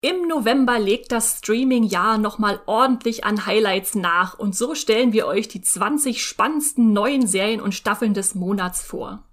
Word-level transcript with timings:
Im 0.00 0.28
November 0.28 0.78
legt 0.78 1.10
das 1.10 1.38
Streaming-Jahr 1.38 2.18
nochmal 2.18 2.60
ordentlich 2.66 3.24
an 3.24 3.46
Highlights 3.46 3.96
nach 3.96 4.38
und 4.38 4.54
so 4.54 4.76
stellen 4.76 5.12
wir 5.12 5.26
euch 5.26 5.48
die 5.48 5.60
20 5.60 6.22
spannendsten 6.22 6.92
neuen 6.92 7.26
Serien 7.26 7.60
und 7.60 7.74
Staffeln 7.74 8.14
des 8.14 8.36
Monats 8.36 8.80
vor. 8.80 9.24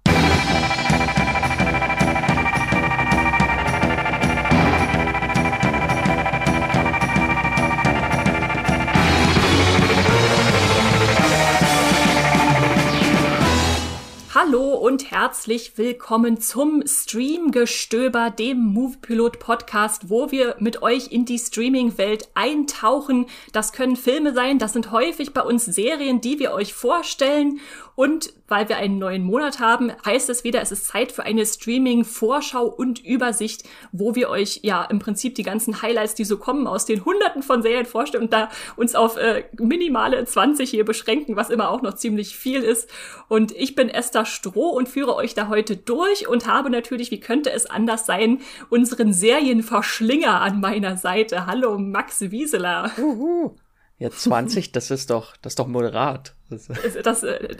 Und 14.86 15.10
herzlich 15.10 15.78
willkommen 15.78 16.40
zum 16.40 16.84
Streamgestöber, 16.86 18.30
dem 18.30 18.58
Moviepilot 18.58 19.40
Podcast, 19.40 20.10
wo 20.10 20.30
wir 20.30 20.54
mit 20.60 20.80
euch 20.80 21.10
in 21.10 21.24
die 21.24 21.40
Streaming-Welt 21.40 22.28
eintauchen. 22.34 23.26
Das 23.50 23.72
können 23.72 23.96
Filme 23.96 24.32
sein, 24.32 24.60
das 24.60 24.74
sind 24.74 24.92
häufig 24.92 25.34
bei 25.34 25.40
uns 25.40 25.64
Serien, 25.64 26.20
die 26.20 26.38
wir 26.38 26.52
euch 26.52 26.72
vorstellen 26.72 27.58
und 27.96 28.32
weil 28.48 28.68
wir 28.68 28.76
einen 28.76 28.98
neuen 28.98 29.22
Monat 29.22 29.60
haben, 29.60 29.92
heißt 30.04 30.30
es 30.30 30.44
wieder, 30.44 30.60
es 30.60 30.72
ist 30.72 30.86
Zeit 30.86 31.12
für 31.12 31.24
eine 31.24 31.44
Streaming-Vorschau 31.44 32.64
und 32.66 33.04
Übersicht, 33.04 33.64
wo 33.92 34.14
wir 34.14 34.30
euch 34.30 34.60
ja 34.62 34.84
im 34.84 34.98
Prinzip 34.98 35.34
die 35.34 35.42
ganzen 35.42 35.82
Highlights, 35.82 36.14
die 36.14 36.24
so 36.24 36.38
kommen, 36.38 36.66
aus 36.66 36.86
den 36.86 37.04
Hunderten 37.04 37.42
von 37.42 37.62
Serien 37.62 37.86
vorstellen 37.86 38.24
und 38.24 38.32
da 38.32 38.50
uns 38.76 38.94
auf 38.94 39.16
äh, 39.16 39.44
minimale 39.58 40.24
20 40.24 40.70
hier 40.70 40.84
beschränken, 40.84 41.36
was 41.36 41.50
immer 41.50 41.70
auch 41.70 41.82
noch 41.82 41.94
ziemlich 41.94 42.36
viel 42.36 42.62
ist. 42.62 42.88
Und 43.28 43.52
ich 43.52 43.74
bin 43.74 43.88
Esther 43.88 44.26
Stroh 44.26 44.70
und 44.70 44.88
führe 44.88 45.14
euch 45.16 45.34
da 45.34 45.48
heute 45.48 45.76
durch 45.76 46.28
und 46.28 46.46
habe 46.46 46.70
natürlich, 46.70 47.10
wie 47.10 47.20
könnte 47.20 47.50
es 47.50 47.66
anders 47.66 48.06
sein, 48.06 48.40
unseren 48.70 49.12
Serienverschlinger 49.12 50.40
an 50.40 50.60
meiner 50.60 50.96
Seite. 50.96 51.46
Hallo 51.46 51.78
Max 51.78 52.20
Wieseler. 52.20 52.90
Uhu. 52.98 53.56
Ja, 53.98 54.10
20, 54.10 54.72
das 54.72 54.90
ist 54.90 55.10
doch, 55.10 55.36
das 55.38 55.52
ist 55.52 55.58
doch 55.58 55.68
moderat. 55.68 56.34
Das, 56.50 56.68
das 57.02 57.22
äh, 57.22 57.56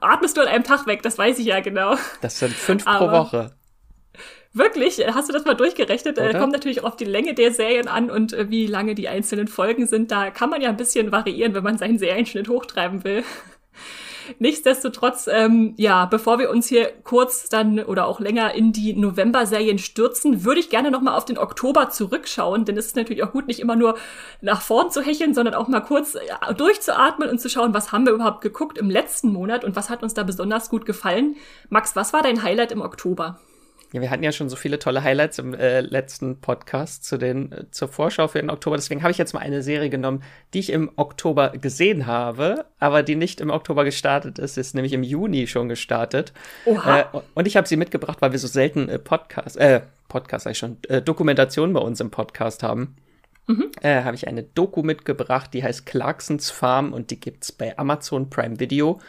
atmest 0.00 0.36
du 0.36 0.40
an 0.42 0.48
einem 0.48 0.64
Tag 0.64 0.86
weg, 0.86 1.02
das 1.02 1.18
weiß 1.18 1.38
ich 1.38 1.46
ja 1.46 1.60
genau. 1.60 1.96
Das 2.20 2.38
sind 2.38 2.52
fünf 2.52 2.86
Aber 2.86 3.06
pro 3.06 3.12
Woche. 3.12 3.50
Wirklich? 4.54 5.02
Hast 5.06 5.28
du 5.28 5.32
das 5.32 5.44
mal 5.44 5.54
durchgerechnet? 5.54 6.18
Äh, 6.18 6.28
Oder? 6.28 6.38
Kommt 6.38 6.52
natürlich 6.52 6.82
auch 6.82 6.90
auf 6.90 6.96
die 6.96 7.06
Länge 7.06 7.34
der 7.34 7.52
Serien 7.52 7.88
an 7.88 8.10
und 8.10 8.32
äh, 8.32 8.50
wie 8.50 8.66
lange 8.66 8.94
die 8.94 9.08
einzelnen 9.08 9.48
Folgen 9.48 9.86
sind. 9.86 10.10
Da 10.10 10.30
kann 10.30 10.50
man 10.50 10.60
ja 10.60 10.68
ein 10.68 10.76
bisschen 10.76 11.10
variieren, 11.10 11.54
wenn 11.54 11.64
man 11.64 11.78
seinen 11.78 11.98
Serienschnitt 11.98 12.48
hochtreiben 12.48 13.02
will. 13.02 13.24
Nichtsdestotrotz, 14.38 15.28
ähm, 15.30 15.74
ja, 15.76 16.06
bevor 16.06 16.38
wir 16.38 16.50
uns 16.50 16.66
hier 16.66 16.92
kurz 17.04 17.48
dann 17.48 17.78
oder 17.80 18.06
auch 18.06 18.20
länger 18.20 18.54
in 18.54 18.72
die 18.72 18.94
November-Serien 18.94 19.78
stürzen, 19.78 20.44
würde 20.44 20.60
ich 20.60 20.70
gerne 20.70 20.90
nochmal 20.90 21.14
auf 21.14 21.24
den 21.24 21.38
Oktober 21.38 21.90
zurückschauen, 21.90 22.64
denn 22.64 22.76
es 22.76 22.86
ist 22.86 22.96
natürlich 22.96 23.22
auch 23.22 23.32
gut, 23.32 23.46
nicht 23.46 23.60
immer 23.60 23.76
nur 23.76 23.96
nach 24.40 24.62
vorn 24.62 24.90
zu 24.90 25.02
hecheln, 25.02 25.34
sondern 25.34 25.54
auch 25.54 25.68
mal 25.68 25.80
kurz 25.80 26.16
ja, 26.26 26.52
durchzuatmen 26.52 27.28
und 27.28 27.40
zu 27.40 27.48
schauen, 27.48 27.74
was 27.74 27.92
haben 27.92 28.06
wir 28.06 28.12
überhaupt 28.12 28.40
geguckt 28.40 28.78
im 28.78 28.90
letzten 28.90 29.32
Monat 29.32 29.64
und 29.64 29.76
was 29.76 29.90
hat 29.90 30.02
uns 30.02 30.14
da 30.14 30.22
besonders 30.22 30.68
gut 30.68 30.86
gefallen. 30.86 31.36
Max, 31.68 31.96
was 31.96 32.12
war 32.12 32.22
dein 32.22 32.42
Highlight 32.42 32.72
im 32.72 32.82
Oktober? 32.82 33.38
Ja, 33.92 34.00
wir 34.00 34.10
hatten 34.10 34.22
ja 34.22 34.32
schon 34.32 34.48
so 34.48 34.56
viele 34.56 34.78
tolle 34.78 35.02
Highlights 35.02 35.38
im 35.38 35.52
äh, 35.52 35.82
letzten 35.82 36.40
Podcast 36.40 37.04
zu 37.04 37.18
den, 37.18 37.52
äh, 37.52 37.70
zur 37.70 37.88
Vorschau 37.88 38.26
für 38.26 38.40
den 38.40 38.48
Oktober. 38.48 38.76
Deswegen 38.76 39.02
habe 39.02 39.10
ich 39.10 39.18
jetzt 39.18 39.34
mal 39.34 39.40
eine 39.40 39.62
Serie 39.62 39.90
genommen, 39.90 40.22
die 40.54 40.60
ich 40.60 40.70
im 40.70 40.90
Oktober 40.96 41.50
gesehen 41.50 42.06
habe, 42.06 42.64
aber 42.78 43.02
die 43.02 43.16
nicht 43.16 43.40
im 43.42 43.50
Oktober 43.50 43.84
gestartet 43.84 44.38
ist, 44.38 44.56
ist 44.56 44.74
nämlich 44.74 44.94
im 44.94 45.02
Juni 45.02 45.46
schon 45.46 45.68
gestartet. 45.68 46.32
Oha. 46.64 47.00
Äh, 47.00 47.04
und 47.34 47.46
ich 47.46 47.56
habe 47.56 47.68
sie 47.68 47.76
mitgebracht, 47.76 48.22
weil 48.22 48.32
wir 48.32 48.38
so 48.38 48.48
selten 48.48 48.88
äh, 48.88 48.98
Podcast, 48.98 49.58
äh, 49.58 49.82
Podcast 50.08 50.44
sag 50.44 50.52
ich 50.52 50.58
schon, 50.58 50.78
äh, 50.88 51.02
Dokumentation 51.02 51.74
bei 51.74 51.80
uns 51.80 52.00
im 52.00 52.10
Podcast 52.10 52.62
haben. 52.62 52.96
Mhm. 53.46 53.72
Äh, 53.82 54.04
habe 54.04 54.14
ich 54.14 54.26
eine 54.26 54.42
Doku 54.42 54.82
mitgebracht, 54.82 55.52
die 55.52 55.62
heißt 55.62 55.84
Clarksons 55.84 56.50
Farm 56.50 56.94
und 56.94 57.10
die 57.10 57.20
gibt's 57.20 57.52
bei 57.52 57.76
Amazon 57.76 58.30
Prime 58.30 58.58
Video. 58.58 59.00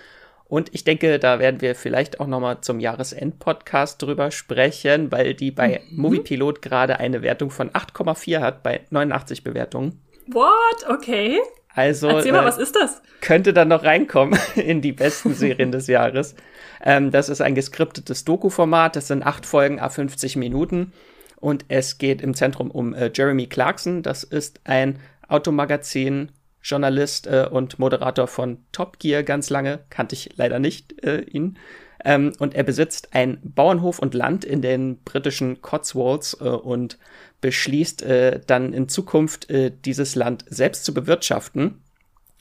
Und 0.45 0.73
ich 0.73 0.83
denke, 0.83 1.17
da 1.19 1.39
werden 1.39 1.61
wir 1.61 1.73
vielleicht 1.73 2.19
auch 2.19 2.27
nochmal 2.27 2.61
zum 2.61 2.79
Jahresend-Podcast 2.79 4.01
drüber 4.01 4.29
sprechen, 4.31 5.11
weil 5.11 5.33
die 5.33 5.51
bei 5.51 5.81
mhm. 5.89 6.01
Moviepilot 6.01 6.61
gerade 6.61 6.99
eine 6.99 7.21
Wertung 7.21 7.49
von 7.49 7.69
8,4 7.71 8.39
hat 8.39 8.63
bei 8.63 8.81
89 8.89 9.43
Bewertungen. 9.43 10.01
What? 10.27 10.87
Okay. 10.89 11.39
Also, 11.75 12.07
Erzähl 12.07 12.33
mal, 12.33 12.43
äh, 12.43 12.45
was 12.45 12.57
ist 12.57 12.75
das? 12.75 13.01
Könnte 13.19 13.51
dann 13.51 13.69
noch 13.69 13.83
reinkommen 13.83 14.39
in 14.55 14.81
die 14.81 14.91
besten 14.91 15.33
Serien 15.33 15.71
des 15.71 15.87
Jahres. 15.87 16.35
Ähm, 16.83 17.09
das 17.09 17.29
ist 17.29 17.41
ein 17.41 17.55
geskriptetes 17.55 18.25
Doku-Format. 18.25 18.95
Das 18.95 19.07
sind 19.07 19.23
acht 19.23 19.45
Folgen 19.45 19.79
a 19.79 19.89
50 19.89 20.35
Minuten. 20.35 20.93
Und 21.37 21.65
es 21.67 21.97
geht 21.97 22.21
im 22.21 22.35
Zentrum 22.35 22.69
um 22.69 22.93
äh, 22.93 23.11
Jeremy 23.13 23.47
Clarkson. 23.47 24.03
Das 24.03 24.23
ist 24.23 24.61
ein 24.65 24.99
Automagazin 25.27 26.31
Journalist 26.63 27.27
äh, 27.27 27.47
und 27.49 27.77
Moderator 27.77 28.27
von 28.27 28.59
Top 28.71 28.99
Gear 28.99 29.23
ganz 29.23 29.49
lange, 29.49 29.79
kannte 29.89 30.15
ich 30.15 30.31
leider 30.35 30.59
nicht 30.59 31.03
äh, 31.03 31.21
ihn. 31.21 31.57
Ähm, 32.03 32.33
und 32.39 32.55
er 32.55 32.63
besitzt 32.63 33.13
einen 33.13 33.39
Bauernhof 33.43 33.99
und 33.99 34.13
Land 34.13 34.43
in 34.43 34.61
den 34.61 35.03
britischen 35.03 35.61
Cotswolds 35.61 36.37
äh, 36.41 36.45
und 36.45 36.97
beschließt 37.41 38.03
äh, 38.03 38.41
dann 38.45 38.73
in 38.73 38.89
Zukunft 38.89 39.49
äh, 39.49 39.71
dieses 39.85 40.15
Land 40.15 40.45
selbst 40.47 40.85
zu 40.85 40.93
bewirtschaften. 40.93 41.82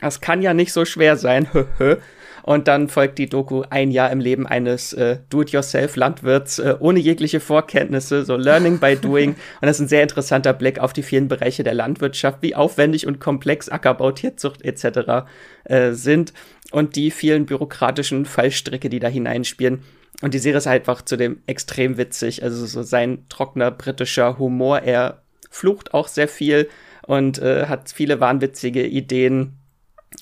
Das 0.03 0.21
kann 0.21 0.43
ja 0.43 0.53
nicht 0.53 0.73
so 0.73 0.85
schwer 0.85 1.17
sein. 1.17 1.49
Und 2.43 2.67
dann 2.67 2.89
folgt 2.89 3.19
die 3.19 3.29
Doku 3.29 3.63
ein 3.71 3.93
Jahr 3.93 4.11
im 4.11 4.19
Leben 4.19 4.49
eines 4.49 4.93
äh, 4.93 5.19
Do-it-yourself-Landwirts 5.31 6.59
äh, 6.59 6.75
ohne 6.81 6.99
jegliche 6.99 7.39
Vorkenntnisse, 7.39 8.25
so 8.25 8.37
Learning 8.37 8.81
by 8.81 8.97
Doing. 8.97 9.31
Und 9.31 9.39
das 9.61 9.77
ist 9.77 9.83
ein 9.83 9.89
sehr 9.89 10.03
interessanter 10.03 10.53
Blick 10.53 10.81
auf 10.81 10.93
die 10.93 11.05
vielen 11.05 11.29
Bereiche 11.29 11.63
der 11.63 11.75
Landwirtschaft, 11.75 12.39
wie 12.43 12.57
aufwendig 12.57 13.07
und 13.07 13.21
komplex 13.21 13.69
Ackerbau, 13.69 14.11
Tierzucht 14.11 14.63
etc. 14.65 15.25
Äh, 15.65 15.93
sind 15.93 16.33
und 16.73 16.97
die 16.97 17.13
vielen 17.13 17.47
bürokratischen 17.47 18.27
Fallstricke, 18.27 18.89
die 18.89 18.99
da 18.99 19.07
hineinspielen. 19.07 19.85
Und 20.21 20.35
die 20.35 20.39
Serie 20.39 20.59
ist 20.59 20.67
einfach 20.67 21.03
zudem 21.03 21.43
extrem 21.47 21.97
witzig. 21.97 22.43
Also 22.43 22.67
so 22.67 22.83
sein 22.83 23.25
trockener 23.29 23.71
britischer 23.71 24.39
Humor. 24.39 24.81
Er 24.81 25.23
flucht 25.49 25.95
auch 25.95 26.09
sehr 26.09 26.29
viel 26.29 26.69
und 27.07 27.39
äh, 27.39 27.67
hat 27.67 27.93
viele 27.93 28.21
wahnwitzige 28.21 28.85
Ideen 28.87 29.59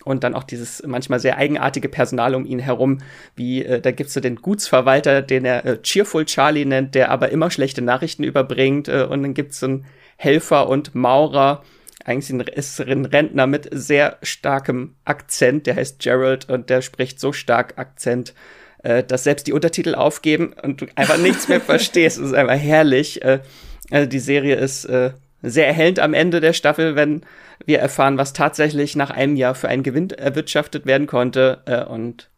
und 0.05 0.25
dann 0.25 0.35
auch 0.35 0.45
dieses 0.45 0.83
manchmal 0.87 1.21
sehr 1.21 1.37
eigenartige 1.37 1.89
Personal 1.89 2.35
um 2.35 2.45
ihn 2.47 2.59
herum, 2.59 2.99
wie 3.37 3.65
äh, 3.65 3.81
da 3.81 3.91
gibt's 3.91 4.15
so 4.15 4.21
den 4.21 4.37
Gutsverwalter, 4.37 5.23
den 5.23 5.45
er 5.45 5.65
äh, 5.65 5.83
Cheerful 5.83 6.25
Charlie 6.25 6.65
nennt, 6.65 6.95
der 6.95 7.11
aber 7.11 7.31
immer 7.31 7.51
schlechte 7.51 7.83
Nachrichten 7.83 8.25
überbringt 8.25 8.89
äh, 8.89 9.07
und 9.09 9.23
dann 9.23 9.35
gibt's 9.35 9.61
so 9.61 9.67
einen 9.67 9.87
Helfer 10.17 10.69
und 10.69 10.95
Maurer, 10.95 11.63
eigentlich 12.05 12.31
ein, 12.31 12.41
ist 12.41 12.81
ein 12.81 13.05
Rentner 13.05 13.47
mit 13.47 13.69
sehr 13.73 14.19
starkem 14.23 14.97
Akzent, 15.05 15.67
der 15.67 15.77
heißt 15.77 16.01
Gerald 16.01 16.49
und 16.49 16.71
der 16.71 16.83
spricht 16.83 17.21
so 17.21 17.33
stark 17.33 17.79
Akzent, 17.79 18.35
äh, 18.83 19.03
dass 19.03 19.25
selbst 19.25 19.47
die 19.47 19.53
Untertitel 19.53 19.95
aufgeben 19.95 20.55
und 20.63 20.81
du 20.81 20.87
einfach 20.95 21.19
nichts 21.19 21.49
mehr 21.49 21.61
verstehst. 21.61 22.19
Es 22.19 22.29
ist 22.29 22.35
einfach 22.35 22.59
herrlich. 22.59 23.23
Äh, 23.23 23.41
also 23.91 24.09
die 24.09 24.19
Serie 24.19 24.57
ist 24.57 24.85
äh, 24.87 25.13
sehr 25.43 25.67
erhellend 25.67 25.99
am 25.99 26.15
Ende 26.15 26.41
der 26.41 26.53
Staffel, 26.53 26.97
wenn 26.97 27.23
wir 27.65 27.79
erfahren, 27.79 28.19
was 28.19 28.33
tatsächlich 28.33 28.97
nach 28.97 29.11
einem 29.11 29.37
Jahr 29.37 29.55
für 29.55 29.69
einen 29.69 29.83
Gewinn 29.83 30.11
erwirtschaftet 30.11 30.87
werden 30.87 31.07
konnte. 31.07 31.63
Äh, 31.67 31.85
und 31.85 32.31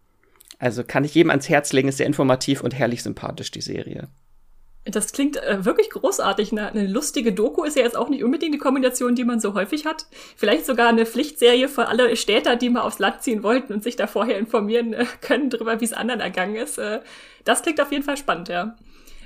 also 0.58 0.84
kann 0.84 1.04
ich 1.04 1.14
jedem 1.14 1.30
ans 1.30 1.48
Herz 1.48 1.72
legen, 1.72 1.88
ist 1.88 1.98
sehr 1.98 2.06
informativ 2.06 2.62
und 2.62 2.74
herrlich 2.74 3.02
sympathisch, 3.02 3.50
die 3.50 3.60
Serie. 3.60 4.08
Das 4.84 5.12
klingt 5.12 5.36
äh, 5.36 5.64
wirklich 5.64 5.90
großartig. 5.90 6.50
Eine, 6.50 6.68
eine 6.68 6.86
lustige 6.88 7.32
Doku 7.32 7.62
ist 7.62 7.76
ja 7.76 7.84
jetzt 7.84 7.96
auch 7.96 8.08
nicht 8.08 8.24
unbedingt 8.24 8.54
die 8.54 8.58
Kombination, 8.58 9.14
die 9.14 9.24
man 9.24 9.38
so 9.38 9.54
häufig 9.54 9.86
hat. 9.86 10.06
Vielleicht 10.36 10.66
sogar 10.66 10.88
eine 10.88 11.06
Pflichtserie 11.06 11.68
für 11.68 11.86
alle 11.86 12.16
Städter, 12.16 12.56
die 12.56 12.68
mal 12.68 12.80
aufs 12.80 12.98
Land 12.98 13.22
ziehen 13.22 13.44
wollten 13.44 13.72
und 13.72 13.84
sich 13.84 13.94
da 13.94 14.08
vorher 14.08 14.38
informieren 14.38 14.92
äh, 14.92 15.06
können 15.20 15.50
darüber, 15.50 15.80
wie 15.80 15.84
es 15.84 15.92
anderen 15.92 16.20
ergangen 16.20 16.56
ist. 16.56 16.78
Äh, 16.78 17.00
das 17.44 17.62
klingt 17.62 17.80
auf 17.80 17.92
jeden 17.92 18.02
Fall 18.02 18.16
spannend, 18.16 18.48
ja. 18.48 18.76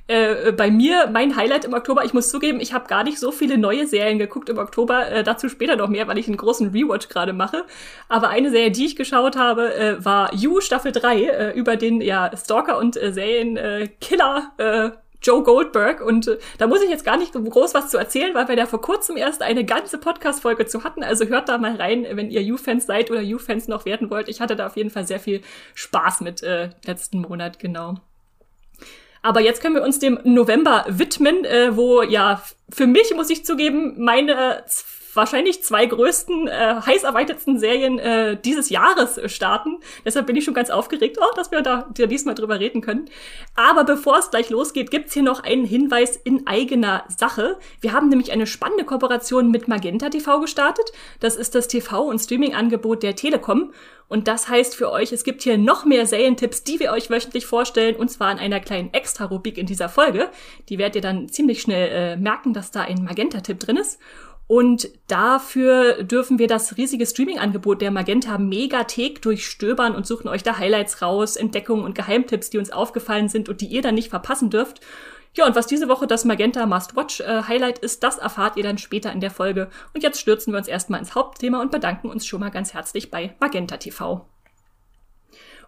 Äh, 0.08 0.52
bei 0.52 0.70
mir 0.70 1.08
mein 1.12 1.36
Highlight 1.36 1.64
im 1.64 1.74
Oktober, 1.74 2.04
ich 2.04 2.14
muss 2.14 2.30
zugeben, 2.30 2.60
ich 2.60 2.72
habe 2.72 2.86
gar 2.86 3.04
nicht 3.04 3.18
so 3.18 3.32
viele 3.32 3.58
neue 3.58 3.86
Serien 3.86 4.18
geguckt 4.18 4.48
im 4.48 4.58
Oktober, 4.58 5.08
äh, 5.08 5.24
dazu 5.24 5.48
später 5.48 5.76
noch 5.76 5.88
mehr, 5.88 6.06
weil 6.06 6.18
ich 6.18 6.28
einen 6.28 6.36
großen 6.36 6.70
Rewatch 6.70 7.08
gerade 7.08 7.32
mache. 7.32 7.64
Aber 8.08 8.28
eine 8.28 8.50
Serie, 8.50 8.70
die 8.70 8.86
ich 8.86 8.96
geschaut 8.96 9.36
habe, 9.36 9.74
äh, 9.74 10.04
war 10.04 10.32
You 10.34 10.60
Staffel 10.60 10.92
3 10.92 11.22
äh, 11.22 11.50
über 11.52 11.76
den 11.76 12.00
ja 12.00 12.30
Stalker 12.36 12.78
und 12.78 12.96
äh, 12.96 13.12
Serienkiller 13.12 14.52
Joe 15.22 15.42
Goldberg. 15.42 16.00
Und 16.00 16.28
äh, 16.28 16.38
da 16.58 16.66
muss 16.66 16.82
ich 16.82 16.90
jetzt 16.90 17.04
gar 17.04 17.16
nicht 17.16 17.32
groß 17.32 17.74
was 17.74 17.90
zu 17.90 17.98
erzählen, 17.98 18.34
weil 18.34 18.48
wir 18.48 18.56
da 18.56 18.66
vor 18.66 18.80
kurzem 18.80 19.16
erst 19.16 19.42
eine 19.42 19.64
ganze 19.64 19.98
Podcast-Folge 19.98 20.66
zu 20.66 20.84
hatten. 20.84 21.02
Also 21.02 21.26
hört 21.26 21.48
da 21.48 21.58
mal 21.58 21.76
rein, 21.76 22.06
wenn 22.10 22.30
ihr 22.30 22.42
You-Fans 22.42 22.86
seid 22.86 23.10
oder 23.10 23.20
You-Fans 23.20 23.68
noch 23.68 23.84
werden 23.84 24.10
wollt. 24.10 24.28
Ich 24.28 24.40
hatte 24.40 24.56
da 24.56 24.66
auf 24.66 24.76
jeden 24.76 24.90
Fall 24.90 25.06
sehr 25.06 25.20
viel 25.20 25.42
Spaß 25.74 26.20
mit 26.20 26.42
äh, 26.42 26.70
letzten 26.84 27.20
Monat, 27.20 27.58
genau. 27.58 27.96
Aber 29.26 29.40
jetzt 29.40 29.60
können 29.60 29.74
wir 29.74 29.82
uns 29.82 29.98
dem 29.98 30.20
November 30.22 30.84
widmen, 30.86 31.44
äh, 31.44 31.76
wo 31.76 32.00
ja 32.02 32.40
für 32.68 32.86
mich, 32.86 33.12
muss 33.16 33.28
ich 33.28 33.44
zugeben, 33.44 33.96
meine 33.98 34.62
wahrscheinlich 35.16 35.62
zwei 35.62 35.86
größten, 35.86 36.48
äh, 36.48 36.76
heiß 36.86 37.04
erweitertsten 37.04 37.58
Serien 37.58 37.98
äh, 37.98 38.36
dieses 38.40 38.70
Jahres 38.70 39.20
starten. 39.32 39.78
Deshalb 40.04 40.26
bin 40.26 40.36
ich 40.36 40.44
schon 40.44 40.54
ganz 40.54 40.70
aufgeregt, 40.70 41.18
oh, 41.20 41.34
dass 41.34 41.50
wir 41.50 41.62
da 41.62 41.88
ja, 41.96 42.06
diesmal 42.06 42.34
drüber 42.34 42.60
reden 42.60 42.80
können. 42.80 43.06
Aber 43.54 43.84
bevor 43.84 44.18
es 44.18 44.30
gleich 44.30 44.50
losgeht, 44.50 44.90
gibt's 44.90 45.14
hier 45.14 45.22
noch 45.22 45.42
einen 45.42 45.64
Hinweis 45.64 46.16
in 46.16 46.46
eigener 46.46 47.04
Sache. 47.16 47.58
Wir 47.80 47.92
haben 47.92 48.08
nämlich 48.08 48.32
eine 48.32 48.46
spannende 48.46 48.84
Kooperation 48.84 49.50
mit 49.50 49.68
Magenta 49.68 50.08
TV 50.10 50.40
gestartet. 50.40 50.92
Das 51.20 51.36
ist 51.36 51.54
das 51.54 51.68
TV- 51.68 52.08
und 52.08 52.18
Streaming-Angebot 52.18 53.02
der 53.02 53.16
Telekom. 53.16 53.72
Und 54.08 54.28
das 54.28 54.48
heißt 54.48 54.76
für 54.76 54.92
euch, 54.92 55.12
es 55.12 55.24
gibt 55.24 55.42
hier 55.42 55.58
noch 55.58 55.84
mehr 55.84 56.06
Serientipps, 56.06 56.62
die 56.62 56.78
wir 56.78 56.92
euch 56.92 57.10
wöchentlich 57.10 57.44
vorstellen, 57.44 57.96
und 57.96 58.08
zwar 58.08 58.30
in 58.30 58.38
einer 58.38 58.60
kleinen 58.60 58.92
Extra-Rubrik 58.92 59.58
in 59.58 59.66
dieser 59.66 59.88
Folge. 59.88 60.30
Die 60.68 60.78
werdet 60.78 60.96
ihr 60.96 61.02
dann 61.02 61.28
ziemlich 61.28 61.60
schnell 61.60 61.88
äh, 61.90 62.16
merken, 62.16 62.52
dass 62.52 62.70
da 62.70 62.82
ein 62.82 63.02
Magenta-Tipp 63.02 63.58
drin 63.58 63.76
ist. 63.76 63.98
Und 64.48 64.88
dafür 65.08 66.04
dürfen 66.04 66.38
wir 66.38 66.46
das 66.46 66.76
riesige 66.76 67.04
Streaming-Angebot 67.04 67.82
der 67.82 67.90
Magenta 67.90 68.38
Megathek 68.38 69.20
durchstöbern 69.22 69.94
und 69.94 70.06
suchen 70.06 70.28
euch 70.28 70.44
da 70.44 70.58
Highlights 70.58 71.02
raus, 71.02 71.34
Entdeckungen 71.36 71.84
und 71.84 71.96
Geheimtipps, 71.96 72.50
die 72.50 72.58
uns 72.58 72.70
aufgefallen 72.70 73.28
sind 73.28 73.48
und 73.48 73.60
die 73.60 73.66
ihr 73.66 73.82
dann 73.82 73.96
nicht 73.96 74.10
verpassen 74.10 74.50
dürft. 74.50 74.80
Ja, 75.34 75.46
und 75.46 75.56
was 75.56 75.66
diese 75.66 75.88
Woche 75.88 76.06
das 76.06 76.24
Magenta 76.24 76.64
Must-Watch 76.64 77.20
äh, 77.20 77.42
Highlight 77.42 77.78
ist, 77.80 78.02
das 78.02 78.18
erfahrt 78.18 78.56
ihr 78.56 78.62
dann 78.62 78.78
später 78.78 79.12
in 79.12 79.20
der 79.20 79.30
Folge. 79.30 79.68
Und 79.92 80.02
jetzt 80.02 80.20
stürzen 80.20 80.52
wir 80.52 80.58
uns 80.58 80.68
erstmal 80.68 81.00
ins 81.00 81.14
Hauptthema 81.14 81.60
und 81.60 81.70
bedanken 81.70 82.08
uns 82.08 82.26
schon 82.26 82.40
mal 82.40 82.50
ganz 82.50 82.72
herzlich 82.72 83.10
bei 83.10 83.34
Magenta 83.40 83.76
TV. 83.76 84.26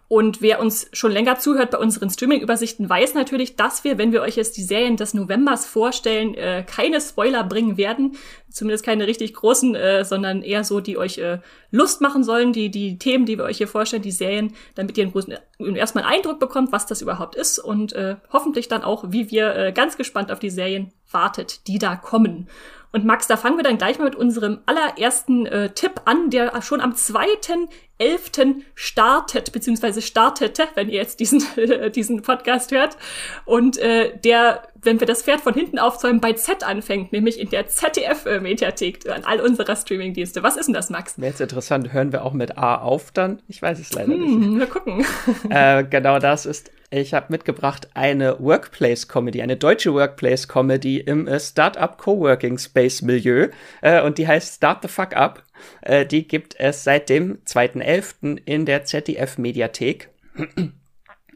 Und 0.09 0.41
wer 0.41 0.59
uns 0.59 0.87
schon 0.91 1.11
länger 1.11 1.37
zuhört 1.37 1.69
bei 1.69 1.77
unseren 1.77 2.09
Streaming-Übersichten, 2.09 2.89
weiß 2.89 3.13
natürlich, 3.13 3.57
dass 3.57 3.83
wir, 3.83 3.99
wenn 3.99 4.11
wir 4.11 4.23
euch 4.23 4.37
jetzt 4.37 4.57
die 4.57 4.63
Serien 4.63 4.97
des 4.97 5.13
Novembers 5.13 5.67
vorstellen, 5.67 6.33
äh, 6.33 6.65
keine 6.65 6.99
Spoiler 6.99 7.43
bringen 7.43 7.77
werden. 7.77 8.17
Zumindest 8.49 8.83
keine 8.83 9.05
richtig 9.05 9.35
großen, 9.35 9.75
äh, 9.75 10.03
sondern 10.03 10.41
eher 10.41 10.63
so, 10.63 10.79
die 10.79 10.97
euch 10.97 11.19
äh, 11.19 11.37
Lust 11.69 12.01
machen 12.01 12.23
sollen, 12.23 12.53
die, 12.53 12.71
die 12.71 12.97
Themen, 12.97 13.27
die 13.27 13.37
wir 13.37 13.45
euch 13.45 13.57
hier 13.57 13.67
vorstellen, 13.67 14.01
die 14.01 14.09
Serien, 14.09 14.55
damit 14.73 14.97
ihr 14.97 15.03
einen 15.03 15.11
großen, 15.11 15.35
erstmal 15.75 16.05
einen 16.05 16.15
Eindruck 16.15 16.39
bekommt, 16.39 16.71
was 16.71 16.87
das 16.87 17.03
überhaupt 17.03 17.35
ist 17.35 17.59
und 17.59 17.93
äh, 17.93 18.15
hoffentlich 18.33 18.67
dann 18.67 18.81
auch, 18.81 19.05
wie 19.09 19.29
wir 19.29 19.55
äh, 19.55 19.71
ganz 19.71 19.95
gespannt 19.95 20.31
auf 20.31 20.39
die 20.39 20.49
Serien 20.49 20.91
wartet, 21.11 21.67
die 21.67 21.77
da 21.77 21.95
kommen. 21.95 22.47
Und 22.91 23.05
Max, 23.05 23.27
da 23.27 23.37
fangen 23.37 23.57
wir 23.57 23.63
dann 23.63 23.77
gleich 23.77 23.99
mal 23.99 24.05
mit 24.05 24.15
unserem 24.15 24.59
allerersten 24.65 25.45
äh, 25.45 25.69
Tipp 25.69 26.01
an, 26.05 26.31
der 26.31 26.59
schon 26.63 26.81
am 26.81 26.93
2.11. 26.93 28.61
startet, 28.73 29.51
beziehungsweise 29.51 30.01
startete, 30.01 30.67
wenn 30.73 30.89
ihr 30.89 30.95
jetzt 30.95 31.19
diesen, 31.19 31.43
äh, 31.55 31.91
diesen 31.95 32.23
Podcast 32.23 32.71
hört. 32.71 32.97
Und 33.45 33.77
äh, 33.77 34.17
der, 34.17 34.63
wenn 34.81 34.99
wir 34.99 35.05
das 35.05 35.21
Pferd 35.21 35.41
von 35.41 35.53
hinten 35.53 35.77
aufzäumen, 35.77 36.19
bei 36.19 36.33
Z 36.33 36.63
anfängt, 36.63 37.11
nämlich 37.11 37.39
in 37.39 37.49
der 37.51 37.67
ZDF-Mediathek 37.67 39.07
an 39.07 39.23
all 39.23 39.39
unserer 39.39 39.75
Streamingdienste. 39.75 40.41
Was 40.41 40.57
ist 40.57 40.65
denn 40.65 40.73
das, 40.73 40.89
Max? 40.89 41.19
Wäre 41.19 41.29
jetzt 41.29 41.41
interessant, 41.41 41.93
hören 41.93 42.11
wir 42.11 42.25
auch 42.25 42.33
mit 42.33 42.57
A 42.57 42.75
auf 42.77 43.11
dann? 43.11 43.39
Ich 43.47 43.61
weiß 43.61 43.77
es 43.77 43.93
leider 43.93 44.13
hm, 44.13 44.39
nicht. 44.39 44.59
Wir 44.59 44.67
gucken. 44.67 45.05
Äh, 45.49 45.83
genau 45.83 46.17
das 46.19 46.45
ist 46.45 46.71
ich 46.91 47.13
habe 47.13 47.27
mitgebracht 47.29 47.89
eine 47.93 48.39
Workplace-Comedy, 48.39 49.41
eine 49.41 49.57
deutsche 49.57 49.93
Workplace-Comedy 49.93 50.99
im 50.99 51.27
äh, 51.27 51.39
Startup 51.39 51.97
Coworking 51.97 52.57
Space 52.57 53.01
Milieu 53.01 53.49
äh, 53.81 54.01
und 54.01 54.17
die 54.17 54.27
heißt 54.27 54.55
Start 54.55 54.81
the 54.81 54.87
Fuck 54.87 55.15
Up. 55.15 55.43
Äh, 55.81 56.05
die 56.05 56.27
gibt 56.27 56.59
es 56.59 56.83
seit 56.83 57.09
dem 57.09 57.39
2.11. 57.45 58.41
in 58.45 58.65
der 58.65 58.85
ZDF 58.85 59.37
Mediathek. 59.37 60.09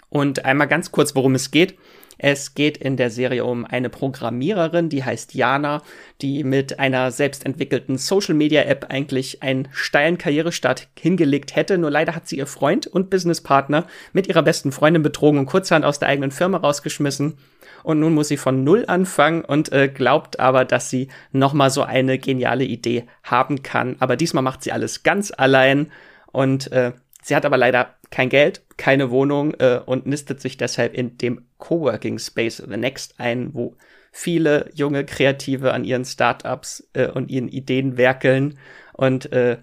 Und 0.09 0.45
einmal 0.45 0.67
ganz 0.67 0.91
kurz, 0.91 1.15
worum 1.15 1.35
es 1.35 1.51
geht. 1.51 1.77
Es 2.25 2.55
geht 2.55 2.77
in 2.77 2.95
der 2.95 3.09
Serie 3.09 3.43
um 3.43 3.65
eine 3.65 3.89
Programmiererin, 3.89 4.87
die 4.87 5.03
heißt 5.03 5.33
Jana, 5.33 5.81
die 6.21 6.45
mit 6.45 6.79
einer 6.79 7.11
selbstentwickelten 7.11 7.97
Social 7.97 8.33
Media 8.33 8.61
App 8.61 8.85
eigentlich 8.87 9.43
einen 9.43 9.67
steilen 9.73 10.17
Karrierestart 10.17 10.87
hingelegt 10.97 11.57
hätte. 11.57 11.77
Nur 11.77 11.91
leider 11.91 12.15
hat 12.15 12.29
sie 12.29 12.37
ihr 12.37 12.47
Freund 12.47 12.87
und 12.87 13.09
Businesspartner 13.09 13.87
mit 14.13 14.27
ihrer 14.27 14.41
besten 14.41 14.71
Freundin 14.71 15.03
betrogen 15.03 15.37
und 15.37 15.47
kurzerhand 15.47 15.83
aus 15.83 15.99
der 15.99 16.07
eigenen 16.07 16.31
Firma 16.31 16.59
rausgeschmissen. 16.59 17.37
Und 17.83 17.99
nun 17.99 18.13
muss 18.13 18.29
sie 18.29 18.37
von 18.37 18.63
Null 18.63 18.85
anfangen 18.87 19.43
und 19.43 19.73
äh, 19.73 19.89
glaubt 19.89 20.39
aber, 20.39 20.63
dass 20.63 20.89
sie 20.89 21.09
nochmal 21.33 21.71
so 21.71 21.83
eine 21.83 22.19
geniale 22.19 22.63
Idee 22.63 23.03
haben 23.23 23.63
kann. 23.63 23.97
Aber 23.99 24.15
diesmal 24.15 24.43
macht 24.43 24.63
sie 24.63 24.71
alles 24.71 25.03
ganz 25.03 25.33
allein 25.35 25.91
und 26.31 26.71
äh, 26.71 26.93
sie 27.23 27.35
hat 27.35 27.45
aber 27.45 27.57
leider 27.57 27.95
kein 28.11 28.29
Geld, 28.29 28.63
keine 28.77 29.09
Wohnung 29.09 29.53
äh, 29.55 29.79
und 29.85 30.05
nistet 30.05 30.39
sich 30.41 30.57
deshalb 30.57 30.93
in 30.93 31.17
dem 31.17 31.45
Coworking 31.57 32.19
Space 32.19 32.57
The 32.57 32.77
Next 32.77 33.19
ein, 33.19 33.53
wo 33.53 33.75
viele 34.11 34.69
junge 34.75 35.05
Kreative 35.05 35.73
an 35.73 35.83
ihren 35.83 36.05
Startups 36.05 36.87
äh, 36.93 37.07
und 37.07 37.31
ihren 37.31 37.47
Ideen 37.47 37.97
werkeln. 37.97 38.59
Und 38.93 39.31
äh, 39.31 39.57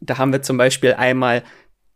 da 0.00 0.18
haben 0.18 0.32
wir 0.32 0.42
zum 0.42 0.58
Beispiel 0.58 0.92
einmal 0.92 1.42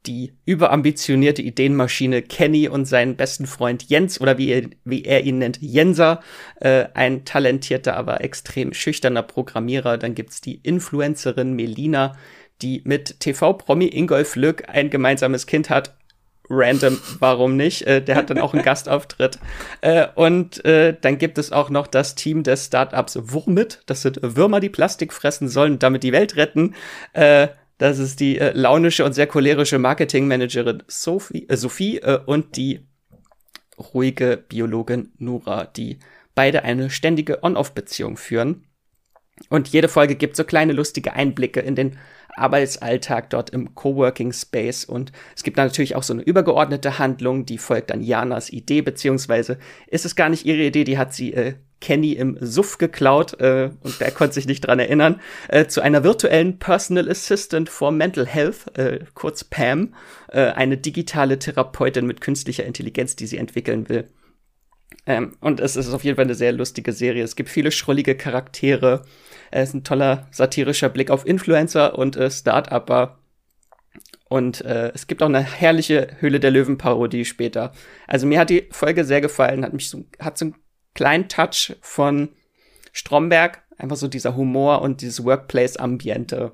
die 0.07 0.33
überambitionierte 0.45 1.43
Ideenmaschine 1.43 2.23
Kenny 2.23 2.69
und 2.69 2.85
seinen 2.85 3.17
besten 3.17 3.47
Freund 3.47 3.89
Jens 3.89 4.21
oder 4.21 4.39
wie 4.39 4.51
er, 4.51 4.63
wie 4.85 5.05
er 5.05 5.25
ihn 5.25 5.39
nennt, 5.39 5.59
Jenser, 5.61 6.21
äh, 6.61 6.87
ein 6.95 7.25
talentierter, 7.25 7.97
aber 7.97 8.23
extrem 8.23 8.73
schüchterner 8.73 9.23
Programmierer. 9.23 9.99
Dann 9.99 10.15
gibt's 10.15 10.41
die 10.41 10.61
Influencerin 10.63 11.55
Melina, 11.55 12.17
die 12.63 12.83
mit 12.85 13.21
TV-Promi 13.21 13.89
Ingolf 13.89 14.37
Lück 14.37 14.65
ein 14.69 14.91
gemeinsames 14.91 15.47
Kind 15.47 15.71
hat. 15.71 15.97
Random, 16.49 17.01
warum 17.19 17.57
nicht? 17.57 17.83
Äh, 17.83 18.03
der 18.03 18.17
hat 18.17 18.31
dann 18.31 18.39
auch 18.39 18.55
einen 18.55 18.63
Gastauftritt. 18.65 19.39
Äh, 19.81 20.07
und 20.15 20.65
äh, 20.65 20.97
dann 21.01 21.19
gibt 21.19 21.39
es 21.39 21.53
auch 21.53 21.71
noch 21.71 21.87
das 21.87 22.15
Team 22.15 22.43
des 22.43 22.67
Startups 22.67 23.19
Wurmit. 23.21 23.83
Das 23.87 24.03
sind 24.03 24.21
Würmer, 24.23 24.61
die 24.61 24.69
Plastik 24.69 25.13
fressen 25.13 25.49
sollen 25.49 25.75
und 25.75 25.83
damit 25.83 26.03
die 26.03 26.13
Welt 26.13 26.37
retten. 26.37 26.75
Das 27.79 27.99
ist 27.99 28.21
die 28.21 28.37
launische 28.37 29.05
und 29.05 29.13
sehr 29.13 29.27
cholerische 29.27 29.79
Marketingmanagerin 29.79 30.83
Sophie, 30.87 31.47
Sophie 31.51 32.01
und 32.27 32.57
die 32.57 32.87
ruhige 33.79 34.37
Biologin 34.49 35.13
Nura, 35.19 35.65
die 35.65 35.99
beide 36.35 36.63
eine 36.63 36.91
ständige 36.91 37.43
On-Off-Beziehung 37.43 38.17
führen. 38.17 38.67
Und 39.51 39.69
jede 39.69 39.89
Folge 39.89 40.15
gibt 40.15 40.37
so 40.37 40.45
kleine 40.45 40.73
lustige 40.73 41.13
Einblicke 41.13 41.61
in 41.61 41.75
den 41.75 41.99
Arbeitsalltag 42.37 43.31
dort 43.31 43.51
im 43.51 43.75
Coworking 43.75 44.33
Space. 44.33 44.85
Und 44.85 45.13
es 45.35 45.43
gibt 45.43 45.57
natürlich 45.57 45.97
auch 45.97 46.03
so 46.03 46.13
eine 46.13 46.23
übergeordnete 46.23 46.99
Handlung, 46.99 47.47
die 47.47 47.59
folgt 47.59 47.91
dann 47.91 48.03
Janas 48.03 48.51
Idee, 48.51 48.83
beziehungsweise 48.83 49.59
ist 49.89 50.05
es 50.05 50.17
gar 50.17 50.29
nicht 50.29 50.47
ihre 50.47 50.63
Idee, 50.63 50.85
die 50.85 50.99
hat 50.99 51.15
sie 51.15 51.35
äh, 51.35 51.55
Kenny 51.81 52.13
im 52.13 52.39
Suff 52.41 52.79
geklaut 52.79 53.39
äh, 53.39 53.71
und 53.83 54.01
der 54.01 54.11
konnte 54.11 54.35
sich 54.35 54.47
nicht 54.47 54.63
dran 54.63 54.79
erinnern, 54.79 55.21
äh, 55.49 55.67
zu 55.67 55.83
einer 55.83 56.05
virtuellen 56.05 56.59
Personal 56.59 57.09
Assistant 57.09 57.69
for 57.69 57.91
Mental 57.91 58.27
Health, 58.27 58.77
äh, 58.79 59.01
kurz 59.15 59.45
PAM, 59.45 59.95
äh, 60.29 60.53
eine 60.53 60.79
digitale 60.79 61.39
Therapeutin 61.39 62.07
mit 62.07 62.21
künstlicher 62.21 62.65
Intelligenz, 62.65 63.17
die 63.17 63.27
sie 63.27 63.37
entwickeln 63.37 63.89
will. 63.89 64.09
Ähm, 65.07 65.37
und 65.41 65.61
es 65.61 65.77
ist 65.77 65.93
auf 65.93 66.05
jeden 66.05 66.17
Fall 66.17 66.25
eine 66.25 66.35
sehr 66.35 66.53
lustige 66.53 66.93
Serie. 66.93 67.23
Es 67.23 67.37
gibt 67.37 67.49
viele 67.49 67.71
schrullige 67.71 68.17
Charaktere. 68.17 69.05
Es 69.51 69.71
ist 69.71 69.75
ein 69.75 69.85
toller 69.85 70.27
satirischer 70.31 70.89
Blick 70.89 71.11
auf 71.11 71.27
Influencer 71.27 71.99
und 71.99 72.17
äh, 72.17 72.31
Start-Upper. 72.31 73.19
Und 74.29 74.65
äh, 74.65 74.91
es 74.95 75.07
gibt 75.07 75.23
auch 75.23 75.29
eine 75.29 75.43
herrliche 75.43 76.09
Höhle 76.19 76.41
der 76.41 76.51
Löwen-Parodie 76.51 77.25
später. 77.25 77.73
Also 78.07 78.27
mir 78.27 78.41
hat 78.41 78.51
die 78.51 78.67
Folge 78.71 79.05
sehr 79.05 79.21
gefallen, 79.21 79.65
hat 79.65 79.73
mich 79.73 79.89
so, 79.89 80.05
hat 80.19 80.37
so 80.37 80.47
einen 80.47 80.55
kleinen 80.95 81.29
Touch 81.29 81.77
von 81.81 82.31
Stromberg, 82.93 83.63
einfach 83.79 83.97
so 83.97 84.09
dieser 84.09 84.35
Humor 84.37 84.83
und 84.83 85.01
dieses 85.01 85.25
Workplace-Ambiente. 85.25 86.53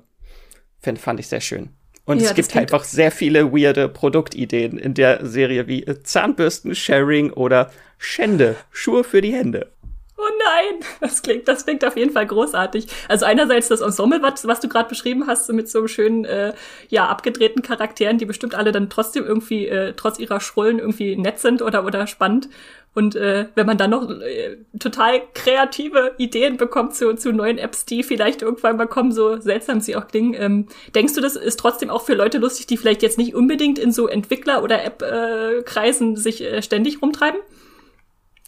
Fand 0.81 1.19
ich 1.19 1.27
sehr 1.27 1.41
schön. 1.41 1.69
Und 2.05 2.21
ja, 2.21 2.29
es 2.29 2.35
gibt 2.35 2.55
einfach 2.55 2.83
sehr 2.83 3.11
viele 3.11 3.53
weirde 3.53 3.87
Produktideen 3.87 4.77
in 4.77 4.93
der 4.93 5.25
Serie 5.25 5.67
wie 5.67 5.85
Zahnbürsten-Sharing 5.85 7.31
oder 7.31 7.71
Schände, 7.97 8.57
Schuhe 8.71 9.05
für 9.05 9.21
die 9.21 9.33
Hände. 9.33 9.72
Oh 10.15 10.21
nein, 10.45 10.79
das 11.01 11.23
klingt, 11.23 11.47
das 11.47 11.65
klingt 11.65 11.83
auf 11.83 11.97
jeden 11.97 12.11
Fall 12.11 12.27
großartig. 12.27 12.85
Also 13.07 13.25
einerseits 13.25 13.67
das 13.67 13.81
Ensemble, 13.81 14.21
was, 14.21 14.47
was 14.47 14.59
du 14.59 14.69
gerade 14.69 14.87
beschrieben 14.87 15.25
hast, 15.25 15.51
mit 15.51 15.69
so 15.69 15.87
schönen, 15.87 16.23
äh, 16.23 16.53
ja, 16.89 17.07
abgedrehten 17.07 17.63
Charakteren, 17.63 18.19
die 18.19 18.25
bestimmt 18.25 18.53
alle 18.53 18.71
dann 18.71 18.89
trotzdem 18.89 19.25
irgendwie, 19.25 19.67
äh, 19.67 19.93
trotz 19.95 20.19
ihrer 20.19 20.39
Schrullen 20.39 20.77
irgendwie 20.77 21.15
nett 21.15 21.39
sind 21.39 21.61
oder, 21.63 21.83
oder 21.83 22.05
spannend. 22.05 22.47
Und 22.93 23.15
äh, 23.15 23.47
wenn 23.55 23.65
man 23.65 23.79
dann 23.79 23.89
noch 23.89 24.07
äh, 24.07 24.57
total 24.77 25.23
kreative 25.33 26.13
Ideen 26.17 26.57
bekommt 26.57 26.93
zu, 26.93 27.15
zu 27.15 27.31
neuen 27.31 27.57
Apps, 27.57 27.85
die 27.85 28.03
vielleicht 28.03 28.43
irgendwann 28.43 28.77
mal 28.77 28.85
kommen, 28.85 29.11
so 29.11 29.39
seltsam 29.41 29.79
sie 29.81 29.95
auch 29.95 30.07
klingen, 30.07 30.35
ähm, 30.37 30.67
denkst 30.93 31.15
du, 31.15 31.21
das 31.21 31.35
ist 31.35 31.59
trotzdem 31.59 31.89
auch 31.89 32.03
für 32.03 32.13
Leute 32.13 32.37
lustig, 32.37 32.67
die 32.67 32.77
vielleicht 32.77 33.01
jetzt 33.01 33.17
nicht 33.17 33.33
unbedingt 33.33 33.79
in 33.79 33.91
so 33.91 34.07
Entwickler- 34.07 34.61
oder 34.61 34.83
App-Kreisen 34.83 36.13
äh, 36.13 36.17
sich 36.17 36.43
äh, 36.43 36.61
ständig 36.61 37.01
rumtreiben? 37.01 37.39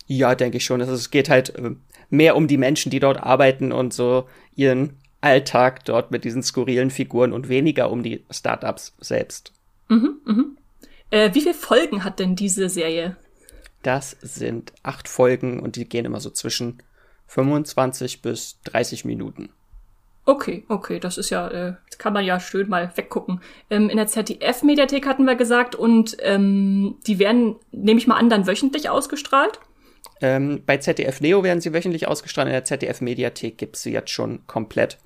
Ja, 0.07 0.35
denke 0.35 0.57
ich 0.57 0.65
schon. 0.65 0.81
Also 0.81 0.93
es 0.93 1.12
geht 1.12 1.29
halt 1.29 1.55
äh, 1.55 1.71
mehr 2.09 2.35
um 2.35 2.47
die 2.47 2.57
Menschen, 2.57 2.89
die 2.89 3.00
dort 3.00 3.17
arbeiten 3.17 3.71
und 3.71 3.93
so 3.93 4.27
ihren 4.55 4.97
Alltag 5.21 5.83
dort 5.85 6.12
mit 6.12 6.24
diesen 6.24 6.43
skurrilen 6.43 6.91
Figuren 6.91 7.33
und 7.33 7.50
weniger 7.50 7.89
um 7.89 8.03
die 8.03 8.24
Startups 8.29 8.95
selbst. 9.00 9.51
Mhm, 9.89 10.17
mhm. 10.25 10.57
Äh, 11.09 11.33
wie 11.33 11.41
viele 11.41 11.53
Folgen 11.53 12.03
hat 12.03 12.19
denn 12.19 12.35
diese 12.35 12.69
Serie? 12.69 13.17
Das 13.81 14.17
sind 14.21 14.74
acht 14.83 15.07
Folgen 15.07 15.59
und 15.59 15.75
die 15.75 15.88
gehen 15.88 16.05
immer 16.05 16.19
so 16.19 16.29
zwischen 16.29 16.81
25 17.27 18.21
bis 18.21 18.59
30 18.63 19.05
Minuten. 19.05 19.50
Okay, 20.27 20.65
okay, 20.69 21.00
das 21.00 21.19
ist 21.19 21.29
ja, 21.29 21.47
äh, 21.50 21.75
kann 22.00 22.13
man 22.13 22.25
ja 22.25 22.39
schön 22.39 22.67
mal 22.67 22.91
weggucken. 22.95 23.41
Ähm, 23.69 23.89
in 23.89 23.97
der 23.97 24.07
ZDF-Mediathek 24.07 25.05
hatten 25.05 25.25
wir 25.25 25.35
gesagt 25.35 25.75
und 25.75 26.17
ähm, 26.21 26.97
die 27.05 27.19
werden, 27.19 27.57
nehme 27.71 28.00
ich 28.00 28.07
mal 28.07 28.17
an, 28.17 28.29
dann 28.29 28.47
wöchentlich 28.47 28.89
ausgestrahlt. 28.89 29.59
Ähm, 30.21 30.63
bei 30.65 30.77
ZDF 30.77 31.21
Neo 31.21 31.43
werden 31.43 31.62
sie 31.62 31.74
wöchentlich 31.74 32.07
ausgestrahlt, 32.07 32.47
in 32.47 32.53
der 32.53 32.63
ZDF-Mediathek 32.63 33.57
gibt 33.57 33.77
sie 33.77 33.91
jetzt 33.91 34.12
schon 34.12 34.45
komplett. 34.47 34.97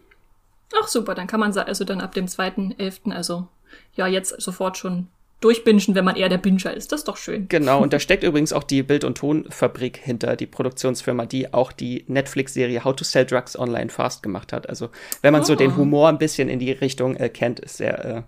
Ach 0.79 0.87
super, 0.87 1.15
dann 1.15 1.27
kann 1.27 1.39
man 1.39 1.57
also 1.57 1.83
dann 1.83 2.01
ab 2.01 2.13
dem 2.13 2.27
2.11., 2.27 3.11
also 3.11 3.47
ja, 3.95 4.07
jetzt 4.07 4.39
sofort 4.41 4.77
schon 4.77 5.07
durchbingen, 5.41 5.95
wenn 5.95 6.05
man 6.05 6.15
eher 6.15 6.29
der 6.29 6.37
Binger 6.37 6.73
ist. 6.73 6.91
Das 6.91 7.01
ist 7.01 7.07
doch 7.07 7.17
schön. 7.17 7.47
Genau, 7.47 7.81
und 7.81 7.93
da 7.93 7.99
steckt 7.99 8.23
übrigens 8.23 8.53
auch 8.53 8.63
die 8.63 8.83
Bild- 8.83 9.03
und 9.03 9.17
Tonfabrik 9.17 9.97
hinter, 9.97 10.35
die 10.35 10.47
Produktionsfirma, 10.47 11.25
die 11.25 11.53
auch 11.53 11.71
die 11.71 12.03
Netflix-Serie 12.07 12.83
How 12.83 12.95
to 12.95 13.03
Sell 13.03 13.25
Drugs 13.25 13.57
Online 13.57 13.89
Fast 13.89 14.21
gemacht 14.21 14.53
hat. 14.53 14.67
Also, 14.69 14.89
wenn 15.21 15.31
man 15.31 15.41
oh. 15.41 15.45
so 15.45 15.55
den 15.55 15.71
ah. 15.71 15.77
Humor 15.77 16.09
ein 16.09 16.17
bisschen 16.17 16.49
in 16.49 16.59
die 16.59 16.71
Richtung 16.71 17.15
äh, 17.15 17.29
kennt, 17.29 17.59
ist 17.59 17.77
sehr, 17.77 18.05
äh, 18.05 18.21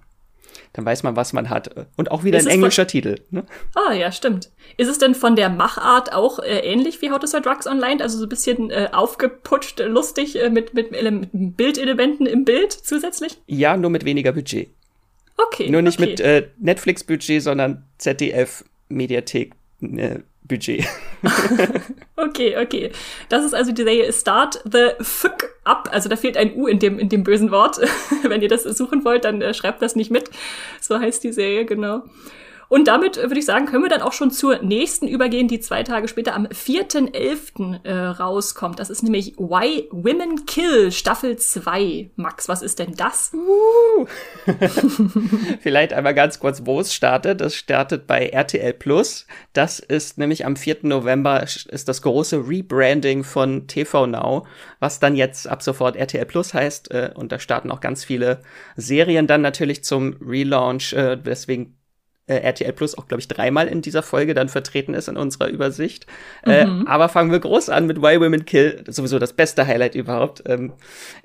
dann 0.73 0.85
weiß 0.85 1.03
man, 1.03 1.15
was 1.15 1.33
man 1.33 1.49
hat. 1.49 1.87
Und 1.97 2.11
auch 2.11 2.23
wieder 2.23 2.37
ist 2.37 2.47
ein 2.47 2.53
englischer 2.53 2.87
Titel. 2.87 3.19
Ne? 3.29 3.45
Ah, 3.75 3.93
ja, 3.93 4.11
stimmt. 4.11 4.51
Ist 4.77 4.87
es 4.87 4.97
denn 4.97 5.15
von 5.15 5.35
der 5.35 5.49
Machart 5.49 6.13
auch 6.13 6.39
äh, 6.39 6.59
ähnlich 6.59 7.01
wie 7.01 7.11
How 7.11 7.19
to 7.19 7.27
Sell 7.27 7.41
Drugs 7.41 7.67
Online? 7.67 8.01
Also 8.01 8.17
so 8.17 8.25
ein 8.25 8.29
bisschen 8.29 8.71
äh, 8.71 8.89
aufgeputscht, 8.91 9.79
lustig, 9.79 10.41
äh, 10.41 10.49
mit, 10.49 10.73
mit, 10.73 10.91
mit 10.91 11.29
Bildelementen 11.57 12.25
im 12.25 12.45
Bild 12.45 12.71
zusätzlich? 12.71 13.41
Ja, 13.47 13.75
nur 13.75 13.89
mit 13.89 14.05
weniger 14.05 14.31
Budget. 14.31 14.69
Okay. 15.37 15.69
Nur 15.69 15.81
nicht 15.81 15.99
okay. 15.99 16.09
mit 16.09 16.19
äh, 16.21 16.47
Netflix-Budget, 16.59 17.43
sondern 17.43 17.85
ZDF-Mediathek-Budget. 20.51 20.86
okay, 22.15 22.58
okay. 22.58 22.91
Das 23.29 23.46
ist 23.46 23.53
also 23.53 23.72
die 23.72 23.84
Serie 23.84 24.12
Start 24.13 24.62
the 24.65 24.91
Fuck 25.00 25.50
Up. 25.63 25.89
Also 25.91 26.10
da 26.10 26.15
fehlt 26.15 26.38
ein 26.38 26.53
U 26.55 26.67
in 26.67 26.79
dem, 26.79 27.00
in 27.00 27.10
dem 27.10 27.24
bösen 27.24 27.51
Wort. 27.51 27.79
Wenn 28.24 28.41
ihr 28.41 28.48
das 28.48 28.63
suchen 28.63 29.05
wollt, 29.05 29.25
dann 29.25 29.41
äh, 29.41 29.53
schreibt 29.53 29.81
das 29.81 29.96
nicht 29.96 30.12
mit. 30.12 30.29
So 30.79 31.00
heißt 31.00 31.24
die 31.24 31.31
Serie, 31.31 31.65
genau. 31.65 32.03
Und 32.71 32.87
damit 32.87 33.17
äh, 33.17 33.23
würde 33.23 33.39
ich 33.39 33.45
sagen, 33.45 33.65
können 33.65 33.83
wir 33.83 33.89
dann 33.89 34.01
auch 34.01 34.13
schon 34.13 34.31
zur 34.31 34.59
nächsten 34.59 35.05
übergehen, 35.05 35.49
die 35.49 35.59
zwei 35.59 35.83
Tage 35.83 36.07
später 36.07 36.33
am 36.33 36.45
4.11. 36.45 37.83
Äh, 37.83 37.93
rauskommt. 37.93 38.79
Das 38.79 38.89
ist 38.89 39.03
nämlich 39.03 39.35
Why 39.37 39.89
Women 39.91 40.45
Kill 40.45 40.89
Staffel 40.93 41.35
2. 41.35 42.11
Max, 42.15 42.47
was 42.47 42.61
ist 42.61 42.79
denn 42.79 42.93
das? 42.95 43.33
Uh. 43.33 44.05
Vielleicht 45.59 45.91
einmal 45.91 46.13
ganz 46.13 46.39
kurz, 46.39 46.61
wo 46.63 46.79
es 46.79 46.93
startet. 46.93 47.41
Es 47.41 47.57
startet 47.57 48.07
bei 48.07 48.27
RTL 48.27 48.71
Plus. 48.71 49.27
Das 49.51 49.79
ist 49.79 50.17
nämlich 50.17 50.45
am 50.45 50.55
4. 50.55 50.77
November 50.83 51.43
ist 51.43 51.89
das 51.89 52.01
große 52.01 52.47
Rebranding 52.47 53.25
von 53.25 53.67
TV 53.67 54.07
Now, 54.07 54.47
was 54.79 55.01
dann 55.01 55.17
jetzt 55.17 55.45
ab 55.45 55.61
sofort 55.61 55.97
RTL 55.97 56.25
Plus 56.25 56.53
heißt. 56.53 56.89
Äh, 56.91 57.11
und 57.15 57.33
da 57.33 57.39
starten 57.39 57.69
auch 57.69 57.81
ganz 57.81 58.05
viele 58.05 58.39
Serien 58.77 59.27
dann 59.27 59.41
natürlich 59.41 59.83
zum 59.83 60.15
Relaunch. 60.21 60.93
Äh, 60.93 61.17
deswegen 61.17 61.75
äh, 62.31 62.38
RTL 62.38 62.71
Plus 62.71 62.97
auch, 62.97 63.07
glaube 63.07 63.19
ich, 63.19 63.27
dreimal 63.27 63.67
in 63.67 63.81
dieser 63.81 64.03
Folge 64.03 64.33
dann 64.33 64.47
vertreten 64.47 64.93
ist 64.93 65.09
in 65.09 65.17
unserer 65.17 65.50
Übersicht. 65.50 66.05
Äh, 66.45 66.65
mhm. 66.65 66.85
Äh, 66.85 66.89
aber 66.89 67.09
fangen 67.09 67.31
wir 67.31 67.39
groß 67.39 67.69
an 67.69 67.88
mit 67.88 68.01
Why 68.01 68.19
Women 68.21 68.45
Kill, 68.45 68.83
sowieso 68.88 69.19
das 69.19 69.33
beste 69.33 69.67
Highlight 69.67 69.95
überhaupt, 69.95 70.43
ähm, 70.45 70.73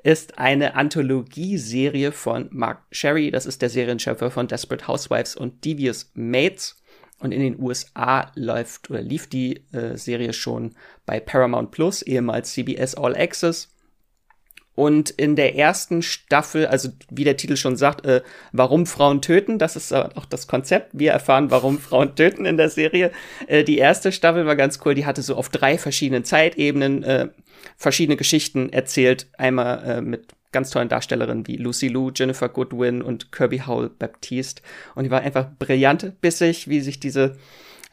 ist 0.02 0.38
eine 0.38 0.74
Anthologieserie 0.74 2.10
von 2.10 2.48
Mark 2.50 2.82
Sherry, 2.90 3.30
das 3.30 3.46
ist 3.46 3.62
der 3.62 3.70
Serienschöpfer 3.70 4.30
von 4.30 4.48
Desperate 4.48 4.88
Housewives 4.88 5.36
und 5.36 5.64
Devious 5.64 6.10
Mates. 6.14 6.76
Und 7.18 7.32
in 7.32 7.40
den 7.40 7.58
USA 7.58 8.30
läuft 8.34 8.90
oder 8.90 9.00
lief 9.00 9.26
die 9.26 9.64
äh, 9.72 9.96
Serie 9.96 10.34
schon 10.34 10.74
bei 11.06 11.18
Paramount 11.18 11.70
Plus, 11.70 12.02
ehemals 12.02 12.52
CBS 12.52 12.94
All 12.94 13.16
Access. 13.16 13.74
Und 14.76 15.10
in 15.10 15.36
der 15.36 15.56
ersten 15.56 16.02
Staffel, 16.02 16.66
also 16.66 16.90
wie 17.10 17.24
der 17.24 17.36
Titel 17.36 17.56
schon 17.56 17.76
sagt, 17.76 18.04
äh, 18.06 18.22
warum 18.52 18.86
Frauen 18.86 19.22
töten, 19.22 19.58
das 19.58 19.74
ist 19.74 19.92
auch 19.92 20.26
das 20.26 20.46
Konzept. 20.46 20.90
Wir 20.92 21.12
erfahren, 21.12 21.50
warum 21.50 21.78
Frauen 21.78 22.14
töten 22.14 22.44
in 22.44 22.58
der 22.58 22.68
Serie. 22.68 23.10
Äh, 23.48 23.64
die 23.64 23.78
erste 23.78 24.12
Staffel 24.12 24.46
war 24.46 24.54
ganz 24.54 24.78
cool, 24.84 24.94
die 24.94 25.06
hatte 25.06 25.22
so 25.22 25.34
auf 25.34 25.48
drei 25.48 25.78
verschiedenen 25.78 26.24
Zeitebenen 26.24 27.02
äh, 27.02 27.28
verschiedene 27.76 28.16
Geschichten 28.16 28.70
erzählt. 28.70 29.26
Einmal 29.38 29.82
äh, 29.84 30.00
mit 30.02 30.28
ganz 30.52 30.70
tollen 30.70 30.90
Darstellerinnen 30.90 31.46
wie 31.46 31.56
Lucy 31.56 31.88
Liu, 31.88 32.10
Jennifer 32.14 32.50
Goodwin 32.50 33.00
und 33.00 33.32
Kirby 33.32 33.62
Howell 33.66 33.88
Baptiste. 33.88 34.62
Und 34.94 35.04
die 35.04 35.10
war 35.10 35.22
einfach 35.22 35.46
brillant 35.58 36.20
bissig, 36.20 36.68
wie 36.68 36.80
sich 36.80 37.00
diese 37.00 37.36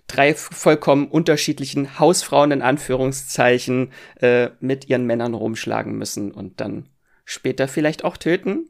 drei 0.08 0.34
vollkommen 0.34 1.08
unterschiedlichen 1.08 2.00
Hausfrauen 2.00 2.52
in 2.52 2.62
Anführungszeichen 2.62 3.92
äh, 4.20 4.50
mit 4.60 4.90
ihren 4.90 5.06
Männern 5.06 5.34
rumschlagen 5.34 5.98
müssen 5.98 6.32
und 6.32 6.60
dann 6.62 6.90
später 7.26 7.68
vielleicht 7.68 8.04
auch 8.04 8.18
töten. 8.18 8.70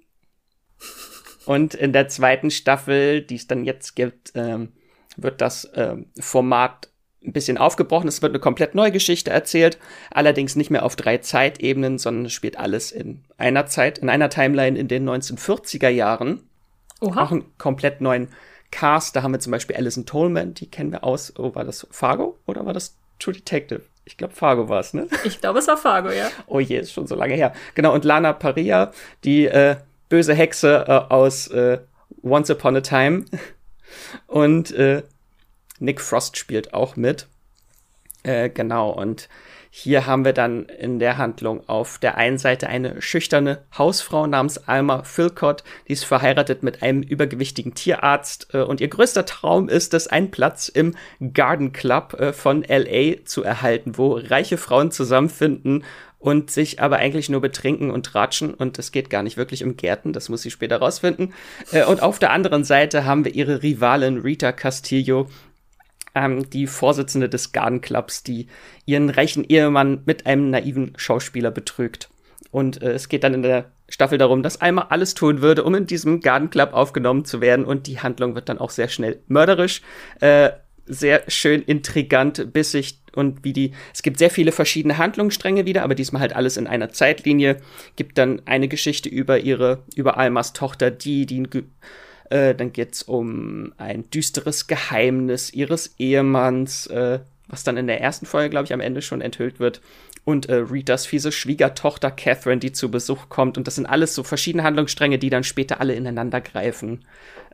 Und 1.45 1.73
in 1.73 1.91
der 1.91 2.07
zweiten 2.07 2.51
Staffel, 2.51 3.21
die 3.21 3.35
es 3.35 3.47
dann 3.47 3.65
jetzt 3.65 3.95
gibt, 3.95 4.31
ähm, 4.35 4.73
wird 5.17 5.41
das 5.41 5.69
ähm, 5.75 6.07
Format 6.19 6.89
ein 7.25 7.33
bisschen 7.33 7.57
aufgebrochen. 7.57 8.07
Es 8.07 8.21
wird 8.21 8.31
eine 8.31 8.39
komplett 8.39 8.75
neue 8.75 8.91
Geschichte 8.91 9.31
erzählt, 9.31 9.77
allerdings 10.11 10.55
nicht 10.55 10.69
mehr 10.69 10.83
auf 10.83 10.95
drei 10.95 11.17
Zeitebenen, 11.17 11.97
sondern 11.97 12.25
es 12.25 12.33
spielt 12.33 12.57
alles 12.57 12.91
in 12.91 13.23
einer 13.37 13.65
Zeit, 13.65 13.97
in 13.97 14.09
einer 14.09 14.29
Timeline 14.29 14.77
in 14.77 14.87
den 14.87 15.07
1940er 15.09 15.89
Jahren. 15.89 16.43
Oha. 17.01 17.23
Auch 17.23 17.31
einen 17.31 17.57
komplett 17.57 18.01
neuen 18.01 18.29
Cast, 18.73 19.15
da 19.15 19.21
haben 19.21 19.33
wir 19.33 19.39
zum 19.39 19.51
Beispiel 19.51 19.75
Alison 19.75 20.07
Tolman, 20.07 20.55
die 20.55 20.65
kennen 20.65 20.91
wir 20.91 21.03
aus, 21.03 21.31
oh, 21.37 21.53
war 21.53 21.63
das 21.63 21.85
Fargo 21.91 22.39
oder 22.47 22.65
war 22.65 22.73
das 22.73 22.97
True 23.19 23.35
Detective? 23.35 23.81
Ich 24.03 24.17
glaube, 24.17 24.33
Fargo 24.33 24.67
war 24.67 24.79
es, 24.79 24.95
ne? 24.95 25.07
Ich 25.25 25.39
glaube, 25.39 25.59
es 25.59 25.67
war 25.67 25.77
Fargo, 25.77 26.09
ja. 26.09 26.31
Oh 26.47 26.59
je, 26.59 26.79
ist 26.79 26.91
schon 26.91 27.05
so 27.05 27.13
lange 27.13 27.35
her. 27.35 27.53
Genau, 27.75 27.93
und 27.93 28.03
Lana 28.03 28.33
Paria, 28.33 28.91
die 29.23 29.45
äh, 29.45 29.75
böse 30.09 30.33
Hexe 30.33 30.85
äh, 30.87 31.13
aus 31.13 31.49
äh, 31.49 31.81
Once 32.23 32.49
Upon 32.49 32.75
a 32.77 32.81
Time. 32.81 33.25
Und 34.27 34.71
äh, 34.71 35.03
Nick 35.77 36.01
Frost 36.01 36.35
spielt 36.37 36.73
auch 36.73 36.95
mit. 36.95 37.27
Äh, 38.23 38.49
genau, 38.49 38.89
und 38.89 39.29
hier 39.75 40.05
haben 40.05 40.23
wir 40.23 40.33
dann 40.33 40.65
in 40.65 40.99
der 40.99 41.17
Handlung 41.17 41.67
auf 41.67 41.97
der 41.97 42.15
einen 42.15 42.37
Seite 42.37 42.67
eine 42.67 43.01
schüchterne 43.01 43.63
Hausfrau 43.75 44.27
namens 44.27 44.67
Alma 44.67 45.01
Philcott, 45.01 45.63
die 45.87 45.93
ist 45.93 46.05
verheiratet 46.05 46.61
mit 46.61 46.83
einem 46.83 47.01
übergewichtigen 47.01 47.73
Tierarzt 47.73 48.49
äh, 48.53 48.61
und 48.61 48.81
ihr 48.81 48.87
größter 48.87 49.25
Traum 49.25 49.69
ist 49.69 49.95
es, 49.95 50.05
einen 50.05 50.29
Platz 50.29 50.67
im 50.67 50.93
Garden 51.33 51.73
Club 51.73 52.13
äh, 52.19 52.33
von 52.33 52.63
LA 52.63 53.25
zu 53.25 53.41
erhalten, 53.41 53.97
wo 53.97 54.13
reiche 54.13 54.57
Frauen 54.57 54.91
zusammenfinden 54.91 55.83
und 56.19 56.51
sich 56.51 56.79
aber 56.79 56.97
eigentlich 56.97 57.29
nur 57.29 57.41
betrinken 57.41 57.89
und 57.89 58.05
tratschen 58.05 58.53
und 58.53 58.77
es 58.77 58.91
geht 58.91 59.09
gar 59.09 59.23
nicht 59.23 59.37
wirklich 59.37 59.63
um 59.63 59.75
Gärten, 59.75 60.13
das 60.13 60.29
muss 60.29 60.43
sie 60.43 60.51
später 60.51 60.77
rausfinden. 60.77 61.33
Äh, 61.71 61.85
und 61.85 62.03
auf 62.03 62.19
der 62.19 62.29
anderen 62.29 62.63
Seite 62.63 63.05
haben 63.05 63.25
wir 63.25 63.33
ihre 63.33 63.63
Rivalin 63.63 64.19
Rita 64.19 64.51
Castillo, 64.51 65.29
ähm, 66.15 66.49
die 66.49 66.67
Vorsitzende 66.67 67.29
des 67.29 67.51
Garden 67.51 67.81
Clubs, 67.81 68.23
die 68.23 68.47
ihren 68.85 69.09
reichen 69.09 69.43
Ehemann 69.43 70.01
mit 70.05 70.25
einem 70.25 70.49
naiven 70.49 70.93
Schauspieler 70.95 71.51
betrügt. 71.51 72.09
Und 72.51 72.81
äh, 72.81 72.91
es 72.91 73.09
geht 73.09 73.23
dann 73.23 73.33
in 73.33 73.43
der 73.43 73.71
Staffel 73.89 74.17
darum, 74.17 74.43
dass 74.43 74.61
Alma 74.61 74.87
alles 74.89 75.13
tun 75.13 75.41
würde, 75.41 75.63
um 75.63 75.75
in 75.75 75.87
diesem 75.87 76.19
Garden 76.21 76.49
Club 76.49 76.73
aufgenommen 76.73 77.25
zu 77.25 77.41
werden. 77.41 77.65
Und 77.65 77.87
die 77.87 77.99
Handlung 77.99 78.35
wird 78.35 78.49
dann 78.49 78.59
auch 78.59 78.69
sehr 78.69 78.89
schnell 78.89 79.19
mörderisch. 79.27 79.81
Äh, 80.19 80.51
sehr 80.85 81.23
schön 81.29 81.61
intrigant, 81.61 82.51
bissig 82.51 82.99
und 83.15 83.43
wie 83.43 83.53
die, 83.53 83.71
es 83.93 84.01
gibt 84.01 84.17
sehr 84.19 84.29
viele 84.29 84.51
verschiedene 84.51 84.97
Handlungsstränge 84.97 85.65
wieder, 85.65 85.83
aber 85.83 85.95
diesmal 85.95 86.21
halt 86.21 86.35
alles 86.35 86.57
in 86.57 86.67
einer 86.67 86.89
Zeitlinie. 86.89 87.57
Gibt 87.95 88.17
dann 88.17 88.41
eine 88.45 88.67
Geschichte 88.67 89.07
über 89.07 89.39
ihre, 89.39 89.83
über 89.95 90.17
Almas 90.17 90.53
Tochter, 90.53 90.91
die, 90.91 91.25
die 91.25 91.43
äh, 92.29 92.55
dann 92.55 92.73
geht's 92.73 93.03
um 93.03 93.73
ein 93.77 94.09
düsteres 94.09 94.67
Geheimnis 94.67 95.53
ihres 95.53 95.95
Ehemanns, 95.97 96.87
äh, 96.87 97.19
was 97.47 97.63
dann 97.63 97.77
in 97.77 97.87
der 97.87 98.01
ersten 98.01 98.25
Folge, 98.25 98.49
glaube 98.49 98.65
ich, 98.65 98.73
am 98.73 98.79
Ende 98.79 99.01
schon 99.01 99.21
enthüllt 99.21 99.59
wird. 99.59 99.81
Und 100.25 100.47
äh, 100.47 100.55
Ritas 100.55 101.05
fiese 101.05 101.31
Schwiegertochter 101.31 102.09
Catherine, 102.09 102.59
die 102.59 102.71
zu 102.71 102.89
Besuch 102.89 103.27
kommt. 103.29 103.57
Und 103.57 103.67
das 103.67 103.75
sind 103.75 103.85
alles 103.85 104.15
so 104.15 104.23
verschiedene 104.23 104.63
Handlungsstränge, 104.63 105.19
die 105.19 105.29
dann 105.29 105.43
später 105.43 105.81
alle 105.81 105.95
ineinander 105.95 106.39
greifen 106.39 107.05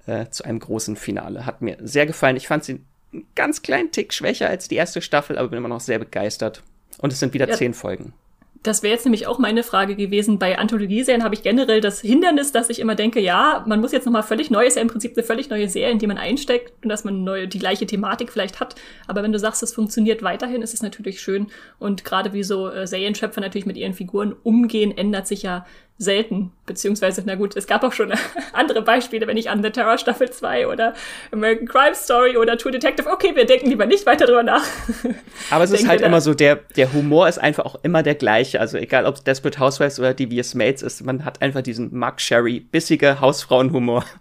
äh, 0.06 0.28
zu 0.30 0.44
einem 0.44 0.60
großen 0.60 0.96
Finale. 0.96 1.46
Hat 1.46 1.62
mir 1.62 1.78
sehr 1.82 2.06
gefallen. 2.06 2.38
Ich 2.38 2.48
fand 2.48 2.64
sie 2.64 2.82
einen 3.12 3.26
ganz 3.34 3.64
kleinen 3.64 3.92
Tick 3.92 4.14
schwächer 4.14 4.50
als 4.50 4.68
die 4.68 4.76
erste 4.76 5.02
Staffel, 5.02 5.38
aber 5.38 5.50
bin 5.50 5.58
immer 5.58 5.68
noch 5.68 5.80
sehr 5.80 6.00
begeistert. 6.00 6.62
Und 7.00 7.12
es 7.12 7.20
sind 7.20 7.34
wieder 7.34 7.50
ja. 7.50 7.56
zehn 7.56 7.74
Folgen. 7.74 8.14
Das 8.62 8.84
wäre 8.84 8.94
jetzt 8.94 9.06
nämlich 9.06 9.25
auch 9.25 9.39
meine 9.39 9.63
Frage 9.63 9.96
gewesen. 9.96 10.38
Bei 10.38 10.58
Anthologieserien 10.58 11.24
habe 11.24 11.34
ich 11.34 11.44
generell 11.44 11.80
das 11.80 12.01
Hindernis, 12.01 12.51
dass 12.51 12.70
ich 12.70 12.80
immer 12.80 12.96
denke, 12.96 13.22
ja, 13.22 13.63
man 13.66 13.80
muss 13.80 13.94
jetzt 13.94 14.06
nochmal 14.06 14.24
völlig 14.24 14.51
neu, 14.51 14.66
ist 14.66 14.75
ja 14.75 14.82
im 14.82 14.89
Prinzip 14.89 15.16
eine 15.16 15.25
völlig 15.25 15.50
neue 15.50 15.70
Serie, 15.70 15.92
in 15.92 16.00
die 16.00 16.08
man 16.08 16.18
einsteckt 16.18 16.74
und 16.84 16.89
dass 16.89 17.06
man 17.06 17.24
neue, 17.24 17.48
die 17.48 17.60
gleiche 17.60 17.86
Thematik 17.86 18.34
vielleicht 18.34 18.60
hat. 18.60 18.75
Aber 19.08 19.24
wenn 19.24 19.32
du 19.32 19.39
sagst, 19.39 19.63
es 19.63 19.74
funktioniert 19.74 20.24
weiterhin, 20.24 20.62
ist 20.62 20.74
es 20.74 20.82
natürlich 20.82 21.22
schön. 21.22 21.48
Und 21.78 22.04
gerade 22.04 22.34
wie 22.34 22.44
so 22.44 22.68
äh, 22.68 22.86
Serienschöpfer 22.86 23.39
natürlich 23.39 23.66
mit 23.66 23.78
ihren 23.78 23.94
Figuren 23.94 24.36
umgehen, 24.44 24.92
ändert 24.96 25.28
sich 25.28 25.44
ja 25.44 25.66
selten. 26.00 26.51
Beziehungsweise, 26.65 27.22
na 27.25 27.36
gut, 27.36 27.56
es 27.56 27.68
gab 27.68 27.84
auch 27.84 27.91
schon 27.94 28.12
andere 28.53 28.82
Beispiele, 28.82 29.27
wenn 29.27 29.38
ich 29.38 29.50
an 29.50 29.62
The 29.62 29.70
Terror 29.70 29.98
Staffel 29.98 30.32
2 30.32 30.68
oder 30.68 30.94
American 31.32 31.68
Crime 31.68 31.94
Story 31.94 32.38
oder 32.38 32.58
True 32.58 32.72
Detective, 32.72 33.08
okay, 33.10 33.36
wir 33.36 33.46
denken 33.46 33.70
lieber 33.70 33.86
nicht 33.86 34.06
weiter 34.06 34.25
drüber 34.25 34.44
nach. 34.44 34.63
Aber 35.51 35.65
es 35.65 35.72
ist 35.72 35.88
halt 35.88 36.01
immer 36.01 36.22
so, 36.22 36.34
der, 36.34 36.56
der 36.56 36.94
Humor 36.94 37.27
ist 37.27 37.38
einfach 37.38 37.65
auch 37.65 37.75
immer 37.84 38.01
der 38.01 38.15
gleiche. 38.15 38.60
Also 38.60 38.77
egal, 38.77 39.06
ob 39.06 39.15
es 39.15 39.24
Desperate 39.24 39.60
Housewives 39.60 40.00
oder 40.00 40.13
Devious 40.13 40.56
Mates 40.56 40.82
ist, 40.82 41.06
man 41.06 41.25
hat 41.25 41.41
einfach 41.41 41.62
diesen 41.62 41.94
Mark 41.96 42.22
Sherry, 42.22 42.62
bissige 42.62 43.20
Hausfrauenhumor. 43.22 44.06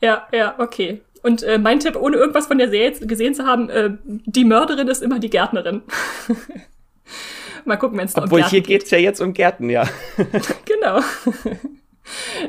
Ja, 0.00 0.26
ja, 0.32 0.54
okay. 0.56 1.02
Und 1.22 1.42
äh, 1.42 1.58
mein 1.58 1.80
Tipp, 1.80 1.96
ohne 1.96 2.16
irgendwas 2.16 2.46
von 2.46 2.56
der 2.56 2.70
Serie 2.70 2.92
gesehen 2.92 3.34
zu 3.34 3.44
haben, 3.44 3.68
äh, 3.68 3.90
die 4.06 4.46
Mörderin 4.46 4.88
ist 4.88 5.02
immer 5.02 5.18
die 5.18 5.28
Gärtnerin. 5.28 5.82
Mal 7.66 7.76
gucken, 7.76 7.98
wenn 7.98 8.06
es 8.06 8.16
Obwohl, 8.16 8.42
um 8.42 8.48
hier 8.48 8.60
geht 8.60 8.84
es 8.84 8.90
ja 8.90 8.98
jetzt 8.98 9.20
um 9.20 9.32
Gärten, 9.32 9.68
ja. 9.70 9.88
genau. 10.64 11.00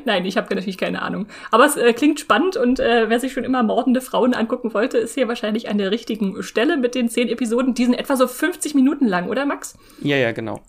Nein, 0.05 0.25
ich 0.25 0.37
habe 0.37 0.53
natürlich 0.53 0.77
keine 0.77 1.01
Ahnung. 1.01 1.27
Aber 1.49 1.65
es 1.65 1.75
äh, 1.75 1.91
klingt 1.93 2.19
spannend 2.19 2.57
und 2.57 2.79
äh, 2.79 3.09
wer 3.09 3.19
sich 3.19 3.33
schon 3.33 3.43
immer 3.43 3.63
mordende 3.63 4.01
Frauen 4.01 4.35
angucken 4.35 4.73
wollte, 4.75 4.99
ist 4.99 5.15
hier 5.15 5.27
wahrscheinlich 5.27 5.69
an 5.69 5.79
der 5.79 5.89
richtigen 5.89 6.43
Stelle 6.43 6.77
mit 6.77 6.93
den 6.93 7.09
zehn 7.09 7.29
Episoden. 7.29 7.73
Die 7.73 7.85
sind 7.85 7.95
etwa 7.95 8.15
so 8.15 8.27
50 8.27 8.75
Minuten 8.75 9.07
lang, 9.07 9.27
oder 9.29 9.45
Max? 9.45 9.75
Ja, 9.99 10.17
ja, 10.17 10.31
genau. 10.31 10.61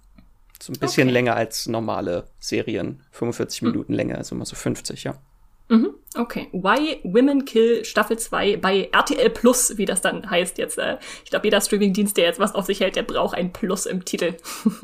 So 0.61 0.73
ein 0.73 0.79
bisschen 0.79 1.09
okay. 1.09 1.13
länger 1.13 1.37
als 1.37 1.67
normale 1.69 2.25
Serien. 2.39 3.03
45 3.13 3.61
hm. 3.61 3.69
Minuten 3.69 3.93
länger, 3.93 4.17
also 4.17 4.35
immer 4.35 4.47
so 4.47 4.57
50, 4.57 5.05
ja. 5.05 5.15
Mhm, 5.69 5.95
okay. 6.17 6.49
Why 6.53 7.01
Women 7.05 7.45
Kill 7.45 7.85
Staffel 7.85 8.19
2 8.19 8.57
bei 8.57 8.89
RTL 8.91 9.31
Plus, 9.31 9.77
wie 9.77 9.85
das 9.85 10.01
dann 10.01 10.29
heißt 10.29 10.59
jetzt. 10.59 10.79
Äh, 10.79 10.99
ich 11.25 11.31
glaube, 11.31 11.47
jeder 11.47 11.61
Streamingdienst, 11.61 12.17
der 12.17 12.25
jetzt 12.25 12.41
was 12.41 12.55
auf 12.55 12.65
sich 12.65 12.81
hält, 12.81 12.97
der 12.97 13.03
braucht 13.03 13.37
ein 13.37 13.53
Plus 13.53 13.87
im 13.87 14.05
Titel. 14.05 14.35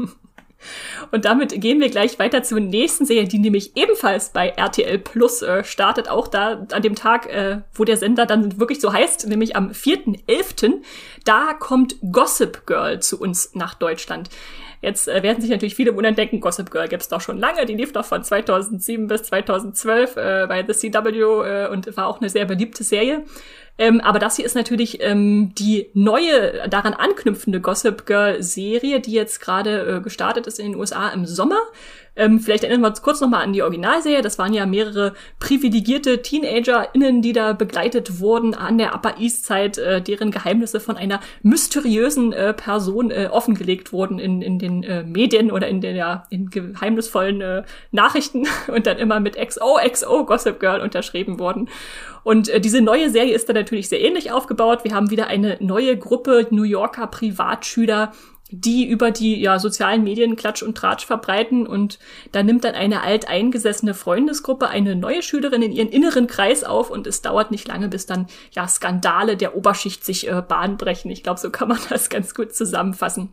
Und 1.10 1.24
damit 1.24 1.60
gehen 1.60 1.80
wir 1.80 1.90
gleich 1.90 2.18
weiter 2.18 2.42
zur 2.42 2.60
nächsten 2.60 3.04
Serie, 3.04 3.28
die 3.28 3.38
nämlich 3.38 3.76
ebenfalls 3.76 4.30
bei 4.30 4.48
RTL 4.48 4.98
Plus 4.98 5.42
äh, 5.42 5.64
startet, 5.64 6.08
auch 6.08 6.28
da 6.28 6.66
an 6.72 6.82
dem 6.82 6.94
Tag, 6.94 7.26
äh, 7.26 7.60
wo 7.74 7.84
der 7.84 7.96
Sender 7.96 8.26
dann 8.26 8.58
wirklich 8.58 8.80
so 8.80 8.92
heißt, 8.92 9.26
nämlich 9.26 9.56
am 9.56 9.70
4.11. 9.70 10.82
Da 11.24 11.54
kommt 11.54 11.96
Gossip 12.12 12.66
Girl 12.66 13.00
zu 13.00 13.20
uns 13.20 13.54
nach 13.54 13.74
Deutschland. 13.74 14.30
Jetzt 14.84 15.08
äh, 15.08 15.22
werden 15.22 15.40
sich 15.40 15.50
natürlich 15.50 15.74
viele 15.74 15.96
wundern 15.96 16.14
denken, 16.14 16.40
Gossip 16.40 16.70
Girl 16.70 16.88
gibt's 16.88 17.08
doch 17.08 17.22
schon 17.22 17.38
lange. 17.38 17.64
Die 17.64 17.74
lief 17.74 17.92
doch 17.92 18.04
von 18.04 18.22
2007 18.22 19.06
bis 19.06 19.22
2012 19.24 20.16
äh, 20.16 20.46
bei 20.46 20.62
The 20.66 20.74
CW 20.74 21.18
äh, 21.18 21.68
und 21.68 21.96
war 21.96 22.06
auch 22.06 22.20
eine 22.20 22.28
sehr 22.28 22.44
beliebte 22.44 22.84
Serie. 22.84 23.24
Ähm, 23.78 24.00
aber 24.00 24.18
das 24.18 24.36
hier 24.36 24.44
ist 24.44 24.54
natürlich 24.54 25.02
ähm, 25.02 25.52
die 25.58 25.88
neue, 25.94 26.68
daran 26.68 26.92
anknüpfende 26.94 27.60
Gossip 27.60 28.06
Girl 28.06 28.42
Serie, 28.42 29.00
die 29.00 29.12
jetzt 29.12 29.40
gerade 29.40 29.96
äh, 29.96 30.00
gestartet 30.00 30.46
ist 30.46 30.60
in 30.60 30.72
den 30.72 30.76
USA 30.76 31.08
im 31.08 31.26
Sommer. 31.26 31.58
Ähm, 32.16 32.38
vielleicht 32.40 32.64
erinnern 32.64 32.82
wir 32.82 32.88
uns 32.88 33.02
kurz 33.02 33.20
nochmal 33.20 33.42
an 33.42 33.52
die 33.52 33.62
Originalserie. 33.62 34.22
Das 34.22 34.38
waren 34.38 34.54
ja 34.54 34.66
mehrere 34.66 35.14
privilegierte 35.38 36.22
TeenagerInnen, 36.22 37.22
die 37.22 37.32
da 37.32 37.52
begleitet 37.52 38.20
wurden 38.20 38.54
an 38.54 38.78
der 38.78 38.94
Upper 38.94 39.18
East 39.18 39.46
Side, 39.46 39.82
äh, 39.82 40.00
deren 40.00 40.30
Geheimnisse 40.30 40.80
von 40.80 40.96
einer 40.96 41.20
mysteriösen 41.42 42.32
äh, 42.32 42.54
Person 42.54 43.10
äh, 43.10 43.28
offengelegt 43.30 43.92
wurden 43.92 44.18
in, 44.18 44.42
in 44.42 44.58
den 44.58 44.82
äh, 44.84 45.02
Medien 45.02 45.50
oder 45.50 45.68
in 45.68 45.80
den 45.80 45.96
ja, 45.96 46.24
in 46.30 46.50
geheimnisvollen 46.50 47.40
äh, 47.40 47.62
Nachrichten 47.90 48.46
und 48.68 48.86
dann 48.86 48.98
immer 48.98 49.20
mit 49.20 49.36
XOXO 49.36 50.24
Gossip 50.24 50.60
Girl 50.60 50.80
unterschrieben 50.80 51.38
wurden. 51.38 51.68
Und 52.22 52.48
äh, 52.48 52.60
diese 52.60 52.80
neue 52.80 53.10
Serie 53.10 53.34
ist 53.34 53.48
dann 53.48 53.56
natürlich 53.56 53.88
sehr 53.88 54.00
ähnlich 54.00 54.32
aufgebaut. 54.32 54.84
Wir 54.84 54.94
haben 54.94 55.10
wieder 55.10 55.26
eine 55.26 55.58
neue 55.60 55.96
Gruppe 55.96 56.46
New 56.50 56.62
Yorker 56.62 57.06
Privatschüler, 57.06 58.12
die 58.60 58.86
über 58.86 59.10
die 59.10 59.40
ja, 59.40 59.58
sozialen 59.58 60.04
Medien 60.04 60.36
Klatsch 60.36 60.62
und 60.62 60.76
Tratsch 60.76 61.06
verbreiten 61.06 61.66
und 61.66 61.98
da 62.32 62.42
nimmt 62.42 62.64
dann 62.64 62.74
eine 62.74 63.02
alteingesessene 63.02 63.94
Freundesgruppe 63.94 64.68
eine 64.68 64.94
neue 64.94 65.22
Schülerin 65.22 65.62
in 65.62 65.72
ihren 65.72 65.88
inneren 65.88 66.26
Kreis 66.26 66.64
auf 66.64 66.90
und 66.90 67.06
es 67.06 67.22
dauert 67.22 67.50
nicht 67.50 67.68
lange, 67.68 67.88
bis 67.88 68.06
dann 68.06 68.26
ja 68.52 68.68
Skandale 68.68 69.36
der 69.36 69.56
Oberschicht 69.56 70.04
sich 70.04 70.28
äh, 70.28 70.42
bahnbrechen. 70.46 71.10
Ich 71.10 71.22
glaube, 71.22 71.40
so 71.40 71.50
kann 71.50 71.68
man 71.68 71.78
das 71.88 72.08
ganz 72.08 72.34
gut 72.34 72.54
zusammenfassen. 72.54 73.32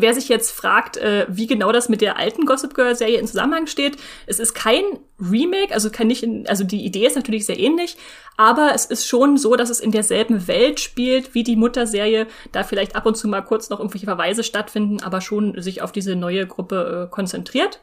Wer 0.00 0.14
sich 0.14 0.28
jetzt 0.28 0.52
fragt, 0.52 0.96
äh, 0.96 1.26
wie 1.28 1.48
genau 1.48 1.72
das 1.72 1.88
mit 1.88 2.00
der 2.00 2.18
alten 2.18 2.46
Gossip 2.46 2.74
Girl 2.74 2.94
Serie 2.94 3.18
in 3.18 3.26
Zusammenhang 3.26 3.66
steht, 3.66 3.96
es 4.26 4.38
ist 4.38 4.54
kein 4.54 4.84
Remake, 5.20 5.74
also 5.74 5.90
kann 5.90 6.06
nicht, 6.06 6.22
in, 6.22 6.46
also 6.46 6.62
die 6.62 6.84
Idee 6.84 7.06
ist 7.06 7.16
natürlich 7.16 7.46
sehr 7.46 7.58
ähnlich, 7.58 7.96
aber 8.36 8.70
es 8.74 8.84
ist 8.84 9.08
schon 9.08 9.36
so, 9.36 9.56
dass 9.56 9.70
es 9.70 9.80
in 9.80 9.90
derselben 9.90 10.46
Welt 10.46 10.78
spielt 10.78 11.34
wie 11.34 11.42
die 11.42 11.56
Mutterserie, 11.56 12.28
da 12.52 12.62
vielleicht 12.62 12.94
ab 12.94 13.06
und 13.06 13.16
zu 13.16 13.26
mal 13.26 13.42
kurz 13.42 13.70
noch 13.70 13.80
irgendwelche 13.80 14.06
Verweise 14.06 14.44
stattfinden, 14.44 15.02
aber 15.02 15.20
schon 15.20 15.60
sich 15.60 15.82
auf 15.82 15.90
diese 15.90 16.14
neue 16.14 16.46
Gruppe 16.46 17.06
äh, 17.08 17.10
konzentriert. 17.10 17.80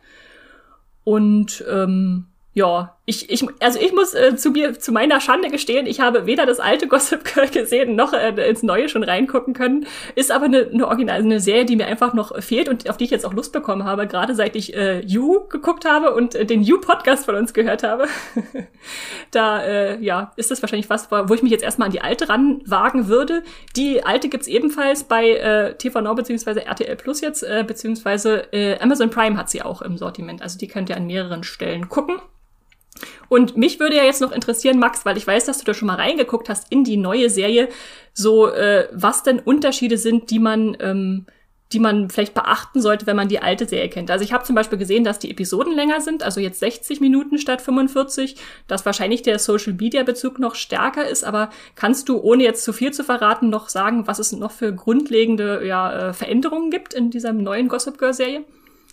Und 1.04 1.64
ähm, 1.70 2.28
ja, 2.56 2.96
ich, 3.04 3.30
ich, 3.30 3.46
also 3.60 3.80
ich 3.82 3.92
muss 3.92 4.14
äh, 4.14 4.38
zu 4.38 4.50
mir, 4.50 4.80
zu 4.80 4.94
meiner 4.94 5.20
Schande 5.20 5.50
gestehen, 5.50 5.86
ich 5.86 6.00
habe 6.00 6.26
weder 6.26 6.46
das 6.46 6.62
alte 6.62 6.88
Gossip 6.88 7.26
Girl 7.26 7.48
gesehen, 7.52 7.98
noch 7.98 8.14
äh, 8.14 8.30
ins 8.50 8.64
Neue 8.64 8.88
schon 8.88 9.04
reingucken 9.04 9.54
können. 9.54 9.86
Ist 10.16 10.32
aber 10.32 10.46
eine, 10.46 10.70
eine 10.74 10.88
Original, 10.88 11.20
eine 11.20 11.42
Serie, 11.42 11.66
die 11.66 11.76
mir 11.76 11.86
einfach 11.86 12.14
noch 12.14 12.42
fehlt 12.42 12.70
und 12.70 12.90
auf 12.90 12.96
die 12.96 13.04
ich 13.04 13.10
jetzt 13.10 13.26
auch 13.26 13.34
Lust 13.34 13.52
bekommen 13.52 13.84
habe, 13.84 14.08
gerade 14.08 14.36
seit 14.36 14.56
ich 14.56 14.74
äh, 14.74 15.02
You 15.02 15.50
geguckt 15.50 15.84
habe 15.84 16.16
und 16.16 16.34
äh, 16.34 16.46
den 16.46 16.64
You-Podcast 16.64 17.26
von 17.26 17.36
uns 17.36 17.54
gehört 17.54 17.84
habe. 17.84 18.08
da, 19.32 19.62
äh, 19.62 20.02
ja, 20.02 20.32
ist 20.38 20.50
das 20.50 20.64
wahrscheinlich 20.64 20.90
was, 20.90 21.12
wo 21.12 21.34
ich 21.34 21.44
mich 21.44 21.52
jetzt 21.52 21.64
erstmal 21.64 21.88
an 21.88 21.92
die 21.92 22.02
alte 22.02 22.30
ranwagen 22.30 23.10
würde. 23.10 23.44
Die 23.76 24.06
alte 24.06 24.30
gibt's 24.30 24.48
ebenfalls 24.48 25.04
bei 25.04 25.32
äh, 25.32 25.76
TV 25.76 26.00
Now 26.00 26.16
beziehungsweise 26.16 26.66
RTL 26.66 26.96
Plus 26.96 27.20
jetzt, 27.20 27.44
äh, 27.44 27.66
beziehungsweise 27.68 28.54
äh, 28.54 28.80
Amazon 28.80 29.10
Prime 29.10 29.36
hat 29.38 29.50
sie 29.50 29.62
auch 29.62 29.82
im 29.82 29.98
Sortiment. 29.98 30.42
Also 30.42 30.58
die 30.58 30.70
könnt 30.70 30.90
ihr 30.90 30.96
an 30.96 31.06
mehreren 31.06 31.44
Stellen 31.44 31.90
gucken. 31.90 32.22
Und 33.30 33.58
mich 33.58 33.80
würde 33.80 33.96
ja 33.96 34.04
jetzt 34.04 34.22
noch 34.22 34.32
interessieren, 34.32 34.80
Max, 34.80 35.06
weil 35.06 35.18
ich 35.18 35.28
weiß, 35.28 35.46
dass 35.46 35.60
du 35.60 35.66
da 35.66 35.74
schon 35.74 35.88
mal 35.88 35.96
reingeguckt 35.96 36.50
hast 36.50 36.72
in 36.72 36.84
die 36.84 36.98
neue 36.98 37.30
Serie, 37.30 37.70
so 38.14 38.48
äh, 38.48 38.88
was 38.92 39.24
denn 39.24 39.40
Unterschiede 39.40 39.98
sind, 39.98 40.30
die 40.32 40.40
man, 40.40 40.78
ähm, 40.80 41.26
die 41.74 41.80
man 41.80 42.10
vielleicht 42.10 42.34
beachten 42.34 42.82
sollte, 42.82 43.08
wenn 43.08 43.16
man 43.16 43.28
die 43.28 43.42
alte 43.42 43.68
Serie 43.68 43.90
kennt. 43.90 44.12
Also 44.12 44.24
ich 44.24 44.32
habe 44.32 44.44
zum 44.44 44.56
Beispiel 44.56 44.78
gesehen, 44.78 45.04
dass 45.04 45.20
die 45.20 45.32
Episoden 45.32 45.74
länger 45.74 46.00
sind, 46.00 46.24
also 46.24 46.40
jetzt 46.40 46.60
60 46.60 47.02
Minuten 47.02 47.38
statt 47.40 47.62
45, 47.62 48.36
dass 48.68 48.86
wahrscheinlich 48.86 49.24
der 49.24 49.40
Social-Media-Bezug 49.40 50.40
noch 50.40 50.56
stärker 50.56 51.08
ist, 51.08 51.24
aber 51.24 51.50
kannst 51.76 52.08
du, 52.08 52.20
ohne 52.22 52.44
jetzt 52.44 52.64
zu 52.64 52.72
viel 52.72 52.94
zu 52.94 53.04
verraten, 53.04 53.50
noch 53.50 53.70
sagen, 53.70 54.08
was 54.08 54.20
es 54.20 54.32
noch 54.32 54.52
für 54.52 54.74
grundlegende 54.74 55.66
ja, 55.66 56.10
äh, 56.10 56.14
Veränderungen 56.14 56.70
gibt 56.70 56.94
in 56.94 57.10
dieser 57.10 57.34
neuen 57.34 57.68
Gossip 57.68 57.98
Girl-Serie? 57.98 58.46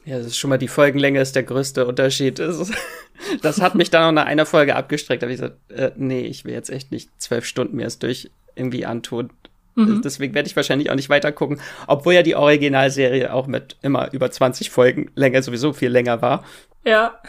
Ja, 0.05 0.19
das 0.19 0.27
ist 0.27 0.39
schon 0.39 0.51
mal 0.51 0.59
die 0.59 0.69
Folgenlänge 0.69 1.21
ist 1.21 1.37
der 1.37 1.45
größte 1.45 1.87
Unterschied. 1.87 2.39
Das 2.39 3.61
hat 3.61 3.75
mich 3.75 3.91
dann 3.91 4.03
auch 4.03 4.13
nach 4.13 4.27
einer 4.27 4.47
Folge 4.47 4.75
abgestreckt. 4.75 5.23
Da 5.23 5.27
habe 5.27 5.35
ich 5.35 5.41
gesagt, 5.41 5.71
äh, 5.71 5.93
nee, 5.97 6.23
ich 6.23 6.45
will 6.45 6.55
jetzt 6.55 6.71
echt 6.71 6.91
nicht 6.91 7.11
zwölf 7.21 7.45
Stunden 7.45 7.77
mir 7.77 7.85
das 7.85 7.99
durch 7.99 8.31
irgendwie 8.57 8.85
antun. 8.85 9.31
Mhm. 9.75 10.03
Deswegen 10.03 10.35
werde 10.35 10.49
ich 10.49 10.57
wahrscheinlich 10.57 10.91
auch 10.91 10.97
nicht 10.97 11.09
weiter 11.09 11.33
gucken, 11.33 11.61
obwohl 11.87 12.15
ja 12.15 12.23
die 12.23 12.37
Originalserie 12.37 13.33
auch 13.33 13.47
mit 13.47 13.77
immer 13.83 14.13
über 14.13 14.31
20 14.31 14.71
Folgen 14.71 15.11
länger 15.15 15.43
sowieso 15.43 15.73
viel 15.73 15.89
länger 15.89 16.21
war. 16.21 16.45
Ja. 16.85 17.21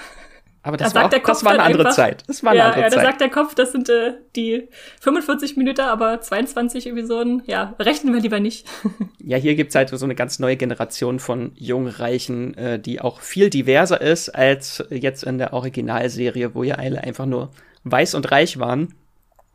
Aber 0.66 0.78
das, 0.78 0.94
da 0.94 1.02
war, 1.02 1.06
auch, 1.08 1.10
das 1.10 1.44
war 1.44 1.52
eine 1.52 1.64
andere 1.64 1.84
einfach, 1.84 1.96
Zeit. 1.96 2.24
Das 2.28 2.42
war 2.42 2.52
eine 2.52 2.60
ja, 2.60 2.66
andere 2.68 2.84
ja, 2.84 2.90
Zeit. 2.90 2.98
da 3.00 3.04
sagt 3.04 3.22
der 3.22 3.30
Kopf, 3.30 3.54
das 3.54 3.74
sind 3.74 3.90
äh, 3.90 4.14
die 4.38 4.70
45 5.02 5.58
Minuten, 5.58 5.82
aber 5.82 6.22
22 6.22 6.88
Episoden. 6.88 7.44
Ja, 7.48 7.76
rechnen 7.80 8.14
wir 8.14 8.22
lieber 8.22 8.40
nicht. 8.40 8.66
ja, 9.20 9.38
hier 9.38 9.56
gibt's 9.56 9.76
halt 9.76 9.90
so 9.90 10.06
eine 10.06 10.16
ganz 10.16 10.40
neue 10.40 10.56
Generation 10.56 11.20
von 11.20 11.52
Jungreichen, 11.56 12.56
äh, 12.58 12.80
die 12.80 13.02
auch 13.02 13.20
viel 13.20 13.50
diverser 13.50 14.00
ist 14.00 14.30
als 14.30 14.82
jetzt 14.90 15.24
in 15.24 15.38
der 15.38 15.52
Originalserie, 15.52 16.56
wo 16.56 16.64
ja 16.64 16.76
alle 16.76 17.04
einfach 17.04 17.26
nur 17.26 17.52
weiß 17.84 18.16
und 18.16 18.32
reich 18.32 18.58
waren. 18.58 18.96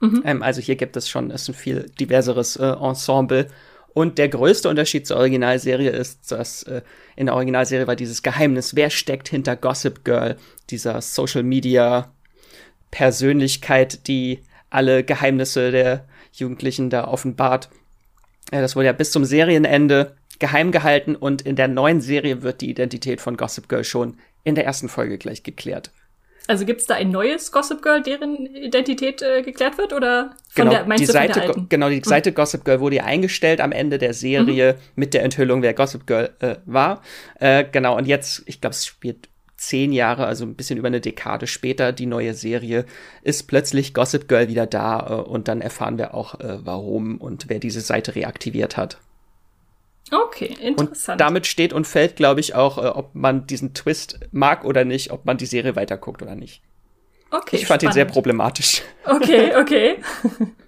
Mhm. 0.01 0.23
Ähm, 0.27 0.43
also 0.43 0.61
hier 0.61 0.77
gibt 0.77 0.95
es 0.97 1.09
schon 1.09 1.31
ist 1.31 1.49
ein 1.49 1.55
viel 1.55 1.91
diverseres 1.99 2.57
äh, 2.57 2.67
Ensemble 2.67 3.49
und 3.99 4.17
der 4.17 4.29
größte 4.29 4.69
Unterschied 4.69 5.09
zur 5.09 5.17
Originalserie 5.17 5.91
ist, 5.91 6.31
dass 6.31 6.63
äh, 6.63 6.83
in 7.17 7.27
der 7.27 7.35
Originalserie 7.35 7.89
war 7.89 7.97
dieses 7.97 8.23
Geheimnis, 8.23 8.77
wer 8.77 8.91
steckt 8.91 9.29
hinter 9.29 9.57
Gossip 9.57 10.05
Girl, 10.05 10.37
dieser 10.71 11.01
Social 11.01 11.43
Media 11.43 12.13
Persönlichkeit, 12.93 14.07
die 14.07 14.39
alle 14.71 15.03
Geheimnisse 15.03 15.73
der 15.73 16.05
Jugendlichen 16.33 16.91
da 16.91 17.09
offenbart. 17.09 17.71
Ja, 18.53 18.61
das 18.61 18.77
wurde 18.77 18.87
ja 18.87 18.93
bis 18.93 19.11
zum 19.11 19.25
Serienende 19.25 20.15
geheim 20.39 20.71
gehalten 20.71 21.17
und 21.17 21.43
in 21.43 21.57
der 21.57 21.67
neuen 21.67 22.01
Serie 22.01 22.43
wird 22.43 22.61
die 22.61 22.71
Identität 22.71 23.21
von 23.21 23.37
Gossip 23.37 23.69
Girl 23.69 23.83
schon 23.83 24.17
in 24.45 24.55
der 24.55 24.65
ersten 24.65 24.89
Folge 24.89 25.19
gleich 25.19 25.43
geklärt. 25.43 25.91
Also 26.49 26.65
gibt 26.65 26.81
es 26.81 26.87
da 26.87 26.95
ein 26.95 27.11
neues 27.11 27.53
Gossip 27.53 27.83
Girl, 27.83 28.03
deren 28.03 28.47
Identität 28.47 29.21
äh, 29.21 29.43
geklärt 29.43 29.77
wird? 29.77 29.93
Oder 29.93 30.31
von 30.49 30.65
genau, 30.65 30.71
der, 30.71 30.87
meinst 30.87 31.03
die 31.03 31.07
du 31.07 31.13
Seite, 31.13 31.35
von 31.35 31.43
der 31.43 31.49
alten? 31.51 31.69
Genau, 31.69 31.89
die 31.91 31.97
hm. 31.97 32.05
Seite 32.05 32.33
Gossip 32.33 32.65
Girl 32.65 32.81
wurde 32.81 32.97
ja 32.97 33.05
eingestellt 33.05 33.61
am 33.61 33.71
Ende 33.71 33.99
der 33.99 34.15
Serie 34.15 34.73
mhm. 34.73 34.79
mit 34.97 35.13
der 35.13 35.25
Enthüllung, 35.25 35.61
wer 35.61 35.75
Gossip 35.75 36.07
Girl 36.07 36.31
äh, 36.41 36.57
war. 36.65 37.03
Äh, 37.39 37.67
genau, 37.71 37.99
und 37.99 38.07
jetzt, 38.07 38.43
ich 38.47 38.63
glaube, 38.63 38.73
es 38.73 38.87
spielt 38.87 39.29
zehn 39.59 39.93
Jahre, 39.93 40.25
also 40.25 40.47
ein 40.47 40.55
bisschen 40.55 40.79
über 40.79 40.89
eine 40.89 41.03
Dekade 41.03 41.47
später, 41.47 41.93
die 41.93 42.07
neue 42.07 42.33
Serie, 42.33 42.87
ist 43.23 43.43
plötzlich 43.47 43.93
Gossip 43.93 44.27
Girl 44.27 44.49
wieder 44.49 44.67
da 44.67 45.07
äh, 45.07 45.29
und 45.29 45.49
dann 45.49 45.61
erfahren 45.61 45.99
wir 45.99 46.15
auch, 46.15 46.41
äh, 46.41 46.65
warum 46.65 47.19
und 47.19 47.51
wer 47.51 47.59
diese 47.59 47.83
Seite 47.83 48.15
reaktiviert 48.15 48.79
hat. 48.79 48.99
Okay, 50.11 50.57
interessant. 50.61 51.21
Und 51.21 51.21
damit 51.21 51.47
steht 51.47 51.73
und 51.73 51.87
fällt, 51.87 52.17
glaube 52.17 52.41
ich, 52.41 52.55
auch, 52.55 52.79
äh, 52.79 52.87
ob 52.87 53.15
man 53.15 53.47
diesen 53.47 53.75
Twist 53.75 54.21
mag 54.33 54.65
oder 54.65 54.85
nicht, 54.85 55.11
ob 55.11 55.25
man 55.25 55.37
die 55.37 55.47
Serie 55.47 55.77
weiterguckt 55.77 56.23
oder 56.23 56.35
nicht. 56.35 56.63
Okay. 57.31 57.57
Ich 57.57 57.67
fand 57.67 57.83
spannend. 57.83 57.83
ihn 57.83 57.93
sehr 57.93 58.05
problematisch. 58.07 58.83
Okay, 59.05 59.55
okay. 59.57 59.97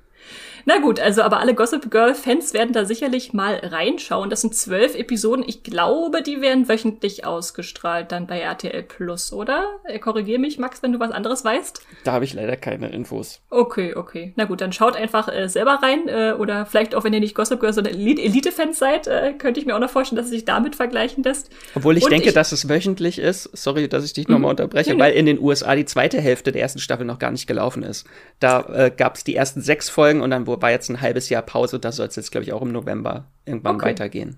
Na 0.64 0.78
gut, 0.78 1.00
also 1.00 1.22
aber 1.22 1.40
alle 1.40 1.54
Gossip 1.54 1.90
Girl 1.90 2.14
Fans 2.14 2.54
werden 2.54 2.72
da 2.72 2.84
sicherlich 2.84 3.32
mal 3.32 3.56
reinschauen. 3.62 4.30
Das 4.30 4.40
sind 4.40 4.54
zwölf 4.54 4.94
Episoden. 4.94 5.44
Ich 5.46 5.62
glaube, 5.62 6.22
die 6.22 6.40
werden 6.40 6.68
wöchentlich 6.68 7.24
ausgestrahlt 7.24 8.12
dann 8.12 8.26
bei 8.26 8.40
RTL 8.40 8.82
Plus, 8.82 9.32
oder? 9.32 9.68
Äh, 9.84 9.98
Korrigiere 9.98 10.38
mich, 10.38 10.58
Max, 10.58 10.82
wenn 10.82 10.92
du 10.92 11.00
was 11.00 11.10
anderes 11.10 11.44
weißt. 11.44 11.82
Da 12.04 12.12
habe 12.12 12.24
ich 12.24 12.34
leider 12.34 12.56
keine 12.56 12.90
Infos. 12.90 13.40
Okay, 13.50 13.94
okay. 13.94 14.32
Na 14.36 14.44
gut, 14.44 14.60
dann 14.60 14.72
schaut 14.72 14.96
einfach 14.96 15.28
äh, 15.28 15.48
selber 15.48 15.80
rein 15.82 16.08
äh, 16.08 16.34
oder 16.38 16.66
vielleicht 16.66 16.94
auch, 16.94 17.04
wenn 17.04 17.12
ihr 17.12 17.20
nicht 17.20 17.34
Gossip 17.34 17.60
Girl, 17.60 17.72
sondern 17.72 17.94
Elite-Fans 17.94 18.78
seid, 18.78 19.06
äh, 19.06 19.34
könnte 19.38 19.60
ich 19.60 19.66
mir 19.66 19.74
auch 19.74 19.80
noch 19.80 19.90
vorstellen, 19.90 20.16
dass 20.16 20.26
es 20.26 20.32
sich 20.32 20.44
damit 20.44 20.76
vergleichen 20.76 21.22
lässt. 21.24 21.50
Obwohl 21.74 21.96
ich 21.96 22.04
Und 22.04 22.10
denke, 22.10 22.28
ich, 22.28 22.34
dass 22.34 22.52
es 22.52 22.68
wöchentlich 22.68 23.18
ist. 23.18 23.50
Sorry, 23.56 23.88
dass 23.88 24.04
ich 24.04 24.12
dich 24.12 24.28
nochmal 24.28 24.52
mhm. 24.52 24.60
unterbreche, 24.60 24.94
nee, 24.94 25.00
weil 25.00 25.12
in 25.12 25.26
den 25.26 25.38
USA 25.38 25.74
die 25.74 25.84
zweite 25.84 26.20
Hälfte 26.20 26.52
der 26.52 26.62
ersten 26.62 26.78
Staffel 26.78 27.06
noch 27.06 27.18
gar 27.18 27.30
nicht 27.30 27.46
gelaufen 27.46 27.82
ist. 27.82 28.06
Da 28.38 28.60
äh, 28.72 28.90
gab 28.94 29.16
es 29.16 29.24
die 29.24 29.34
ersten 29.34 29.60
sechs 29.60 29.88
Folgen 29.88 30.20
und 30.20 30.30
dann 30.30 30.46
war 30.60 30.70
jetzt 30.70 30.88
ein 30.88 31.00
halbes 31.00 31.28
Jahr 31.28 31.42
Pause. 31.42 31.78
Da 31.78 31.92
soll 31.92 32.06
es 32.06 32.16
jetzt, 32.16 32.30
glaube 32.30 32.44
ich, 32.44 32.52
auch 32.52 32.62
im 32.62 32.72
November 32.72 33.26
irgendwann 33.44 33.76
okay. 33.76 33.86
weitergehen. 33.86 34.36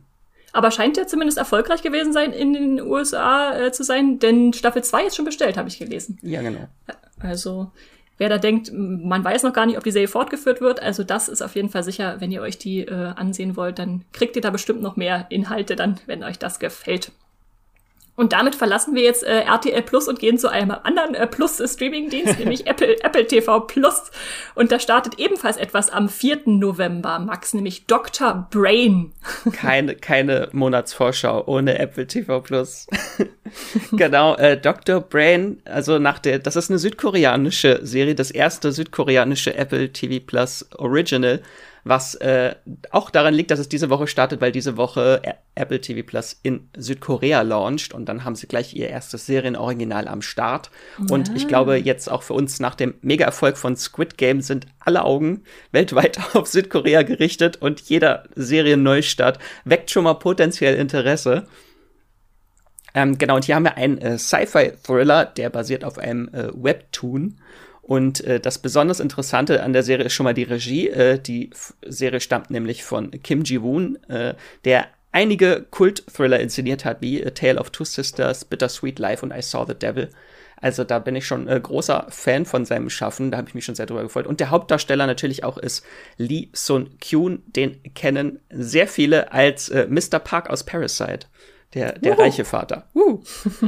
Aber 0.53 0.70
scheint 0.70 0.96
ja 0.96 1.07
zumindest 1.07 1.38
erfolgreich 1.38 1.83
gewesen 1.83 2.12
sein, 2.12 2.33
in 2.33 2.53
den 2.53 2.81
USA 2.81 3.57
äh, 3.57 3.72
zu 3.72 3.85
sein, 3.85 4.18
denn 4.18 4.53
Staffel 4.53 4.85
2 4.85 5.07
ist 5.07 5.16
schon 5.16 5.25
bestellt, 5.25 5.57
habe 5.57 5.68
ich 5.68 5.79
gelesen. 5.79 6.18
Ja, 6.22 6.42
genau. 6.42 6.68
Also, 7.20 7.70
wer 8.18 8.29
da 8.29 8.37
denkt, 8.37 8.70
man 8.75 9.25
weiß 9.25 9.44
noch 9.44 9.55
gar 9.55 9.64
nicht, 9.64 9.79
ob 9.79 9.85
die 9.85 9.90
Serie 9.90 10.09
fortgeführt 10.09 10.61
wird, 10.61 10.81
also 10.81 11.05
das 11.05 11.29
ist 11.29 11.40
auf 11.40 11.55
jeden 11.55 11.70
Fall 11.70 11.83
sicher, 11.83 12.16
wenn 12.18 12.31
ihr 12.31 12.42
euch 12.42 12.59
die 12.59 12.81
äh, 12.81 13.12
ansehen 13.16 13.57
wollt, 13.57 13.79
dann 13.79 14.05
kriegt 14.12 14.37
ihr 14.37 14.42
da 14.42 14.51
bestimmt 14.51 14.83
noch 14.83 14.96
mehr 14.96 15.27
Inhalte 15.31 15.75
dann, 15.75 15.98
wenn 16.07 16.22
euch 16.22 16.38
das 16.38 16.59
gefällt. 16.59 17.12
Und 18.23 18.33
damit 18.35 18.55
verlassen 18.55 18.95
wir 18.95 19.03
jetzt 19.03 19.25
äh, 19.25 19.41
RTL 19.41 19.83
Plus 19.83 20.07
und 20.07 20.21
gehen 20.21 20.39
zu 20.39 20.49
einem 20.49 20.71
anderen 20.71 21.17
äh, 21.17 21.27
Plus-Streaming-Dienst, 21.27 22.39
nämlich 22.39 22.69
Apple, 22.69 23.03
Apple 23.03 23.27
TV 23.27 23.59
Plus. 23.59 24.13
Und 24.55 24.71
da 24.71 24.79
startet 24.79 25.19
ebenfalls 25.19 25.57
etwas 25.57 25.91
am 25.91 26.09
4. 26.09 26.43
November, 26.45 27.19
Max, 27.19 27.53
nämlich 27.53 27.87
Dr. 27.87 28.47
Brain. 28.53 29.11
Keine, 29.53 29.97
keine 29.97 30.51
Monatsvorschau 30.53 31.43
ohne 31.49 31.81
Apple 31.81 32.07
TV 32.07 32.41
Plus. 32.43 32.87
genau, 33.91 34.37
äh, 34.37 34.57
Dr. 34.57 35.01
Brain, 35.01 35.61
also 35.65 35.99
nach 35.99 36.21
der, 36.21 36.39
das 36.39 36.55
ist 36.55 36.71
eine 36.71 36.79
südkoreanische 36.79 37.81
Serie, 37.83 38.15
das 38.15 38.31
erste 38.31 38.71
südkoreanische 38.71 39.57
Apple 39.57 39.93
TV 39.93 40.25
Plus 40.25 40.65
Original 40.79 41.43
was 41.85 42.14
äh, 42.16 42.55
auch 42.90 43.11
daran 43.11 43.35
liegt, 43.35 43.51
dass 43.51 43.59
es 43.59 43.68
diese 43.68 43.90
Woche 43.90 44.07
startet, 44.07 44.40
weil 44.40 44.53
diese 44.53 44.77
Woche 44.77 45.21
Apple 45.55 45.81
TV 45.81 46.07
Plus 46.07 46.38
in 46.42 46.68
Südkorea 46.77 47.42
launcht 47.42 47.92
und 47.92 48.07
dann 48.07 48.25
haben 48.25 48.37
sie 48.37 48.47
gleich 48.47 48.75
ihr 48.75 48.88
erstes 48.88 49.27
Serienoriginal 49.27 50.09
am 50.09 50.23
Start. 50.23 50.71
Ja. 50.99 51.14
Und 51.14 51.35
ich 51.37 51.49
glaube, 51.49 51.77
jetzt 51.77 52.11
auch 52.11 52.23
für 52.23 52.35
uns 52.35 52.61
nach 52.61 52.75
dem 52.75 52.95
Mega-Erfolg 53.03 53.59
von 53.59 53.77
Squid 53.77 54.16
Game 54.16 54.40
sind 54.40 54.66
alle 54.79 55.05
Augen 55.05 55.42
weltweit 55.73 56.18
auf 56.35 56.47
Südkorea 56.47 57.03
gerichtet 57.03 57.57
und 57.61 57.81
jeder 57.81 58.25
Serienneustart 58.37 59.38
weckt 59.64 59.90
schon 59.90 60.05
mal 60.05 60.14
potenziell 60.14 60.77
Interesse. 60.77 61.47
Ähm, 62.95 63.18
genau, 63.18 63.37
und 63.37 63.45
hier 63.45 63.55
haben 63.55 63.64
wir 63.64 63.77
einen 63.77 63.99
äh, 63.99 64.18
Sci-Fi-Thriller, 64.18 65.25
der 65.25 65.51
basiert 65.51 65.85
auf 65.85 65.99
einem 65.99 66.29
äh, 66.29 66.49
Webtoon. 66.53 67.38
Und 67.83 68.23
äh, 68.23 68.38
das 68.38 68.59
besonders 68.59 69.01
Interessante 69.01 69.62
an 69.62 69.73
der 69.73 69.83
Serie 69.83 70.07
ist 70.07 70.14
schon 70.14 70.25
mal 70.25 70.35
die 70.35 70.45
Regie. 70.45 70.88
Äh, 70.88 71.18
die 71.18 71.51
F 71.51 71.75
Serie 71.85 72.21
stammt 72.21 72.51
nämlich 72.51 72.85
von 72.85 73.11
Kim 73.11 73.42
Ji-woon, 73.42 73.97
äh, 74.09 74.35
der 74.64 74.87
einige 75.11 75.66
Kult-Thriller 75.71 76.40
inszeniert 76.40 76.85
hat, 76.85 77.03
wie 77.03 77.25
A 77.25 77.31
Tale 77.31 77.59
of 77.59 77.71
Two 77.71 77.85
Sisters, 77.85 78.45
Bittersweet 78.45 78.99
Life 78.99 79.25
und 79.25 79.33
I 79.33 79.42
Saw 79.42 79.66
the 79.66 79.75
Devil. 79.75 80.09
Also 80.62 80.85
da 80.85 81.01
bin 81.01 81.16
ich 81.16 81.27
schon 81.27 81.49
äh, 81.49 81.61
großer 81.61 82.07
Fan 82.09 82.47
von 82.47 82.64
seinem 82.64 82.88
Schaffen, 82.88 83.33
da 83.33 83.38
habe 83.38 83.49
ich 83.49 83.55
mich 83.55 83.64
schon 83.64 83.75
sehr 83.75 83.87
drüber 83.87 84.05
gefreut. 84.05 84.29
Und 84.29 84.38
der 84.38 84.51
Hauptdarsteller 84.51 85.09
natürlich 85.09 85.42
auch 85.42 85.59
ist 85.59 85.85
Lee 86.18 86.51
Sun-kyun, 86.53 87.42
den 87.47 87.83
kennen 87.95 88.38
sehr 88.49 88.87
viele 88.87 89.33
als 89.33 89.68
äh, 89.71 89.88
Mr. 89.90 90.21
Park 90.21 90.49
aus 90.49 90.64
Parasite. 90.64 91.27
Der, 91.75 91.99
der 91.99 92.18
reiche 92.18 92.45
Vater. 92.45 92.87
Uh. 92.95 93.23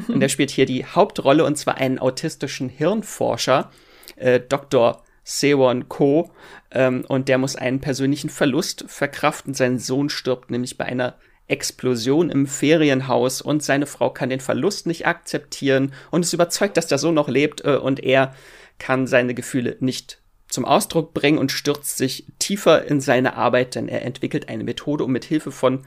Und 0.08 0.20
der 0.20 0.28
spielt 0.28 0.50
hier 0.50 0.66
die 0.66 0.84
Hauptrolle 0.84 1.42
und 1.44 1.56
zwar 1.56 1.78
einen 1.78 1.98
autistischen 1.98 2.68
Hirnforscher, 2.68 3.70
äh, 4.16 4.40
Dr. 4.40 5.02
Sewon 5.24 5.88
Ko. 5.88 6.30
Ähm, 6.70 7.04
und 7.08 7.28
der 7.28 7.38
muss 7.38 7.56
einen 7.56 7.80
persönlichen 7.80 8.30
Verlust 8.30 8.84
verkraften. 8.88 9.54
Sein 9.54 9.78
Sohn 9.78 10.08
stirbt 10.08 10.50
nämlich 10.50 10.76
bei 10.76 10.84
einer 10.84 11.16
Explosion 11.46 12.30
im 12.30 12.46
Ferienhaus 12.46 13.42
und 13.42 13.62
seine 13.62 13.86
Frau 13.86 14.10
kann 14.10 14.30
den 14.30 14.40
Verlust 14.40 14.86
nicht 14.86 15.06
akzeptieren 15.06 15.92
und 16.10 16.22
ist 16.22 16.32
überzeugt, 16.32 16.76
dass 16.76 16.86
der 16.86 16.98
Sohn 16.98 17.14
noch 17.14 17.28
lebt 17.28 17.64
äh, 17.64 17.76
und 17.76 18.00
er 18.00 18.34
kann 18.78 19.06
seine 19.06 19.34
Gefühle 19.34 19.76
nicht 19.80 20.20
zum 20.48 20.64
Ausdruck 20.64 21.14
bringen 21.14 21.38
und 21.38 21.52
stürzt 21.52 21.98
sich 21.98 22.26
tiefer 22.38 22.84
in 22.86 23.00
seine 23.00 23.36
Arbeit, 23.36 23.74
denn 23.74 23.88
er 23.88 24.02
entwickelt 24.02 24.48
eine 24.48 24.64
Methode, 24.64 25.04
um 25.04 25.12
mit 25.12 25.24
Hilfe 25.24 25.50
von 25.50 25.84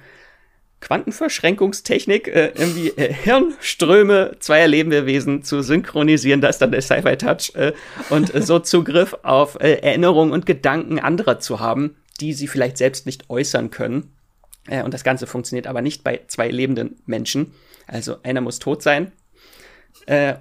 Quantenverschränkungstechnik, 0.79 2.27
äh, 2.27 2.51
irgendwie 2.55 2.89
äh, 2.89 3.11
Hirnströme 3.11 4.37
zweier 4.39 4.67
Lebewesen 4.67 5.43
zu 5.43 5.61
synchronisieren, 5.61 6.39
da 6.39 6.49
ist 6.49 6.59
dann 6.59 6.71
der 6.71 6.81
Sci-Fi-Touch, 6.81 7.55
äh, 7.55 7.73
und 8.09 8.33
äh, 8.33 8.41
so 8.41 8.59
Zugriff 8.59 9.15
auf 9.23 9.59
äh, 9.59 9.79
Erinnerungen 9.81 10.31
und 10.31 10.45
Gedanken 10.45 10.99
anderer 10.99 11.39
zu 11.39 11.59
haben, 11.59 11.95
die 12.21 12.33
sie 12.33 12.47
vielleicht 12.47 12.77
selbst 12.77 13.05
nicht 13.05 13.29
äußern 13.29 13.71
können. 13.71 14.13
Äh, 14.67 14.83
und 14.83 14.93
das 14.93 15.03
Ganze 15.03 15.25
funktioniert 15.25 15.65
aber 15.65 15.81
nicht 15.81 16.03
bei 16.03 16.21
zwei 16.27 16.49
lebenden 16.49 16.97
Menschen. 17.05 17.53
Also 17.87 18.17
einer 18.23 18.41
muss 18.41 18.59
tot 18.59 18.83
sein. 18.83 19.11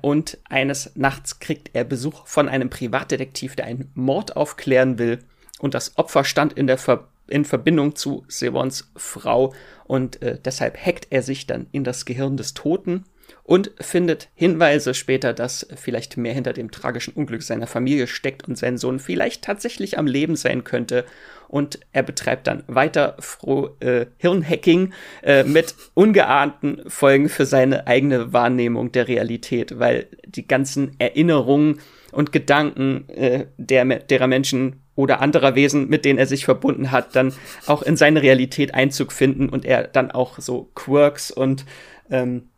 Und 0.02 0.38
eines 0.48 0.92
Nachts 0.94 1.40
kriegt 1.40 1.70
er 1.72 1.82
Besuch 1.82 2.26
von 2.26 2.48
einem 2.48 2.70
Privatdetektiv, 2.70 3.56
der 3.56 3.64
einen 3.64 3.90
Mord 3.94 4.36
aufklären 4.36 4.98
will. 4.98 5.20
Und 5.58 5.74
das 5.74 5.96
Opfer 5.98 6.22
stand 6.24 6.52
in 6.52 6.68
der 6.68 6.78
Ver 6.78 7.08
in 7.28 7.44
Verbindung 7.44 7.96
zu 7.96 8.24
Sevons 8.28 8.90
Frau 8.96 9.54
und 9.84 10.22
äh, 10.22 10.38
deshalb 10.42 10.76
hackt 10.76 11.08
er 11.10 11.22
sich 11.22 11.46
dann 11.46 11.66
in 11.72 11.84
das 11.84 12.04
Gehirn 12.04 12.36
des 12.36 12.54
Toten 12.54 13.04
und 13.42 13.70
findet 13.80 14.28
Hinweise 14.34 14.92
später, 14.92 15.32
dass 15.32 15.66
vielleicht 15.76 16.16
mehr 16.16 16.34
hinter 16.34 16.52
dem 16.52 16.70
tragischen 16.70 17.14
Unglück 17.14 17.42
seiner 17.42 17.66
Familie 17.66 18.06
steckt 18.06 18.48
und 18.48 18.58
sein 18.58 18.76
Sohn 18.76 18.98
vielleicht 18.98 19.44
tatsächlich 19.44 19.98
am 19.98 20.06
Leben 20.06 20.36
sein 20.36 20.64
könnte. 20.64 21.04
Und 21.48 21.78
er 21.92 22.02
betreibt 22.02 22.48
dann 22.48 22.64
weiter 22.66 23.16
froh 23.20 23.76
äh, 23.78 24.06
Hirnhacking 24.16 24.92
äh, 25.22 25.44
mit 25.44 25.76
ungeahnten 25.94 26.82
Folgen 26.88 27.28
für 27.28 27.46
seine 27.46 27.86
eigene 27.86 28.32
Wahrnehmung 28.32 28.90
der 28.90 29.06
Realität, 29.06 29.78
weil 29.78 30.08
die 30.26 30.48
ganzen 30.48 30.96
Erinnerungen 30.98 31.78
und 32.10 32.32
Gedanken 32.32 33.08
äh, 33.10 33.46
der, 33.58 33.84
derer 33.84 34.26
Menschen 34.26 34.82
oder 34.96 35.20
anderer 35.20 35.54
Wesen, 35.54 35.88
mit 35.88 36.04
denen 36.04 36.18
er 36.18 36.26
sich 36.26 36.44
verbunden 36.44 36.90
hat, 36.90 37.14
dann 37.14 37.32
auch 37.66 37.82
in 37.82 37.96
seine 37.96 38.22
Realität 38.22 38.74
Einzug 38.74 39.12
finden 39.12 39.48
und 39.48 39.64
er 39.64 39.84
dann 39.84 40.10
auch 40.10 40.38
so 40.38 40.70
Quirks 40.74 41.30
und 41.30 41.64
ähm, 42.10 42.48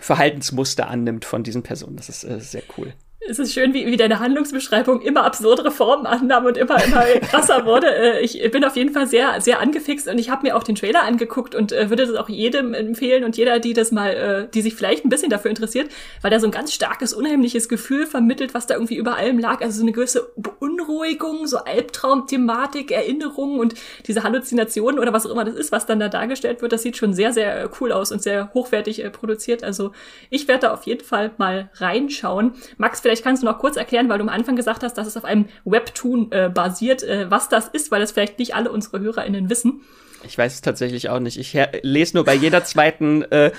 Verhaltensmuster 0.00 0.88
annimmt 0.88 1.24
von 1.24 1.44
diesen 1.44 1.62
Personen. 1.62 1.96
Das 1.96 2.08
ist 2.08 2.24
äh, 2.24 2.40
sehr 2.40 2.62
cool 2.76 2.94
es 3.28 3.38
ist 3.38 3.54
schön, 3.54 3.72
wie, 3.72 3.86
wie 3.86 3.96
deine 3.96 4.20
Handlungsbeschreibung 4.20 5.00
immer 5.00 5.24
absurdere 5.24 5.70
Formen 5.70 6.06
annahm 6.06 6.44
und 6.44 6.56
immer, 6.56 6.82
immer 6.84 7.02
krasser 7.30 7.64
wurde. 7.64 7.86
Äh, 7.86 8.20
ich 8.20 8.50
bin 8.50 8.64
auf 8.64 8.76
jeden 8.76 8.92
Fall 8.92 9.06
sehr, 9.06 9.40
sehr 9.40 9.60
angefixt 9.60 10.08
und 10.08 10.18
ich 10.18 10.30
habe 10.30 10.46
mir 10.46 10.56
auch 10.56 10.62
den 10.62 10.74
Trailer 10.74 11.02
angeguckt 11.02 11.54
und 11.54 11.72
äh, 11.72 11.88
würde 11.90 12.06
das 12.06 12.16
auch 12.16 12.28
jedem 12.28 12.74
empfehlen 12.74 13.24
und 13.24 13.36
jeder, 13.36 13.60
die 13.60 13.72
das 13.72 13.92
mal, 13.92 14.10
äh, 14.10 14.48
die 14.52 14.62
sich 14.62 14.74
vielleicht 14.74 15.04
ein 15.04 15.08
bisschen 15.08 15.30
dafür 15.30 15.50
interessiert, 15.50 15.90
weil 16.20 16.30
da 16.30 16.38
so 16.38 16.46
ein 16.46 16.50
ganz 16.50 16.72
starkes, 16.72 17.14
unheimliches 17.14 17.68
Gefühl 17.68 18.06
vermittelt, 18.06 18.52
was 18.52 18.66
da 18.66 18.74
irgendwie 18.74 18.96
über 18.96 19.16
allem 19.16 19.38
lag. 19.38 19.62
Also 19.62 19.78
so 19.78 19.82
eine 19.82 19.92
gewisse 19.92 20.30
Beunruhigung, 20.36 21.46
so 21.46 21.58
Albtraum-Thematik, 21.58 22.90
Erinnerungen 22.90 23.58
und 23.58 23.74
diese 24.06 24.22
Halluzinationen 24.22 24.98
oder 24.98 25.12
was 25.12 25.26
auch 25.26 25.30
immer 25.30 25.44
das 25.44 25.54
ist, 25.54 25.72
was 25.72 25.86
dann 25.86 26.00
da 26.00 26.08
dargestellt 26.08 26.60
wird, 26.60 26.72
das 26.72 26.82
sieht 26.82 26.96
schon 26.96 27.14
sehr, 27.14 27.32
sehr 27.32 27.70
cool 27.80 27.92
aus 27.92 28.12
und 28.12 28.22
sehr 28.22 28.52
hochwertig 28.52 29.02
äh, 29.02 29.10
produziert. 29.10 29.64
Also 29.64 29.92
ich 30.28 30.46
werde 30.46 30.66
da 30.66 30.74
auf 30.74 30.82
jeden 30.84 31.04
Fall 31.04 31.32
mal 31.38 31.70
reinschauen. 31.76 32.52
Max, 32.76 33.00
vielleicht 33.00 33.13
Vielleicht 33.14 33.26
kannst 33.26 33.44
du 33.44 33.46
noch 33.46 33.60
kurz 33.60 33.76
erklären, 33.76 34.08
weil 34.08 34.18
du 34.18 34.24
am 34.24 34.28
Anfang 34.28 34.56
gesagt 34.56 34.82
hast, 34.82 34.94
dass 34.94 35.06
es 35.06 35.16
auf 35.16 35.24
einem 35.24 35.44
Webtoon 35.64 36.32
äh, 36.32 36.50
basiert, 36.52 37.04
äh, 37.04 37.30
was 37.30 37.48
das 37.48 37.68
ist, 37.68 37.92
weil 37.92 38.00
das 38.00 38.10
vielleicht 38.10 38.40
nicht 38.40 38.56
alle 38.56 38.72
unsere 38.72 38.98
HörerInnen 38.98 39.48
wissen. 39.48 39.82
Ich 40.26 40.36
weiß 40.36 40.54
es 40.54 40.60
tatsächlich 40.62 41.10
auch 41.10 41.20
nicht. 41.20 41.38
Ich 41.38 41.56
lese 41.82 42.16
nur 42.16 42.24
bei 42.24 42.34
jeder 42.34 42.64
zweiten 42.64 43.22
äh, 43.30 43.52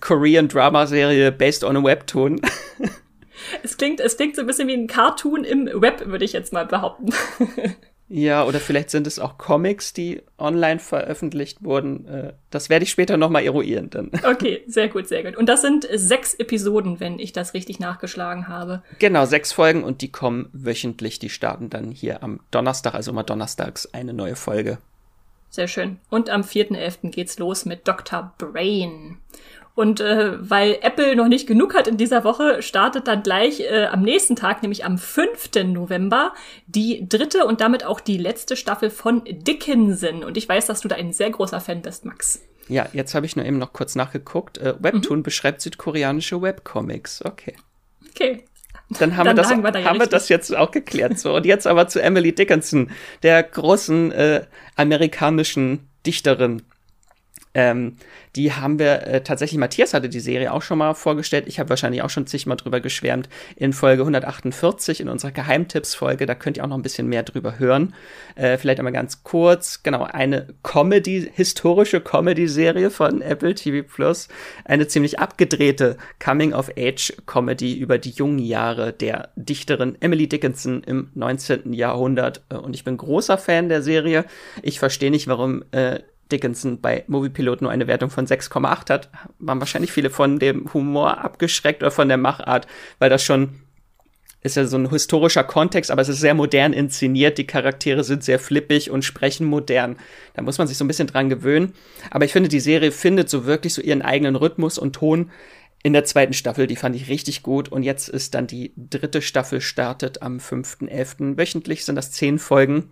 Korean 0.00 0.48
Drama 0.48 0.86
Serie 0.86 1.30
based 1.30 1.62
on 1.62 1.76
a 1.76 1.84
Webtoon. 1.84 2.40
es 3.62 3.76
klingt, 3.76 4.00
es 4.00 4.16
klingt 4.16 4.34
so 4.34 4.40
ein 4.40 4.46
bisschen 4.46 4.66
wie 4.66 4.74
ein 4.74 4.86
Cartoon 4.86 5.44
im 5.44 5.66
Web, 5.66 6.06
würde 6.06 6.24
ich 6.24 6.32
jetzt 6.32 6.54
mal 6.54 6.64
behaupten. 6.64 7.12
Ja, 8.08 8.44
oder 8.44 8.60
vielleicht 8.60 8.90
sind 8.90 9.06
es 9.06 9.18
auch 9.18 9.36
Comics, 9.36 9.92
die 9.92 10.22
online 10.38 10.78
veröffentlicht 10.78 11.64
wurden. 11.64 12.06
Äh, 12.06 12.32
das 12.50 12.68
werde 12.68 12.84
ich 12.84 12.90
später 12.90 13.16
nochmal 13.16 13.44
eruieren 13.44 13.90
dann. 13.90 14.10
Okay, 14.26 14.62
sehr 14.66 14.88
gut, 14.88 15.08
sehr 15.08 15.22
gut. 15.22 15.36
Und 15.36 15.48
das 15.48 15.62
sind 15.62 15.88
sechs 15.92 16.34
Episoden, 16.34 17.00
wenn 17.00 17.18
ich 17.18 17.32
das 17.32 17.54
richtig 17.54 17.80
nachgeschlagen 17.80 18.48
habe. 18.48 18.82
Genau, 18.98 19.24
sechs 19.24 19.52
Folgen 19.52 19.82
und 19.82 20.02
die 20.02 20.12
kommen 20.12 20.48
wöchentlich. 20.52 21.18
Die 21.18 21.30
starten 21.30 21.70
dann 21.70 21.90
hier 21.90 22.22
am 22.22 22.40
Donnerstag, 22.50 22.94
also 22.94 23.10
immer 23.10 23.24
donnerstags 23.24 23.92
eine 23.92 24.12
neue 24.12 24.36
Folge. 24.36 24.78
Sehr 25.48 25.68
schön. 25.68 25.98
Und 26.10 26.28
am 26.28 26.42
4.11. 26.42 27.10
geht's 27.10 27.38
los 27.38 27.64
mit 27.64 27.88
Dr. 27.88 28.34
Brain. 28.36 29.18
Und 29.76 30.00
äh, 30.00 30.32
weil 30.40 30.78
Apple 30.80 31.14
noch 31.16 31.28
nicht 31.28 31.46
genug 31.46 31.74
hat 31.74 31.86
in 31.86 31.98
dieser 31.98 32.24
Woche, 32.24 32.62
startet 32.62 33.06
dann 33.06 33.22
gleich 33.22 33.60
äh, 33.60 33.84
am 33.84 34.00
nächsten 34.00 34.34
Tag, 34.34 34.62
nämlich 34.62 34.86
am 34.86 34.96
5. 34.96 35.50
November, 35.66 36.32
die 36.66 37.06
dritte 37.06 37.44
und 37.44 37.60
damit 37.60 37.84
auch 37.84 38.00
die 38.00 38.16
letzte 38.16 38.56
Staffel 38.56 38.88
von 38.88 39.22
Dickinson. 39.26 40.24
Und 40.24 40.38
ich 40.38 40.48
weiß, 40.48 40.64
dass 40.64 40.80
du 40.80 40.88
da 40.88 40.96
ein 40.96 41.12
sehr 41.12 41.28
großer 41.28 41.60
Fan 41.60 41.82
bist, 41.82 42.06
Max. 42.06 42.40
Ja, 42.68 42.88
jetzt 42.94 43.14
habe 43.14 43.26
ich 43.26 43.36
nur 43.36 43.44
eben 43.44 43.58
noch 43.58 43.74
kurz 43.74 43.94
nachgeguckt. 43.96 44.56
Äh, 44.56 44.76
Webtoon 44.78 45.18
mhm. 45.18 45.22
beschreibt 45.22 45.60
südkoreanische 45.60 46.40
Webcomics. 46.40 47.22
Okay. 47.22 47.54
Okay. 48.12 48.44
Dann 48.98 49.14
haben, 49.14 49.26
Dann 49.26 49.36
wir, 49.36 49.42
das, 49.42 49.50
wir, 49.50 49.72
da 49.72 49.78
ja 49.78 49.90
haben 49.90 50.00
wir 50.00 50.06
das 50.06 50.30
jetzt 50.30 50.56
auch 50.56 50.70
geklärt. 50.70 51.18
So, 51.18 51.36
und 51.36 51.44
jetzt 51.44 51.66
aber 51.66 51.86
zu 51.86 52.00
Emily 52.00 52.34
Dickinson, 52.34 52.92
der 53.22 53.42
großen 53.42 54.10
äh, 54.12 54.46
amerikanischen 54.74 55.86
Dichterin. 56.06 56.62
Ähm, 57.56 57.96
die 58.36 58.52
haben 58.52 58.78
wir 58.78 59.06
äh, 59.06 59.22
tatsächlich, 59.22 59.58
Matthias 59.58 59.94
hatte 59.94 60.10
die 60.10 60.20
Serie 60.20 60.52
auch 60.52 60.60
schon 60.60 60.76
mal 60.76 60.92
vorgestellt. 60.92 61.46
Ich 61.48 61.58
habe 61.58 61.70
wahrscheinlich 61.70 62.02
auch 62.02 62.10
schon 62.10 62.26
zigmal 62.26 62.58
drüber 62.58 62.80
geschwärmt 62.80 63.30
in 63.56 63.72
Folge 63.72 64.02
148 64.02 65.00
in 65.00 65.08
unserer 65.08 65.30
Geheimtipps-Folge. 65.30 66.26
Da 66.26 66.34
könnt 66.34 66.58
ihr 66.58 66.64
auch 66.64 66.68
noch 66.68 66.76
ein 66.76 66.82
bisschen 66.82 67.08
mehr 67.08 67.22
drüber 67.22 67.58
hören. 67.58 67.94
Äh, 68.34 68.58
vielleicht 68.58 68.78
einmal 68.78 68.92
ganz 68.92 69.22
kurz. 69.22 69.82
Genau, 69.82 70.02
eine 70.02 70.48
Comedy, 70.62 71.30
historische 71.34 72.02
Comedy-Serie 72.02 72.90
von 72.90 73.22
Apple 73.22 73.54
TV 73.54 73.88
Plus. 73.88 74.28
Eine 74.66 74.86
ziemlich 74.86 75.18
abgedrehte 75.18 75.96
Coming-of-Age-Comedy 76.22 77.78
über 77.78 77.96
die 77.96 78.10
jungen 78.10 78.38
Jahre 78.38 78.92
der 78.92 79.30
Dichterin 79.34 79.96
Emily 80.00 80.28
Dickinson 80.28 80.82
im 80.84 81.08
19. 81.14 81.72
Jahrhundert. 81.72 82.42
Äh, 82.50 82.56
und 82.56 82.74
ich 82.74 82.84
bin 82.84 82.98
großer 82.98 83.38
Fan 83.38 83.70
der 83.70 83.80
Serie. 83.80 84.26
Ich 84.60 84.78
verstehe 84.78 85.10
nicht, 85.10 85.26
warum 85.26 85.64
äh, 85.70 86.00
Dickinson 86.30 86.80
bei 86.80 87.04
Moviepilot 87.06 87.62
nur 87.62 87.70
eine 87.70 87.86
Wertung 87.86 88.10
von 88.10 88.26
6,8 88.26 88.90
hat, 88.90 89.10
waren 89.38 89.60
wahrscheinlich 89.60 89.92
viele 89.92 90.10
von 90.10 90.38
dem 90.38 90.72
Humor 90.74 91.18
abgeschreckt 91.18 91.82
oder 91.82 91.90
von 91.90 92.08
der 92.08 92.16
Machart, 92.16 92.66
weil 92.98 93.10
das 93.10 93.22
schon 93.22 93.60
ist 94.46 94.56
ja 94.56 94.64
so 94.64 94.78
ein 94.78 94.90
historischer 94.90 95.44
Kontext, 95.44 95.90
aber 95.90 96.02
es 96.02 96.08
ist 96.08 96.20
sehr 96.20 96.34
modern 96.34 96.72
inszeniert. 96.72 97.36
Die 97.36 97.46
Charaktere 97.46 98.04
sind 98.04 98.24
sehr 98.24 98.38
flippig 98.38 98.90
und 98.90 99.04
sprechen 99.04 99.46
modern. 99.46 99.96
Da 100.34 100.42
muss 100.42 100.58
man 100.58 100.68
sich 100.68 100.78
so 100.78 100.84
ein 100.84 100.88
bisschen 100.88 101.08
dran 101.08 101.28
gewöhnen. 101.28 101.74
Aber 102.10 102.24
ich 102.24 102.32
finde, 102.32 102.48
die 102.48 102.60
Serie 102.60 102.92
findet 102.92 103.28
so 103.28 103.44
wirklich 103.44 103.74
so 103.74 103.82
ihren 103.82 104.02
eigenen 104.02 104.36
Rhythmus 104.36 104.78
und 104.78 104.94
Ton 104.94 105.30
in 105.82 105.92
der 105.92 106.04
zweiten 106.04 106.32
Staffel. 106.32 106.66
Die 106.66 106.76
fand 106.76 106.94
ich 106.96 107.08
richtig 107.08 107.42
gut. 107.42 107.68
Und 107.70 107.82
jetzt 107.82 108.08
ist 108.08 108.34
dann 108.34 108.46
die 108.46 108.72
dritte 108.76 109.20
Staffel 109.20 109.60
startet 109.60 110.22
am 110.22 110.38
5.11. 110.38 111.36
Wöchentlich 111.36 111.84
sind 111.84 111.96
das 111.96 112.12
zehn 112.12 112.38
Folgen. 112.38 112.90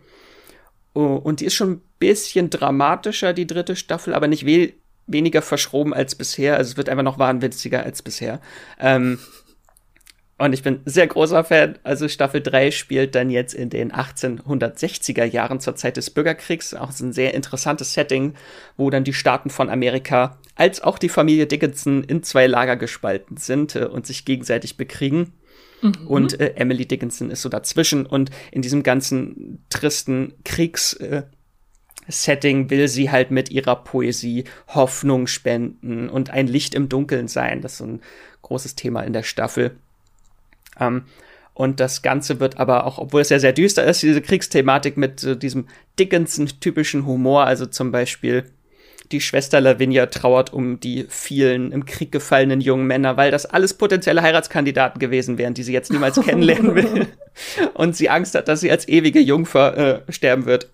Oh, 0.93 1.15
und 1.15 1.41
die 1.41 1.47
ist 1.47 1.55
schon 1.55 1.83
bisschen 2.05 2.51
dramatischer, 2.51 3.33
die 3.33 3.47
dritte 3.47 3.77
Staffel, 3.77 4.15
aber 4.15 4.29
nicht 4.29 4.47
we 4.47 4.75
weniger 5.07 5.43
verschroben 5.43 5.93
als 5.93 6.15
bisher. 6.15 6.57
Also 6.57 6.73
es 6.73 6.77
wird 6.77 6.89
einfach 6.89 7.03
noch 7.03 7.19
wahnwitziger 7.19 7.83
als 7.83 8.03
bisher. 8.03 8.41
Ähm, 8.79 9.19
und 10.37 10.53
ich 10.53 10.63
bin 10.63 10.81
sehr 10.85 11.07
großer 11.07 11.45
Fan. 11.45 11.79
Also 11.85 12.09
Staffel 12.09 12.43
3 12.43 12.71
spielt 12.73 13.15
dann 13.15 13.31
jetzt 13.31 13.55
in 13.55 13.71
den 13.71 13.93
1860er 13.93 15.25
Jahren 15.25 15.61
zur 15.61 15.77
Zeit 15.77 15.97
des 15.97 16.11
Bürgerkriegs. 16.11 16.75
Auch 16.75 16.91
ein 16.99 17.13
sehr 17.13 17.35
interessantes 17.35 17.95
Setting, 17.95 18.35
wo 18.77 18.91
dann 18.91 19.05
die 19.05 19.13
Staaten 19.13 19.51
von 19.51 19.71
Amerika 19.71 20.39
als 20.57 20.83
auch 20.83 20.99
die 20.99 21.09
Familie 21.09 21.47
Dickinson 21.47 22.03
in 22.03 22.23
zwei 22.23 22.47
Lager 22.47 22.77
gespalten 22.77 23.37
sind 23.37 23.77
äh, 23.77 23.85
und 23.85 24.07
sich 24.07 24.25
gegenseitig 24.25 24.77
bekriegen. 24.77 25.35
Mhm. 25.83 26.07
Und 26.07 26.41
äh, 26.41 26.55
Emily 26.57 26.87
Dickinson 26.87 27.31
ist 27.31 27.43
so 27.43 27.49
dazwischen 27.49 28.07
und 28.07 28.31
in 28.51 28.63
diesem 28.63 28.83
ganzen 28.83 29.65
tristen 29.69 30.33
Kriegs 30.45 30.95
äh, 30.95 31.25
Setting 32.09 32.71
will 32.71 32.89
sie 32.89 33.11
halt 33.11 33.31
mit 33.31 33.51
ihrer 33.51 33.77
Poesie 33.77 34.45
Hoffnung 34.69 35.27
spenden 35.27 36.09
und 36.09 36.31
ein 36.31 36.47
Licht 36.47 36.75
im 36.75 36.89
Dunkeln 36.89 37.29
sein. 37.29 37.63
Das 37.63 37.73
ist 37.73 37.79
so 37.79 37.87
ein 37.87 38.03
großes 38.43 38.75
Thema 38.75 39.03
in 39.03 39.13
der 39.13 39.23
Staffel. 39.23 39.77
Ähm, 40.79 41.05
und 41.55 41.79
das 41.79 42.03
Ganze 42.03 42.41
wird 42.41 42.59
aber 42.59 42.85
auch, 42.85 42.99
obwohl 42.99 43.21
es 43.21 43.31
ja 43.31 43.39
sehr 43.39 43.53
düster 43.53 43.85
ist, 43.85 44.03
diese 44.03 44.21
Kriegsthematik 44.21 44.97
mit 44.97 45.23
äh, 45.23 45.37
diesem 45.37 45.69
Dickinson-typischen 45.99 47.07
Humor, 47.07 47.47
also 47.47 47.67
zum 47.67 47.93
Beispiel 47.93 48.45
die 49.13 49.21
Schwester 49.21 49.61
Lavinia 49.61 50.07
trauert 50.07 50.53
um 50.53 50.81
die 50.81 51.07
vielen 51.09 51.73
im 51.73 51.85
Krieg 51.85 52.11
gefallenen 52.11 52.61
jungen 52.61 52.87
Männer, 52.87 53.17
weil 53.17 53.31
das 53.31 53.47
alles 53.47 53.75
potenzielle 53.75 54.23
Heiratskandidaten 54.23 54.99
gewesen 54.99 55.39
wären, 55.39 55.55
die 55.55 55.63
sie 55.63 55.73
jetzt 55.73 55.93
niemals 55.93 56.21
kennenlernen 56.21 56.75
will. 56.75 57.07
Und 57.75 57.97
sie 57.97 58.09
Angst 58.09 58.35
hat, 58.35 58.49
dass 58.49 58.61
sie 58.61 58.71
als 58.71 58.89
ewige 58.89 59.21
Jungfer 59.21 59.77
äh, 60.09 60.13
sterben 60.13 60.47
wird. 60.47 60.71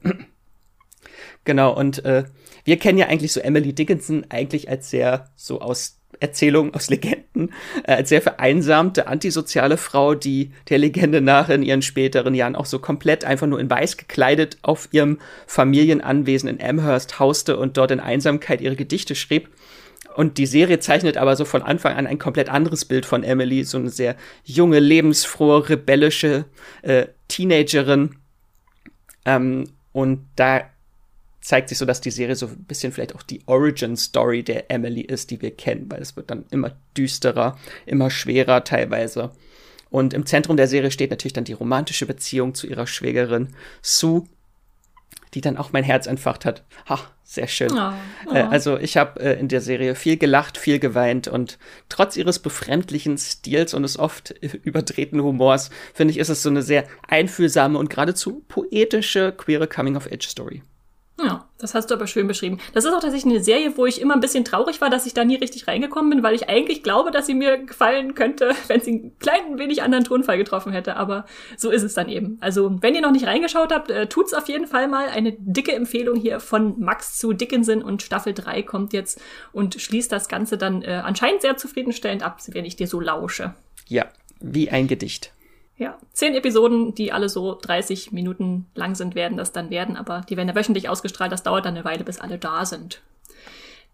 Genau, 1.44 1.76
und 1.76 2.05
äh, 2.05 2.24
wir 2.64 2.79
kennen 2.79 2.98
ja 2.98 3.07
eigentlich 3.07 3.33
so 3.33 3.40
Emily 3.40 3.72
Dickinson 3.72 4.26
eigentlich 4.29 4.68
als 4.68 4.90
sehr 4.90 5.31
so 5.37 5.61
aus 5.61 6.00
Erzählung 6.20 6.74
aus 6.74 6.90
Legenden, 6.90 7.53
äh, 7.85 7.94
als 7.94 8.09
sehr 8.11 8.22
vereinsamte, 8.22 9.07
antisoziale 9.07 9.76
Frau, 9.76 10.14
die 10.14 10.53
der 10.68 10.79
Legende 10.79 11.20
nach 11.20 11.48
in 11.48 11.62
ihren 11.62 11.83
späteren 11.83 12.35
Jahren 12.35 12.57
auch 12.57 12.66
so 12.66 12.79
komplett 12.79 13.24
einfach 13.24 13.46
nur 13.46 13.61
in 13.61 13.70
weiß 13.70 13.96
gekleidet 13.96 14.59
auf 14.62 14.88
ihrem 14.92 15.18
Familienanwesen 15.46 16.48
in 16.48 16.62
Amherst 16.62 17.18
hauste 17.18 17.57
und 17.57 17.76
dort 17.76 17.90
in 17.90 18.00
Einsamkeit 18.00 18.61
ihre 18.61 18.76
Gedichte 18.76 19.14
schrieb. 19.14 19.48
Und 20.16 20.38
die 20.38 20.46
Serie 20.46 20.81
zeichnet 20.81 21.16
aber 21.16 21.37
so 21.37 21.44
von 21.44 21.62
Anfang 21.62 21.96
an 21.96 22.07
ein 22.07 22.18
komplett 22.18 22.48
anderes 22.48 22.85
Bild 22.85 23.07
von 23.07 23.22
Emily, 23.22 23.64
so 23.64 23.79
eine 23.79 23.90
sehr 23.90 24.16
junge, 24.44 24.81
lebensfrohe, 24.81 25.68
rebellische 25.68 26.46
äh, 26.83 27.07
Teenagerin. 27.29 28.16
Ähm, 29.24 29.68
und 29.92 30.26
da 30.35 30.62
zeigt 31.40 31.68
sich 31.68 31.79
so, 31.79 31.87
dass 31.87 32.00
die 32.00 32.11
Serie 32.11 32.37
so 32.37 32.46
ein 32.46 32.64
bisschen 32.64 32.92
vielleicht 32.92 33.14
auch 33.14 33.22
die 33.22 33.42
Origin-Story 33.46 34.42
der 34.42 34.70
Emily 34.70 35.00
ist, 35.00 35.31
die 35.31 35.40
wir 35.40 35.57
kennen, 35.57 35.90
weil 35.90 36.03
es 36.03 36.16
wird 36.16 36.31
dann 36.31 36.44
immer 36.50 36.76
düsterer, 36.96 37.59
immer 37.87 38.11
schwerer 38.11 38.64
teilweise. 38.64 39.33
Und 39.88 40.14
im 40.14 40.26
Zentrum 40.26 40.57
der 40.57 40.68
Serie 40.68 40.90
steht 40.90 41.11
natürlich 41.11 41.33
dann 41.33 41.44
die 41.44 41.53
romantische 41.53 42.07
Beziehung 42.07 42.55
zu 42.55 42.66
ihrer 42.66 42.87
Schwägerin 42.87 43.48
Sue, 43.83 44.24
die 45.35 45.40
dann 45.40 45.57
auch 45.57 45.72
mein 45.72 45.85
Herz 45.85 46.07
entfacht 46.07 46.44
hat. 46.44 46.64
Ha, 46.88 46.98
sehr 47.24 47.48
schön. 47.48 47.70
Oh, 47.72 47.92
oh. 48.26 48.35
Äh, 48.35 48.42
also 48.42 48.79
ich 48.79 48.96
habe 48.96 49.20
äh, 49.20 49.38
in 49.38 49.48
der 49.48 49.61
Serie 49.61 49.94
viel 49.94 50.16
gelacht, 50.16 50.59
viel 50.59 50.79
geweint 50.79 51.29
und 51.29 51.59
trotz 51.88 52.16
ihres 52.16 52.38
befremdlichen 52.38 53.16
Stils 53.16 53.72
und 53.72 53.83
des 53.83 53.98
oft 53.98 54.31
überdrehten 54.62 55.22
Humors, 55.22 55.70
finde 55.94 56.12
ich, 56.12 56.18
ist 56.18 56.29
es 56.29 56.42
so 56.42 56.50
eine 56.50 56.62
sehr 56.62 56.85
einfühlsame 57.09 57.79
und 57.79 57.90
geradezu 57.90 58.44
poetische 58.48 59.33
queere 59.33 59.68
Coming-of-Age-Story. 59.68 60.62
Das 61.61 61.75
hast 61.75 61.90
du 61.90 61.94
aber 61.94 62.07
schön 62.07 62.27
beschrieben. 62.27 62.59
Das 62.73 62.85
ist 62.85 62.92
auch 62.92 63.01
tatsächlich 63.01 63.33
eine 63.33 63.42
Serie, 63.42 63.77
wo 63.77 63.87
ich 63.87 64.01
immer 64.01 64.14
ein 64.14 64.20
bisschen 64.20 64.44
traurig 64.44 64.81
war, 64.81 64.90
dass 64.90 65.07
ich 65.07 65.14
da 65.14 65.25
nie 65.25 65.37
richtig 65.37 65.68
reingekommen 65.68 66.11
bin, 66.11 66.23
weil 66.23 66.35
ich 66.35 66.49
eigentlich 66.49 66.83
glaube, 66.83 67.11
dass 67.11 67.27
sie 67.27 67.35
mir 67.35 67.59
gefallen 67.59 68.14
könnte, 68.14 68.55
wenn 68.68 68.81
sie 68.81 68.90
einen 68.90 69.18
kleinen 69.18 69.59
wenig 69.59 69.83
anderen 69.83 70.05
Tonfall 70.05 70.38
getroffen 70.38 70.73
hätte. 70.73 70.96
Aber 70.96 71.27
so 71.57 71.70
ist 71.70 71.83
es 71.83 71.94
dann 71.94 72.09
eben. 72.09 72.38
Also, 72.40 72.79
wenn 72.81 72.94
ihr 72.94 73.03
noch 73.03 73.12
nicht 73.12 73.27
reingeschaut 73.27 73.73
habt, 73.73 73.90
äh, 73.90 74.07
tut's 74.07 74.35
auf 74.35 74.49
jeden 74.49 74.66
Fall 74.66 74.88
mal. 74.88 75.09
Eine 75.09 75.33
dicke 75.38 75.73
Empfehlung 75.73 76.16
hier 76.16 76.40
von 76.40 76.81
Max 76.81 77.18
zu 77.18 77.33
Dickinson 77.33 77.83
und 77.83 78.03
Staffel 78.03 78.33
3 78.33 78.62
kommt 78.62 78.92
jetzt 78.92 79.20
und 79.53 79.81
schließt 79.81 80.11
das 80.11 80.29
Ganze 80.29 80.57
dann 80.57 80.83
äh, 80.83 81.03
anscheinend 81.05 81.42
sehr 81.42 81.57
zufriedenstellend 81.57 82.23
ab, 82.23 82.38
wenn 82.49 82.64
ich 82.64 82.77
dir 82.77 82.87
so 82.87 83.01
lausche. 83.01 83.55
Ja, 83.88 84.07
wie 84.40 84.70
ein 84.70 84.88
Gedicht. 84.88 85.33
Ja, 85.81 85.97
zehn 86.12 86.35
Episoden, 86.35 86.95
die 86.95 87.11
alle 87.11 87.31
so 87.31 87.59
30 87.59 88.12
Minuten 88.12 88.66
lang 88.75 88.95
sind, 88.95 89.14
werden 89.14 89.38
das 89.38 89.53
dann 89.53 89.71
werden, 89.71 89.97
aber 89.97 90.21
die 90.29 90.37
werden 90.37 90.49
ja 90.49 90.55
wöchentlich 90.55 90.90
ausgestrahlt. 90.90 91.33
Das 91.33 91.43
dauert 91.43 91.64
dann 91.64 91.75
eine 91.75 91.87
Weile, 91.87 92.05
bis 92.05 92.21
alle 92.21 92.37
da 92.37 92.66
sind. 92.66 93.01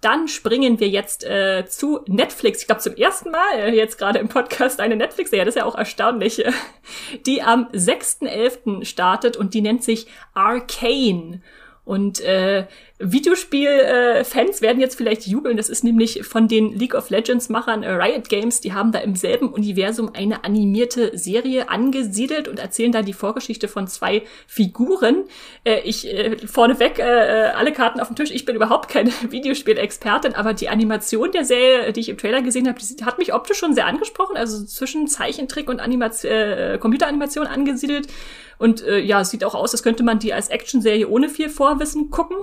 Dann 0.01 0.27
springen 0.27 0.81
wir 0.81 0.89
jetzt 0.89 1.23
äh, 1.23 1.65
zu 1.69 2.01
Netflix. 2.09 2.63
Ich 2.63 2.67
glaube 2.67 2.83
zum 2.83 2.97
ersten 2.97 3.31
Mal 3.31 3.55
äh, 3.55 3.71
jetzt 3.71 3.99
gerade 3.99 4.19
im 4.19 4.27
Podcast 4.29 4.81
eine 4.81 4.97
Netflix-Serie. 4.97 5.45
Das 5.45 5.55
ist 5.55 5.61
ja 5.61 5.65
auch 5.65 5.77
erstaunlich. 5.77 6.43
die 7.27 7.41
am 7.43 7.69
6.11. 7.69 8.85
startet 8.85 9.37
und 9.37 9.55
die 9.55 9.63
nennt 9.63 9.85
sich 9.85 10.09
Arcane. 10.35 11.41
Und 11.87 12.21
äh, 12.21 12.67
Videospiel-Fans 12.99 14.59
äh, 14.59 14.63
werden 14.63 14.81
jetzt 14.81 14.97
vielleicht 14.97 15.25
jubeln. 15.29 15.57
Das 15.57 15.69
ist 15.69 15.85
nämlich 15.85 16.25
von 16.27 16.49
den 16.49 16.77
League 16.77 16.95
of 16.95 17.11
Legends-Machern 17.11 17.85
äh, 17.85 17.91
Riot 17.91 18.29
Games. 18.29 18.61
Die 18.61 18.73
haben 18.73 18.91
da 18.91 18.99
im 18.99 19.15
selben 19.15 19.51
Universum 19.51 20.11
eine 20.13 20.43
animierte 20.43 21.17
Serie 21.17 21.69
angesiedelt 21.69 22.49
und 22.49 22.59
erzählen 22.59 22.91
da 22.91 23.03
die 23.03 23.13
Vorgeschichte 23.13 23.69
von 23.69 23.87
zwei 23.87 24.23
Figuren. 24.49 25.27
Äh, 25.63 25.83
ich 25.83 26.13
äh, 26.13 26.37
vorneweg 26.49 26.99
äh, 26.99 27.03
äh, 27.03 27.51
alle 27.51 27.73
Karten 27.73 28.01
auf 28.01 28.09
dem 28.09 28.17
Tisch. 28.17 28.33
Ich 28.33 28.47
bin 28.47 28.57
überhaupt 28.57 28.89
keine 28.89 29.13
Videospiel-Expertin, 29.31 30.35
aber 30.35 30.55
die 30.55 30.69
Animation 30.69 31.31
der 31.31 31.45
Serie, 31.45 31.93
die 31.93 32.01
ich 32.01 32.09
im 32.09 32.19
Trailer 32.19 32.43
gesehen 32.43 32.67
habe, 32.67 32.81
die 32.81 33.05
hat 33.05 33.19
mich 33.19 33.33
optisch 33.33 33.59
schon 33.59 33.75
sehr 33.75 33.87
angesprochen. 33.87 34.37
Also 34.37 34.65
zwischen 34.65 35.07
Zeichentrick 35.07 35.71
und 35.71 35.79
Animation, 35.79 36.33
äh, 36.33 36.79
Computeranimation 36.81 37.47
angesiedelt. 37.47 38.09
Und 38.59 38.83
äh, 38.83 38.99
ja, 38.99 39.21
es 39.21 39.31
sieht 39.31 39.45
auch 39.45 39.55
aus, 39.55 39.73
als 39.73 39.83
könnte 39.83 40.03
man 40.03 40.19
die 40.19 40.33
als 40.33 40.49
Actionserie 40.49 41.09
ohne 41.09 41.29
viel 41.29 41.49
Vorwissen 41.49 42.11
gucken. 42.11 42.39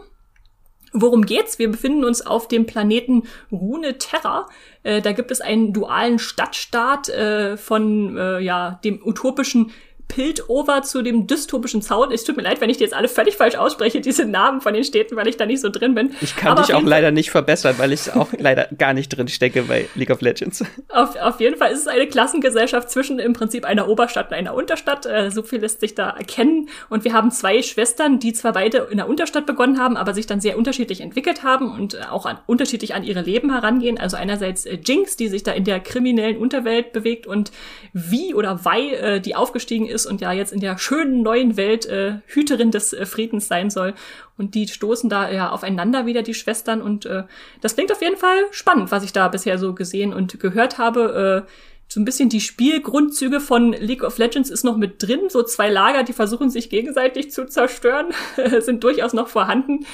Worum 0.93 1.26
geht's? 1.26 1.58
Wir 1.58 1.71
befinden 1.71 2.06
uns 2.06 2.23
auf 2.23 2.47
dem 2.47 2.67
Planeten 2.67 3.23
Rune 3.52 3.97
Terra. 3.97 4.47
Äh, 4.84 5.02
da 5.02 5.12
gibt 5.12 5.32
es 5.32 5.41
einen 5.41 5.73
dualen 5.73 6.19
Stadtstaat 6.19 7.10
äh, 7.10 7.58
von 7.58 8.15
äh, 8.15 8.39
ja 8.39 8.80
dem 8.84 9.02
utopischen 9.04 9.71
Piltover 10.13 10.84
zu 10.84 11.02
dem 11.02 11.26
dystopischen 11.26 11.82
Zaun. 11.82 12.12
Es 12.12 12.23
tut 12.23 12.38
mir 12.38 12.43
leid, 12.43 12.62
wenn 12.62 12.69
ich 12.69 12.78
die 12.78 12.84
jetzt 12.84 12.93
alle 12.93 13.08
völlig 13.08 13.36
falsch 13.36 13.56
ausspreche, 13.56 13.99
diese 13.99 14.26
Namen 14.26 14.62
von 14.62 14.73
den 14.73 14.84
Städten, 14.84 15.15
weil 15.15 15.28
ich 15.28 15.38
da 15.38 15.45
nicht 15.47 15.62
so 15.62 15.69
drin 15.69 15.95
bin. 15.95 16.13
Ich 16.21 16.36
kann 16.36 16.52
Aber 16.52 16.62
dich 16.62 16.76
auch 16.76 16.84
leider 16.84 17.10
nicht 17.12 17.32
verbessern, 17.32 17.76
weil 17.80 17.91
ich 17.91 18.13
auch 18.13 18.30
leider 18.38 18.67
gar 18.78 18.93
nicht 18.93 19.10
drin 19.10 19.28
stecke 19.28 19.63
bei 19.63 19.88
League 19.95 20.12
of 20.12 20.21
Legends. 20.21 20.63
Auf, 20.89 21.15
auf 21.15 21.39
jeden 21.39 21.58
Fall 21.58 21.71
ist 21.71 21.80
es 21.80 21.88
eine 21.88 22.06
Klassengesellschaft 22.08 22.91
zwischen 22.91 23.17
im 23.17 23.34
Prinzip 23.34 23.65
einer 23.65 23.88
Oberstadt 23.88 24.30
und 24.30 24.38
einer 24.38 24.54
Unterstadt. 24.54 25.06
Äh, 25.08 25.32
so 25.32 25.41
viel 25.41 25.60
lässt 25.60 25.80
sich 25.80 25.95
da 25.95 26.12
erkennen. 26.12 26.69
Und 26.89 27.04
wir 27.04 27.13
haben 27.13 27.32
zwei 27.32 27.63
Schwestern, 27.63 28.19
die 28.19 28.34
zwar 28.34 28.54
beide 28.54 28.89
in 28.91 28.97
der 28.97 29.10
Unterstadt 29.10 29.47
begonnen 29.47 29.80
haben, 29.80 29.97
aber 29.97 30.13
sich 30.13 30.28
dann 30.28 30.41
sehr 30.41 30.58
unterschiedlich 30.58 31.02
entwickelt 31.02 31.43
haben 31.43 31.71
und 31.71 31.95
äh, 31.95 32.02
auch 32.12 32.28
an, 32.28 32.38
unterschiedlich 32.45 32.93
an 32.93 33.04
ihre 33.04 33.21
Leben 33.21 33.52
herangehen. 33.52 33.97
Also 33.97 34.17
einerseits 34.17 34.65
äh, 34.65 34.78
Jinx, 34.84 35.17
die 35.17 35.28
sich 35.28 35.41
da 35.41 35.54
in 35.54 35.63
der 35.63 35.80
kriminellen 35.80 36.38
Unterwelt 36.38 36.93
bewegt 36.93 37.26
und 37.26 37.52
wie 37.93 38.36
oder 38.36 38.63
Wei, 38.63 38.91
äh, 38.93 39.19
die 39.19 39.36
aufgestiegen 39.36 39.88
ist 39.88 40.02
und 40.05 40.21
ja 40.21 40.31
jetzt 40.31 40.53
in 40.53 40.59
der 40.59 40.77
schönen 40.77 41.21
neuen 41.21 41.57
Welt 41.57 41.85
äh, 41.85 42.19
Hüterin 42.27 42.71
des 42.71 42.93
äh, 42.93 43.05
Friedens 43.05 43.47
sein 43.47 43.69
soll. 43.69 43.93
Und 44.37 44.55
die 44.55 44.67
stoßen 44.67 45.09
da 45.09 45.29
ja 45.31 45.51
aufeinander 45.51 46.05
wieder, 46.05 46.23
die 46.23 46.33
Schwestern. 46.33 46.81
Und 46.81 47.05
äh, 47.05 47.23
das 47.61 47.75
klingt 47.75 47.91
auf 47.91 48.01
jeden 48.01 48.17
Fall 48.17 48.37
spannend, 48.51 48.91
was 48.91 49.03
ich 49.03 49.13
da 49.13 49.27
bisher 49.27 49.57
so 49.57 49.73
gesehen 49.73 50.13
und 50.13 50.39
gehört 50.39 50.77
habe. 50.77 51.45
Äh, 51.45 51.51
so 51.87 51.99
ein 51.99 52.05
bisschen 52.05 52.29
die 52.29 52.41
Spielgrundzüge 52.41 53.39
von 53.39 53.73
League 53.73 54.03
of 54.03 54.17
Legends 54.17 54.49
ist 54.49 54.63
noch 54.63 54.77
mit 54.77 55.03
drin. 55.03 55.29
So 55.29 55.43
zwei 55.43 55.69
Lager, 55.69 56.03
die 56.03 56.13
versuchen 56.13 56.49
sich 56.49 56.69
gegenseitig 56.69 57.31
zu 57.31 57.45
zerstören, 57.45 58.07
sind 58.59 58.83
durchaus 58.83 59.13
noch 59.13 59.27
vorhanden. 59.27 59.85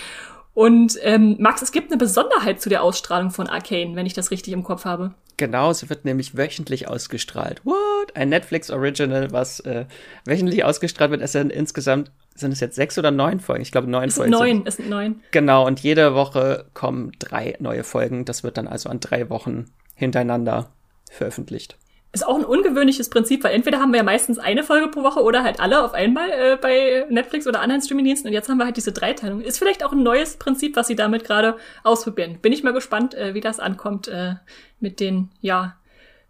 Und 0.59 0.99
ähm, 1.03 1.37
Max, 1.39 1.61
es 1.61 1.71
gibt 1.71 1.89
eine 1.89 1.97
Besonderheit 1.97 2.59
zu 2.59 2.67
der 2.67 2.83
Ausstrahlung 2.83 3.31
von 3.31 3.47
Arcane, 3.47 3.95
wenn 3.95 4.05
ich 4.05 4.11
das 4.13 4.29
richtig 4.29 4.51
im 4.51 4.63
Kopf 4.63 4.83
habe. 4.83 5.13
Genau, 5.37 5.71
sie 5.71 5.89
wird 5.89 6.03
nämlich 6.03 6.35
wöchentlich 6.35 6.85
ausgestrahlt. 6.85 7.61
What? 7.63 8.13
Ein 8.13 8.27
Netflix 8.27 8.69
Original, 8.69 9.31
was 9.31 9.61
äh, 9.61 9.85
wöchentlich 10.25 10.65
ausgestrahlt 10.65 11.11
wird. 11.11 11.21
Es 11.21 11.31
sind 11.31 11.49
insgesamt 11.49 12.11
sind 12.35 12.51
es 12.51 12.59
jetzt 12.59 12.75
sechs 12.75 12.97
oder 12.97 13.09
neun 13.09 13.39
Folgen? 13.39 13.61
Ich 13.61 13.71
glaube 13.71 13.89
neun 13.89 14.09
es 14.09 14.15
Folgen. 14.15 14.33
Sind 14.33 14.41
neun, 14.41 14.63
es 14.65 14.75
sind 14.75 14.89
neun. 14.89 15.21
Genau, 15.31 15.65
und 15.65 15.79
jede 15.79 16.13
Woche 16.13 16.65
kommen 16.73 17.13
drei 17.19 17.55
neue 17.59 17.85
Folgen. 17.85 18.25
Das 18.25 18.43
wird 18.43 18.57
dann 18.57 18.67
also 18.67 18.89
an 18.89 18.99
drei 18.99 19.29
Wochen 19.29 19.71
hintereinander 19.95 20.71
veröffentlicht. 21.09 21.77
Ist 22.11 22.25
auch 22.25 22.35
ein 22.35 22.45
ungewöhnliches 22.45 23.09
Prinzip, 23.09 23.43
weil 23.43 23.53
entweder 23.53 23.79
haben 23.79 23.91
wir 23.91 23.97
ja 23.97 24.03
meistens 24.03 24.39
eine 24.39 24.63
Folge 24.63 24.87
pro 24.87 25.03
Woche 25.03 25.21
oder 25.21 25.43
halt 25.43 25.59
alle 25.59 25.83
auf 25.83 25.93
einmal 25.93 26.29
äh, 26.31 26.57
bei 26.59 27.05
Netflix 27.09 27.45
oder 27.45 27.61
anderen 27.61 27.83
Streamingdiensten 27.83 28.27
und 28.27 28.33
jetzt 28.33 28.49
haben 28.49 28.57
wir 28.57 28.65
halt 28.65 28.77
diese 28.77 28.91
Dreiteilung. 28.91 29.41
Ist 29.41 29.59
vielleicht 29.59 29.83
auch 29.83 29.91
ein 29.91 30.01
neues 30.01 30.37
Prinzip, 30.37 30.75
was 30.75 30.87
sie 30.87 30.95
damit 30.95 31.23
gerade 31.23 31.57
ausprobieren. 31.83 32.39
Bin 32.41 32.51
ich 32.51 32.63
mal 32.63 32.73
gespannt, 32.73 33.13
äh, 33.13 33.35
wie 33.35 33.41
das 33.41 33.59
ankommt 33.59 34.07
äh, 34.07 34.35
mit 34.79 34.99
den, 34.99 35.29
ja, 35.41 35.75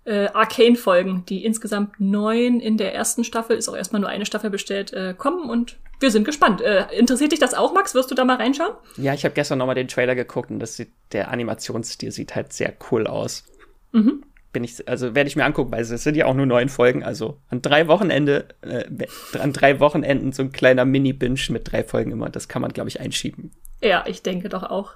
äh, 0.03 0.27
Arcane-Folgen, 0.33 1.23
die 1.29 1.45
insgesamt 1.45 1.99
neun 1.99 2.59
in 2.59 2.75
der 2.75 2.93
ersten 2.93 3.23
Staffel, 3.23 3.55
ist 3.55 3.69
auch 3.69 3.75
erstmal 3.75 4.01
nur 4.01 4.09
eine 4.09 4.25
Staffel 4.25 4.49
bestellt, 4.49 4.91
äh, 4.91 5.13
kommen 5.17 5.49
und 5.49 5.77
wir 6.01 6.11
sind 6.11 6.25
gespannt. 6.25 6.59
Äh, 6.61 6.87
interessiert 6.97 7.31
dich 7.31 7.39
das 7.39 7.53
auch, 7.53 7.73
Max? 7.73 7.95
Wirst 7.95 8.11
du 8.11 8.15
da 8.15 8.25
mal 8.25 8.37
reinschauen? 8.37 8.73
Ja, 8.97 9.13
ich 9.13 9.23
habe 9.23 9.35
gestern 9.35 9.59
nochmal 9.59 9.75
den 9.75 9.87
Trailer 9.87 10.15
geguckt 10.15 10.51
und 10.51 10.59
das 10.59 10.75
sieht, 10.75 10.89
der 11.13 11.31
Animationsstil 11.31 12.11
sieht 12.11 12.35
halt 12.35 12.51
sehr 12.51 12.73
cool 12.91 13.07
aus. 13.07 13.45
Mhm 13.93 14.23
bin 14.51 14.63
ich, 14.63 14.87
also 14.87 15.15
werde 15.15 15.27
ich 15.27 15.35
mir 15.35 15.45
angucken, 15.45 15.71
weil 15.71 15.81
es 15.81 15.89
sind 15.89 16.15
ja 16.15 16.25
auch 16.25 16.33
nur 16.33 16.45
neun 16.45 16.69
Folgen, 16.69 17.03
also 17.03 17.37
an 17.49 17.61
drei 17.61 17.87
Wochenende, 17.87 18.45
äh, 18.61 18.85
an 19.39 19.53
drei 19.53 19.79
Wochenenden 19.79 20.31
so 20.31 20.43
ein 20.43 20.51
kleiner 20.51 20.85
Mini-Binge 20.85 21.39
mit 21.49 21.71
drei 21.71 21.83
Folgen 21.83 22.11
immer, 22.11 22.29
das 22.29 22.47
kann 22.47 22.61
man, 22.61 22.73
glaube 22.73 22.89
ich, 22.89 22.99
einschieben. 22.99 23.51
Ja, 23.81 24.03
ich 24.07 24.23
denke 24.23 24.49
doch 24.49 24.63
auch. 24.63 24.93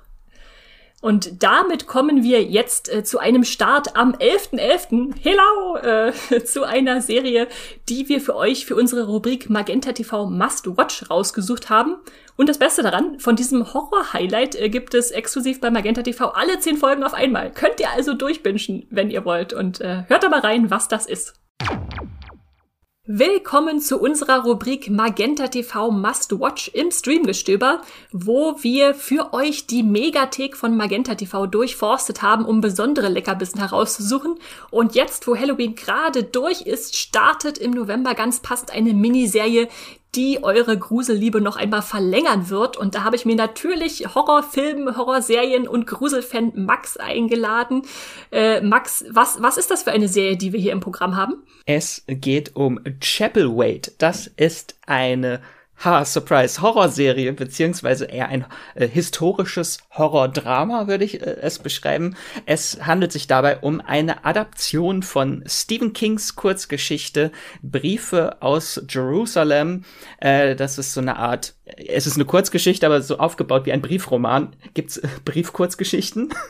Und 1.03 1.43
damit 1.43 1.85
kommen 1.85 2.23
wir 2.23 2.43
jetzt 2.43 2.87
äh, 2.87 3.03
zu 3.03 3.19
einem 3.19 3.43
Start 3.43 3.97
am 3.97 4.13
11.11. 4.13 4.53
.11. 4.53 5.13
Hello! 5.21 5.75
Äh, 5.75 6.43
zu 6.45 6.63
einer 6.63 7.01
Serie, 7.01 7.49
die 7.89 8.07
wir 8.07 8.21
für 8.21 8.37
euch 8.37 8.65
für 8.65 8.77
unsere 8.77 9.05
Rubrik 9.07 9.49
Magenta 9.49 9.91
TV 9.91 10.29
Must 10.29 10.65
Watch 10.77 11.09
rausgesucht 11.09 11.69
haben. 11.69 11.97
Und 12.37 12.47
das 12.47 12.57
Beste 12.57 12.83
daran, 12.83 13.19
von 13.19 13.35
diesem 13.35 13.73
Horror-Highlight 13.73 14.55
äh, 14.55 14.69
gibt 14.69 14.93
es 14.93 15.11
exklusiv 15.11 15.59
bei 15.59 15.69
Magenta 15.69 16.03
TV 16.03 16.29
alle 16.29 16.57
zehn 16.59 16.77
Folgen 16.77 17.03
auf 17.03 17.13
einmal. 17.13 17.51
Könnt 17.51 17.81
ihr 17.81 17.91
also 17.91 18.13
durchbingen, 18.13 18.87
wenn 18.89 19.11
ihr 19.11 19.25
wollt. 19.25 19.51
Und 19.51 19.81
äh, 19.81 20.05
hört 20.07 20.23
da 20.23 20.29
mal 20.29 20.39
rein, 20.39 20.71
was 20.71 20.87
das 20.87 21.05
ist. 21.05 21.33
Willkommen 23.05 23.81
zu 23.81 23.99
unserer 23.99 24.45
Rubrik 24.45 24.89
Magenta 24.89 25.49
TV 25.49 25.91
Must 25.91 26.39
Watch 26.39 26.69
im 26.69 26.89
Streamgestöber, 26.89 27.81
wo 28.13 28.55
wir 28.63 28.93
für 28.93 29.33
euch 29.33 29.67
die 29.67 29.83
Megathek 29.83 30.55
von 30.55 30.77
Magenta 30.77 31.15
TV 31.15 31.45
durchforstet 31.45 32.21
haben, 32.21 32.45
um 32.45 32.61
besondere 32.61 33.09
Leckerbissen 33.09 33.59
herauszusuchen. 33.59 34.39
Und 34.71 34.95
jetzt, 34.95 35.27
wo 35.27 35.35
Halloween 35.35 35.75
gerade 35.75 36.23
durch 36.23 36.61
ist, 36.61 36.95
startet 36.95 37.57
im 37.57 37.71
November 37.71 38.15
ganz 38.15 38.39
passend 38.39 38.71
eine 38.71 38.93
Miniserie, 38.93 39.67
die 40.15 40.43
eure 40.43 40.77
Gruselliebe 40.77 41.41
noch 41.41 41.55
einmal 41.55 41.81
verlängern 41.81 42.49
wird. 42.49 42.77
Und 42.77 42.95
da 42.95 43.03
habe 43.03 43.15
ich 43.15 43.25
mir 43.25 43.35
natürlich 43.35 44.13
Horrorfilme, 44.13 44.95
Horrorserien 44.97 45.67
und 45.67 45.87
Gruselfan 45.87 46.51
Max 46.55 46.97
eingeladen. 46.97 47.83
Äh, 48.31 48.61
Max, 48.61 49.05
was, 49.09 49.41
was 49.41 49.57
ist 49.57 49.71
das 49.71 49.83
für 49.83 49.91
eine 49.91 50.07
Serie, 50.07 50.37
die 50.37 50.53
wir 50.53 50.59
hier 50.59 50.71
im 50.71 50.81
Programm 50.81 51.15
haben? 51.15 51.43
Es 51.65 52.03
geht 52.07 52.55
um 52.55 52.79
Chapel 52.99 53.57
Wait. 53.57 53.93
Das 53.97 54.27
ist 54.27 54.75
eine 54.85 55.41
Ha, 55.83 56.05
Surprise, 56.05 56.61
Horrorserie, 56.61 57.33
beziehungsweise 57.33 58.05
eher 58.05 58.29
ein 58.29 58.45
äh, 58.75 58.87
historisches 58.87 59.79
Horrordrama, 59.91 60.87
würde 60.87 61.03
ich 61.03 61.21
äh, 61.21 61.37
es 61.41 61.59
beschreiben. 61.59 62.15
Es 62.45 62.85
handelt 62.85 63.11
sich 63.11 63.27
dabei 63.27 63.57
um 63.57 63.81
eine 63.81 64.23
Adaption 64.23 65.03
von 65.03 65.43
Stephen 65.45 65.91
Kings 65.91 66.35
Kurzgeschichte 66.35 67.31
Briefe 67.61 68.41
aus 68.41 68.81
Jerusalem. 68.87 69.83
Äh, 70.19 70.55
das 70.55 70.77
ist 70.77 70.93
so 70.93 71.01
eine 71.01 71.17
Art, 71.17 71.55
es 71.65 72.07
ist 72.07 72.15
eine 72.15 72.25
Kurzgeschichte, 72.25 72.85
aber 72.85 73.01
so 73.01 73.17
aufgebaut 73.17 73.65
wie 73.65 73.73
ein 73.73 73.81
Briefroman. 73.81 74.55
Gibt's 74.73 74.97
äh, 74.97 75.07
Briefkurzgeschichten? 75.25 76.33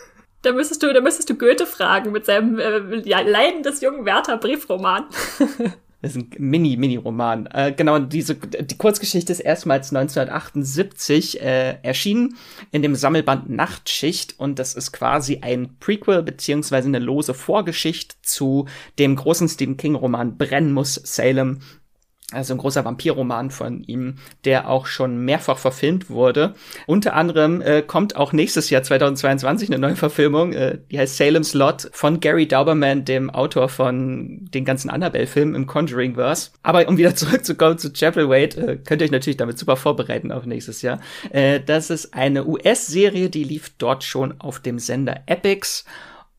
Da 0.44 0.52
müsstest 0.52 0.84
du, 0.84 0.92
da 0.92 1.00
müsstest 1.00 1.30
du 1.30 1.36
Goethe 1.36 1.66
fragen 1.66 2.12
mit 2.12 2.26
seinem 2.26 2.60
äh, 2.60 2.78
Leiden 2.78 3.64
des 3.64 3.80
jungen 3.80 4.04
Werther 4.04 4.36
Briefroman. 4.36 5.06
Das 6.04 6.18
ist 6.18 6.18
ein 6.18 6.30
Mini-Mini-Roman. 6.38 7.46
Äh, 7.46 7.74
genau, 7.78 7.98
diese, 7.98 8.36
die 8.36 8.78
Kurzgeschichte 8.78 9.32
ist 9.32 9.40
erstmals 9.40 9.94
1978 9.94 11.42
äh, 11.42 11.78
erschienen 11.82 12.36
in 12.72 12.82
dem 12.82 12.94
Sammelband 12.94 13.50
Nachtschicht 13.50 14.38
und 14.38 14.60
das 14.60 14.76
ist 14.76 14.92
quasi 14.92 15.40
ein 15.42 15.78
Prequel 15.80 16.22
beziehungsweise 16.22 16.90
eine 16.90 17.00
lose 17.00 17.34
Vorgeschichte 17.34 18.18
zu 18.22 18.68
dem 19.00 19.16
großen 19.16 19.48
Stephen 19.48 19.78
King-Roman 19.78 20.38
Brennen 20.38 20.74
muss 20.74 20.96
Salem 20.96 21.62
also 22.34 22.54
ein 22.54 22.58
großer 22.58 22.86
Vampirroman 22.86 23.52
von 23.52 23.84
ihm, 23.84 24.16
der 24.46 24.70
auch 24.70 24.86
schon 24.86 25.24
mehrfach 25.24 25.58
verfilmt 25.58 26.10
wurde. 26.10 26.54
Unter 26.88 27.16
anderem 27.16 27.62
äh, 27.62 27.82
kommt 27.82 28.16
auch 28.16 28.34
nächstes 28.34 28.70
Jahr 28.70 28.84
2022 28.84 29.70
eine 29.70 29.80
neue 29.80 29.96
Verfilmung, 29.96 30.54
äh, 30.54 30.80
die 30.92 31.00
heißt 31.00 31.18
Salem's 31.18 31.54
Lot 31.54 31.90
von 31.94 32.20
Gary 32.20 32.48
Dauberman, 32.48 33.06
dem 33.06 33.30
Autor 33.30 33.70
von 33.70 34.48
den 34.54 34.66
ganzen 34.66 34.90
Annabelle-Filmen 34.90 35.56
im 35.56 35.68
Conjuring-Verse. 35.68 36.52
Aber 36.64 36.88
um 36.88 36.98
wieder 36.98 37.16
zurückzukommen 37.16 37.78
zu 37.78 37.92
Chapel 37.92 38.30
Wait, 38.30 38.58
äh, 38.58 38.78
könnt 38.78 39.02
ihr 39.02 39.06
euch 39.06 39.12
natürlich 39.12 39.38
damit 39.38 39.58
super 39.58 39.76
vorbereiten 39.76 40.32
auf 40.32 40.46
nächstes 40.46 40.82
Jahr. 40.82 41.00
Äh, 41.32 41.60
das 41.60 41.90
ist 41.90 42.14
eine 42.14 42.46
US-Serie, 42.46 43.30
die 43.30 43.44
lief 43.44 43.72
dort 43.78 44.04
schon 44.04 44.40
auf 44.40 44.60
dem 44.60 44.80
Sender 44.80 45.22
Epics 45.26 45.86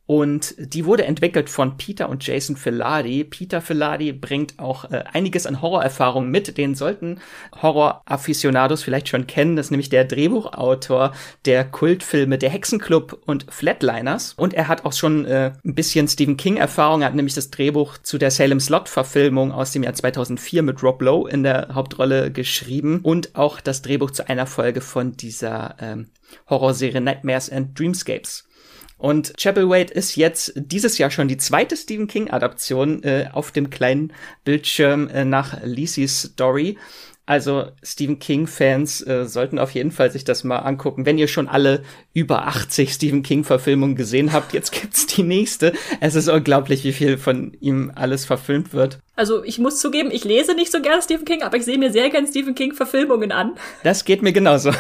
und 0.07 0.55
die 0.59 0.85
wurde 0.85 1.07
entwickelt 1.07 1.49
von 1.49 1.79
Peter 1.79 2.11
und 2.11 2.27
Jason 2.27 2.57
Filadi. 2.57 3.25
Peter 3.25 3.63
Filadi 3.63 4.13
bringt 4.13 4.59
auch 4.59 4.91
äh, 4.91 5.05
einiges 5.11 5.47
an 5.47 5.63
Horrorerfahrungen 5.63 6.31
mit. 6.31 6.59
Den 6.59 6.75
sollten 6.75 7.21
Horror-Afficionados 7.63 8.83
vielleicht 8.83 9.09
schon 9.09 9.27
kennen. 9.27 9.57
Das 9.57 9.67
ist 9.67 9.71
nämlich 9.71 9.89
der 9.89 10.05
Drehbuchautor 10.05 11.15
der 11.47 11.65
Kultfilme 11.65 12.37
Der 12.37 12.51
Hexenclub 12.51 13.19
und 13.25 13.47
Flatliners. 13.49 14.35
Und 14.37 14.53
er 14.53 14.69
hat 14.69 14.85
auch 14.85 14.93
schon 14.93 15.25
äh, 15.25 15.53
ein 15.65 15.75
bisschen 15.75 16.07
Stephen 16.07 16.37
King-Erfahrung. 16.37 17.01
Er 17.01 17.09
hat 17.09 17.15
nämlich 17.15 17.35
das 17.35 17.51
Drehbuch 17.51 17.97
zu 17.97 18.19
der 18.19 18.31
Salem 18.31 18.61
Slot-Verfilmung 18.61 19.53
aus 19.53 19.73
dem 19.73 19.85
Jahr 19.85 19.95
2004 19.95 20.63
mit 20.63 20.83
Rob 20.83 21.01
Lowe 21.01 21.31
in 21.31 21.45
der 21.45 21.69
Hauptrolle 21.73 22.31
geschrieben. 22.31 23.01
Und 23.03 23.37
auch 23.37 23.59
das 23.63 23.81
Drehbuch 23.81 24.11
zu 24.11 24.29
einer 24.29 24.47
Folge 24.47 24.83
von 24.83 25.17
dieser 25.17 25.77
ähm, 25.81 26.09
Horrorserie 26.51 27.01
Nightmares 27.01 27.51
and 27.51 27.79
Dreamscapes. 27.79 28.47
Und 28.97 29.35
Chapel 29.37 29.69
Wait 29.69 29.91
ist 29.91 30.17
jetzt 30.17 30.53
dieses 30.57 30.99
Jahr 30.99 31.11
schon 31.11 31.29
die 31.29 31.37
zweite 31.37 31.77
Stephen 31.77 32.07
King 32.07 32.31
Adaption 32.31 33.03
äh, 33.03 33.29
auf 33.33 33.51
dem 33.51 33.71
kleinen 33.71 34.13
Bildschirm 34.45 35.09
äh, 35.09 35.25
nach 35.25 35.63
Lisey's 35.63 36.23
Story. 36.23 36.79
Also 37.27 37.71
Stephen 37.83 38.19
King 38.19 38.47
Fans 38.47 39.01
äh, 39.07 39.25
sollten 39.25 39.59
auf 39.59 39.71
jeden 39.71 39.93
Fall 39.93 40.11
sich 40.11 40.25
das 40.25 40.45
mal 40.45 40.59
angucken. 40.59 41.07
Wenn 41.07 41.17
ihr 41.17 41.29
schon 41.29 41.49
alle 41.49 41.83
über 42.13 42.47
80 42.47 42.93
Stephen 42.93 43.23
King 43.23 43.45
Verfilmungen 43.45 43.97
gesehen 43.97 44.33
habt, 44.33 44.53
jetzt 44.53 44.73
gibt's 44.73 45.07
die 45.07 45.23
nächste. 45.23 45.73
Es 46.01 46.15
ist 46.15 46.29
unglaublich, 46.29 46.85
wie 46.85 46.93
viel 46.93 47.17
von 47.17 47.55
ihm 47.61 47.91
alles 47.95 48.27
verfilmt 48.27 48.75
wird. 48.75 48.99
Also 49.17 49.45
ich 49.45 49.59
muss 49.61 49.79
zugeben, 49.79 50.11
ich 50.11 50.25
lese 50.25 50.55
nicht 50.55 50.73
so 50.73 50.81
gerne 50.81 51.01
Stephen 51.01 51.25
King, 51.25 51.43
aber 51.43 51.57
ich 51.57 51.65
sehe 51.65 51.79
mir 51.79 51.93
sehr 51.93 52.11
gerne 52.11 52.27
Stephen 52.27 52.55
King-Verfilmungen 52.55 53.33
an. 53.33 53.53
Das 53.83 54.05
geht 54.05 54.23
mir 54.23 54.33
genauso. 54.33 54.71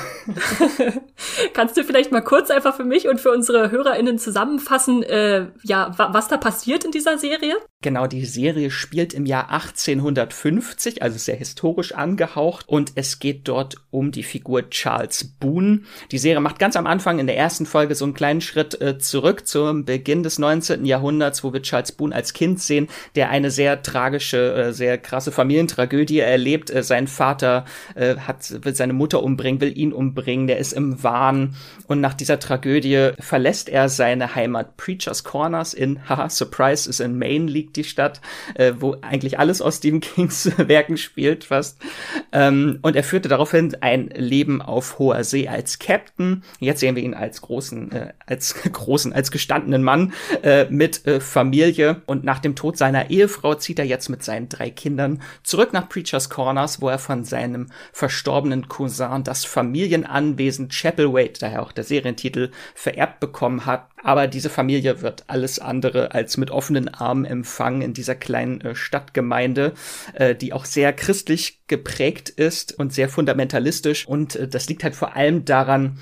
Kannst 1.53 1.77
du 1.77 1.85
vielleicht 1.85 2.11
mal 2.11 2.23
kurz 2.23 2.51
einfach 2.51 2.75
für 2.75 2.85
mich 2.85 3.07
und 3.07 3.21
für 3.21 3.31
unsere 3.31 3.71
HörerInnen 3.71 4.19
zusammenfassen, 4.19 5.03
äh, 5.03 5.49
ja, 5.63 5.93
wa 5.97 6.13
was 6.13 6.29
da 6.29 6.37
passiert 6.37 6.85
in 6.85 6.91
dieser 6.91 7.19
Serie? 7.19 7.55
Genau, 7.83 8.07
die 8.07 8.25
Serie 8.25 8.71
spielt 8.71 9.13
im 9.13 9.27
Jahr 9.27 9.51
1850, 9.51 11.03
also 11.03 11.19
sehr 11.19 11.37
historisch 11.37 11.93
angehaucht, 11.93 12.67
und 12.67 12.93
es 12.95 13.19
geht 13.19 13.47
dort 13.47 13.77
um 13.91 14.11
die 14.11 14.23
Figur 14.23 14.71
Charles 14.71 15.25
Boone. 15.39 15.83
Die 16.11 16.19
Serie 16.19 16.41
macht 16.41 16.59
ganz 16.59 16.77
am 16.77 16.87
Anfang 16.87 17.19
in 17.19 17.27
der 17.27 17.37
ersten 17.37 17.67
Folge 17.67 17.95
so 17.95 18.07
einen 18.07 18.15
kleinen 18.15 18.41
Schritt 18.41 18.81
äh, 18.81 18.97
zurück 18.97 19.47
zum 19.47 19.85
Beginn 19.85 20.23
des 20.23 20.39
19. 20.39 20.87
Jahrhunderts, 20.87 21.45
wo 21.45 21.53
wir 21.53 21.61
Charles 21.61 21.93
Boone 21.93 22.15
als 22.15 22.33
Kind 22.33 22.59
sehen, 22.59 22.89
der 23.17 23.29
eine 23.29 23.51
sehr 23.51 23.83
tragische, 23.83 24.24
äh, 24.33 24.73
sehr 24.73 24.99
krasse 24.99 25.33
Familientragödie 25.33 26.21
erlebt. 26.21 26.71
Äh, 26.71 26.83
sein 26.83 27.07
Vater 27.07 27.65
äh, 27.95 28.17
hat, 28.17 28.65
will 28.65 28.75
seine 28.75 28.93
Mutter 28.93 29.23
umbringen, 29.23 29.61
will 29.61 29.77
ihn 29.77 29.93
umbringen, 29.93 30.47
der 30.47 30.59
ist 30.59 30.73
im 30.73 31.03
Wahn 31.03 31.57
und 31.87 32.01
nach 32.01 32.15
dieser 32.15 32.39
Tragödie 32.39 33.11
verlässt 33.19 33.69
er 33.69 33.89
seine 33.89 34.35
Heimat 34.35 34.77
Preacher's 34.77 35.25
Corners 35.25 35.75
in, 35.75 36.01
haha, 36.09 36.29
Surprise, 36.29 36.89
ist 36.89 37.01
in 37.01 37.19
Maine 37.19 37.47
liegt 37.47 37.77
die 37.77 37.85
Stadt, 37.85 38.21
wo 38.79 38.97
eigentlich 39.03 39.39
alles 39.39 39.61
aus 39.61 39.79
Stephen 39.79 40.01
Kings 40.01 40.51
Werken 40.57 40.97
spielt 40.97 41.45
fast. 41.45 41.79
Ähm, 42.33 42.79
und 42.83 42.97
er 42.97 43.05
führte 43.05 43.29
daraufhin 43.29 43.77
ein 43.81 44.09
Leben 44.09 44.63
auf 44.63 44.99
hoher 44.99 45.25
See 45.25 45.49
als 45.49 45.79
Captain. 45.79 46.43
Jetzt 46.61 46.81
sehen 46.81 46.97
wir 46.97 47.03
ihn 47.03 47.15
als 47.15 47.41
großen, 47.43 47.91
als 48.27 48.55
großen, 48.73 49.13
als 49.13 49.31
gestandenen 49.31 49.83
Mann 49.83 50.13
mit 50.71 51.03
Familie. 51.21 52.03
Und 52.07 52.25
nach 52.25 52.39
dem 52.39 52.55
Tod 52.55 52.77
seiner 52.77 53.11
Ehefrau 53.11 53.55
zieht 53.55 53.79
er 53.79 53.85
jetzt 53.85 54.09
mit 54.15 54.23
seinen 54.23 54.49
drei 54.49 54.71
Kindern 54.71 55.21
zurück 55.43 55.73
nach 55.73 55.89
Preacher's 55.89 56.31
Corners, 56.31 56.81
wo 56.81 56.89
er 56.89 57.01
von 57.01 57.25
seinem 57.25 57.67
verstorbenen 57.93 58.69
Cousin 58.69 59.25
das 59.25 59.45
Familienanwesen 59.45 60.69
Chapelwaite, 60.71 61.41
daher 61.41 61.63
auch 61.63 61.73
der 61.73 61.83
Serientitel, 61.83 62.53
vererbt 62.77 63.19
bekommen 63.19 63.67
hat. 63.67 63.89
Aber 64.05 64.29
diese 64.29 64.51
Familie 64.51 65.03
wird 65.03 65.25
alles 65.27 65.59
andere 65.59 66.13
als 66.13 66.37
mit 66.37 66.53
offenen 66.53 66.89
Armen 66.89 67.25
empfangen 67.25 67.83
in 67.83 67.93
dieser 67.93 68.15
kleinen 68.15 68.61
äh, 68.61 68.77
Stadtgemeinde, 68.77 69.73
äh, 70.13 70.37
die 70.37 70.53
auch 70.53 70.65
sehr 70.65 70.93
christlich 70.93 71.63
geprägt 71.67 72.29
ist 72.29 72.79
und 72.79 72.93
sehr 72.93 73.09
fundamentalistisch. 73.09 74.07
Und 74.07 74.37
äh, 74.37 74.47
das 74.47 74.69
liegt 74.69 74.85
halt 74.85 74.95
vor 74.95 75.17
allem 75.17 75.45
daran, 75.45 75.99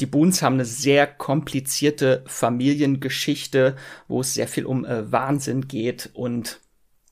die 0.00 0.06
Boons 0.06 0.42
haben 0.42 0.54
eine 0.54 0.64
sehr 0.64 1.06
komplizierte 1.06 2.22
Familiengeschichte, 2.26 3.76
wo 4.06 4.20
es 4.20 4.34
sehr 4.34 4.48
viel 4.48 4.66
um 4.66 4.86
Wahnsinn 4.86 5.66
geht 5.68 6.10
und 6.12 6.60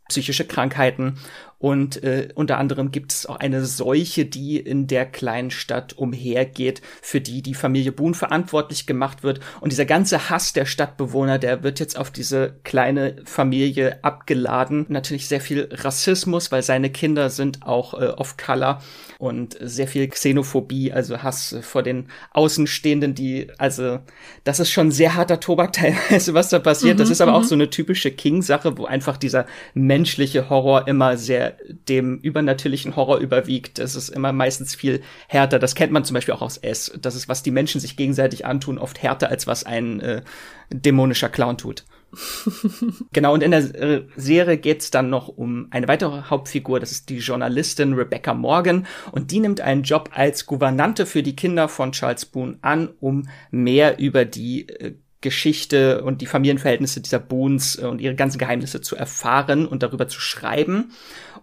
psychische 0.08 0.46
Krankheiten 0.46 1.18
und 1.58 2.02
äh, 2.02 2.28
unter 2.34 2.58
anderem 2.58 2.90
gibt 2.90 3.12
es 3.12 3.26
auch 3.26 3.36
eine 3.36 3.64
Seuche, 3.64 4.26
die 4.26 4.58
in 4.58 4.86
der 4.86 5.06
kleinen 5.06 5.50
Stadt 5.50 5.94
umhergeht, 5.94 6.82
für 7.00 7.20
die 7.20 7.42
die 7.42 7.54
Familie 7.54 7.92
Boone 7.92 8.14
verantwortlich 8.14 8.86
gemacht 8.86 9.22
wird. 9.22 9.40
Und 9.60 9.72
dieser 9.72 9.86
ganze 9.86 10.28
Hass 10.28 10.52
der 10.52 10.66
Stadtbewohner, 10.66 11.38
der 11.38 11.62
wird 11.62 11.80
jetzt 11.80 11.98
auf 11.98 12.10
diese 12.10 12.56
kleine 12.64 13.16
Familie 13.24 14.02
abgeladen. 14.04 14.86
Natürlich 14.88 15.26
sehr 15.26 15.40
viel 15.40 15.68
Rassismus, 15.72 16.52
weil 16.52 16.62
seine 16.62 16.90
Kinder 16.90 17.30
sind 17.30 17.62
auch 17.62 17.94
äh, 17.94 18.08
off 18.08 18.36
Color 18.36 18.82
und 19.18 19.56
sehr 19.60 19.88
viel 19.88 20.08
Xenophobie, 20.08 20.92
also 20.92 21.22
Hass 21.22 21.56
vor 21.62 21.82
den 21.82 22.08
Außenstehenden, 22.32 23.14
die, 23.14 23.48
also 23.58 24.00
das 24.44 24.60
ist 24.60 24.70
schon 24.70 24.90
sehr 24.90 25.14
harter 25.14 25.40
Tobak 25.40 25.72
teilweise, 25.72 26.34
was 26.34 26.50
da 26.50 26.58
passiert. 26.58 26.96
Mhm, 26.96 26.98
das 26.98 27.10
ist 27.10 27.20
aber 27.20 27.34
auch 27.34 27.42
mhm. 27.42 27.46
so 27.46 27.54
eine 27.54 27.70
typische 27.70 28.10
King-Sache, 28.10 28.76
wo 28.76 28.84
einfach 28.84 29.16
dieser 29.16 29.46
menschliche 29.72 30.50
Horror 30.50 30.86
immer 30.88 31.16
sehr 31.16 31.53
dem 31.88 32.18
übernatürlichen 32.18 32.96
Horror 32.96 33.18
überwiegt. 33.18 33.78
Das 33.78 33.94
ist 33.94 34.08
immer 34.08 34.32
meistens 34.32 34.74
viel 34.74 35.02
härter. 35.28 35.58
Das 35.58 35.74
kennt 35.74 35.92
man 35.92 36.04
zum 36.04 36.14
Beispiel 36.14 36.34
auch 36.34 36.42
aus 36.42 36.56
S. 36.56 36.92
Das 37.00 37.14
ist, 37.14 37.28
was 37.28 37.42
die 37.42 37.50
Menschen 37.50 37.80
sich 37.80 37.96
gegenseitig 37.96 38.46
antun, 38.46 38.78
oft 38.78 39.02
härter 39.02 39.28
als 39.28 39.46
was 39.46 39.64
ein 39.64 40.00
äh, 40.00 40.22
dämonischer 40.70 41.28
Clown 41.28 41.58
tut. 41.58 41.84
genau, 43.12 43.34
und 43.34 43.42
in 43.42 43.50
der 43.50 43.74
äh, 43.74 44.02
Serie 44.16 44.56
geht's 44.56 44.90
dann 44.90 45.10
noch 45.10 45.28
um 45.28 45.66
eine 45.70 45.88
weitere 45.88 46.22
Hauptfigur, 46.30 46.80
das 46.80 46.92
ist 46.92 47.08
die 47.08 47.18
Journalistin 47.18 47.94
Rebecca 47.94 48.34
Morgan, 48.34 48.86
und 49.10 49.30
die 49.30 49.40
nimmt 49.40 49.60
einen 49.60 49.82
Job 49.82 50.10
als 50.12 50.46
Gouvernante 50.46 51.06
für 51.06 51.22
die 51.22 51.36
Kinder 51.36 51.68
von 51.68 51.92
Charles 51.92 52.24
Boone 52.26 52.58
an, 52.62 52.90
um 53.00 53.28
mehr 53.50 53.98
über 53.98 54.24
die 54.24 54.68
äh, 54.68 54.94
Geschichte 55.24 56.04
und 56.04 56.20
die 56.20 56.26
Familienverhältnisse 56.26 57.00
dieser 57.00 57.18
Boons 57.18 57.78
äh, 57.78 57.86
und 57.86 58.00
ihre 58.00 58.14
ganzen 58.14 58.38
Geheimnisse 58.38 58.82
zu 58.82 58.94
erfahren 58.94 59.66
und 59.66 59.82
darüber 59.82 60.06
zu 60.06 60.20
schreiben. 60.20 60.92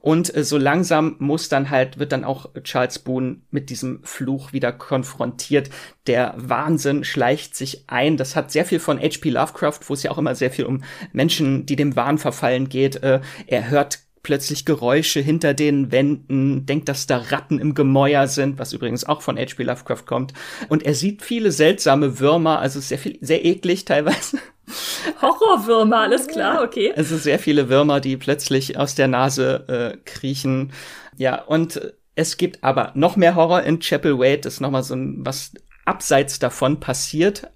Und 0.02 0.36
äh, 0.36 0.44
so 0.44 0.58
langsam 0.58 1.16
muss 1.20 1.48
dann 1.48 1.70
halt, 1.70 2.00
wird 2.00 2.12
dann 2.12 2.24
auch 2.24 2.50
Charles 2.64 3.00
Boone 3.00 3.38
mit 3.52 3.70
diesem 3.70 4.04
Fluch 4.04 4.52
wieder 4.52 4.72
konfrontiert. 4.72 5.70
Der 6.08 6.34
Wahnsinn 6.38 7.04
schleicht 7.04 7.56
sich 7.56 7.86
ein. 7.88 8.18
Das 8.18 8.36
hat 8.36 8.52
sehr 8.52 8.66
viel 8.66 8.80
von 8.80 9.00
H.P. 9.00 9.30
Lovecraft, 9.30 9.80
wo 9.88 9.94
es 9.94 10.04
ja 10.04 10.12
auch 10.12 10.18
immer 10.18 10.36
sehr 10.36 10.52
viel 10.52 10.66
um 10.66 10.84
Menschen, 11.14 11.66
die 11.66 11.76
dem 11.76 11.96
Wahn 11.96 12.18
verfallen 12.18 12.68
geht. 12.68 13.02
Äh, 13.04 13.22
er 13.48 13.70
hört 13.70 14.00
plötzlich 14.24 14.66
Geräusche 14.66 15.20
hinter 15.20 15.54
den 15.54 15.92
Wänden, 15.92 16.66
denkt, 16.66 16.90
dass 16.90 17.08
da 17.08 17.18
Ratten 17.18 17.60
im 17.60 17.74
Gemäuer 17.74 18.28
sind, 18.28 18.60
was 18.60 18.74
übrigens 18.74 19.04
auch 19.04 19.22
von 19.22 19.38
H.P. 19.38 19.64
Lovecraft 19.64 20.06
kommt. 20.06 20.34
Und 20.70 20.84
er 20.84 20.96
sieht 20.96 21.22
viele 21.22 21.52
seltsame 21.52 22.20
Würmer, 22.20 22.60
also 22.60 22.80
sehr 22.80 23.00
viel, 23.00 23.18
sehr 23.22 23.46
eklig 23.46 23.86
teilweise. 23.86 24.38
Horrorwürmer, 25.22 26.00
alles 26.00 26.28
klar, 26.28 26.64
okay. 26.64 26.94
Also 26.96 27.18
sehr 27.18 27.40
viele 27.40 27.70
Würmer, 27.70 28.00
die 28.00 28.18
plötzlich 28.18 28.78
aus 28.78 28.96
der 28.96 29.08
Nase 29.08 29.66
äh, 29.68 29.98
kriechen. 30.06 30.74
Ja, 31.18 31.42
und 31.42 31.94
es 32.16 32.38
gibt 32.38 32.64
aber 32.64 32.92
noch 32.96 33.16
mehr 33.16 33.36
Horror 33.36 33.64
in 33.64 33.80
Chapel 33.80 34.20
Wade. 34.20 34.40
Das 34.40 34.56
ist 34.56 34.62
nochmal 34.62 34.84
so 34.84 34.96
ein, 34.96 35.26
was 35.26 35.54
abseits 35.86 36.40
davon 36.40 36.80
passiert. 36.80 37.50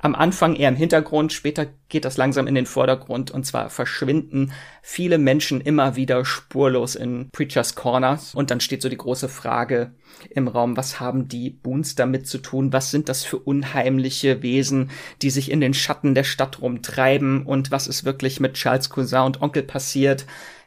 Am 0.00 0.14
Anfang 0.14 0.56
eher 0.56 0.68
im 0.68 0.76
Hintergrund, 0.76 1.32
später 1.32 1.66
geht 1.88 2.04
das 2.04 2.16
langsam 2.16 2.46
in 2.46 2.54
den 2.54 2.66
Vordergrund 2.66 3.30
und 3.30 3.44
zwar 3.44 3.70
verschwinden 3.70 4.52
viele 4.82 5.18
Menschen 5.18 5.60
immer 5.60 5.96
wieder 5.96 6.24
spurlos 6.24 6.94
in 6.94 7.28
Preacher's 7.30 7.74
Corner 7.74 8.18
und 8.34 8.50
dann 8.50 8.60
steht 8.60 8.82
so 8.82 8.88
die 8.88 8.96
große 8.96 9.28
Frage 9.28 9.94
im 10.30 10.48
Raum, 10.48 10.76
was 10.76 11.00
haben 11.00 11.28
die 11.28 11.50
Boons 11.50 11.94
damit 11.94 12.26
zu 12.26 12.38
tun? 12.38 12.72
Was 12.72 12.90
sind 12.90 13.08
das 13.08 13.24
für 13.24 13.38
unheimliche 13.38 14.42
Wesen, 14.42 14.90
die 15.20 15.30
sich 15.30 15.50
in 15.50 15.60
den 15.60 15.74
Schatten 15.74 16.14
der 16.14 16.24
Stadt 16.24 16.60
rumtreiben 16.60 17.46
und 17.46 17.70
was 17.70 17.86
ist 17.86 18.04
wirklich 18.04 18.40
mit 18.40 18.54
Charles 18.54 18.90
Cousin 18.90 19.22
und 19.22 19.42
Onkel 19.42 19.62
passiert? 19.62 20.26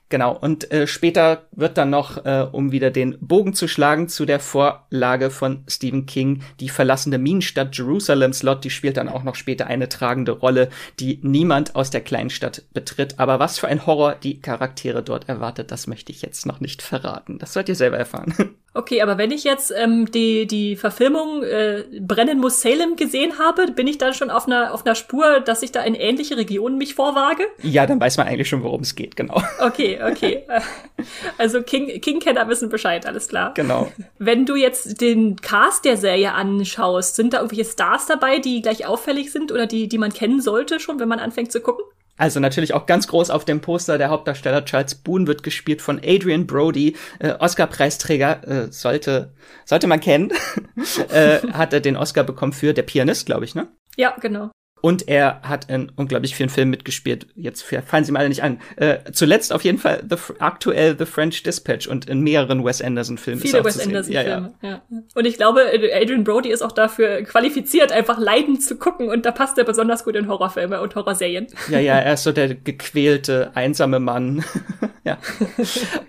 Genau, 0.09 0.37
und 0.37 0.71
äh, 0.71 0.85
später 0.85 1.47
wird 1.51 1.79
dann 1.79 1.89
noch, 1.89 2.25
äh, 2.25 2.47
um 2.51 2.71
wieder 2.71 2.91
den 2.91 3.17
Bogen 3.19 3.53
zu 3.55 3.67
schlagen, 3.67 4.07
zu 4.07 4.25
der 4.25 4.39
Vorlage 4.39 5.31
von 5.31 5.63
Stephen 5.67 6.05
King, 6.05 6.43
die 6.59 6.69
verlassene 6.69 7.17
Minenstadt 7.17 7.75
Jerusalem 7.75 8.31
Slot, 8.31 8.63
die 8.63 8.69
spielt 8.69 8.97
dann 8.97 9.09
auch 9.09 9.23
noch 9.23 9.33
später 9.33 9.65
eine 9.65 9.89
tragende 9.89 10.33
Rolle, 10.33 10.69
die 10.99 11.19
niemand 11.23 11.75
aus 11.75 11.89
der 11.89 12.01
Kleinstadt 12.01 12.63
betritt. 12.71 13.19
Aber 13.19 13.39
was 13.39 13.57
für 13.57 13.67
ein 13.67 13.87
Horror 13.87 14.15
die 14.15 14.41
Charaktere 14.41 15.01
dort 15.01 15.27
erwartet, 15.27 15.71
das 15.71 15.87
möchte 15.87 16.11
ich 16.11 16.21
jetzt 16.21 16.45
noch 16.45 16.59
nicht 16.59 16.83
verraten. 16.83 17.39
Das 17.39 17.53
sollt 17.53 17.69
ihr 17.69 17.75
selber 17.75 17.97
erfahren. 17.97 18.33
Okay, 18.75 19.01
aber 19.01 19.17
wenn 19.17 19.31
ich 19.31 19.45
jetzt 19.45 19.73
ähm, 19.75 20.11
die, 20.11 20.47
die 20.47 20.75
Verfilmung 20.75 21.43
äh, 21.43 21.85
Brennen 22.01 22.39
muss 22.39 22.61
Salem 22.61 22.97
gesehen 22.97 23.39
habe, 23.39 23.71
bin 23.71 23.87
ich 23.87 23.97
dann 23.97 24.13
schon 24.13 24.29
auf 24.29 24.47
einer, 24.47 24.73
auf 24.73 24.85
einer 24.85 24.95
Spur, 24.95 25.39
dass 25.39 25.63
ich 25.63 25.71
da 25.71 25.81
in 25.81 25.95
ähnliche 25.95 26.35
Regionen 26.35 26.77
mich 26.77 26.93
vorwage? 26.93 27.43
Ja, 27.61 27.87
dann 27.87 28.01
weiß 28.01 28.17
man 28.17 28.27
eigentlich 28.27 28.49
schon, 28.49 28.63
worum 28.63 28.81
es 28.81 28.93
geht, 28.93 29.15
genau. 29.15 29.41
Okay, 29.59 29.99
okay. 30.03 30.43
Also 31.37 31.61
King, 31.61 32.01
King-Kenner 32.01 32.47
wissen 32.47 32.69
Bescheid, 32.69 33.05
alles 33.05 33.27
klar. 33.27 33.53
Genau. 33.53 33.91
Wenn 34.17 34.45
du 34.45 34.55
jetzt 34.55 35.01
den 35.01 35.35
Cast 35.37 35.85
der 35.85 35.97
Serie 35.97 36.33
anschaust, 36.33 37.15
sind 37.15 37.33
da 37.33 37.37
irgendwelche 37.37 37.69
Stars 37.69 38.07
dabei, 38.07 38.39
die 38.39 38.61
gleich 38.61 38.85
auffällig 38.85 39.31
sind 39.31 39.51
oder 39.51 39.67
die, 39.67 39.87
die 39.87 39.97
man 39.97 40.11
kennen 40.11 40.41
sollte 40.41 40.79
schon, 40.79 40.99
wenn 40.99 41.07
man 41.07 41.19
anfängt 41.19 41.51
zu 41.51 41.61
gucken? 41.61 41.85
Also 42.17 42.39
natürlich 42.39 42.73
auch 42.73 42.85
ganz 42.85 43.07
groß 43.07 43.29
auf 43.29 43.43
dem 43.45 43.61
Poster 43.61 43.97
der 43.97 44.09
Hauptdarsteller 44.09 44.63
Charles 44.63 44.95
Boone 44.95 45.27
wird 45.27 45.43
gespielt 45.43 45.81
von 45.81 45.99
Adrian 46.03 46.47
Brody, 46.47 46.95
äh, 47.19 47.33
Oscar-Preisträger, 47.33 48.47
äh, 48.47 48.71
sollte 48.71 49.33
sollte 49.65 49.87
man 49.87 49.99
kennen, 49.99 50.31
äh, 51.11 51.39
hat 51.51 51.73
er 51.73 51.81
den 51.81 51.97
Oscar 51.97 52.23
bekommen 52.23 52.53
für 52.53 52.73
der 52.73 52.83
Pianist, 52.83 53.25
glaube 53.25 53.45
ich, 53.45 53.55
ne? 53.55 53.67
Ja, 53.97 54.15
genau. 54.21 54.51
Und 54.85 55.07
er 55.07 55.41
hat 55.41 55.71
in 55.71 55.91
unglaublich 55.95 56.35
vielen 56.35 56.49
Filmen 56.49 56.69
mitgespielt. 56.69 57.25
Jetzt 57.33 57.63
fallen 57.63 58.03
sie 58.03 58.11
mir 58.11 58.19
alle 58.19 58.29
nicht 58.29 58.43
an. 58.43 58.59
Äh, 58.75 58.97
zuletzt 59.13 59.51
auf 59.51 59.63
jeden 59.63 59.79
Fall 59.79 60.03
the, 60.07 60.15
aktuell 60.37 60.95
The 60.95 61.07
French 61.07 61.41
Dispatch 61.41 61.87
und 61.87 62.07
in 62.07 62.19
mehreren 62.19 62.63
Wes 62.63 62.83
Anderson-Filmen. 62.83 63.41
Viele 63.41 63.65
Wes 63.65 63.79
Anderson-Filme, 63.79 64.53
ja, 64.61 64.69
ja. 64.69 64.81
ja, 64.91 65.05
Und 65.15 65.25
ich 65.25 65.37
glaube, 65.37 65.61
Adrian 65.91 66.23
Brody 66.23 66.51
ist 66.51 66.61
auch 66.61 66.71
dafür 66.71 67.23
qualifiziert, 67.23 67.91
einfach 67.91 68.19
leidend 68.19 68.61
zu 68.61 68.77
gucken. 68.77 69.09
Und 69.09 69.25
da 69.25 69.31
passt 69.31 69.57
er 69.57 69.63
besonders 69.63 70.03
gut 70.03 70.15
in 70.15 70.27
Horrorfilme 70.27 70.79
und 70.79 70.93
Horrorserien. 70.93 71.47
Ja, 71.67 71.79
ja, 71.79 71.97
er 71.97 72.13
ist 72.13 72.21
so 72.21 72.31
der 72.31 72.53
gequälte, 72.53 73.53
einsame 73.55 73.99
Mann. 73.99 74.45
ja. 75.03 75.17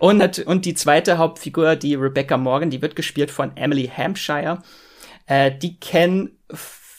Und, 0.00 0.40
und 0.40 0.66
die 0.66 0.74
zweite 0.74 1.16
Hauptfigur, 1.16 1.76
die 1.76 1.94
Rebecca 1.94 2.36
Morgan, 2.36 2.68
die 2.68 2.82
wird 2.82 2.94
gespielt 2.94 3.30
von 3.30 3.56
Emily 3.56 3.90
Hampshire. 3.96 4.58
Äh, 5.24 5.50
die 5.50 5.80
kennen 5.80 6.36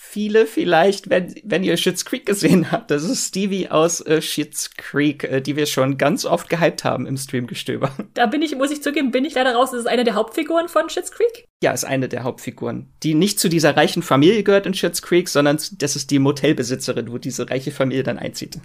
viele 0.08 0.46
vielleicht, 0.46 1.10
wenn, 1.10 1.36
wenn 1.44 1.64
ihr 1.64 1.78
Schitt's 1.78 2.06
Creek 2.06 2.26
gesehen 2.26 2.72
habt. 2.72 2.90
Das 2.92 3.04
ist 3.04 3.28
Stevie 3.28 3.70
aus 3.70 4.02
äh, 4.02 4.22
Schitt's 4.22 4.72
Creek, 4.76 5.24
äh, 5.26 5.42
die 5.42 5.56
wir 5.56 5.66
schon 5.66 5.98
ganz 5.98 6.26
oft 6.26 6.50
gehypt 6.50 6.84
haben 6.84 7.06
im 7.06 7.18
Streamgestöber. 7.18 7.92
Da 8.14 8.26
bin 8.26 8.42
ich, 8.42 8.56
muss 8.56 8.72
ich 8.72 8.82
zugeben, 8.82 9.12
bin 9.12 9.26
ich 9.26 9.36
leider 9.36 9.54
raus. 9.54 9.72
Das 9.72 9.82
ist 9.82 9.86
eine 9.86 10.04
der 10.04 10.16
Hauptfiguren 10.16 10.70
von 10.70 10.90
Schitt's 10.90 11.12
Creek? 11.12 11.46
Ja, 11.62 11.72
ist 11.72 11.84
eine 11.84 12.10
der 12.10 12.24
Hauptfiguren, 12.24 12.92
die 13.04 13.14
nicht 13.14 13.40
zu 13.40 13.50
dieser 13.50 13.76
reichen 13.78 14.02
Familie 14.02 14.44
gehört 14.44 14.66
in 14.66 14.74
Schitt's 14.74 15.02
Creek, 15.02 15.30
sondern 15.30 15.60
das 15.78 15.96
ist 15.96 16.10
die 16.10 16.20
Motelbesitzerin, 16.20 17.12
wo 17.12 17.18
diese 17.18 17.50
reiche 17.50 17.72
Familie 17.72 18.04
dann 18.04 18.18
einzieht. 18.18 18.60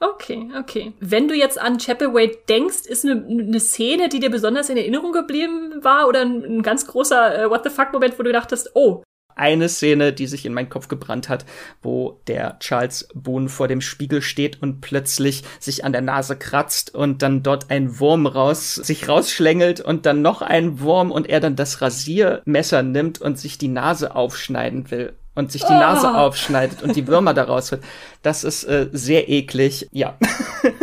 Okay, 0.00 0.50
okay. 0.58 0.92
Wenn 1.00 1.28
du 1.28 1.34
jetzt 1.34 1.60
an 1.60 1.78
Chapelway 1.78 2.36
denkst, 2.48 2.86
ist 2.86 3.04
eine, 3.04 3.24
eine 3.26 3.60
Szene, 3.60 4.08
die 4.08 4.20
dir 4.20 4.30
besonders 4.30 4.68
in 4.68 4.76
Erinnerung 4.76 5.12
geblieben 5.12 5.82
war 5.82 6.08
oder 6.08 6.20
ein, 6.20 6.44
ein 6.44 6.62
ganz 6.62 6.86
großer 6.86 7.44
äh, 7.44 7.50
What 7.50 7.64
the 7.64 7.70
fuck 7.70 7.92
Moment, 7.92 8.18
wo 8.18 8.22
du 8.22 8.32
dachtest, 8.32 8.70
oh, 8.74 9.02
eine 9.36 9.68
Szene, 9.68 10.12
die 10.12 10.26
sich 10.26 10.46
in 10.46 10.54
meinen 10.54 10.68
Kopf 10.68 10.88
gebrannt 10.88 11.28
hat, 11.28 11.44
wo 11.82 12.20
der 12.26 12.58
Charles 12.60 13.08
Boone 13.14 13.48
vor 13.48 13.68
dem 13.68 13.80
Spiegel 13.80 14.22
steht 14.22 14.62
und 14.62 14.80
plötzlich 14.80 15.44
sich 15.60 15.84
an 15.84 15.92
der 15.92 16.00
Nase 16.00 16.36
kratzt 16.36 16.94
und 16.94 17.22
dann 17.22 17.42
dort 17.42 17.70
ein 17.70 17.98
Wurm 17.98 18.26
raus, 18.26 18.74
sich 18.74 19.08
rausschlängelt 19.08 19.80
und 19.80 20.06
dann 20.06 20.22
noch 20.22 20.42
ein 20.42 20.80
Wurm 20.80 21.10
und 21.10 21.28
er 21.28 21.40
dann 21.40 21.56
das 21.56 21.80
Rasiermesser 21.80 22.82
nimmt 22.82 23.20
und 23.20 23.38
sich 23.38 23.58
die 23.58 23.68
Nase 23.68 24.14
aufschneiden 24.14 24.90
will 24.90 25.14
und 25.34 25.50
sich 25.50 25.62
die 25.62 25.72
oh. 25.72 25.78
Nase 25.78 26.14
aufschneidet 26.14 26.82
und 26.82 26.96
die 26.96 27.06
Würmer 27.06 27.34
daraus 27.34 27.70
wird. 27.70 27.82
Das 28.22 28.44
ist 28.44 28.64
äh, 28.64 28.88
sehr 28.92 29.28
eklig, 29.28 29.88
ja. 29.92 30.16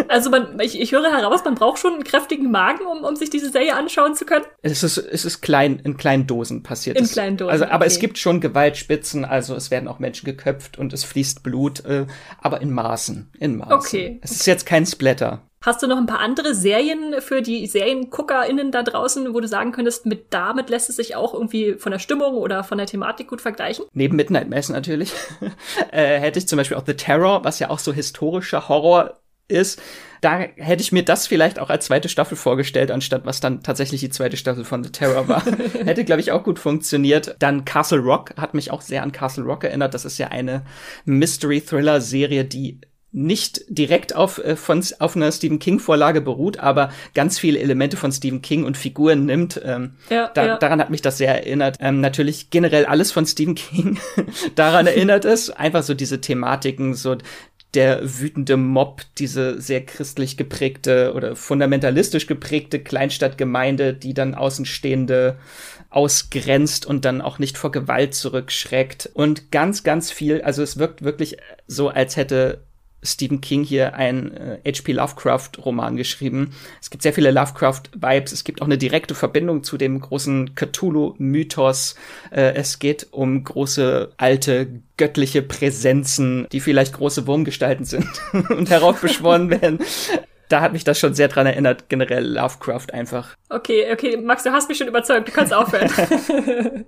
Also 0.07 0.29
man, 0.29 0.59
ich, 0.59 0.79
ich 0.79 0.91
höre 0.91 1.09
heraus, 1.09 1.43
man 1.45 1.55
braucht 1.55 1.79
schon 1.79 1.93
einen 1.93 2.03
kräftigen 2.03 2.51
Magen, 2.51 2.85
um, 2.85 3.05
um 3.05 3.15
sich 3.15 3.29
diese 3.29 3.49
Serie 3.49 3.75
anschauen 3.77 4.13
zu 4.13 4.25
können. 4.25 4.43
Es 4.61 4.83
ist, 4.83 4.97
es 4.97 5.23
ist 5.23 5.39
klein, 5.41 5.79
in 5.79 5.95
kleinen 5.95 6.27
Dosen 6.27 6.63
passiert. 6.63 6.97
In 6.97 7.07
kleinen 7.07 7.37
Dosen. 7.37 7.49
Also, 7.49 7.65
aber 7.65 7.75
okay. 7.77 7.85
es 7.87 7.99
gibt 7.99 8.17
schon 8.17 8.41
Gewaltspitzen, 8.41 9.23
also 9.23 9.55
es 9.55 9.71
werden 9.71 9.87
auch 9.87 9.99
Menschen 9.99 10.25
geköpft 10.25 10.77
und 10.77 10.91
es 10.91 11.05
fließt 11.05 11.43
Blut, 11.43 11.85
äh, 11.85 12.07
aber 12.39 12.61
in 12.61 12.71
Maßen. 12.73 13.31
In 13.39 13.57
Maßen. 13.57 13.73
Okay. 13.73 14.19
Es 14.21 14.31
ist 14.31 14.47
jetzt 14.47 14.65
kein 14.65 14.85
Splatter. 14.85 15.43
Hast 15.63 15.83
du 15.83 15.87
noch 15.87 15.97
ein 15.97 16.07
paar 16.07 16.19
andere 16.19 16.55
Serien 16.55 17.21
für 17.21 17.43
die 17.43 17.67
SerienguckerInnen 17.67 18.71
da 18.71 18.81
draußen, 18.81 19.31
wo 19.33 19.39
du 19.39 19.47
sagen 19.47 19.71
könntest, 19.71 20.07
mit 20.07 20.33
damit 20.33 20.71
lässt 20.71 20.89
es 20.89 20.95
sich 20.95 21.15
auch 21.15 21.35
irgendwie 21.35 21.75
von 21.75 21.91
der 21.91 21.99
Stimmung 21.99 22.33
oder 22.33 22.63
von 22.63 22.79
der 22.79 22.87
Thematik 22.87 23.27
gut 23.27 23.41
vergleichen? 23.41 23.85
Neben 23.93 24.15
Midnight 24.15 24.49
Mass 24.49 24.69
natürlich. 24.69 25.13
äh, 25.91 26.19
hätte 26.19 26.39
ich 26.39 26.47
zum 26.47 26.57
Beispiel 26.57 26.77
auch 26.77 26.85
The 26.85 26.95
Terror, 26.95 27.43
was 27.43 27.59
ja 27.59 27.69
auch 27.69 27.77
so 27.77 27.93
historischer 27.93 28.69
Horror 28.69 29.21
ist. 29.47 29.79
Da 30.21 30.39
hätte 30.39 30.81
ich 30.81 30.91
mir 30.91 31.03
das 31.03 31.27
vielleicht 31.27 31.59
auch 31.59 31.69
als 31.69 31.85
zweite 31.85 32.09
Staffel 32.09 32.37
vorgestellt, 32.37 32.89
anstatt 32.89 33.25
was 33.25 33.39
dann 33.39 33.61
tatsächlich 33.61 34.01
die 34.01 34.09
zweite 34.09 34.37
Staffel 34.37 34.65
von 34.65 34.83
The 34.83 34.91
Terror 34.91 35.27
war. 35.27 35.43
hätte, 35.85 36.05
glaube 36.05 36.21
ich, 36.21 36.31
auch 36.31 36.43
gut 36.43 36.57
funktioniert. 36.57 37.35
Dann 37.37 37.65
Castle 37.65 37.99
Rock 37.99 38.33
hat 38.37 38.55
mich 38.55 38.71
auch 38.71 38.81
sehr 38.81 39.03
an 39.03 39.11
Castle 39.11 39.43
Rock 39.43 39.63
erinnert. 39.63 39.93
Das 39.93 40.05
ist 40.05 40.17
ja 40.17 40.29
eine 40.29 40.63
Mystery-Thriller-Serie, 41.05 42.45
die 42.45 42.81
nicht 43.13 43.65
direkt 43.67 44.15
auf, 44.15 44.37
äh, 44.37 44.55
von, 44.55 44.83
auf 44.99 45.15
einer 45.15 45.31
Stephen 45.31 45.59
King-Vorlage 45.59 46.21
beruht, 46.21 46.59
aber 46.59 46.91
ganz 47.13 47.37
viele 47.37 47.59
Elemente 47.59 47.97
von 47.97 48.11
Stephen 48.11 48.41
King 48.41 48.63
und 48.63 48.77
Figuren 48.77 49.25
nimmt. 49.25 49.59
Ähm, 49.63 49.95
ja, 50.09 50.31
da, 50.33 50.45
ja. 50.45 50.57
Daran 50.57 50.79
hat 50.79 50.89
mich 50.89 51.01
das 51.01 51.17
sehr 51.17 51.35
erinnert. 51.35 51.77
Ähm, 51.81 51.99
natürlich 51.99 52.49
generell 52.49 52.85
alles 52.85 53.11
von 53.11 53.25
Stephen 53.25 53.55
King 53.55 53.99
daran 54.55 54.87
erinnert 54.87 55.25
es. 55.25 55.49
Einfach 55.49 55.83
so 55.83 55.93
diese 55.93 56.21
Thematiken, 56.21 56.93
so 56.93 57.17
der 57.73 58.01
wütende 58.19 58.57
Mob, 58.57 59.01
diese 59.17 59.59
sehr 59.61 59.85
christlich 59.85 60.37
geprägte 60.37 61.13
oder 61.13 61.35
fundamentalistisch 61.35 62.27
geprägte 62.27 62.79
Kleinstadtgemeinde, 62.79 63.93
die 63.93 64.13
dann 64.13 64.35
Außenstehende 64.35 65.37
ausgrenzt 65.89 66.85
und 66.85 67.03
dann 67.03 67.21
auch 67.21 67.39
nicht 67.39 67.57
vor 67.57 67.71
Gewalt 67.71 68.13
zurückschreckt. 68.13 69.09
Und 69.13 69.51
ganz, 69.51 69.83
ganz 69.83 70.11
viel, 70.11 70.41
also 70.41 70.63
es 70.63 70.79
wirkt 70.79 71.03
wirklich 71.03 71.37
so, 71.67 71.89
als 71.89 72.15
hätte 72.15 72.61
Stephen 73.03 73.41
King 73.41 73.63
hier 73.63 73.95
ein 73.95 74.35
äh, 74.35 74.57
H.P. 74.65 74.91
Lovecraft-Roman 74.93 75.97
geschrieben. 75.97 76.53
Es 76.81 76.89
gibt 76.89 77.03
sehr 77.03 77.13
viele 77.13 77.31
Lovecraft-Vibes. 77.31 78.31
Es 78.31 78.43
gibt 78.43 78.61
auch 78.61 78.65
eine 78.65 78.77
direkte 78.77 79.15
Verbindung 79.15 79.63
zu 79.63 79.77
dem 79.77 79.99
großen 79.99 80.55
Cthulhu-Mythos. 80.55 81.95
Äh, 82.31 82.53
es 82.53 82.79
geht 82.79 83.07
um 83.11 83.43
große, 83.43 84.11
alte, 84.17 84.67
göttliche 84.97 85.41
Präsenzen, 85.41 86.47
die 86.51 86.59
vielleicht 86.59 86.93
große 86.93 87.25
Wurmgestalten 87.25 87.85
sind 87.85 88.07
und 88.49 88.69
heraufbeschworen 88.69 89.49
werden 89.49 89.79
da 90.51 90.61
hat 90.61 90.73
mich 90.73 90.83
das 90.83 90.99
schon 90.99 91.13
sehr 91.13 91.27
dran 91.27 91.45
erinnert, 91.45 91.89
generell 91.89 92.25
Lovecraft 92.25 92.87
einfach. 92.93 93.35
Okay, 93.49 93.91
okay, 93.91 94.17
Max, 94.17 94.43
du 94.43 94.51
hast 94.51 94.69
mich 94.69 94.77
schon 94.77 94.87
überzeugt, 94.87 95.27
du 95.27 95.31
kannst 95.31 95.53
aufhören. 95.53 95.89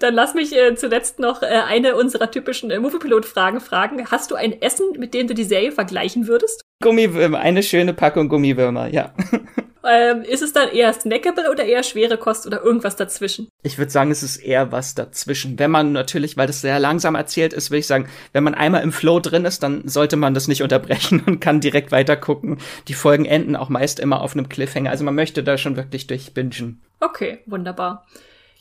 Dann 0.00 0.14
lass 0.14 0.34
mich 0.34 0.56
äh, 0.56 0.74
zuletzt 0.74 1.18
noch 1.18 1.42
äh, 1.42 1.46
eine 1.46 1.96
unserer 1.96 2.30
typischen 2.30 2.70
äh, 2.70 2.78
Moviepilot-Fragen 2.78 3.60
fragen. 3.60 4.10
Hast 4.10 4.30
du 4.30 4.34
ein 4.34 4.60
Essen, 4.60 4.92
mit 4.98 5.14
dem 5.14 5.26
du 5.26 5.34
die 5.34 5.44
Serie 5.44 5.72
vergleichen 5.72 6.26
würdest? 6.26 6.62
Gummiwürmer, 6.82 7.38
eine 7.38 7.62
schöne 7.62 7.92
Packung 7.92 8.28
Gummiwürmer, 8.28 8.88
ja. 8.88 9.12
Ähm, 9.82 10.22
ist 10.22 10.42
es 10.42 10.52
dann 10.52 10.68
eher 10.68 10.92
snackable 10.92 11.50
oder 11.50 11.64
eher 11.64 11.82
schwere 11.82 12.18
Kost 12.18 12.46
oder 12.46 12.62
irgendwas 12.62 12.96
dazwischen? 12.96 13.48
Ich 13.62 13.78
würde 13.78 13.90
sagen, 13.90 14.10
es 14.10 14.22
ist 14.22 14.36
eher 14.36 14.72
was 14.72 14.94
dazwischen. 14.94 15.58
Wenn 15.58 15.70
man 15.70 15.92
natürlich, 15.92 16.36
weil 16.36 16.46
das 16.46 16.60
sehr 16.60 16.78
langsam 16.78 17.14
erzählt 17.14 17.52
ist, 17.54 17.70
würde 17.70 17.78
ich 17.78 17.86
sagen, 17.86 18.06
wenn 18.32 18.44
man 18.44 18.54
einmal 18.54 18.82
im 18.82 18.92
Flow 18.92 19.20
drin 19.20 19.46
ist, 19.46 19.62
dann 19.62 19.88
sollte 19.88 20.16
man 20.16 20.34
das 20.34 20.48
nicht 20.48 20.62
unterbrechen 20.62 21.22
und 21.26 21.40
kann 21.40 21.60
direkt 21.60 21.92
weiter 21.92 22.16
gucken. 22.16 22.58
Die 22.88 22.94
Folgen 22.94 23.24
enden 23.24 23.56
auch 23.56 23.70
meist 23.70 24.00
immer 24.00 24.20
auf 24.20 24.34
einem 24.34 24.48
Cliffhanger. 24.48 24.90
Also 24.90 25.04
man 25.04 25.14
möchte 25.14 25.42
da 25.42 25.56
schon 25.56 25.76
wirklich 25.76 26.06
durchbingen. 26.06 26.82
Okay, 27.00 27.38
wunderbar. 27.46 28.06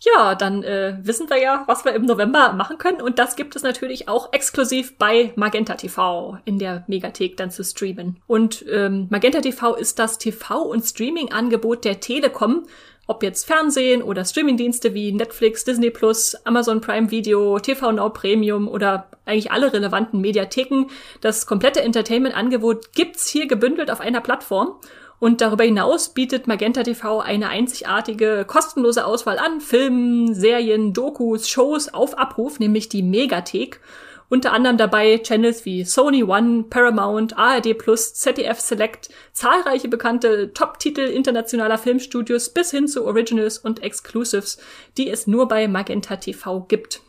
Ja, 0.01 0.35
dann 0.35 0.63
äh, 0.63 0.97
wissen 1.01 1.29
wir 1.29 1.41
ja, 1.41 1.63
was 1.67 1.83
wir 1.83 1.93
im 1.93 2.05
November 2.05 2.53
machen 2.53 2.77
können. 2.77 3.01
Und 3.01 3.19
das 3.19 3.35
gibt 3.35 3.55
es 3.55 3.63
natürlich 3.63 4.07
auch 4.07 4.31
exklusiv 4.31 4.97
bei 4.97 5.33
Magenta 5.35 5.75
TV 5.75 6.37
in 6.45 6.57
der 6.57 6.85
Megathek 6.87 7.35
dann 7.35 7.51
zu 7.51 7.63
streamen. 7.63 8.21
Und 8.25 8.65
ähm, 8.71 9.07
Magenta 9.09 9.41
TV 9.41 9.75
ist 9.75 9.99
das 9.99 10.17
TV- 10.17 10.61
und 10.61 10.85
Streaming-Angebot 10.85 11.83
der 11.83 11.99
Telekom. 11.99 12.65
Ob 13.07 13.23
jetzt 13.23 13.47
Fernsehen 13.47 14.03
oder 14.03 14.23
Streamingdienste 14.23 14.93
wie 14.93 15.11
Netflix, 15.11 15.63
Disney 15.63 15.89
Plus, 15.89 16.35
Amazon 16.45 16.79
Prime 16.79 17.09
Video, 17.09 17.57
TV 17.57 17.91
Now 17.91 18.11
Premium 18.11 18.67
oder 18.67 19.07
eigentlich 19.25 19.51
alle 19.51 19.73
relevanten 19.73 20.21
Mediatheken. 20.21 20.85
Das 21.19 21.47
komplette 21.47 21.81
Entertainment-Angebot 21.81 22.93
gibt's 22.93 23.27
hier 23.27 23.47
gebündelt 23.47 23.89
auf 23.89 23.99
einer 23.99 24.21
Plattform. 24.21 24.75
Und 25.20 25.41
darüber 25.41 25.65
hinaus 25.65 26.09
bietet 26.09 26.47
Magenta 26.47 26.84
TV 26.84 27.20
eine 27.20 27.49
einzigartige 27.49 28.45
kostenlose 28.47 29.05
Auswahl 29.05 29.38
an 29.38 29.59
Filmen, 29.59 30.34
Serien, 30.34 30.93
Dokus, 30.93 31.49
Shows 31.49 31.93
auf 31.93 32.17
Abruf, 32.17 32.59
nämlich 32.59 32.88
die 32.88 33.03
Megathek. 33.03 33.82
Unter 34.30 34.53
anderem 34.53 34.78
dabei 34.78 35.17
Channels 35.17 35.65
wie 35.65 35.84
Sony 35.84 36.24
One, 36.24 36.65
Paramount, 36.70 37.38
ARD 37.38 37.78
Plus, 37.78 38.13
ZDF 38.13 38.59
Select, 38.59 39.09
zahlreiche 39.34 39.88
bekannte 39.88 40.53
Top-Titel 40.53 41.01
internationaler 41.01 41.80
Filmstudios 41.80 42.49
bis 42.49 42.72
hin 42.72 42.88
zu 42.88 43.05
Originals 43.05 43.57
und 43.57 43.82
Exclusives, 43.82 44.59
die 44.97 45.09
es 45.09 45.26
nur 45.26 45.47
bei 45.47 45.67
Magenta 45.67 46.15
TV 46.15 46.61
gibt. 46.61 47.01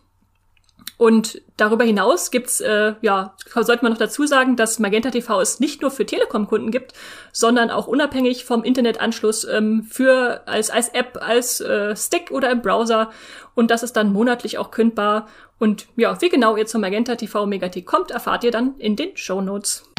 Und 1.00 1.40
darüber 1.56 1.84
hinaus 1.84 2.30
gibt's, 2.30 2.60
äh, 2.60 2.92
ja, 3.00 3.34
sollte 3.54 3.82
man 3.82 3.92
noch 3.92 3.98
dazu 3.98 4.26
sagen, 4.26 4.56
dass 4.56 4.78
Magenta 4.78 5.10
TV 5.10 5.40
es 5.40 5.58
nicht 5.58 5.80
nur 5.80 5.90
für 5.90 6.04
Telekom-Kunden 6.04 6.70
gibt, 6.70 6.92
sondern 7.32 7.70
auch 7.70 7.86
unabhängig 7.86 8.44
vom 8.44 8.64
Internetanschluss 8.64 9.44
ähm, 9.44 9.84
für 9.84 10.42
als 10.46 10.68
als 10.68 10.90
App, 10.90 11.18
als 11.22 11.62
äh, 11.62 11.96
Stick 11.96 12.30
oder 12.30 12.50
im 12.50 12.60
Browser. 12.60 13.08
Und 13.54 13.70
das 13.70 13.82
ist 13.82 13.94
dann 13.96 14.12
monatlich 14.12 14.58
auch 14.58 14.70
kündbar. 14.70 15.26
Und 15.58 15.86
ja, 15.96 16.20
wie 16.20 16.28
genau 16.28 16.58
ihr 16.58 16.66
zum 16.66 16.82
Magenta 16.82 17.16
TV 17.16 17.46
Megathek 17.46 17.86
kommt, 17.86 18.10
erfahrt 18.10 18.44
ihr 18.44 18.50
dann 18.50 18.74
in 18.76 18.94
den 18.94 19.16
Show 19.16 19.40
Notes. 19.40 19.90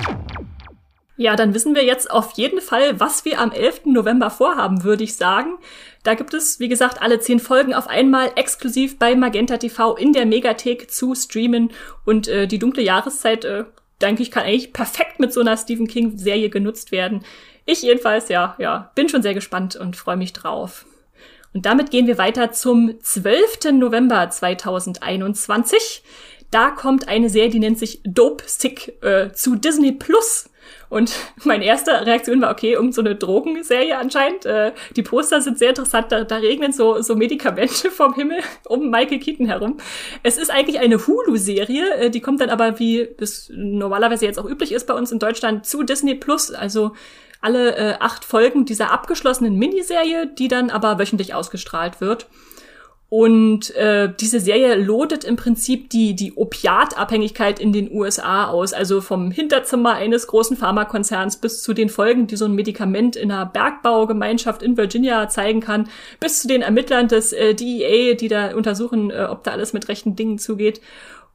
Ja, 1.18 1.36
dann 1.36 1.56
wissen 1.56 1.74
wir 1.74 1.84
jetzt 1.84 2.12
auf 2.12 2.34
jeden 2.34 2.62
Fall, 2.62 3.00
was 3.00 3.26
wir 3.26 3.40
am 3.40 3.52
11. 3.52 3.86
November 3.86 4.30
vorhaben, 4.30 4.84
würde 4.84 5.04
ich 5.04 5.16
sagen. 5.16 5.58
Da 6.04 6.16
gibt 6.16 6.34
es, 6.34 6.60
wie 6.60 6.68
gesagt, 6.68 7.02
alle 7.02 7.20
zehn 7.20 7.40
Folgen 7.40 7.74
auf 7.74 7.88
einmal 7.88 8.32
exklusiv 8.36 8.98
bei 8.98 9.16
Magenta 9.16 9.58
TV 9.58 9.96
in 9.96 10.14
der 10.14 10.26
Megathek 10.26 10.90
zu 10.90 11.14
streamen. 11.14 11.72
Und 12.06 12.28
äh, 12.28 12.48
die 12.48 12.60
dunkle 12.60 12.82
Jahreszeit, 12.82 13.46
äh, 13.46 13.66
denke 14.02 14.24
ich, 14.24 14.32
kann 14.32 14.44
eigentlich 14.44 14.74
perfekt 14.74 15.20
mit 15.20 15.32
so 15.32 15.42
einer 15.42 15.58
Stephen 15.58 15.88
King-Serie 15.88 16.50
genutzt 16.50 16.92
werden. 16.92 17.24
Ich 17.66 17.84
jedenfalls, 17.84 18.30
ja, 18.30 18.56
ja, 18.58 18.92
bin 18.96 19.10
schon 19.10 19.22
sehr 19.22 19.36
gespannt 19.36 19.76
und 19.76 19.96
freue 19.96 20.18
mich 20.18 20.34
drauf. 20.34 20.86
Und 21.54 21.66
damit 21.66 21.92
gehen 21.92 22.08
wir 22.08 22.18
weiter 22.18 22.52
zum 22.52 23.00
12. 23.02 23.72
November 23.74 24.30
2021. 24.30 26.04
Da 26.50 26.72
kommt 26.72 27.08
eine 27.08 27.30
Serie, 27.30 27.50
die 27.50 27.60
nennt 27.60 27.78
sich 27.78 28.02
Dope 28.04 28.44
Stick 28.48 29.02
äh, 29.04 29.32
zu 29.34 29.56
Disney 29.56 29.92
Plus. 29.92 30.50
Und 30.92 31.16
meine 31.46 31.64
erste 31.64 32.06
Reaktion 32.06 32.42
war, 32.42 32.52
okay, 32.52 32.76
um 32.76 32.92
so 32.92 33.00
eine 33.00 33.16
Drogenserie 33.16 33.98
anscheinend. 33.98 34.46
Äh, 34.46 34.74
die 34.98 35.04
Poster 35.04 35.42
sind 35.42 35.58
sehr 35.58 35.70
interessant, 35.70 36.12
da, 36.12 36.26
da 36.26 36.36
regnen 36.36 36.74
so, 36.74 37.02
so 37.02 37.16
Medikamente 37.16 37.90
vom 37.92 38.14
Himmel 38.14 38.40
um 38.68 38.90
Michael 38.90 39.20
Keaton 39.20 39.46
herum. 39.46 39.78
Es 40.22 40.38
ist 40.38 40.52
eigentlich 40.52 40.82
eine 40.82 41.08
Hulu-Serie, 41.08 41.96
äh, 41.96 42.10
die 42.10 42.20
kommt 42.20 42.42
dann 42.42 42.50
aber, 42.50 42.78
wie 42.78 43.08
es 43.20 43.50
normalerweise 43.56 44.26
jetzt 44.26 44.38
auch 44.38 44.44
üblich 44.44 44.74
ist 44.74 44.86
bei 44.86 44.94
uns 44.94 45.14
in 45.14 45.20
Deutschland, 45.20 45.66
zu 45.66 45.84
Disney 45.84 46.14
Plus. 46.14 46.52
Also 46.52 46.92
alle 47.40 47.78
äh, 47.78 47.96
acht 48.02 48.26
Folgen 48.26 48.66
dieser 48.66 48.92
abgeschlossenen 48.92 49.56
Miniserie, 49.56 50.28
die 50.28 50.50
dann 50.50 50.70
aber 50.70 51.00
wöchentlich 51.00 51.34
ausgestrahlt 51.34 52.02
wird. 52.02 52.28
Und 53.14 53.76
äh, 53.76 54.08
diese 54.22 54.40
Serie 54.40 54.76
lotet 54.76 55.26
im 55.26 55.36
Prinzip 55.36 55.90
die, 55.90 56.16
die 56.16 56.32
Opiatabhängigkeit 56.32 57.60
in 57.60 57.74
den 57.74 57.92
USA 57.92 58.48
aus. 58.48 58.72
Also 58.72 59.02
vom 59.02 59.32
Hinterzimmer 59.32 59.96
eines 59.96 60.28
großen 60.28 60.56
Pharmakonzerns 60.56 61.36
bis 61.36 61.62
zu 61.62 61.74
den 61.74 61.90
Folgen, 61.90 62.28
die 62.28 62.38
so 62.38 62.46
ein 62.46 62.56
Medikament 62.56 63.18
in 63.18 63.30
einer 63.30 63.46
Bergbaugemeinschaft 63.46 64.64
in 64.64 64.78
Virginia 64.78 65.28
zeigen 65.28 65.60
kann, 65.60 65.90
bis 66.22 66.42
zu 66.42 66.48
den 66.48 66.62
Ermittlern 66.62 67.10
des 67.10 67.34
äh, 67.34 67.54
DEA, 67.54 68.14
die 68.14 68.30
da 68.30 68.56
untersuchen, 68.56 69.12
äh, 69.12 69.28
ob 69.30 69.44
da 69.44 69.52
alles 69.52 69.74
mit 69.74 69.90
rechten 69.90 70.16
Dingen 70.16 70.38
zugeht. 70.38 70.80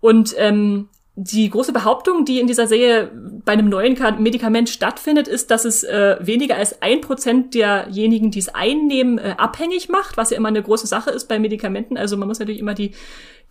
Und 0.01 0.35
ähm, 0.39 0.89
die 1.19 1.49
große 1.49 1.73
Behauptung, 1.73 2.27
die 2.27 2.41
in 2.41 2.47
dieser 2.47 2.67
Serie 2.67 3.11
bei 3.43 3.53
einem 3.53 3.71
neuen 3.71 3.97
Medikament 4.19 4.69
stattfindet, 4.69 5.29
ist, 5.29 5.51
dass 5.51 5.65
es 5.65 5.83
äh, 5.83 6.19
weniger 6.21 6.57
als 6.57 6.83
ein 6.83 7.01
Prozent 7.01 7.55
derjenigen, 7.55 8.31
die 8.31 8.39
es 8.39 8.55
einnehmen, 8.55 9.17
äh, 9.17 9.35
abhängig 9.39 9.89
macht, 9.89 10.19
was 10.19 10.29
ja 10.29 10.37
immer 10.37 10.49
eine 10.49 10.63
große 10.63 10.87
Sache 10.87 11.11
ist 11.11 11.27
bei 11.27 11.39
Medikamenten. 11.39 11.97
Also 11.97 12.19
man 12.19 12.29
muss 12.29 12.39
natürlich 12.39 12.61
immer 12.61 12.75
die, 12.75 12.91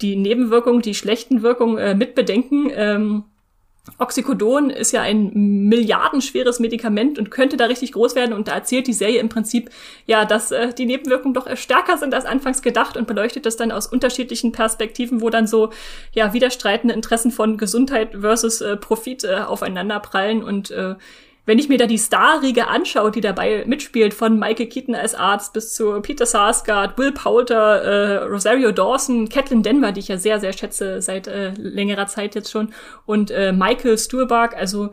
die 0.01 0.16
Nebenwirkungen, 0.16 0.84
die 0.84 0.93
schlechten 0.93 1.41
Wirkungen 1.41 1.80
äh, 1.80 1.95
mitbedenken. 1.95 2.70
Ähm, 2.72 3.24
Oxycodon 3.97 4.69
ist 4.69 4.91
ja 4.91 5.01
ein 5.01 5.31
milliardenschweres 5.33 6.59
Medikament 6.59 7.19
und 7.19 7.31
könnte 7.31 7.55
da 7.55 7.65
richtig 7.65 7.91
groß 7.91 8.15
werden. 8.15 8.33
Und 8.33 8.47
da 8.47 8.53
erzählt 8.53 8.88
die 8.88 8.93
Serie 8.93 9.19
im 9.19 9.29
Prinzip, 9.29 9.69
ja, 10.05 10.25
dass 10.25 10.51
äh, 10.51 10.73
die 10.73 10.86
Nebenwirkungen 10.86 11.33
doch 11.33 11.55
stärker 11.55 11.97
sind 11.97 12.13
als 12.13 12.25
anfangs 12.25 12.61
gedacht 12.61 12.97
und 12.97 13.07
beleuchtet 13.07 13.45
das 13.45 13.57
dann 13.57 13.71
aus 13.71 13.88
unterschiedlichen 13.88 14.51
Perspektiven, 14.51 15.21
wo 15.21 15.29
dann 15.29 15.47
so, 15.47 15.71
ja, 16.13 16.33
widerstreitende 16.33 16.93
Interessen 16.93 17.31
von 17.31 17.57
Gesundheit 17.57 18.15
versus 18.19 18.61
äh, 18.61 18.75
Profit 18.75 19.23
äh, 19.23 19.36
aufeinander 19.36 19.99
prallen 19.99 20.43
und 20.43 20.71
äh, 20.71 20.95
wenn 21.45 21.59
ich 21.59 21.69
mir 21.69 21.77
da 21.77 21.85
die 21.85 21.99
Starriege 21.99 22.67
anschaue, 22.67 23.11
die 23.11 23.21
dabei 23.21 23.63
mitspielt, 23.65 24.13
von 24.13 24.39
Michael 24.39 24.67
Keaton 24.67 24.95
als 24.95 25.15
Arzt 25.15 25.53
bis 25.53 25.73
zu 25.73 26.01
Peter 26.01 26.25
Sarsgaard, 26.25 26.97
Will 26.97 27.11
Poulter, 27.11 27.81
äh, 27.81 28.15
Rosario 28.25 28.71
Dawson, 28.71 29.29
Catelyn 29.29 29.63
Denver, 29.63 29.91
die 29.91 29.99
ich 29.99 30.07
ja 30.07 30.17
sehr, 30.17 30.39
sehr 30.39 30.53
schätze 30.53 31.01
seit 31.01 31.27
äh, 31.27 31.51
längerer 31.57 32.07
Zeit 32.07 32.35
jetzt 32.35 32.51
schon, 32.51 32.73
und 33.05 33.31
äh, 33.31 33.51
Michael 33.51 33.97
Stuhlbarg, 33.97 34.55
also 34.55 34.91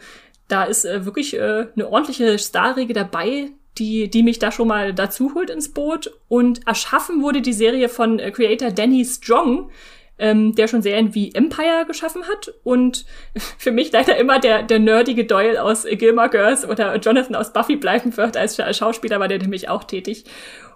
da 0.49 0.65
ist 0.65 0.85
äh, 0.85 1.07
wirklich 1.07 1.35
äh, 1.35 1.67
eine 1.75 1.89
ordentliche 1.89 2.39
Starriege 2.39 2.93
dabei, 2.93 3.51
die, 3.79 4.11
die 4.11 4.23
mich 4.23 4.39
da 4.39 4.53
schon 4.53 4.69
mal 4.69 4.93
dazu 4.93 5.35
holt 5.35 5.51
ins 5.51 5.73
Boot. 5.73 6.13
Und 6.29 6.67
erschaffen 6.67 7.23
wurde 7.23 7.41
die 7.41 7.55
Serie 7.55 7.89
von 7.89 8.19
äh, 8.19 8.31
Creator 8.31 8.71
Danny 8.71 9.05
Strong, 9.05 9.71
ähm, 10.23 10.55
der 10.55 10.69
schon 10.69 10.83
Serien 10.83 11.15
wie 11.15 11.35
Empire 11.35 11.85
geschaffen 11.87 12.23
hat 12.29 12.55
und 12.63 13.05
für 13.59 13.73
mich 13.73 13.91
leider 13.91 14.17
immer 14.17 14.39
der, 14.39 14.63
der 14.63 14.79
nerdige 14.79 15.25
Doyle 15.25 15.63
aus 15.63 15.85
Gilmore 15.85 16.31
Girls 16.31 16.65
oder 16.67 16.97
Jonathan 16.97 17.35
aus 17.35 17.53
Buffy 17.53 17.77
bleiben 17.77 18.17
wird. 18.17 18.37
Als, 18.37 18.57
Schauspieler 18.77 19.19
war 19.19 19.29
der 19.29 19.39
nämlich 19.39 19.69
auch 19.69 19.85
tätig. 19.85 20.25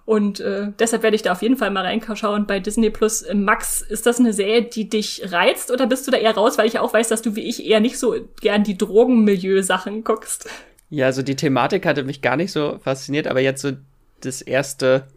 Und 0.05 0.41
äh, 0.41 0.69
deshalb 0.79 1.03
werde 1.03 1.17
ich 1.17 1.23
da 1.23 1.33
auf 1.33 1.43
jeden 1.43 1.57
Fall 1.57 1.71
mal 1.71 1.85
reinschauen 1.85 2.47
bei 2.47 2.61
Disney 2.61 2.91
Plus. 2.91 3.25
Max, 3.33 3.83
ist 3.83 4.07
das 4.07 4.19
eine 4.19 4.33
Serie, 4.33 4.63
die 4.63 4.89
dich 4.89 5.33
reizt 5.33 5.71
oder 5.71 5.87
bist 5.87 6.07
du 6.07 6.11
da 6.11 6.19
eher 6.19 6.35
raus, 6.35 6.59
weil 6.59 6.67
ich 6.67 6.79
auch 6.79 6.93
weiß, 6.93 7.09
dass 7.09 7.23
du 7.23 7.37
wie 7.37 7.43
ich 7.43 7.65
eher 7.65 7.81
nicht 7.81 7.99
so 7.99 8.15
gern 8.41 8.65
die 8.65 8.79
Drogenmilieu-Sachen 8.79 10.05
guckst? 10.05 10.49
Ja, 10.91 11.07
also 11.07 11.23
die 11.23 11.35
Thematik 11.35 11.87
hatte 11.87 12.05
mich 12.05 12.23
gar 12.23 12.37
nicht 12.37 12.53
so 12.53 12.79
fasziniert, 12.83 13.27
aber 13.27 13.41
jetzt 13.41 13.63
so 13.63 13.73
das 14.21 14.43
erste 14.43 15.09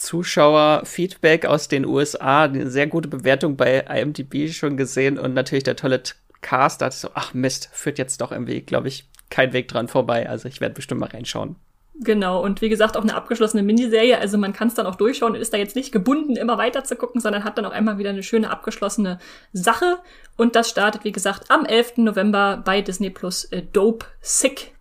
Zuschauerfeedback 0.00 1.44
aus 1.44 1.68
den 1.68 1.84
USA, 1.84 2.44
eine 2.44 2.70
sehr 2.70 2.86
gute 2.86 3.06
Bewertung 3.06 3.56
bei 3.56 3.80
IMDb 3.80 4.50
schon 4.50 4.78
gesehen 4.78 5.18
und 5.18 5.34
natürlich 5.34 5.64
der 5.64 5.76
tolle 5.76 6.02
Cast, 6.40 6.80
da 6.80 6.86
dachte 6.86 6.94
ich 6.96 7.00
so, 7.00 7.10
ach 7.14 7.34
Mist, 7.34 7.68
führt 7.72 7.98
jetzt 7.98 8.20
doch 8.22 8.32
irgendwie, 8.32 8.62
glaube 8.62 8.88
ich, 8.88 9.06
kein 9.28 9.52
Weg 9.52 9.68
dran 9.68 9.88
vorbei. 9.88 10.26
Also 10.26 10.48
ich 10.48 10.62
werde 10.62 10.74
bestimmt 10.74 11.00
mal 11.00 11.10
reinschauen. 11.10 11.56
Genau, 12.02 12.42
und 12.42 12.62
wie 12.62 12.70
gesagt, 12.70 12.96
auch 12.96 13.02
eine 13.02 13.14
abgeschlossene 13.14 13.62
Miniserie, 13.62 14.18
also 14.18 14.38
man 14.38 14.54
kann 14.54 14.68
es 14.68 14.74
dann 14.74 14.86
auch 14.86 14.94
durchschauen 14.94 15.34
und 15.34 15.40
ist 15.40 15.52
da 15.52 15.58
jetzt 15.58 15.76
nicht 15.76 15.92
gebunden, 15.92 16.34
immer 16.34 16.56
weiter 16.56 16.82
zu 16.82 16.96
gucken, 16.96 17.20
sondern 17.20 17.44
hat 17.44 17.58
dann 17.58 17.66
auch 17.66 17.72
einmal 17.72 17.98
wieder 17.98 18.08
eine 18.08 18.22
schöne 18.22 18.48
abgeschlossene 18.48 19.18
Sache. 19.52 19.98
Und 20.38 20.56
das 20.56 20.70
startet, 20.70 21.04
wie 21.04 21.12
gesagt, 21.12 21.50
am 21.50 21.66
11. 21.66 21.98
November 21.98 22.62
bei 22.64 22.80
Disney 22.80 23.10
Plus 23.10 23.44
äh, 23.44 23.62
Dope 23.70 24.06
Sick 24.22 24.72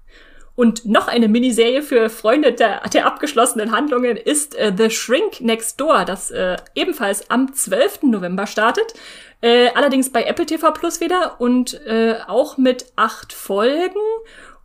und 0.60 0.84
noch 0.84 1.08
eine 1.08 1.30
Miniserie 1.30 1.82
für 1.82 2.10
Freunde 2.10 2.52
der, 2.52 2.82
der 2.90 3.06
abgeschlossenen 3.06 3.72
Handlungen 3.72 4.18
ist 4.18 4.56
äh, 4.56 4.74
The 4.78 4.90
Shrink 4.90 5.40
Next 5.40 5.80
Door, 5.80 6.04
das 6.04 6.32
äh, 6.32 6.58
ebenfalls 6.76 7.32
am 7.32 7.54
12. 7.54 8.04
November 8.04 8.46
startet. 8.46 8.94
Äh, 9.40 9.70
allerdings 9.74 10.12
bei 10.12 10.26
Apple 10.26 10.46
TV 10.46 10.70
Plus 10.72 11.00
wieder 11.00 11.40
und 11.40 11.80
äh, 11.86 12.16
auch 12.28 12.58
mit 12.58 12.88
acht 12.98 13.32
Folgen. 13.32 14.02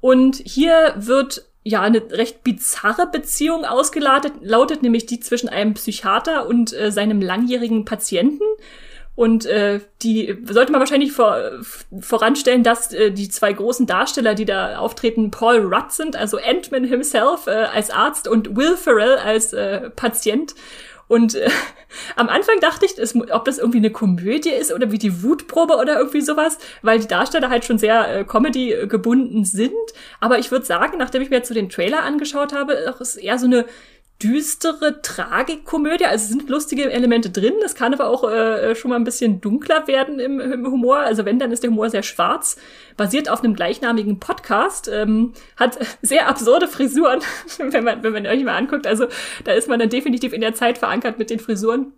Und 0.01 0.42
hier 0.45 0.95
wird 0.97 1.45
ja 1.62 1.82
eine 1.82 2.03
recht 2.11 2.42
bizarre 2.42 3.07
Beziehung 3.07 3.64
ausgelautet, 3.64 4.32
lautet 4.42 4.82
nämlich 4.82 5.07
die 5.07 5.20
zwischen 5.20 5.49
einem 5.49 5.74
Psychiater 5.74 6.49
und 6.49 6.72
äh, 6.72 6.90
seinem 6.90 7.22
langjährigen 7.22 7.84
Patienten. 7.84 8.42
Und 9.16 9.46
äh, 9.46 9.80
die 10.02 10.36
sollte 10.44 10.72
man 10.72 10.80
wahrscheinlich 10.80 11.12
vor, 11.12 11.38
voranstellen, 12.00 12.64
dass 12.64 12.92
äh, 12.92 13.12
die 13.12 13.28
zwei 13.28 13.52
großen 13.52 13.86
Darsteller, 13.86 14.34
die 14.34 14.44
da 14.44 14.78
auftreten, 14.78 15.30
Paul 15.30 15.60
Rudd 15.72 15.92
sind, 15.92 16.16
also 16.16 16.38
Ant-Man 16.38 16.84
himself 16.84 17.46
äh, 17.46 17.50
als 17.50 17.90
Arzt 17.90 18.26
und 18.26 18.56
Will 18.56 18.76
Ferrell 18.76 19.16
als 19.16 19.52
äh, 19.52 19.90
Patient. 19.90 20.54
Und 21.06 21.36
äh, 21.36 21.48
am 22.16 22.28
Anfang 22.28 22.58
dachte 22.60 22.86
ich, 22.86 22.98
es, 22.98 23.14
ob 23.14 23.44
das 23.44 23.58
irgendwie 23.58 23.78
eine 23.78 23.92
Komödie 23.92 24.50
ist 24.50 24.72
oder 24.72 24.90
wie 24.90 24.98
die 24.98 25.22
Wutprobe 25.22 25.76
oder 25.76 25.96
irgendwie 25.98 26.22
sowas, 26.22 26.58
weil 26.82 26.98
die 26.98 27.06
Darsteller 27.06 27.50
halt 27.50 27.64
schon 27.64 27.78
sehr 27.78 28.20
äh, 28.20 28.24
Comedy 28.24 28.88
gebunden 28.88 29.44
sind. 29.44 29.72
Aber 30.18 30.40
ich 30.40 30.50
würde 30.50 30.66
sagen, 30.66 30.98
nachdem 30.98 31.22
ich 31.22 31.30
mir 31.30 31.36
jetzt 31.36 31.48
so 31.48 31.54
den 31.54 31.68
Trailer 31.68 32.02
angeschaut 32.02 32.52
habe, 32.52 32.72
ist 32.98 33.16
eher 33.16 33.38
so 33.38 33.46
eine 33.46 33.66
düstere 34.22 35.02
Tragikkomödie. 35.02 36.06
Also 36.06 36.28
sind 36.28 36.48
lustige 36.48 36.90
Elemente 36.90 37.30
drin. 37.30 37.54
Es 37.64 37.74
kann 37.74 37.92
aber 37.92 38.08
auch 38.08 38.28
äh, 38.30 38.74
schon 38.74 38.90
mal 38.90 38.96
ein 38.96 39.04
bisschen 39.04 39.40
dunkler 39.40 39.86
werden 39.86 40.18
im, 40.18 40.40
im, 40.40 40.66
Humor. 40.66 40.98
Also 40.98 41.24
wenn, 41.24 41.38
dann 41.38 41.52
ist 41.52 41.62
der 41.62 41.70
Humor 41.70 41.90
sehr 41.90 42.02
schwarz. 42.02 42.56
Basiert 42.96 43.28
auf 43.28 43.42
einem 43.42 43.54
gleichnamigen 43.54 44.20
Podcast. 44.20 44.88
Ähm, 44.92 45.32
hat 45.56 45.78
sehr 46.02 46.28
absurde 46.28 46.68
Frisuren, 46.68 47.20
wenn 47.58 47.84
man, 47.84 48.02
wenn 48.02 48.12
man 48.12 48.26
euch 48.26 48.44
mal 48.44 48.56
anguckt. 48.56 48.86
Also 48.86 49.06
da 49.44 49.52
ist 49.52 49.68
man 49.68 49.78
dann 49.78 49.90
definitiv 49.90 50.32
in 50.32 50.40
der 50.40 50.54
Zeit 50.54 50.78
verankert 50.78 51.18
mit 51.18 51.30
den 51.30 51.40
Frisuren. 51.40 51.92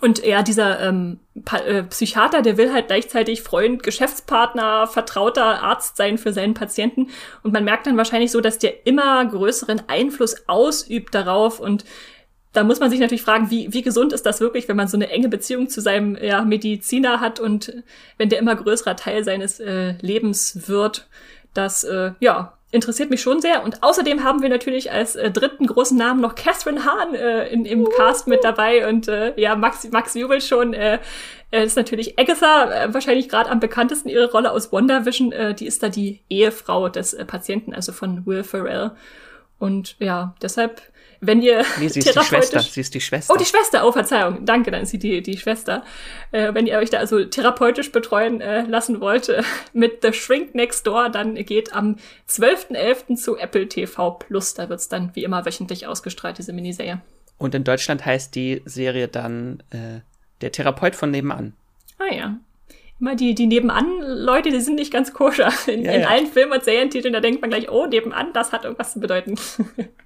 Und 0.00 0.24
ja, 0.24 0.42
dieser 0.42 0.80
ähm, 0.80 1.20
äh, 1.66 1.82
Psychiater, 1.84 2.42
der 2.42 2.58
will 2.58 2.72
halt 2.72 2.88
gleichzeitig 2.88 3.42
Freund, 3.42 3.82
Geschäftspartner, 3.82 4.86
vertrauter 4.86 5.62
Arzt 5.62 5.96
sein 5.96 6.18
für 6.18 6.34
seinen 6.34 6.52
Patienten. 6.52 7.08
Und 7.42 7.54
man 7.54 7.64
merkt 7.64 7.86
dann 7.86 7.96
wahrscheinlich 7.96 8.30
so, 8.30 8.42
dass 8.42 8.58
der 8.58 8.86
immer 8.86 9.24
größeren 9.24 9.82
Einfluss 9.88 10.48
ausübt 10.48 11.14
darauf. 11.14 11.60
Und 11.60 11.84
da 12.52 12.62
muss 12.62 12.78
man 12.78 12.90
sich 12.90 13.00
natürlich 13.00 13.22
fragen, 13.22 13.50
wie, 13.50 13.72
wie 13.72 13.82
gesund 13.82 14.12
ist 14.12 14.26
das 14.26 14.40
wirklich, 14.40 14.68
wenn 14.68 14.76
man 14.76 14.88
so 14.88 14.98
eine 14.98 15.08
enge 15.08 15.30
Beziehung 15.30 15.70
zu 15.70 15.80
seinem 15.80 16.16
ja, 16.16 16.44
Mediziner 16.44 17.20
hat 17.20 17.40
und 17.40 17.72
wenn 18.18 18.28
der 18.28 18.38
immer 18.38 18.54
größerer 18.54 18.96
Teil 18.96 19.24
seines 19.24 19.60
äh, 19.60 19.94
Lebens 20.02 20.68
wird. 20.68 21.08
Das, 21.54 21.84
äh, 21.84 22.12
ja, 22.20 22.58
interessiert 22.70 23.10
mich 23.10 23.20
schon 23.20 23.40
sehr. 23.40 23.62
Und 23.64 23.82
außerdem 23.82 24.24
haben 24.24 24.42
wir 24.42 24.48
natürlich 24.48 24.90
als 24.90 25.16
äh, 25.16 25.30
dritten 25.30 25.66
großen 25.66 25.96
Namen 25.96 26.20
noch 26.20 26.34
Catherine 26.34 26.84
Hahn 26.84 27.14
äh, 27.14 27.48
in, 27.48 27.64
im 27.64 27.88
Cast 27.96 28.26
mit 28.26 28.44
dabei. 28.44 28.88
Und 28.88 29.08
äh, 29.08 29.38
ja, 29.40 29.54
Max, 29.56 29.88
Max 29.90 30.14
jubelt 30.14 30.42
schon. 30.42 30.74
Äh, 30.74 30.98
ist 31.52 31.76
natürlich 31.76 32.18
Agatha, 32.18 32.84
äh, 32.84 32.94
wahrscheinlich 32.94 33.28
gerade 33.28 33.50
am 33.50 33.60
bekanntesten 33.60 34.08
ihre 34.08 34.30
Rolle 34.30 34.50
aus 34.50 34.72
WandaVision. 34.72 35.32
Äh, 35.32 35.54
die 35.54 35.66
ist 35.66 35.82
da 35.82 35.88
die 35.88 36.20
Ehefrau 36.28 36.88
des 36.88 37.14
äh, 37.14 37.24
Patienten, 37.24 37.72
also 37.72 37.92
von 37.92 38.26
Will 38.26 38.42
Ferrell. 38.42 38.92
Und 39.58 39.96
ja, 40.00 40.34
deshalb 40.42 40.82
wenn 41.20 41.42
ihr 41.42 41.64
nee, 41.78 41.88
sie 41.88 42.00
ist 42.00 42.14
die 42.14 42.24
Schwester. 42.24 42.60
Sie 42.60 42.80
ist 42.80 42.94
die 42.94 43.00
Schwester. 43.00 43.32
Oh, 43.32 43.38
die 43.38 43.44
Schwester. 43.44 43.86
Oh, 43.86 43.92
Verzeihung. 43.92 44.44
Danke, 44.44 44.70
dann 44.70 44.82
ist 44.82 44.90
sie 44.90 44.98
die, 44.98 45.22
die 45.22 45.38
Schwester. 45.38 45.84
Äh, 46.32 46.54
wenn 46.54 46.66
ihr 46.66 46.78
euch 46.78 46.90
da 46.90 46.98
also 46.98 47.24
therapeutisch 47.24 47.92
betreuen 47.92 48.40
äh, 48.40 48.62
lassen 48.62 49.00
wollt 49.00 49.28
äh, 49.28 49.42
mit 49.72 50.02
The 50.02 50.12
Shrink 50.12 50.54
Next 50.54 50.86
Door, 50.86 51.10
dann 51.10 51.34
geht 51.34 51.74
am 51.74 51.96
12.11. 52.28 53.16
zu 53.16 53.36
Apple 53.36 53.68
TV 53.68 54.10
Plus. 54.12 54.54
Da 54.54 54.68
wird's 54.68 54.88
dann 54.88 55.10
wie 55.14 55.24
immer 55.24 55.44
wöchentlich 55.46 55.86
ausgestrahlt, 55.86 56.38
diese 56.38 56.52
Miniserie. 56.52 57.00
Und 57.38 57.54
in 57.54 57.64
Deutschland 57.64 58.04
heißt 58.04 58.34
die 58.34 58.62
Serie 58.64 59.08
dann 59.08 59.62
äh, 59.70 60.00
Der 60.40 60.52
Therapeut 60.52 60.94
von 60.94 61.10
nebenan. 61.10 61.54
Ah 61.98 62.14
ja. 62.14 62.36
Immer 62.98 63.14
die, 63.14 63.34
die 63.34 63.46
Nebenan-Leute, 63.46 64.50
die 64.50 64.60
sind 64.60 64.76
nicht 64.76 64.90
ganz 64.90 65.12
koscher. 65.12 65.52
In, 65.66 65.84
ja, 65.84 65.92
in 65.92 66.00
ja. 66.00 66.08
allen 66.08 66.26
Film- 66.26 66.52
und 66.52 66.64
Serientiteln, 66.64 67.12
da 67.12 67.20
denkt 67.20 67.42
man 67.42 67.50
gleich, 67.50 67.70
oh, 67.70 67.86
nebenan, 67.86 68.32
das 68.32 68.52
hat 68.52 68.64
irgendwas 68.64 68.94
zu 68.94 69.00
bedeuten. 69.00 69.34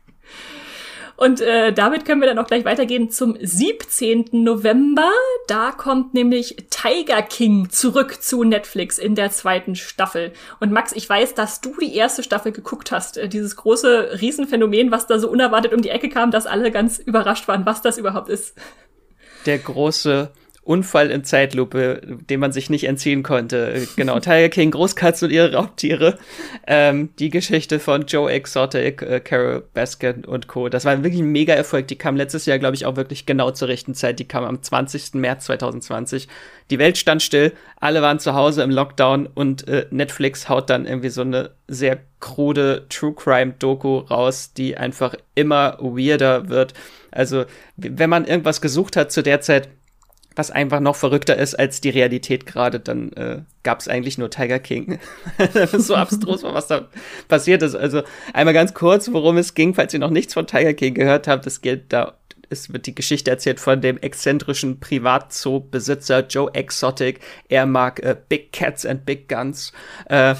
Und 1.20 1.42
äh, 1.42 1.70
damit 1.74 2.06
können 2.06 2.22
wir 2.22 2.28
dann 2.28 2.38
auch 2.38 2.46
gleich 2.46 2.64
weitergehen 2.64 3.10
zum 3.10 3.36
17. 3.38 4.30
November. 4.32 5.10
Da 5.48 5.70
kommt 5.70 6.14
nämlich 6.14 6.56
Tiger 6.70 7.20
King 7.20 7.68
zurück 7.68 8.22
zu 8.22 8.42
Netflix 8.42 8.96
in 8.96 9.14
der 9.16 9.30
zweiten 9.30 9.74
Staffel. 9.74 10.32
Und 10.60 10.72
Max, 10.72 10.92
ich 10.92 11.06
weiß, 11.06 11.34
dass 11.34 11.60
du 11.60 11.74
die 11.78 11.94
erste 11.94 12.22
Staffel 12.22 12.52
geguckt 12.52 12.90
hast. 12.90 13.18
Äh, 13.18 13.28
dieses 13.28 13.56
große 13.56 14.18
Riesenphänomen, 14.18 14.90
was 14.90 15.08
da 15.08 15.18
so 15.18 15.28
unerwartet 15.28 15.74
um 15.74 15.82
die 15.82 15.90
Ecke 15.90 16.08
kam, 16.08 16.30
dass 16.30 16.46
alle 16.46 16.70
ganz 16.70 16.98
überrascht 16.98 17.46
waren, 17.48 17.66
was 17.66 17.82
das 17.82 17.98
überhaupt 17.98 18.30
ist. 18.30 18.56
Der 19.44 19.58
große 19.58 20.30
Unfall 20.62 21.10
in 21.10 21.24
Zeitlupe, 21.24 22.00
dem 22.28 22.40
man 22.40 22.52
sich 22.52 22.70
nicht 22.70 22.84
entziehen 22.84 23.22
konnte. 23.22 23.86
Genau, 23.96 24.18
Tiger 24.20 24.48
King, 24.48 24.70
Großkatzen 24.70 25.28
und 25.28 25.34
ihre 25.34 25.52
Raubtiere. 25.52 26.18
Ähm, 26.66 27.10
die 27.18 27.28
Geschichte 27.28 27.78
von 27.78 28.06
Joe 28.06 28.30
Exotic, 28.30 29.02
äh, 29.02 29.20
Carol 29.20 29.62
Baskin 29.74 30.24
und 30.24 30.46
Co. 30.46 30.68
Das 30.68 30.84
war 30.84 31.02
wirklich 31.02 31.20
ein 31.20 31.32
mega 31.32 31.54
Erfolg. 31.54 31.88
Die 31.88 31.96
kam 31.96 32.16
letztes 32.16 32.46
Jahr, 32.46 32.58
glaube 32.58 32.76
ich, 32.76 32.86
auch 32.86 32.96
wirklich 32.96 33.26
genau 33.26 33.50
zur 33.50 33.68
rechten 33.68 33.94
Zeit. 33.94 34.18
Die 34.18 34.28
kam 34.28 34.44
am 34.44 34.62
20. 34.62 35.14
März 35.14 35.46
2020. 35.46 36.28
Die 36.70 36.78
Welt 36.78 36.98
stand 36.98 37.22
still, 37.22 37.52
alle 37.76 38.00
waren 38.00 38.20
zu 38.20 38.34
Hause 38.34 38.62
im 38.62 38.70
Lockdown 38.70 39.26
und 39.26 39.66
äh, 39.66 39.86
Netflix 39.90 40.48
haut 40.48 40.70
dann 40.70 40.86
irgendwie 40.86 41.08
so 41.08 41.22
eine 41.22 41.50
sehr 41.66 41.98
krude 42.20 42.86
True 42.88 43.14
Crime 43.14 43.54
Doku 43.58 43.98
raus, 43.98 44.52
die 44.52 44.76
einfach 44.76 45.14
immer 45.34 45.78
weirder 45.80 46.48
wird. 46.48 46.74
Also, 47.10 47.44
wenn 47.76 48.10
man 48.10 48.24
irgendwas 48.24 48.60
gesucht 48.60 48.96
hat 48.96 49.10
zu 49.10 49.22
der 49.22 49.40
Zeit, 49.40 49.68
was 50.36 50.50
einfach 50.50 50.80
noch 50.80 50.96
verrückter 50.96 51.36
ist 51.36 51.54
als 51.54 51.80
die 51.80 51.90
Realität 51.90 52.46
gerade, 52.46 52.80
dann 52.80 53.12
äh, 53.12 53.42
gab 53.62 53.80
es 53.80 53.88
eigentlich 53.88 54.16
nur 54.16 54.30
Tiger 54.30 54.58
King. 54.58 54.98
das 55.54 55.74
ist 55.74 55.86
so 55.86 55.94
abstrus 55.94 56.42
was 56.42 56.68
da 56.68 56.88
passiert 57.28 57.62
ist. 57.62 57.74
Also 57.74 58.02
einmal 58.32 58.54
ganz 58.54 58.74
kurz, 58.74 59.12
worum 59.12 59.36
es 59.36 59.54
ging, 59.54 59.74
falls 59.74 59.92
ihr 59.92 60.00
noch 60.00 60.10
nichts 60.10 60.34
von 60.34 60.46
Tiger 60.46 60.74
King 60.74 60.94
gehört 60.94 61.26
habt. 61.26 61.46
Es 61.46 61.60
geht 61.60 61.92
da, 61.92 62.14
es 62.48 62.72
wird 62.72 62.86
die 62.86 62.94
Geschichte 62.94 63.30
erzählt 63.30 63.60
von 63.60 63.80
dem 63.80 63.98
exzentrischen 63.98 64.80
Privatzoo-Besitzer 64.80 66.26
Joe 66.26 66.52
Exotic. 66.54 67.20
Er 67.48 67.66
mag 67.66 68.00
äh, 68.00 68.16
Big 68.28 68.52
Cats 68.52 68.86
and 68.86 69.04
Big 69.04 69.28
Guns. 69.28 69.72
Äh, 70.06 70.34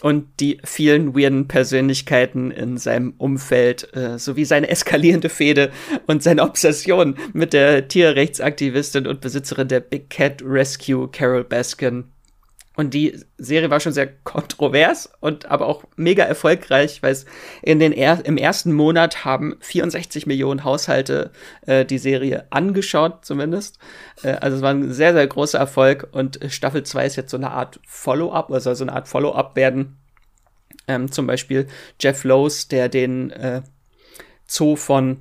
und 0.00 0.26
die 0.40 0.60
vielen 0.64 1.16
weirden 1.16 1.48
Persönlichkeiten 1.48 2.50
in 2.50 2.78
seinem 2.78 3.14
Umfeld 3.18 3.94
äh, 3.96 4.18
sowie 4.18 4.44
seine 4.44 4.68
eskalierende 4.68 5.28
Fehde 5.28 5.70
und 6.06 6.22
seine 6.22 6.42
Obsession 6.42 7.16
mit 7.32 7.52
der 7.52 7.88
Tierrechtsaktivistin 7.88 9.06
und 9.06 9.20
Besitzerin 9.20 9.68
der 9.68 9.80
Big 9.80 10.10
Cat 10.10 10.42
Rescue 10.44 11.08
Carol 11.08 11.44
Baskin. 11.44 12.04
Und 12.78 12.94
die 12.94 13.18
Serie 13.38 13.70
war 13.70 13.80
schon 13.80 13.92
sehr 13.92 14.06
kontrovers 14.06 15.10
und 15.18 15.46
aber 15.46 15.66
auch 15.66 15.82
mega 15.96 16.22
erfolgreich, 16.22 17.02
weil 17.02 17.10
es 17.10 17.26
in 17.60 17.80
den 17.80 17.90
er 17.90 18.24
im 18.24 18.36
ersten 18.36 18.72
Monat 18.72 19.24
haben 19.24 19.56
64 19.58 20.28
Millionen 20.28 20.62
Haushalte 20.62 21.32
äh, 21.66 21.84
die 21.84 21.98
Serie 21.98 22.46
angeschaut, 22.50 23.24
zumindest. 23.24 23.80
Äh, 24.22 24.34
also 24.34 24.58
es 24.58 24.62
war 24.62 24.70
ein 24.70 24.92
sehr, 24.92 25.12
sehr 25.12 25.26
großer 25.26 25.58
Erfolg 25.58 26.06
und 26.12 26.38
Staffel 26.50 26.84
2 26.84 27.06
ist 27.06 27.16
jetzt 27.16 27.32
so 27.32 27.36
eine 27.36 27.50
Art 27.50 27.80
Follow-up, 27.84 28.48
oder 28.48 28.60
soll 28.60 28.76
so 28.76 28.84
eine 28.84 28.92
Art 28.92 29.08
Follow-up 29.08 29.56
werden. 29.56 29.96
Ähm, 30.86 31.10
zum 31.10 31.26
Beispiel 31.26 31.66
Jeff 32.00 32.22
Lowe's, 32.22 32.68
der 32.68 32.88
den 32.88 33.30
äh, 33.30 33.62
Zoo 34.46 34.76
von 34.76 35.18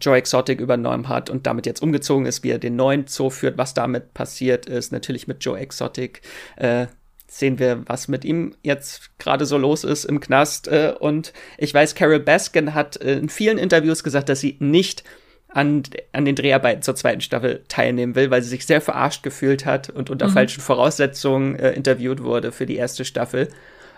Joe 0.00 0.16
Exotic 0.16 0.60
übernommen 0.60 1.08
hat 1.08 1.30
und 1.30 1.46
damit 1.46 1.66
jetzt 1.66 1.82
umgezogen 1.82 2.26
ist, 2.26 2.42
wie 2.42 2.50
er 2.50 2.58
den 2.58 2.76
neuen 2.76 3.06
Zoo 3.06 3.30
führt. 3.30 3.56
Was 3.56 3.74
damit 3.74 4.14
passiert 4.14 4.66
ist, 4.66 4.92
natürlich 4.92 5.28
mit 5.28 5.44
Joe 5.44 5.58
Exotic. 5.58 6.22
Äh, 6.56 6.86
sehen 7.28 7.58
wir, 7.58 7.82
was 7.86 8.08
mit 8.08 8.24
ihm 8.24 8.54
jetzt 8.62 9.18
gerade 9.18 9.46
so 9.46 9.58
los 9.58 9.84
ist 9.84 10.04
im 10.04 10.20
Knast. 10.20 10.68
Äh, 10.68 10.94
und 10.98 11.32
ich 11.58 11.72
weiß, 11.72 11.94
Carol 11.94 12.20
Baskin 12.20 12.74
hat 12.74 13.00
äh, 13.00 13.18
in 13.18 13.28
vielen 13.28 13.58
Interviews 13.58 14.04
gesagt, 14.04 14.28
dass 14.28 14.40
sie 14.40 14.56
nicht 14.58 15.04
an, 15.48 15.82
an 16.12 16.24
den 16.24 16.34
Dreharbeiten 16.34 16.82
zur 16.82 16.96
zweiten 16.96 17.20
Staffel 17.20 17.64
teilnehmen 17.68 18.14
will, 18.14 18.30
weil 18.30 18.42
sie 18.42 18.50
sich 18.50 18.66
sehr 18.66 18.80
verarscht 18.80 19.22
gefühlt 19.22 19.64
hat 19.64 19.88
und 19.88 20.10
unter 20.10 20.28
mhm. 20.28 20.32
falschen 20.32 20.60
Voraussetzungen 20.60 21.56
äh, 21.56 21.72
interviewt 21.72 22.22
wurde 22.22 22.52
für 22.52 22.66
die 22.66 22.76
erste 22.76 23.04
Staffel. 23.04 23.48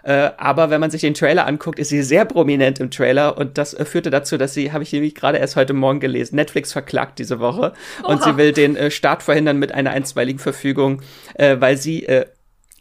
Äh, 0.03 0.31
aber 0.37 0.71
wenn 0.71 0.81
man 0.81 0.91
sich 0.91 1.01
den 1.01 1.15
Trailer 1.15 1.47
anguckt, 1.47 1.79
ist 1.79 1.89
sie 1.89 2.03
sehr 2.03 2.25
prominent 2.25 2.81
im 2.81 2.91
Trailer 2.91 3.39
und 3.39 3.59
das 3.59 3.75
äh, 3.75 3.85
führte 3.85 4.11
dazu, 4.11 4.37
dass 4.37 4.55
sie, 4.55 4.73
habe 4.73 4.83
ich 4.83 4.93
nämlich 4.93 5.15
gerade 5.15 5.39
erst 5.39 5.57
heute 5.57 5.73
Morgen 5.73 6.01
gelesen, 6.01 6.37
Netflix 6.37 6.73
verklagt 6.73 7.19
diese 7.19 7.41
Woche 7.41 7.73
Oha. 8.03 8.13
und 8.13 8.23
sie 8.23 8.37
will 8.37 8.53
den 8.53 8.77
äh, 8.77 8.91
Start 8.91 9.23
verhindern 9.23 9.59
mit 9.59 9.73
einer 9.73 9.91
einstweiligen 9.91 10.39
Verfügung, 10.39 11.03
äh, 11.35 11.57
weil 11.59 11.77
sie 11.77 12.07
äh, 12.07 12.27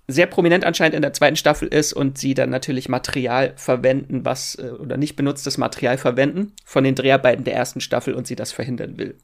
sehr 0.07 0.27
prominent 0.27 0.63
anscheinend 0.63 0.95
in 0.95 1.01
der 1.01 1.11
zweiten 1.13 1.35
Staffel 1.35 1.67
ist 1.67 1.91
und 1.91 2.17
sie 2.17 2.33
dann 2.33 2.49
natürlich 2.49 2.87
Material 2.87 3.51
verwenden, 3.57 4.23
was 4.23 4.57
oder 4.57 4.95
nicht 4.95 5.17
benutztes 5.17 5.57
Material 5.57 5.97
verwenden 5.97 6.53
von 6.63 6.85
den 6.85 6.95
Dreharbeiten 6.95 7.43
der 7.43 7.55
ersten 7.55 7.81
Staffel 7.81 8.13
und 8.13 8.25
sie 8.25 8.37
das 8.37 8.53
verhindern 8.53 8.97
will. 8.97 9.17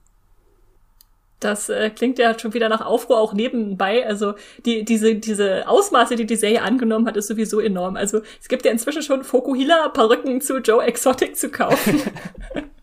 Das 1.43 1.69
äh, 1.69 1.89
klingt 1.89 2.19
ja 2.19 2.37
schon 2.37 2.53
wieder 2.53 2.69
nach 2.69 2.85
Aufruhr 2.85 3.19
auch 3.19 3.33
nebenbei. 3.33 4.05
Also 4.05 4.33
die, 4.65 4.85
diese, 4.85 5.15
diese 5.15 5.67
Ausmaße, 5.67 6.15
die 6.15 6.25
die 6.25 6.35
Serie 6.35 6.61
angenommen 6.61 7.07
hat, 7.07 7.17
ist 7.17 7.27
sowieso 7.27 7.59
enorm. 7.59 7.95
Also 7.95 8.21
es 8.41 8.47
gibt 8.47 8.65
ja 8.65 8.71
inzwischen 8.71 9.01
schon 9.01 9.23
Fokuhila-Perücken 9.23 10.41
zu 10.41 10.57
Joe 10.57 10.83
Exotic 10.83 11.35
zu 11.35 11.49
kaufen. 11.49 12.01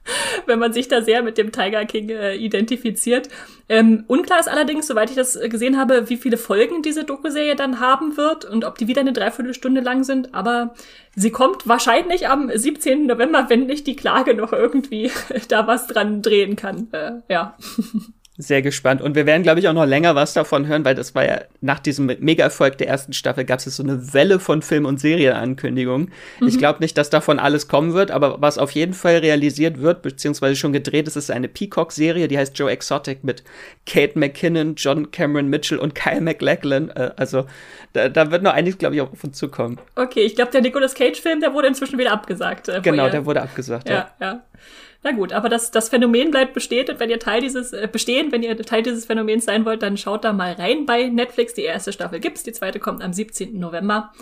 wenn 0.47 0.59
man 0.59 0.73
sich 0.73 0.89
da 0.89 1.03
sehr 1.03 1.23
mit 1.23 1.39
dem 1.39 1.53
Tiger 1.53 1.85
King 1.85 2.11
äh, 2.11 2.35
identifiziert. 2.35 3.29
Ähm, 3.69 4.05
unklar 4.07 4.41
ist 4.41 4.49
allerdings, 4.49 4.87
soweit 4.87 5.11
ich 5.11 5.17
das 5.17 5.39
gesehen 5.39 5.79
habe, 5.79 6.09
wie 6.09 6.17
viele 6.17 6.37
Folgen 6.37 6.83
diese 6.83 7.05
Doku-Serie 7.05 7.57
dann 7.57 7.81
haben 7.81 8.17
wird 8.17 8.45
und 8.45 8.65
ob 8.65 8.79
die 8.79 8.89
wieder 8.89 9.01
eine 9.01 9.13
Dreiviertelstunde 9.13 9.81
lang 9.81 10.05
sind. 10.05 10.35
Aber 10.35 10.75
sie 11.15 11.31
kommt 11.31 11.69
wahrscheinlich 11.69 12.29
am 12.29 12.51
17. 12.53 13.07
November, 13.07 13.47
wenn 13.49 13.67
nicht 13.67 13.87
die 13.87 13.97
Klage 13.97 14.35
noch 14.35 14.53
irgendwie 14.53 15.11
da 15.49 15.67
was 15.67 15.87
dran 15.87 16.23
drehen 16.23 16.57
kann. 16.57 16.89
Äh, 16.93 17.21
ja. 17.29 17.57
sehr 18.41 18.63
gespannt. 18.63 19.03
Und 19.03 19.15
wir 19.15 19.27
werden, 19.27 19.43
glaube 19.43 19.61
ich, 19.61 19.69
auch 19.69 19.73
noch 19.73 19.87
länger 19.87 20.15
was 20.15 20.33
davon 20.33 20.67
hören, 20.67 20.85
weil 20.85 20.95
das 20.95 21.15
war 21.15 21.25
ja 21.25 21.41
nach 21.61 21.79
diesem 21.79 22.07
Mega-Erfolg 22.07 22.79
der 22.79 22.89
ersten 22.89 23.13
Staffel 23.13 23.45
gab 23.45 23.59
es 23.59 23.77
so 23.77 23.83
eine 23.83 24.15
Welle 24.15 24.41
von 24.41 24.63
Film- 24.63 24.87
und 24.87 24.99
Serienankündigungen. 24.99 26.11
Mhm. 26.41 26.49
Ich 26.49 26.59
glaube 26.59 26.81
nicht, 26.81 26.97
dass 26.97 27.11
davon 27.11 27.39
alles 27.39 27.69
kommen 27.69 27.93
wird, 27.93 28.11
aber 28.11 28.41
was 28.41 28.59
auf 28.59 28.73
jeden 28.73 28.95
Fall 28.95 29.19
realisiert 29.19 29.81
wird, 29.81 30.03
beziehungsweise 30.03 30.57
schon 30.57 30.73
gedreht 30.73 31.07
ist, 31.07 31.17
ist 31.17 31.31
eine 31.31 31.49
Peacock-Serie, 31.49 32.29
die 32.29 32.39
heißt 32.39 32.59
Joe 32.59 32.71
Exotic 32.71 33.25
mit 33.25 33.45
Kate 33.87 34.19
McKinnon, 34.19 34.75
John 34.77 35.11
Cameron 35.11 35.49
Mitchell 35.49 35.79
und 35.79 35.95
Kyle 35.95 36.21
MacLachlan. 36.21 36.91
Äh, 36.91 37.11
also 37.17 37.45
da, 37.93 38.09
da 38.09 38.31
wird 38.31 38.43
noch 38.43 38.55
einiges, 38.55 38.79
glaube 38.79 38.95
ich, 38.95 39.01
auch 39.01 39.13
auf 39.13 39.25
uns 39.25 39.37
zukommen. 39.37 39.79
Okay, 39.97 40.21
ich 40.21 40.35
glaube, 40.35 40.51
der 40.51 40.63
Nicolas 40.63 40.95
Cage-Film, 40.95 41.41
der 41.41 41.53
wurde 41.53 41.69
inzwischen 41.69 41.99
wieder 41.99 42.13
abgesagt. 42.13 42.69
Äh, 42.69 42.81
genau, 42.83 43.09
der 43.09 43.27
wurde 43.27 43.43
abgesagt. 43.43 43.89
Ja, 43.89 44.11
ja. 44.21 44.27
ja. 44.27 44.43
Na 45.03 45.13
gut, 45.13 45.33
aber 45.33 45.49
das, 45.49 45.71
das 45.71 45.89
Phänomen 45.89 46.31
bleibt 46.31 46.53
bestehen 46.53 46.89
und 46.91 47.01
wenn 47.01 47.09
ihr 47.09 47.19
Teil 47.19 47.41
dieses, 47.41 47.73
äh, 47.73 47.89
bestehen, 47.91 48.33
wenn 48.33 48.43
ihr 48.43 48.57
Teil 48.59 48.83
dieses 48.83 49.07
Phänomens 49.07 49.47
sein 49.47 49.65
wollt, 49.65 49.83
dann 49.83 49.97
schaut 49.97 50.25
da 50.25 50.33
mal 50.33 50.53
rein 50.53 50.85
bei 50.85 51.09
Netflix. 51.09 51.55
Die 51.55 51.63
erste 51.63 51.93
Staffel 51.93 52.21
gibt's, 52.21 52.43
die 52.43 52.53
zweite 52.53 52.81
kommt 52.81 53.03
am 53.03 53.13
17. 53.13 53.59
November. 53.59 54.13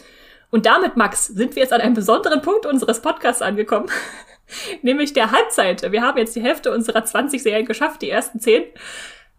Und 0.51 0.67
damit, 0.67 0.97
Max, 0.97 1.27
sind 1.27 1.57
wir 1.57 1.63
jetzt 1.63 1.73
an 1.73 1.81
einem 1.81 1.95
besonderen 1.95 2.43
Punkt 2.43 2.65
unseres 2.65 3.03
Podcasts 3.03 3.43
angekommen. 3.43 3.91
Nämlich 4.83 5.13
der 5.13 5.33
Halbzeit. 5.33 5.91
Wir 5.91 6.03
haben 6.03 6.17
jetzt 6.17 6.37
die 6.37 6.43
Hälfte 6.43 6.73
unserer 6.73 7.05
20 7.05 7.43
Serien 7.43 7.67
geschafft, 7.67 8.01
die 8.01 8.11
ersten 8.11 8.39
10. 8.39 8.65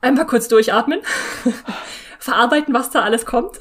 Einmal 0.01 0.27
kurz 0.27 0.49
durchatmen. 0.49 0.99
Verarbeiten, 2.19 2.73
was 2.73 2.89
da 2.89 3.01
alles 3.01 3.25
kommt. 3.25 3.59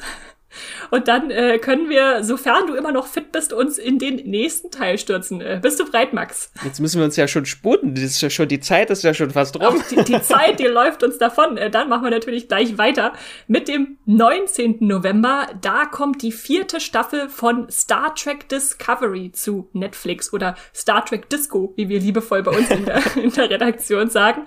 Und 0.91 1.09
dann 1.09 1.31
äh, 1.31 1.59
können 1.59 1.89
wir, 1.89 2.25
sofern 2.25 2.67
du 2.67 2.75
immer 2.75 2.93
noch 2.93 3.07
fit 3.07 3.33
bist, 3.33 3.53
uns 3.53 3.79
in 3.79 3.99
den 3.99 4.17
nächsten 4.17 4.71
Teil 4.71 4.99
stürzen. 4.99 5.41
Äh, 5.41 5.61
bist 5.63 5.79
du 5.79 5.85
bereit, 5.85 6.13
Max? 6.13 6.51
Jetzt 6.65 6.81
müssen 6.81 6.99
wir 6.99 7.05
uns 7.05 7.17
ja 7.17 7.29
schon 7.29 7.47
sputen. 7.47 7.95
Das 7.95 8.05
ist 8.05 8.21
ja 8.21 8.31
schon, 8.31 8.49
die 8.49 8.61
Zeit 8.61 8.91
ist 8.91 9.05
ja 9.05 9.15
schon 9.15 9.31
fast 9.31 9.61
rum. 9.61 9.83
Die, 9.91 10.05
die, 10.05 10.23
Zeit, 10.23 10.59
die 10.59 10.67
läuft 10.67 11.03
uns 11.03 11.19
davon. 11.19 11.57
Äh, 11.57 11.71
dann 11.71 11.89
machen 11.89 12.05
wir 12.05 12.11
natürlich 12.11 12.49
gleich 12.49 12.79
weiter 12.79 13.13
mit 13.47 13.69
dem 13.69 13.99
19. 14.07 14.79
November. 14.81 15.49
Da 15.61 15.85
kommt 15.85 16.23
die 16.23 16.33
vierte 16.33 16.81
Staffel 16.81 17.29
von 17.29 17.71
Star 17.71 18.15
Trek 18.15 18.49
Discovery 18.49 19.33
zu 19.33 19.69
Netflix 19.73 20.33
oder 20.33 20.55
Star 20.75 21.05
Trek 21.05 21.29
Disco, 21.29 21.73
wie 21.77 21.89
wir 21.89 22.01
liebevoll 22.01 22.43
bei 22.43 22.53
uns 22.53 22.71
in 22.71 22.85
der, 22.85 23.03
in 23.17 23.33
der 23.33 23.51
Redaktion 23.51 24.09
sagen. 24.09 24.43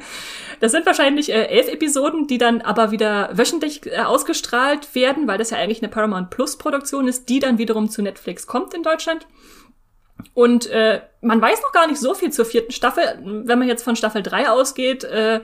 Das 0.59 0.71
sind 0.71 0.85
wahrscheinlich 0.85 1.31
äh, 1.31 1.45
elf 1.45 1.67
Episoden, 1.67 2.27
die 2.27 2.37
dann 2.37 2.61
aber 2.61 2.91
wieder 2.91 3.29
wöchentlich 3.33 3.85
äh, 3.85 3.99
ausgestrahlt 3.99 4.93
werden, 4.95 5.27
weil 5.27 5.37
das 5.37 5.51
ja 5.51 5.57
eigentlich 5.57 5.81
eine 5.81 5.90
Paramount 5.91 6.29
Plus 6.29 6.57
Produktion 6.57 7.07
ist, 7.07 7.29
die 7.29 7.39
dann 7.39 7.57
wiederum 7.57 7.89
zu 7.89 8.01
Netflix 8.01 8.47
kommt 8.47 8.73
in 8.73 8.83
Deutschland. 8.83 9.27
Und 10.33 10.67
äh, 10.67 11.01
man 11.21 11.41
weiß 11.41 11.61
noch 11.61 11.71
gar 11.71 11.87
nicht 11.87 11.99
so 11.99 12.13
viel 12.13 12.31
zur 12.31 12.45
vierten 12.45 12.71
Staffel. 12.71 13.03
Wenn 13.45 13.59
man 13.59 13.67
jetzt 13.67 13.83
von 13.83 13.95
Staffel 13.95 14.23
3 14.23 14.49
ausgeht, 14.49 15.03
äh, 15.03 15.41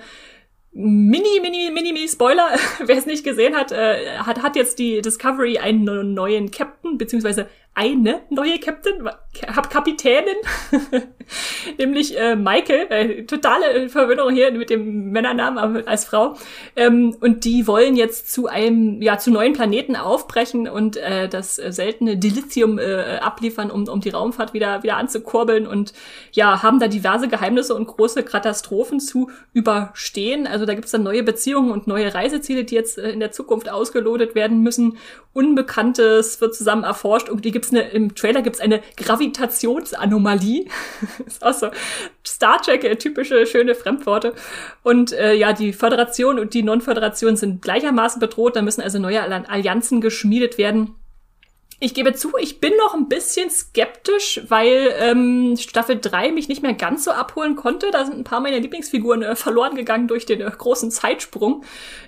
Mini, 0.80 1.40
mini, 1.42 1.72
mini, 1.72 1.92
mini 1.92 2.08
Spoiler, 2.08 2.50
wer 2.86 2.98
es 2.98 3.08
nicht 3.08 3.24
gesehen 3.24 3.56
hat, 3.56 3.72
äh, 3.72 4.20
hat, 4.20 4.44
hat 4.44 4.56
jetzt 4.56 4.78
die 4.78 5.02
Discovery 5.02 5.58
einen 5.58 6.14
neuen 6.14 6.52
Captain, 6.52 7.00
beziehungsweise 7.00 7.48
eine 7.78 8.22
neue 8.32 8.58
Captain, 8.58 9.08
Kapitänin, 9.70 10.36
nämlich 11.78 12.18
äh, 12.18 12.36
Michael, 12.36 12.88
äh, 12.90 13.24
totale 13.26 13.88
Verwirrung 13.88 14.34
hier 14.34 14.52
mit 14.52 14.72
dem 14.72 15.12
Männernamen 15.12 15.88
als 15.88 16.06
Frau. 16.06 16.36
Ähm, 16.76 17.16
und 17.22 17.46
die 17.46 17.68
wollen 17.68 17.96
jetzt 17.96 18.34
zu 18.34 18.48
einem, 18.48 19.00
ja, 19.04 19.20
zu 19.20 19.30
neuen 19.30 19.54
Planeten 19.54 19.96
aufbrechen 19.96 20.68
und 20.68 20.98
äh, 20.98 21.30
das 21.30 21.58
seltene 21.58 22.18
Dilithium 22.18 22.80
äh, 22.80 23.20
abliefern, 23.22 23.70
um, 23.70 23.88
um 23.88 24.02
die 24.02 24.10
Raumfahrt 24.10 24.56
wieder, 24.56 24.82
wieder 24.82 24.98
anzukurbeln 24.98 25.68
und 25.68 25.94
ja, 26.32 26.64
haben 26.64 26.80
da 26.80 26.88
diverse 26.88 27.28
Geheimnisse 27.28 27.76
und 27.76 27.86
große 27.86 28.24
Katastrophen 28.24 29.00
zu 29.00 29.30
überstehen. 29.54 30.48
Also 30.48 30.66
da 30.66 30.74
gibt's 30.74 30.92
dann 30.92 31.04
neue 31.04 31.22
Beziehungen 31.22 31.70
und 31.70 31.86
neue 31.86 32.16
Reiseziele, 32.16 32.64
die 32.64 32.74
jetzt 32.74 32.98
äh, 32.98 33.12
in 33.12 33.20
der 33.20 33.32
Zukunft 33.32 33.70
ausgelotet 33.70 34.34
werden 34.34 34.64
müssen. 34.64 34.98
Unbekanntes 35.34 36.42
wird 36.42 36.56
zusammen 36.56 36.84
erforscht 36.84 37.30
und 37.30 37.46
die 37.46 37.52
gibt's 37.52 37.67
gibt's 37.68 37.72
eine, 37.72 37.90
im 37.92 38.16
Trailer 38.16 38.42
gibt's 38.42 38.60
eine 38.60 38.82
Gravitationsanomalie. 38.96 40.68
ist 41.26 41.44
auch 41.44 41.54
so 41.54 41.70
Star 42.26 42.62
Trek, 42.62 42.84
äh, 42.84 42.96
typische 42.96 43.46
schöne 43.46 43.76
Fremdworte. 43.76 44.34
Und 44.84 45.12
äh, 45.12 45.34
ja, 45.34 45.54
die 45.54 45.74
Föderation 45.74 46.40
und 46.40 46.54
die 46.54 46.64
Non-Föderation 46.64 47.36
sind 47.36 47.62
gleichermaßen 47.62 48.20
bedroht. 48.20 48.56
Da 48.56 48.62
müssen 48.62 48.82
also 48.82 49.00
neue 49.00 49.22
Allianzen 49.50 50.02
geschmiedet 50.02 50.58
werden. 50.58 50.96
Ich 51.80 51.94
gebe 51.94 52.12
zu, 52.14 52.32
ich 52.40 52.60
bin 52.60 52.74
noch 52.78 52.96
ein 52.96 53.08
bisschen 53.08 53.52
skeptisch, 53.52 54.42
weil 54.48 54.96
ähm, 54.98 55.56
Staffel 55.58 56.00
3 56.00 56.32
mich 56.32 56.48
nicht 56.48 56.64
mehr 56.64 56.74
ganz 56.74 57.04
so 57.04 57.12
abholen 57.12 57.56
konnte. 57.56 57.92
Da 57.92 58.04
sind 58.04 58.18
ein 58.18 58.24
paar 58.24 58.40
meiner 58.40 58.60
Lieblingsfiguren 58.60 59.22
äh, 59.22 59.36
verloren 59.36 59.76
gegangen 59.76 60.08
durch 60.08 60.26
den 60.26 60.42
äh, 60.42 60.50
großen 60.50 60.90
Zeitsprung. 60.90 61.64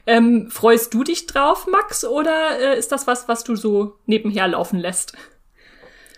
Ähm, 0.07 0.49
freust 0.49 0.91
du 0.95 1.03
dich 1.03 1.27
drauf, 1.27 1.67
Max, 1.67 2.03
oder 2.03 2.59
äh, 2.59 2.79
ist 2.79 2.91
das 2.91 3.05
was, 3.05 3.27
was 3.27 3.43
du 3.43 3.55
so 3.55 3.93
nebenher 4.07 4.47
laufen 4.47 4.79
lässt? 4.79 5.13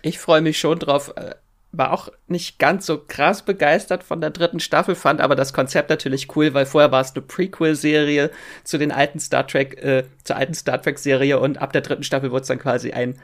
Ich 0.02 0.18
freue 0.18 0.40
mich 0.40 0.58
schon 0.58 0.78
drauf. 0.78 1.14
Äh, 1.16 1.34
war 1.72 1.92
auch 1.92 2.10
nicht 2.28 2.58
ganz 2.58 2.84
so 2.84 2.98
krass 2.98 3.42
begeistert 3.42 4.04
von 4.04 4.20
der 4.20 4.30
dritten 4.30 4.60
Staffel, 4.60 4.94
fand 4.94 5.22
aber 5.22 5.34
das 5.34 5.54
Konzept 5.54 5.88
natürlich 5.88 6.36
cool, 6.36 6.52
weil 6.52 6.66
vorher 6.66 6.92
war 6.92 7.00
es 7.00 7.14
eine 7.14 7.22
Prequel-Serie 7.22 8.30
zu 8.62 8.76
den 8.76 8.92
alten 8.92 9.18
Star 9.18 9.46
Trek, 9.46 9.82
äh, 9.82 10.04
zur 10.22 10.36
alten 10.36 10.52
Star 10.52 10.82
Trek-Serie 10.82 11.40
und 11.40 11.62
ab 11.62 11.72
der 11.72 11.80
dritten 11.80 12.02
Staffel 12.02 12.30
wurde 12.30 12.42
es 12.42 12.48
dann 12.48 12.58
quasi 12.58 12.92
ein 12.92 13.18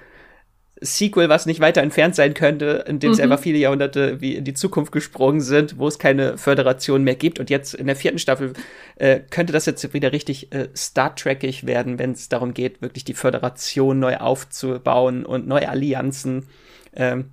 Sequel, 0.81 1.29
was 1.29 1.45
nicht 1.45 1.61
weiter 1.61 1.83
entfernt 1.83 2.15
sein 2.15 2.35
könnte, 2.35 2.85
in 2.87 3.01
dem 3.01 3.11
mhm. 3.11 3.15
sie 3.15 3.23
einfach 3.23 3.41
viele 3.41 3.59
Jahrhunderte 3.59 4.21
wie 4.21 4.37
in 4.37 4.45
die 4.45 4.55
Zukunft 4.55 4.93
gesprungen 4.93 5.41
sind, 5.41 5.79
wo 5.79 5.89
es 5.89 5.99
keine 5.99 6.39
Föderation 6.39 7.03
mehr 7.03 7.17
gibt. 7.17 7.41
Und 7.41 7.51
jetzt 7.51 7.75
in 7.75 7.87
der 7.87 7.97
vierten 7.97 8.19
Staffel 8.19 8.53
äh, 8.97 9.21
könnte 9.31 9.53
das 9.53 9.67
jetzt 9.67 9.93
wieder 9.93 10.13
richtig 10.13 10.53
äh, 10.53 10.69
Star 10.77 11.15
Trekig 11.17 11.67
werden, 11.67 11.99
wenn 11.99 12.13
es 12.13 12.29
darum 12.29 12.55
geht, 12.55 12.81
wirklich 12.81 13.05
die 13.05 13.15
Föderation 13.15 13.99
neu 13.99 14.19
aufzubauen 14.19 15.27
und 15.27 15.49
neue 15.49 15.69
Allianzen 15.69 16.47
ähm, 16.99 17.33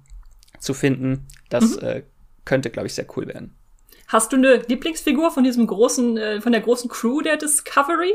zu 0.60 0.74
finden. 0.74 1.28
Das 1.50 1.76
mhm. 1.76 1.88
äh, 1.88 2.04
könnte, 2.46 2.70
glaube 2.70 2.88
ich, 2.88 2.94
sehr 2.94 3.08
cool 3.18 3.28
werden. 3.28 3.56
Hast 4.08 4.32
du 4.32 4.38
eine 4.38 4.58
Lieblingsfigur 4.58 5.32
von 5.32 5.44
diesem 5.44 5.68
großen, 5.68 6.18
äh, 6.18 6.42
von 6.42 6.52
der 6.52 6.62
großen 6.62 6.90
Crew 6.90 7.22
der 7.22 7.38
Discovery? 7.38 8.14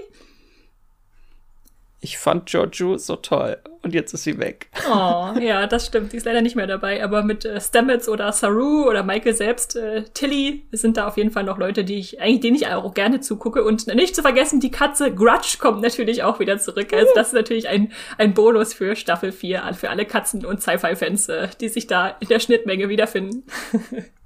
Ich 2.02 2.18
fand 2.18 2.46
Giorgio 2.46 2.96
so 2.96 3.16
toll 3.16 3.58
und 3.82 3.94
jetzt 3.94 4.14
ist 4.14 4.24
sie 4.24 4.38
weg. 4.38 4.68
Oh, 4.88 5.32
ja, 5.38 5.66
das 5.66 5.86
stimmt. 5.86 6.12
Die 6.12 6.16
ist 6.16 6.24
leider 6.24 6.40
nicht 6.40 6.56
mehr 6.56 6.66
dabei. 6.66 7.04
Aber 7.04 7.22
mit 7.22 7.44
äh, 7.44 7.60
Stamets 7.60 8.08
oder 8.08 8.32
Saru 8.32 8.88
oder 8.88 9.02
Michael 9.02 9.34
selbst, 9.34 9.76
äh, 9.76 10.04
Tilly, 10.14 10.64
sind 10.72 10.96
da 10.96 11.06
auf 11.06 11.18
jeden 11.18 11.30
Fall 11.30 11.44
noch 11.44 11.58
Leute, 11.58 11.84
die 11.84 11.98
ich 11.98 12.20
eigentlich 12.20 12.40
denen 12.40 12.56
ich 12.56 12.66
auch 12.68 12.94
gerne 12.94 13.20
zugucke. 13.20 13.64
Und 13.64 13.86
nicht 13.86 14.16
zu 14.16 14.22
vergessen, 14.22 14.60
die 14.60 14.70
Katze 14.70 15.14
Grudge 15.14 15.56
kommt 15.58 15.82
natürlich 15.82 16.22
auch 16.22 16.40
wieder 16.40 16.58
zurück. 16.58 16.92
Also 16.92 17.08
das 17.14 17.28
ist 17.28 17.34
natürlich 17.34 17.68
ein, 17.68 17.92
ein 18.16 18.32
Bonus 18.32 18.72
für 18.72 18.96
Staffel 18.96 19.32
4 19.32 19.74
für 19.74 19.90
alle 19.90 20.04
Katzen- 20.04 20.46
und 20.46 20.62
Sci-Fi-Fans, 20.62 21.28
äh, 21.28 21.48
die 21.60 21.68
sich 21.68 21.86
da 21.86 22.16
in 22.20 22.28
der 22.28 22.40
Schnittmenge 22.40 22.88
wiederfinden. 22.88 23.44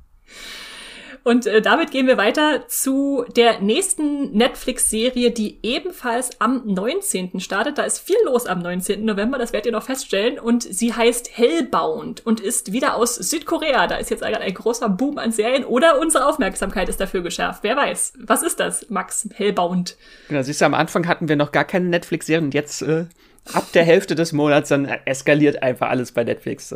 Und 1.25 1.47
äh, 1.47 1.63
damit 1.63 1.91
gehen 1.91 2.07
wir 2.07 2.19
weiter 2.19 2.69
zu 2.69 3.25
der 3.35 3.61
nächsten 3.61 4.33
Netflix-Serie, 4.33 5.31
die 5.31 5.59
ebenfalls 5.63 6.39
am 6.39 6.63
19. 6.67 7.41
startet. 7.41 7.79
Da 7.79 7.85
ist 7.85 7.99
viel 7.99 8.17
los 8.27 8.47
am 8.47 8.61
19. 8.61 9.05
November, 9.05 9.39
das 9.39 9.55
werdet 9.55 9.67
ihr 9.67 9.73
noch 9.73 9.85
feststellen. 9.85 10.39
Und 10.39 10.63
sie 10.63 10.93
heißt 10.93 11.37
Hellbound 11.37 12.25
und 12.27 12.41
ist 12.41 12.73
wieder 12.73 12.97
aus 12.97 13.15
Südkorea. 13.15 13.87
Da 13.87 13.97
ist 13.97 14.11
jetzt 14.11 14.23
ein, 14.23 14.35
ein 14.35 14.55
großer 14.55 14.91
Boom 14.91 15.17
an 15.17 15.33
Serien 15.33 15.65
oder 15.65 15.99
unsere 15.99 16.27
Aufmerksamkeit 16.27 16.91
ist 16.91 17.01
dafür 17.01 17.23
geschärft. 17.23 17.61
Wer 17.63 17.77
weiß. 17.77 18.13
Was 18.19 18.43
ist 18.43 18.61
das, 18.61 18.91
Max? 18.91 19.27
Hellbound. 19.35 19.97
Genau, 20.29 20.43
siehst 20.43 20.61
du, 20.61 20.67
am 20.67 20.75
Anfang 20.75 21.09
hatten 21.09 21.29
wir 21.29 21.37
noch 21.37 21.53
gar 21.53 21.65
keine 21.65 21.87
Netflix-Serien 21.87 22.45
und 22.45 22.55
jetzt 22.55 22.83
äh, 22.83 23.07
ab 23.53 23.73
der 23.73 23.85
Hälfte 23.85 24.15
des 24.15 24.33
Monats 24.33 24.71
dann 24.71 24.87
eskaliert 24.87 25.63
einfach 25.63 25.91
alles 25.91 26.13
bei 26.13 26.25
Netflix. 26.25 26.75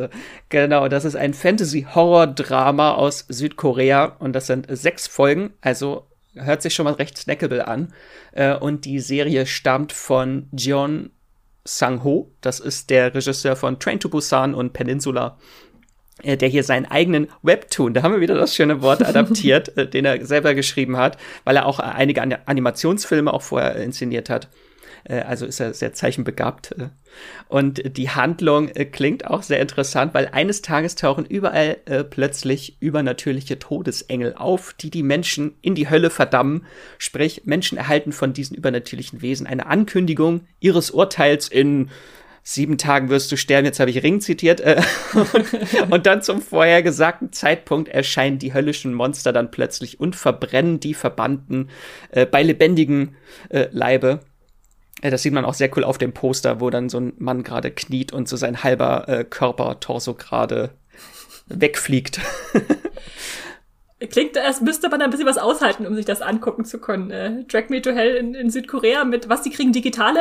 Genau, 0.49 0.87
das 0.87 1.05
ist 1.05 1.15
ein 1.15 1.33
Fantasy-Horror-Drama 1.33 2.93
aus 2.93 3.25
Südkorea 3.27 4.15
und 4.19 4.33
das 4.33 4.47
sind 4.47 4.67
sechs 4.69 5.07
Folgen, 5.07 5.51
also 5.61 6.07
hört 6.35 6.61
sich 6.61 6.73
schon 6.73 6.85
mal 6.85 6.93
recht 6.93 7.17
snackable 7.17 7.67
an. 7.67 7.93
Äh, 8.31 8.55
und 8.55 8.85
die 8.85 8.99
Serie 8.99 9.45
stammt 9.45 9.91
von 9.91 10.47
Jeon 10.55 11.11
Sang-ho, 11.65 12.31
das 12.41 12.59
ist 12.59 12.89
der 12.89 13.13
Regisseur 13.13 13.55
von 13.55 13.79
Train 13.79 13.99
to 13.99 14.09
Busan 14.09 14.53
und 14.53 14.73
Peninsula 14.73 15.37
äh, 16.23 16.37
der 16.37 16.49
hier 16.49 16.63
seinen 16.63 16.85
eigenen 16.85 17.27
Webtoon, 17.43 17.93
da 17.93 18.03
haben 18.03 18.13
wir 18.13 18.21
wieder 18.21 18.35
das 18.35 18.55
schöne 18.55 18.81
Wort 18.81 19.03
adaptiert, 19.03 19.77
äh, 19.77 19.87
den 19.87 20.05
er 20.05 20.25
selber 20.25 20.53
geschrieben 20.53 20.97
hat, 20.97 21.17
weil 21.43 21.55
er 21.55 21.65
auch 21.65 21.79
einige 21.79 22.21
Animationsfilme 22.21 23.33
auch 23.33 23.41
vorher 23.41 23.75
inszeniert 23.75 24.29
hat. 24.29 24.49
Äh, 25.03 25.21
also 25.21 25.45
ist 25.45 25.59
er 25.59 25.73
sehr 25.73 25.93
zeichenbegabt. 25.93 26.73
Äh. 26.73 26.89
Und 27.47 27.97
die 27.97 28.09
Handlung 28.09 28.69
äh, 28.69 28.85
klingt 28.85 29.25
auch 29.25 29.43
sehr 29.43 29.59
interessant, 29.59 30.13
weil 30.13 30.27
eines 30.27 30.61
Tages 30.61 30.95
tauchen 30.95 31.25
überall 31.25 31.77
äh, 31.85 32.03
plötzlich 32.03 32.77
übernatürliche 32.81 33.59
Todesengel 33.59 34.35
auf, 34.35 34.73
die 34.73 34.89
die 34.89 35.03
Menschen 35.03 35.55
in 35.61 35.75
die 35.75 35.89
Hölle 35.89 36.09
verdammen. 36.09 36.65
Sprich, 36.97 37.43
Menschen 37.45 37.77
erhalten 37.77 38.11
von 38.11 38.33
diesen 38.33 38.55
übernatürlichen 38.55 39.21
Wesen 39.21 39.47
eine 39.47 39.65
Ankündigung 39.65 40.41
ihres 40.59 40.91
Urteils 40.91 41.47
in 41.47 41.89
sieben 42.43 42.77
Tagen 42.79 43.09
wirst 43.09 43.31
du 43.31 43.37
sterben, 43.37 43.65
jetzt 43.65 43.79
habe 43.79 43.91
ich 43.91 44.01
Ring 44.01 44.21
zitiert, 44.21 44.59
äh, 44.61 44.81
und 45.89 46.07
dann 46.07 46.23
zum 46.23 46.41
vorhergesagten 46.41 47.31
Zeitpunkt 47.31 47.89
erscheinen 47.89 48.39
die 48.39 48.53
höllischen 48.53 48.93
Monster 48.93 49.31
dann 49.31 49.51
plötzlich 49.51 49.99
und 49.99 50.15
verbrennen 50.15 50.79
die 50.79 50.95
Verbannten 50.95 51.69
äh, 52.09 52.25
bei 52.25 52.41
lebendigem 52.41 53.15
äh, 53.49 53.67
Leibe. 53.71 54.21
Äh, 55.01 55.11
das 55.11 55.23
sieht 55.23 55.33
man 55.33 55.45
auch 55.45 55.53
sehr 55.53 55.75
cool 55.75 55.83
auf 55.83 55.97
dem 55.97 56.13
Poster, 56.13 56.59
wo 56.59 56.69
dann 56.69 56.89
so 56.89 56.99
ein 56.99 57.13
Mann 57.17 57.43
gerade 57.43 57.71
kniet 57.71 58.13
und 58.13 58.27
so 58.27 58.37
sein 58.37 58.63
halber 58.63 59.07
äh, 59.07 59.23
Körper, 59.23 59.79
Torso 59.79 60.13
gerade 60.13 60.71
wegfliegt. 61.47 62.19
Klingt, 64.11 64.37
als 64.37 64.61
müsste 64.61 64.87
man 64.87 65.01
ein 65.01 65.09
bisschen 65.09 65.25
was 65.25 65.37
aushalten, 65.37 65.85
um 65.85 65.93
sich 65.93 66.05
das 66.05 66.21
angucken 66.21 66.63
zu 66.63 66.79
können. 66.79 67.11
Äh, 67.11 67.43
Drag 67.51 67.67
Me 67.67 67.81
to 67.81 67.91
Hell 67.91 68.15
in, 68.15 68.33
in 68.33 68.49
Südkorea 68.49 69.03
mit, 69.03 69.27
was, 69.27 69.41
die 69.41 69.49
kriegen 69.49 69.73
digitale 69.73 70.19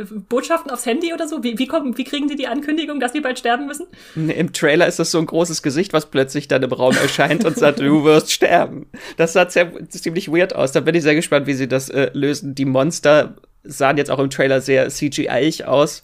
äh, 0.00 0.04
Botschaften 0.10 0.70
aufs 0.70 0.86
Handy 0.86 1.12
oder 1.12 1.28
so? 1.28 1.42
Wie, 1.44 1.58
wie, 1.58 1.66
kommen, 1.66 1.98
wie 1.98 2.04
kriegen 2.04 2.28
die 2.28 2.36
die 2.36 2.46
Ankündigung, 2.46 3.00
dass 3.00 3.12
die 3.12 3.20
bald 3.20 3.38
sterben 3.38 3.66
müssen? 3.66 3.86
Im 4.14 4.54
Trailer 4.54 4.86
ist 4.86 4.98
das 4.98 5.10
so 5.10 5.18
ein 5.18 5.26
großes 5.26 5.62
Gesicht, 5.62 5.92
was 5.92 6.06
plötzlich 6.06 6.48
dann 6.48 6.62
im 6.62 6.72
Raum 6.72 6.96
erscheint 6.96 7.44
und 7.44 7.58
sagt, 7.58 7.80
du 7.80 8.02
wirst 8.02 8.32
sterben. 8.32 8.86
Das 9.18 9.34
sah 9.34 9.48
sehr, 9.50 9.72
ziemlich 9.90 10.32
weird 10.32 10.56
aus. 10.56 10.72
Da 10.72 10.80
bin 10.80 10.94
ich 10.94 11.02
sehr 11.02 11.14
gespannt, 11.14 11.46
wie 11.46 11.54
sie 11.54 11.68
das 11.68 11.90
äh, 11.90 12.10
lösen. 12.14 12.54
Die 12.54 12.64
Monster 12.64 13.36
sahen 13.68 13.96
jetzt 13.96 14.10
auch 14.10 14.18
im 14.18 14.30
Trailer 14.30 14.60
sehr 14.60 14.88
CGI-ig 14.88 15.64
aus, 15.66 16.02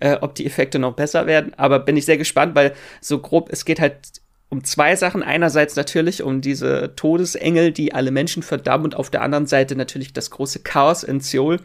äh, 0.00 0.16
ob 0.20 0.34
die 0.34 0.46
Effekte 0.46 0.78
noch 0.78 0.94
besser 0.94 1.26
werden. 1.26 1.52
Aber 1.56 1.78
bin 1.78 1.96
ich 1.96 2.04
sehr 2.04 2.18
gespannt, 2.18 2.54
weil 2.54 2.74
so 3.00 3.18
grob, 3.18 3.48
es 3.50 3.64
geht 3.64 3.80
halt 3.80 3.96
um 4.48 4.62
zwei 4.62 4.94
Sachen. 4.94 5.22
Einerseits 5.22 5.76
natürlich 5.76 6.22
um 6.22 6.40
diese 6.40 6.94
Todesengel, 6.94 7.72
die 7.72 7.94
alle 7.94 8.10
Menschen 8.10 8.42
verdammen 8.42 8.84
und 8.84 8.96
auf 8.96 9.10
der 9.10 9.22
anderen 9.22 9.46
Seite 9.46 9.74
natürlich 9.76 10.12
das 10.12 10.30
große 10.30 10.60
Chaos 10.60 11.02
in 11.02 11.20
Seoul. 11.20 11.58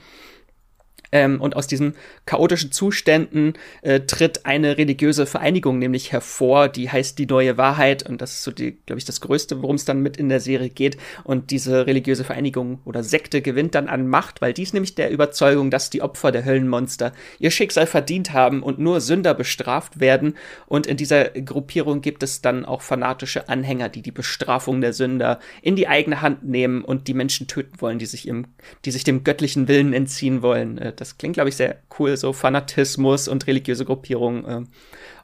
Ähm, 1.11 1.41
und 1.41 1.55
aus 1.55 1.67
diesen 1.67 1.95
chaotischen 2.25 2.71
Zuständen 2.71 3.53
äh, 3.81 4.01
tritt 4.01 4.45
eine 4.45 4.77
religiöse 4.77 5.25
Vereinigung 5.25 5.79
nämlich 5.79 6.11
hervor, 6.11 6.69
die 6.69 6.89
heißt 6.89 7.19
die 7.19 7.25
neue 7.25 7.57
Wahrheit. 7.57 8.07
Und 8.07 8.21
das 8.21 8.33
ist 8.33 8.43
so, 8.43 8.51
die, 8.51 8.77
glaube 8.85 8.99
ich, 8.99 9.05
das 9.05 9.21
Größte, 9.21 9.61
worum 9.61 9.75
es 9.75 9.85
dann 9.85 10.01
mit 10.01 10.17
in 10.17 10.29
der 10.29 10.39
Serie 10.39 10.69
geht. 10.69 10.97
Und 11.23 11.51
diese 11.51 11.87
religiöse 11.87 12.23
Vereinigung 12.23 12.79
oder 12.85 13.03
Sekte 13.03 13.41
gewinnt 13.41 13.75
dann 13.75 13.87
an 13.87 14.07
Macht, 14.07 14.41
weil 14.41 14.53
dies 14.53 14.73
nämlich 14.73 14.95
der 14.95 15.11
Überzeugung, 15.11 15.69
dass 15.69 15.89
die 15.89 16.01
Opfer 16.01 16.31
der 16.31 16.45
Höllenmonster 16.45 17.11
ihr 17.39 17.51
Schicksal 17.51 17.87
verdient 17.87 18.33
haben 18.33 18.63
und 18.63 18.79
nur 18.79 19.01
Sünder 19.01 19.33
bestraft 19.33 19.99
werden. 19.99 20.35
Und 20.67 20.87
in 20.87 20.97
dieser 20.97 21.25
Gruppierung 21.25 22.01
gibt 22.01 22.23
es 22.23 22.41
dann 22.41 22.65
auch 22.65 22.81
fanatische 22.81 23.49
Anhänger, 23.49 23.89
die 23.89 24.01
die 24.01 24.11
Bestrafung 24.11 24.81
der 24.81 24.93
Sünder 24.93 25.39
in 25.61 25.75
die 25.75 25.87
eigene 25.87 26.21
Hand 26.21 26.43
nehmen 26.43 26.83
und 26.83 27.07
die 27.07 27.13
Menschen 27.13 27.47
töten 27.47 27.81
wollen, 27.81 27.99
die 27.99 28.05
sich, 28.05 28.27
im, 28.27 28.45
die 28.85 28.91
sich 28.91 29.03
dem 29.03 29.23
göttlichen 29.23 29.67
Willen 29.67 29.93
entziehen 29.93 30.41
wollen. 30.41 30.77
Das 31.01 31.17
klingt, 31.17 31.33
glaube 31.33 31.49
ich, 31.49 31.55
sehr 31.55 31.77
cool, 31.97 32.15
so 32.15 32.31
Fanatismus 32.31 33.27
und 33.27 33.47
religiöse 33.47 33.85
Gruppierungen 33.85 34.45
äh, 34.45 34.61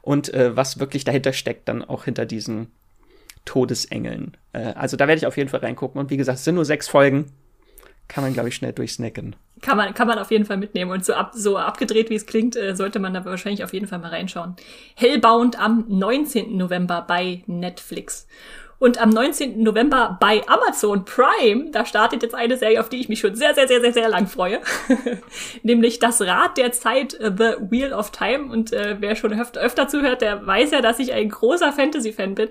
und 0.02 0.34
äh, 0.34 0.56
was 0.56 0.80
wirklich 0.80 1.04
dahinter 1.04 1.32
steckt, 1.32 1.68
dann 1.68 1.84
auch 1.84 2.02
hinter 2.02 2.26
diesen 2.26 2.72
Todesengeln. 3.44 4.36
Äh, 4.52 4.72
also 4.72 4.96
da 4.96 5.06
werde 5.06 5.20
ich 5.20 5.26
auf 5.28 5.36
jeden 5.36 5.48
Fall 5.48 5.60
reingucken. 5.60 6.00
Und 6.00 6.10
wie 6.10 6.16
gesagt, 6.16 6.40
es 6.40 6.44
sind 6.44 6.56
nur 6.56 6.64
sechs 6.64 6.88
Folgen. 6.88 7.26
Kann 8.08 8.24
man, 8.24 8.32
glaube 8.32 8.48
ich, 8.48 8.56
schnell 8.56 8.72
durchsnacken. 8.72 9.36
Kann 9.62 9.76
man, 9.76 9.94
kann 9.94 10.08
man 10.08 10.18
auf 10.18 10.32
jeden 10.32 10.46
Fall 10.46 10.56
mitnehmen. 10.56 10.90
Und 10.90 11.04
so, 11.04 11.14
ab, 11.14 11.30
so 11.36 11.56
abgedreht, 11.56 12.10
wie 12.10 12.16
es 12.16 12.26
klingt, 12.26 12.56
äh, 12.56 12.74
sollte 12.74 12.98
man 12.98 13.14
da 13.14 13.24
wahrscheinlich 13.24 13.62
auf 13.62 13.72
jeden 13.72 13.86
Fall 13.86 14.00
mal 14.00 14.10
reinschauen. 14.10 14.56
Hellbound 14.96 15.60
am 15.60 15.84
19. 15.86 16.56
November 16.56 17.04
bei 17.06 17.44
Netflix. 17.46 18.26
Und 18.80 19.02
am 19.02 19.10
19. 19.10 19.60
November 19.60 20.16
bei 20.20 20.40
Amazon 20.46 21.04
Prime, 21.04 21.70
da 21.72 21.84
startet 21.84 22.22
jetzt 22.22 22.36
eine 22.36 22.56
Serie, 22.56 22.78
auf 22.78 22.88
die 22.88 23.00
ich 23.00 23.08
mich 23.08 23.18
schon 23.18 23.34
sehr, 23.34 23.52
sehr, 23.52 23.66
sehr, 23.66 23.80
sehr, 23.80 23.92
sehr 23.92 24.08
lang 24.08 24.28
freue. 24.28 24.60
Nämlich 25.64 25.98
das 25.98 26.20
Rad 26.20 26.56
der 26.56 26.70
Zeit, 26.70 27.14
uh, 27.14 27.24
The 27.36 27.70
Wheel 27.70 27.92
of 27.92 28.12
Time. 28.12 28.52
Und 28.52 28.72
äh, 28.72 28.96
wer 29.00 29.16
schon 29.16 29.38
öfter, 29.38 29.60
öfter 29.60 29.88
zuhört, 29.88 30.22
der 30.22 30.46
weiß 30.46 30.70
ja, 30.70 30.80
dass 30.80 31.00
ich 31.00 31.12
ein 31.12 31.28
großer 31.28 31.72
Fantasy-Fan 31.72 32.36
bin. 32.36 32.50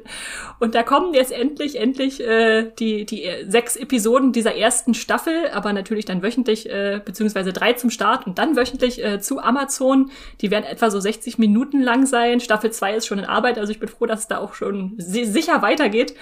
Und 0.60 0.76
da 0.76 0.84
kommen 0.84 1.14
jetzt 1.14 1.32
endlich, 1.32 1.80
endlich 1.80 2.20
äh, 2.20 2.72
die, 2.78 3.06
die 3.06 3.26
sechs 3.48 3.78
Episoden 3.78 4.34
dieser 4.34 4.54
ersten 4.54 4.94
Staffel, 4.96 5.50
aber 5.54 5.72
natürlich 5.72 6.04
dann 6.04 6.22
wöchentlich, 6.22 6.70
äh, 6.70 7.00
beziehungsweise 7.04 7.54
drei 7.54 7.72
zum 7.74 7.90
Start 7.90 8.28
und 8.28 8.38
dann 8.38 8.58
wöchentlich 8.58 9.02
äh, 9.02 9.22
zu 9.22 9.40
Amazon. 9.40 10.12
Die 10.42 10.52
werden 10.52 10.66
etwa 10.66 10.92
so 10.92 11.00
60 11.00 11.38
Minuten 11.38 11.82
lang 11.82 12.06
sein. 12.06 12.42
Staffel 12.42 12.72
2 12.72 12.96
ist 12.96 13.08
schon 13.08 13.20
in 13.20 13.26
Arbeit, 13.26 13.58
also 13.58 13.72
ich 13.72 13.80
bin 13.80 13.88
froh, 13.88 14.08
dass 14.08 14.22
es 14.22 14.28
da 14.28 14.40
auch 14.40 14.56
schon 14.56 14.96
sicher 14.98 15.62
weitergeht. 15.62 16.17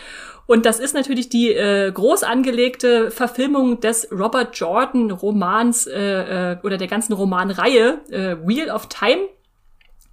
Und 0.47 0.65
das 0.65 0.79
ist 0.79 0.93
natürlich 0.93 1.29
die 1.29 1.53
äh, 1.53 1.91
groß 1.91 2.23
angelegte 2.23 3.09
Verfilmung 3.09 3.79
des 3.79 4.07
Robert 4.11 4.55
Jordan 4.57 5.09
Romans 5.09 5.87
äh, 5.87 6.51
äh, 6.53 6.57
oder 6.63 6.77
der 6.77 6.87
ganzen 6.87 7.13
Romanreihe 7.13 7.99
äh, 8.11 8.35
Wheel 8.45 8.69
of 8.69 8.87
Time. 8.87 9.27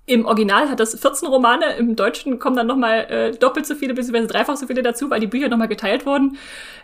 Im 0.05 0.27
Original 0.27 0.69
hat 0.69 0.81
das 0.81 0.99
14 0.99 1.29
Romane, 1.29 1.77
im 1.77 1.95
Deutschen 1.95 2.41
kommen 2.41 2.57
dann 2.57 2.67
nochmal 2.67 3.07
äh, 3.09 3.31
doppelt 3.37 3.67
so 3.67 3.77
viele, 3.77 3.95
beziehungsweise 3.95 4.27
dreifach 4.27 4.57
so 4.57 4.67
viele 4.67 4.83
dazu, 4.83 5.11
weil 5.11 5.21
die 5.21 5.29
Bücher 5.29 5.49
nochmal 5.49 5.69
geteilt 5.69 6.07
wurden. 6.07 6.37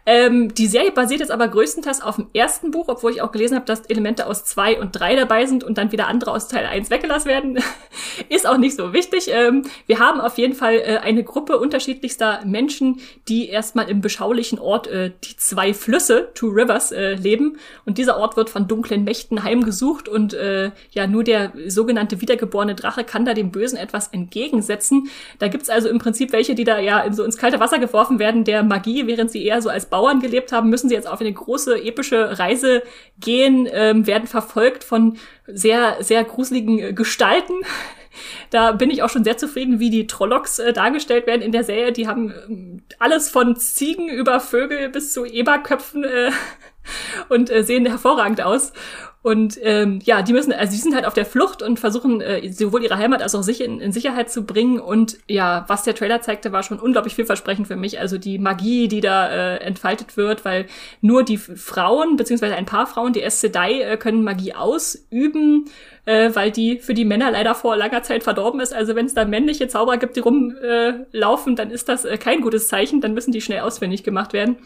Ähm, 0.06 0.54
die 0.54 0.68
Serie 0.68 0.92
basiert 0.92 1.18
jetzt 1.18 1.32
aber 1.32 1.48
größtenteils 1.48 2.00
auf 2.00 2.14
dem 2.14 2.28
ersten 2.32 2.70
Buch, 2.70 2.86
obwohl 2.86 3.10
ich 3.10 3.20
auch 3.20 3.32
gelesen 3.32 3.56
habe, 3.56 3.66
dass 3.66 3.86
Elemente 3.86 4.26
aus 4.26 4.44
zwei 4.44 4.80
und 4.80 4.92
drei 4.92 5.16
dabei 5.16 5.46
sind 5.46 5.64
und 5.64 5.78
dann 5.78 5.90
wieder 5.90 6.06
andere 6.06 6.30
aus 6.30 6.46
Teil 6.46 6.64
1 6.64 6.90
weggelassen 6.90 7.28
werden. 7.28 7.58
Ist 8.28 8.46
auch 8.46 8.56
nicht 8.56 8.76
so 8.76 8.92
wichtig. 8.92 9.28
Ähm, 9.32 9.64
wir 9.86 9.98
haben 9.98 10.20
auf 10.20 10.38
jeden 10.38 10.54
Fall 10.54 10.74
äh, 10.76 10.98
eine 11.02 11.24
Gruppe 11.24 11.58
unterschiedlichster 11.58 12.40
Menschen, 12.44 13.00
die 13.28 13.48
erstmal 13.48 13.90
im 13.90 14.00
beschaulichen 14.00 14.60
Ort 14.60 14.86
äh, 14.86 15.10
die 15.24 15.36
zwei 15.36 15.74
Flüsse, 15.74 16.30
Two 16.34 16.50
Rivers, 16.50 16.92
äh, 16.92 17.14
leben. 17.14 17.58
Und 17.84 17.98
dieser 17.98 18.16
Ort 18.16 18.36
wird 18.36 18.48
von 18.48 18.68
dunklen 18.68 19.02
Mächten 19.02 19.42
heimgesucht 19.42 20.08
und 20.08 20.34
äh, 20.34 20.70
ja, 20.92 21.08
nur 21.08 21.24
der 21.24 21.52
sogenannte 21.66 22.20
wiedergeborene 22.20 22.76
Drache 22.76 23.04
kann 23.08 23.24
da 23.24 23.34
dem 23.34 23.50
Bösen 23.50 23.76
etwas 23.76 24.08
entgegensetzen. 24.08 25.08
Da 25.38 25.48
gibt's 25.48 25.70
also 25.70 25.88
im 25.88 25.98
Prinzip 25.98 26.32
welche, 26.32 26.54
die 26.54 26.64
da 26.64 26.78
ja 26.78 27.00
in 27.00 27.14
so 27.14 27.24
ins 27.24 27.36
kalte 27.36 27.58
Wasser 27.58 27.78
geworfen 27.78 28.18
werden, 28.20 28.44
der 28.44 28.62
Magie, 28.62 29.06
während 29.06 29.30
sie 29.30 29.44
eher 29.44 29.60
so 29.60 29.68
als 29.68 29.86
Bauern 29.86 30.20
gelebt 30.20 30.52
haben, 30.52 30.70
müssen 30.70 30.88
sie 30.88 30.94
jetzt 30.94 31.08
auf 31.08 31.20
eine 31.20 31.32
große 31.32 31.82
epische 31.82 32.38
Reise 32.38 32.82
gehen, 33.18 33.68
ähm, 33.72 34.06
werden 34.06 34.28
verfolgt 34.28 34.84
von 34.84 35.16
sehr, 35.46 35.96
sehr 36.00 36.22
gruseligen 36.24 36.78
äh, 36.78 36.92
Gestalten. 36.92 37.54
Da 38.50 38.72
bin 38.72 38.90
ich 38.90 39.04
auch 39.04 39.10
schon 39.10 39.22
sehr 39.22 39.36
zufrieden, 39.36 39.78
wie 39.78 39.90
die 39.90 40.08
Trollocks 40.08 40.58
äh, 40.58 40.72
dargestellt 40.72 41.28
werden 41.28 41.42
in 41.42 41.52
der 41.52 41.62
Serie. 41.62 41.92
Die 41.92 42.08
haben 42.08 42.34
ähm, 42.48 42.82
alles 42.98 43.30
von 43.30 43.54
Ziegen 43.54 44.08
über 44.08 44.40
Vögel 44.40 44.88
bis 44.88 45.12
zu 45.12 45.24
Eberköpfen 45.24 46.02
äh, 46.02 46.32
und 47.28 47.48
äh, 47.48 47.62
sehen 47.62 47.86
hervorragend 47.86 48.40
aus. 48.40 48.72
Und 49.20 49.58
ähm, 49.62 49.98
ja, 50.04 50.22
die 50.22 50.32
müssen, 50.32 50.52
also 50.52 50.72
die 50.72 50.78
sind 50.78 50.94
halt 50.94 51.04
auf 51.04 51.12
der 51.12 51.26
Flucht 51.26 51.60
und 51.60 51.80
versuchen 51.80 52.20
äh, 52.20 52.52
sowohl 52.52 52.84
ihre 52.84 52.98
Heimat 52.98 53.20
als 53.20 53.34
auch 53.34 53.42
sich 53.42 53.60
in, 53.60 53.80
in 53.80 53.90
Sicherheit 53.90 54.30
zu 54.30 54.44
bringen. 54.44 54.78
Und 54.78 55.18
ja, 55.26 55.64
was 55.66 55.82
der 55.82 55.96
Trailer 55.96 56.20
zeigte, 56.20 56.52
war 56.52 56.62
schon 56.62 56.78
unglaublich 56.78 57.16
vielversprechend 57.16 57.66
für 57.66 57.74
mich. 57.74 57.98
Also 57.98 58.16
die 58.16 58.38
Magie, 58.38 58.86
die 58.86 59.00
da 59.00 59.28
äh, 59.28 59.56
entfaltet 59.56 60.16
wird, 60.16 60.44
weil 60.44 60.66
nur 61.00 61.24
die 61.24 61.36
Frauen, 61.36 62.16
beziehungsweise 62.16 62.54
ein 62.54 62.64
paar 62.64 62.86
Frauen, 62.86 63.12
die 63.12 63.24
Aes 63.24 63.40
Sedai, 63.40 63.80
äh, 63.80 63.96
können 63.96 64.22
Magie 64.22 64.54
ausüben, 64.54 65.64
äh, 66.04 66.30
weil 66.34 66.52
die 66.52 66.78
für 66.78 66.94
die 66.94 67.04
Männer 67.04 67.32
leider 67.32 67.56
vor 67.56 67.76
langer 67.76 68.04
Zeit 68.04 68.22
verdorben 68.22 68.60
ist. 68.60 68.72
Also 68.72 68.94
wenn 68.94 69.06
es 69.06 69.14
da 69.14 69.24
männliche 69.24 69.66
Zauberer 69.66 69.96
gibt, 69.96 70.14
die 70.14 70.20
rumlaufen, 70.20 71.52
äh, 71.54 71.56
dann 71.56 71.72
ist 71.72 71.88
das 71.88 72.04
äh, 72.04 72.18
kein 72.18 72.40
gutes 72.40 72.68
Zeichen. 72.68 73.00
Dann 73.00 73.14
müssen 73.14 73.32
die 73.32 73.40
schnell 73.40 73.60
auswendig 73.60 74.04
gemacht 74.04 74.32
werden. 74.32 74.58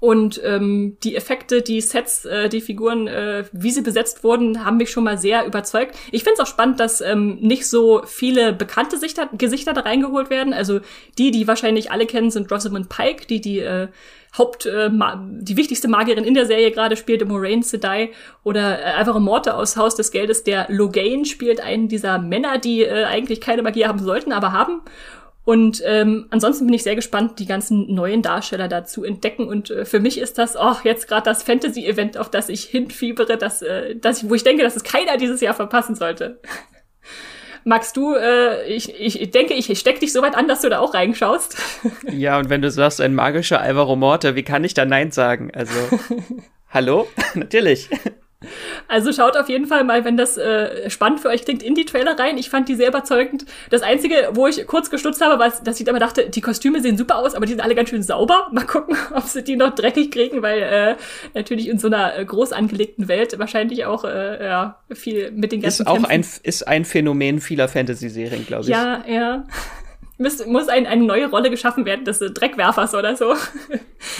Und 0.00 0.40
ähm, 0.44 0.96
die 1.02 1.16
Effekte, 1.16 1.60
die 1.60 1.80
Sets, 1.80 2.24
äh, 2.24 2.48
die 2.48 2.60
Figuren, 2.60 3.08
äh, 3.08 3.44
wie 3.50 3.72
sie 3.72 3.82
besetzt 3.82 4.22
wurden, 4.22 4.64
haben 4.64 4.76
mich 4.76 4.90
schon 4.90 5.02
mal 5.02 5.18
sehr 5.18 5.44
überzeugt. 5.44 5.96
Ich 6.12 6.22
finde 6.22 6.34
es 6.34 6.40
auch 6.40 6.46
spannend, 6.46 6.78
dass 6.78 7.00
ähm, 7.00 7.38
nicht 7.40 7.66
so 7.66 8.02
viele 8.06 8.52
bekannte 8.52 8.96
Sichter, 8.96 9.28
Gesichter 9.36 9.72
da 9.72 9.80
reingeholt 9.80 10.30
werden. 10.30 10.52
Also 10.52 10.80
die, 11.18 11.32
die 11.32 11.48
wahrscheinlich 11.48 11.90
alle 11.90 12.06
kennen, 12.06 12.30
sind 12.30 12.50
Rosamund 12.50 12.88
Pike, 12.88 13.26
die 13.26 13.40
die 13.40 13.58
äh, 13.58 13.88
Haupt, 14.36 14.66
äh, 14.66 14.90
die 14.90 15.56
wichtigste 15.56 15.88
Magierin 15.88 16.24
in 16.24 16.34
der 16.34 16.46
Serie 16.46 16.70
gerade 16.70 16.96
spielt, 16.96 17.26
Moraine 17.26 17.62
Sedai, 17.62 18.10
oder 18.44 18.80
äh, 18.80 18.84
Alvaro 18.84 19.20
Morte 19.20 19.54
aus 19.54 19.76
Haus 19.76 19.94
des 19.94 20.10
Geldes, 20.10 20.44
der 20.44 20.66
Logain 20.68 21.24
spielt, 21.24 21.60
einen 21.60 21.88
dieser 21.88 22.18
Männer, 22.18 22.58
die 22.58 22.82
äh, 22.82 23.04
eigentlich 23.04 23.40
keine 23.40 23.62
Magie 23.62 23.86
haben 23.86 23.98
sollten, 23.98 24.32
aber 24.32 24.52
haben. 24.52 24.82
Und 25.48 25.82
ähm, 25.86 26.26
ansonsten 26.28 26.66
bin 26.66 26.74
ich 26.74 26.82
sehr 26.82 26.94
gespannt, 26.94 27.38
die 27.38 27.46
ganzen 27.46 27.94
neuen 27.94 28.20
Darsteller 28.20 28.68
da 28.68 28.84
zu 28.84 29.02
entdecken. 29.02 29.48
Und 29.48 29.70
äh, 29.70 29.86
für 29.86 29.98
mich 29.98 30.18
ist 30.18 30.36
das 30.36 30.56
auch 30.56 30.84
jetzt 30.84 31.08
gerade 31.08 31.22
das 31.22 31.42
Fantasy-Event, 31.42 32.18
auf 32.18 32.30
das 32.30 32.50
ich 32.50 32.64
hinfiebere, 32.64 33.38
dass, 33.38 33.62
äh, 33.62 33.96
dass 33.96 34.22
ich, 34.22 34.28
wo 34.28 34.34
ich 34.34 34.44
denke, 34.44 34.62
dass 34.62 34.76
es 34.76 34.84
keiner 34.84 35.16
dieses 35.16 35.40
Jahr 35.40 35.54
verpassen 35.54 35.94
sollte. 35.94 36.38
Magst 37.64 37.96
du, 37.96 38.14
äh, 38.14 38.70
ich, 38.70 39.00
ich 39.00 39.30
denke, 39.30 39.54
ich 39.54 39.78
steck 39.78 40.00
dich 40.00 40.12
so 40.12 40.20
weit 40.20 40.36
an, 40.36 40.48
dass 40.48 40.60
du 40.60 40.68
da 40.68 40.80
auch 40.80 40.92
reinschaust. 40.92 41.56
Ja, 42.12 42.38
und 42.38 42.50
wenn 42.50 42.60
du 42.60 42.70
sagst, 42.70 43.00
ein 43.00 43.14
magischer 43.14 43.62
Alvaro 43.62 43.96
Morte, 43.96 44.36
wie 44.36 44.42
kann 44.42 44.64
ich 44.64 44.74
da 44.74 44.84
Nein 44.84 45.12
sagen? 45.12 45.50
Also, 45.54 45.72
hallo? 46.68 47.08
Natürlich. 47.32 47.88
Also 48.86 49.12
schaut 49.12 49.36
auf 49.36 49.48
jeden 49.48 49.66
Fall 49.66 49.82
mal, 49.82 50.04
wenn 50.04 50.16
das 50.16 50.38
äh, 50.38 50.88
spannend 50.90 51.20
für 51.20 51.28
euch 51.28 51.44
klingt, 51.44 51.62
in 51.62 51.74
die 51.74 51.84
Trailer 51.84 52.16
rein. 52.18 52.38
Ich 52.38 52.50
fand 52.50 52.68
die 52.68 52.76
sehr 52.76 52.88
überzeugend. 52.88 53.44
Das 53.70 53.82
Einzige, 53.82 54.30
wo 54.32 54.46
ich 54.46 54.64
kurz 54.66 54.90
gestutzt 54.90 55.20
habe, 55.20 55.40
war, 55.40 55.52
dass 55.64 55.80
ich 55.80 55.88
aber 55.88 55.98
dachte, 55.98 56.30
die 56.30 56.40
Kostüme 56.40 56.80
sehen 56.80 56.96
super 56.96 57.18
aus, 57.18 57.34
aber 57.34 57.46
die 57.46 57.52
sind 57.52 57.60
alle 57.60 57.74
ganz 57.74 57.88
schön 57.88 58.02
sauber. 58.02 58.48
Mal 58.52 58.64
gucken, 58.64 58.96
ob 59.14 59.24
sie 59.24 59.42
die 59.42 59.56
noch 59.56 59.74
dreckig 59.74 60.12
kriegen, 60.12 60.42
weil 60.42 60.62
äh, 60.62 60.96
natürlich 61.34 61.68
in 61.68 61.78
so 61.78 61.88
einer 61.88 62.16
äh, 62.16 62.24
groß 62.24 62.52
angelegten 62.52 63.08
Welt 63.08 63.38
wahrscheinlich 63.38 63.84
auch 63.86 64.04
äh, 64.04 64.44
ja, 64.44 64.78
viel 64.92 65.32
mit 65.32 65.50
den 65.50 65.60
ganzen 65.60 65.82
Ist 65.82 65.88
auch 65.88 66.04
ein, 66.04 66.24
ist 66.42 66.68
ein 66.68 66.84
Phänomen 66.84 67.40
vieler 67.40 67.68
Fantasy-Serien, 67.68 68.46
glaube 68.46 68.64
ich. 68.64 68.68
Ja, 68.68 69.04
ja 69.08 69.44
muss, 70.18 70.44
muss 70.46 70.68
ein, 70.68 70.86
eine 70.86 71.04
neue 71.04 71.30
Rolle 71.30 71.50
geschaffen 71.50 71.84
werden 71.84 72.04
des 72.04 72.18
Dreckwerfers 72.18 72.94
oder 72.94 73.16
so. 73.16 73.34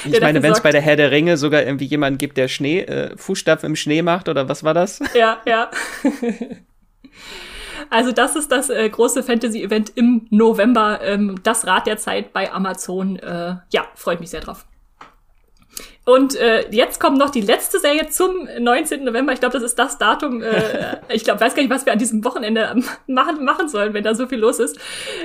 Ich 0.04 0.20
meine, 0.20 0.42
wenn 0.42 0.52
es 0.52 0.60
bei 0.60 0.72
der 0.72 0.80
Herr 0.80 0.96
der 0.96 1.12
Ringe 1.12 1.36
sogar 1.36 1.62
irgendwie 1.62 1.84
jemanden 1.84 2.18
gibt, 2.18 2.36
der 2.36 2.48
Schnee, 2.48 2.80
äh, 2.80 3.16
Fußstapfen 3.16 3.68
im 3.68 3.76
Schnee 3.76 4.02
macht, 4.02 4.28
oder 4.28 4.48
was 4.48 4.64
war 4.64 4.74
das? 4.74 5.00
Ja, 5.14 5.38
ja. 5.46 5.70
Also 7.90 8.12
das 8.12 8.36
ist 8.36 8.52
das 8.52 8.68
äh, 8.68 8.88
große 8.88 9.22
Fantasy-Event 9.22 9.92
im 9.94 10.26
November, 10.30 11.00
ähm, 11.02 11.36
das 11.42 11.66
Rad 11.66 11.86
der 11.86 11.96
Zeit 11.96 12.32
bei 12.32 12.52
Amazon. 12.52 13.16
Äh, 13.16 13.56
ja, 13.70 13.86
freut 13.94 14.20
mich 14.20 14.28
sehr 14.28 14.40
drauf. 14.40 14.66
Und 16.08 16.36
äh, 16.36 16.64
jetzt 16.70 17.00
kommt 17.00 17.18
noch 17.18 17.28
die 17.28 17.42
letzte 17.42 17.80
Serie 17.80 18.08
zum 18.08 18.48
19. 18.58 19.04
November. 19.04 19.34
Ich 19.34 19.40
glaube, 19.40 19.52
das 19.52 19.62
ist 19.62 19.78
das 19.78 19.98
Datum. 19.98 20.42
Äh, 20.42 20.96
ich 21.12 21.22
glaube, 21.22 21.38
weiß 21.38 21.54
gar 21.54 21.60
nicht, 21.60 21.70
was 21.70 21.84
wir 21.84 21.92
an 21.92 21.98
diesem 21.98 22.24
Wochenende 22.24 22.76
machen, 23.06 23.44
machen 23.44 23.68
sollen, 23.68 23.92
wenn 23.92 24.04
da 24.04 24.14
so 24.14 24.26
viel 24.26 24.38
los 24.38 24.58
ist. 24.58 24.78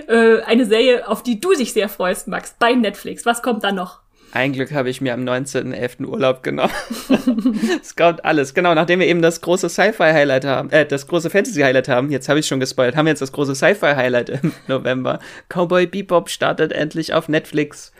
Äh, 0.09 0.41
eine 0.41 0.65
Serie, 0.65 1.07
auf 1.07 1.23
die 1.23 1.39
du 1.39 1.53
dich 1.53 1.71
sehr 1.71 1.87
freust, 1.87 2.27
Max, 2.27 2.57
bei 2.59 2.73
Netflix. 2.73 3.25
Was 3.25 3.41
kommt 3.41 3.63
da 3.63 3.71
noch? 3.71 4.01
Ein 4.33 4.51
Glück 4.51 4.73
habe 4.73 4.89
ich 4.89 4.99
mir 4.99 5.13
am 5.13 5.21
19.11. 5.21 6.05
Urlaub 6.05 6.43
genommen. 6.43 6.73
es 7.81 7.95
kommt 7.95 8.25
alles. 8.25 8.53
Genau, 8.53 8.73
nachdem 8.73 8.99
wir 8.99 9.07
eben 9.07 9.21
das 9.21 9.39
große 9.39 9.69
Sci-Fi-Highlight 9.69 10.43
haben, 10.43 10.69
äh, 10.71 10.85
das 10.85 11.07
große 11.07 11.29
Fantasy-Highlight 11.29 11.87
haben, 11.87 12.11
jetzt 12.11 12.27
habe 12.27 12.39
ich 12.39 12.47
schon 12.47 12.59
gespoilt, 12.59 12.97
haben 12.97 13.05
wir 13.05 13.11
jetzt 13.11 13.21
das 13.21 13.31
große 13.31 13.55
Sci-Fi-Highlight 13.55 14.31
im 14.31 14.51
November. 14.67 15.19
Cowboy 15.47 15.87
Bebop 15.87 16.29
startet 16.29 16.73
endlich 16.73 17.13
auf 17.13 17.29
Netflix. 17.29 17.93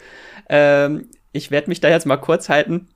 Ähm, 0.50 1.08
ich 1.34 1.52
werde 1.52 1.70
mich 1.70 1.82
da 1.82 1.90
jetzt 1.90 2.06
mal 2.06 2.18
kurz 2.18 2.48
halten, 2.48 2.88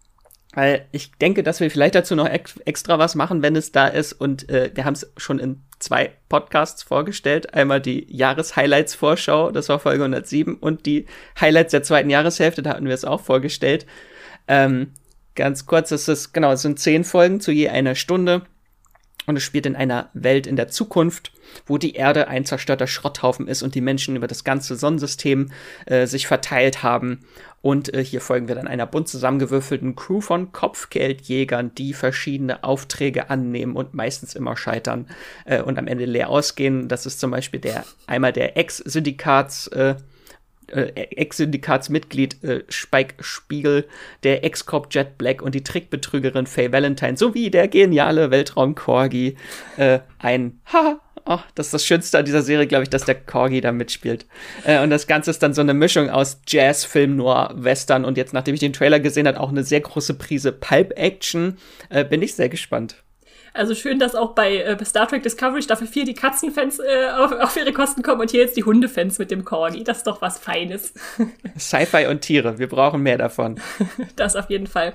weil 0.53 0.85
ich 0.91 1.11
denke, 1.11 1.43
dass 1.43 1.59
wir 1.59 1.69
vielleicht 1.69 1.95
dazu 1.95 2.15
noch 2.15 2.27
ex 2.27 2.57
extra 2.65 2.97
was 2.97 3.15
machen, 3.15 3.41
wenn 3.41 3.55
es 3.55 3.71
da 3.71 3.87
ist. 3.87 4.13
Und 4.13 4.49
äh, 4.49 4.71
wir 4.73 4.85
haben 4.85 4.93
es 4.93 5.11
schon 5.17 5.39
in 5.39 5.61
zwei 5.79 6.13
Podcasts 6.29 6.83
vorgestellt. 6.83 7.53
Einmal 7.53 7.81
die 7.81 8.07
Jahreshighlights-Vorschau, 8.09 9.51
das 9.51 9.69
war 9.69 9.79
Folge 9.79 10.03
107, 10.03 10.55
und 10.55 10.85
die 10.85 11.05
Highlights 11.39 11.71
der 11.71 11.83
zweiten 11.83 12.09
Jahreshälfte, 12.09 12.61
da 12.61 12.71
hatten 12.71 12.87
wir 12.87 12.93
es 12.93 13.05
auch 13.05 13.21
vorgestellt. 13.21 13.85
Ähm, 14.47 14.93
ganz 15.35 15.65
kurz, 15.65 15.91
es 15.91 16.07
ist, 16.07 16.33
genau, 16.33 16.53
es 16.53 16.61
sind 16.61 16.79
zehn 16.79 17.03
Folgen 17.03 17.39
zu 17.39 17.51
je 17.51 17.69
einer 17.69 17.95
Stunde. 17.95 18.43
Und 19.25 19.35
es 19.35 19.43
spielt 19.43 19.65
in 19.65 19.75
einer 19.75 20.09
Welt 20.13 20.47
in 20.47 20.55
der 20.55 20.69
Zukunft, 20.69 21.33
wo 21.65 21.77
die 21.77 21.93
Erde 21.93 22.27
ein 22.27 22.45
zerstörter 22.45 22.87
Schrotthaufen 22.87 23.47
ist 23.47 23.63
und 23.63 23.75
die 23.75 23.81
Menschen 23.81 24.15
über 24.15 24.27
das 24.27 24.43
ganze 24.43 24.75
Sonnensystem 24.75 25.51
äh, 25.85 26.07
sich 26.07 26.27
verteilt 26.27 26.83
haben. 26.83 27.25
Und 27.61 27.93
äh, 27.93 28.03
hier 28.03 28.21
folgen 28.21 28.47
wir 28.47 28.55
dann 28.55 28.67
einer 28.67 28.85
bunt 28.85 29.07
zusammengewürfelten 29.07 29.95
Crew 29.95 30.21
von 30.21 30.51
Kopfgeldjägern, 30.51 31.73
die 31.75 31.93
verschiedene 31.93 32.63
Aufträge 32.63 33.29
annehmen 33.29 33.75
und 33.75 33.93
meistens 33.93 34.35
immer 34.35 34.55
scheitern 34.55 35.07
äh, 35.45 35.61
und 35.61 35.77
am 35.77 35.87
Ende 35.87 36.05
leer 36.05 36.29
ausgehen. 36.29 36.87
Das 36.87 37.05
ist 37.05 37.19
zum 37.19 37.31
Beispiel 37.31 37.59
der 37.59 37.83
einmal 38.05 38.31
der 38.31 38.57
Ex-Syndikats 38.57 39.67
äh, 39.67 39.95
äh, 40.67 40.91
Ex-Syndikatsmitglied 40.93 42.43
äh, 42.43 42.63
Spike 42.69 43.15
Spiegel, 43.21 43.87
der 44.23 44.43
Ex-Cop 44.43 44.87
Jet 44.93 45.17
Black 45.17 45.41
und 45.41 45.55
die 45.55 45.63
Trickbetrügerin 45.63 46.45
Faye 46.45 46.71
Valentine 46.71 47.17
sowie 47.17 47.49
der 47.49 47.67
geniale 47.67 48.31
Weltraum-Corgi. 48.31 49.37
Äh, 49.77 49.99
ein, 50.19 50.59
ha, 50.73 50.99
Oh, 51.29 51.39
das 51.55 51.67
ist 51.67 51.73
das 51.73 51.85
Schönste 51.85 52.17
an 52.17 52.25
dieser 52.25 52.41
Serie, 52.41 52.67
glaube 52.67 52.83
ich, 52.83 52.89
dass 52.89 53.03
der 53.03 53.15
Corgi 53.15 53.59
da 53.59 53.73
mitspielt. 53.73 54.25
Äh, 54.63 54.81
und 54.81 54.89
das 54.89 55.07
Ganze 55.07 55.29
ist 55.29 55.43
dann 55.43 55.53
so 55.53 55.61
eine 55.61 55.73
Mischung 55.73 56.09
aus 56.09 56.39
Jazz, 56.47 56.85
Film, 56.85 57.17
Noir, 57.17 57.51
Western 57.53 58.05
und 58.05 58.17
jetzt, 58.17 58.33
nachdem 58.33 58.53
ich 58.53 58.61
den 58.61 58.71
Trailer 58.71 59.01
gesehen 59.01 59.27
habe, 59.27 59.39
auch 59.39 59.49
eine 59.49 59.63
sehr 59.63 59.81
große 59.81 60.13
Prise 60.13 60.53
Pulp-Action. 60.53 61.57
Äh, 61.89 62.05
bin 62.05 62.21
ich 62.21 62.33
sehr 62.35 62.47
gespannt. 62.47 63.03
Also 63.53 63.73
schön, 63.73 63.97
dass 63.97 64.15
auch 64.15 64.35
bei 64.35 64.57
äh, 64.57 64.85
Star 64.85 65.07
Trek 65.07 65.23
Discovery 65.23 65.63
Staffel 65.63 65.87
4 65.87 66.05
die 66.05 66.13
Katzenfans 66.13 66.79
äh, 66.79 67.09
auf, 67.09 67.31
auf 67.31 67.57
ihre 67.57 67.73
Kosten 67.73 68.03
kommen 68.03 68.21
und 68.21 68.31
hier 68.31 68.41
jetzt 68.41 68.55
die 68.55 68.63
Hundefans 68.63 69.17
mit 69.17 69.31
dem 69.31 69.43
Corgi. 69.43 69.83
Das 69.83 69.97
ist 69.97 70.07
doch 70.07 70.21
was 70.21 70.37
Feines. 70.37 70.93
Sci-Fi 71.57 72.05
und 72.05 72.21
Tiere, 72.21 72.59
wir 72.59 72.69
brauchen 72.69 73.01
mehr 73.01 73.17
davon. 73.17 73.59
das 74.15 74.35
auf 74.35 74.49
jeden 74.49 74.67
Fall. 74.67 74.93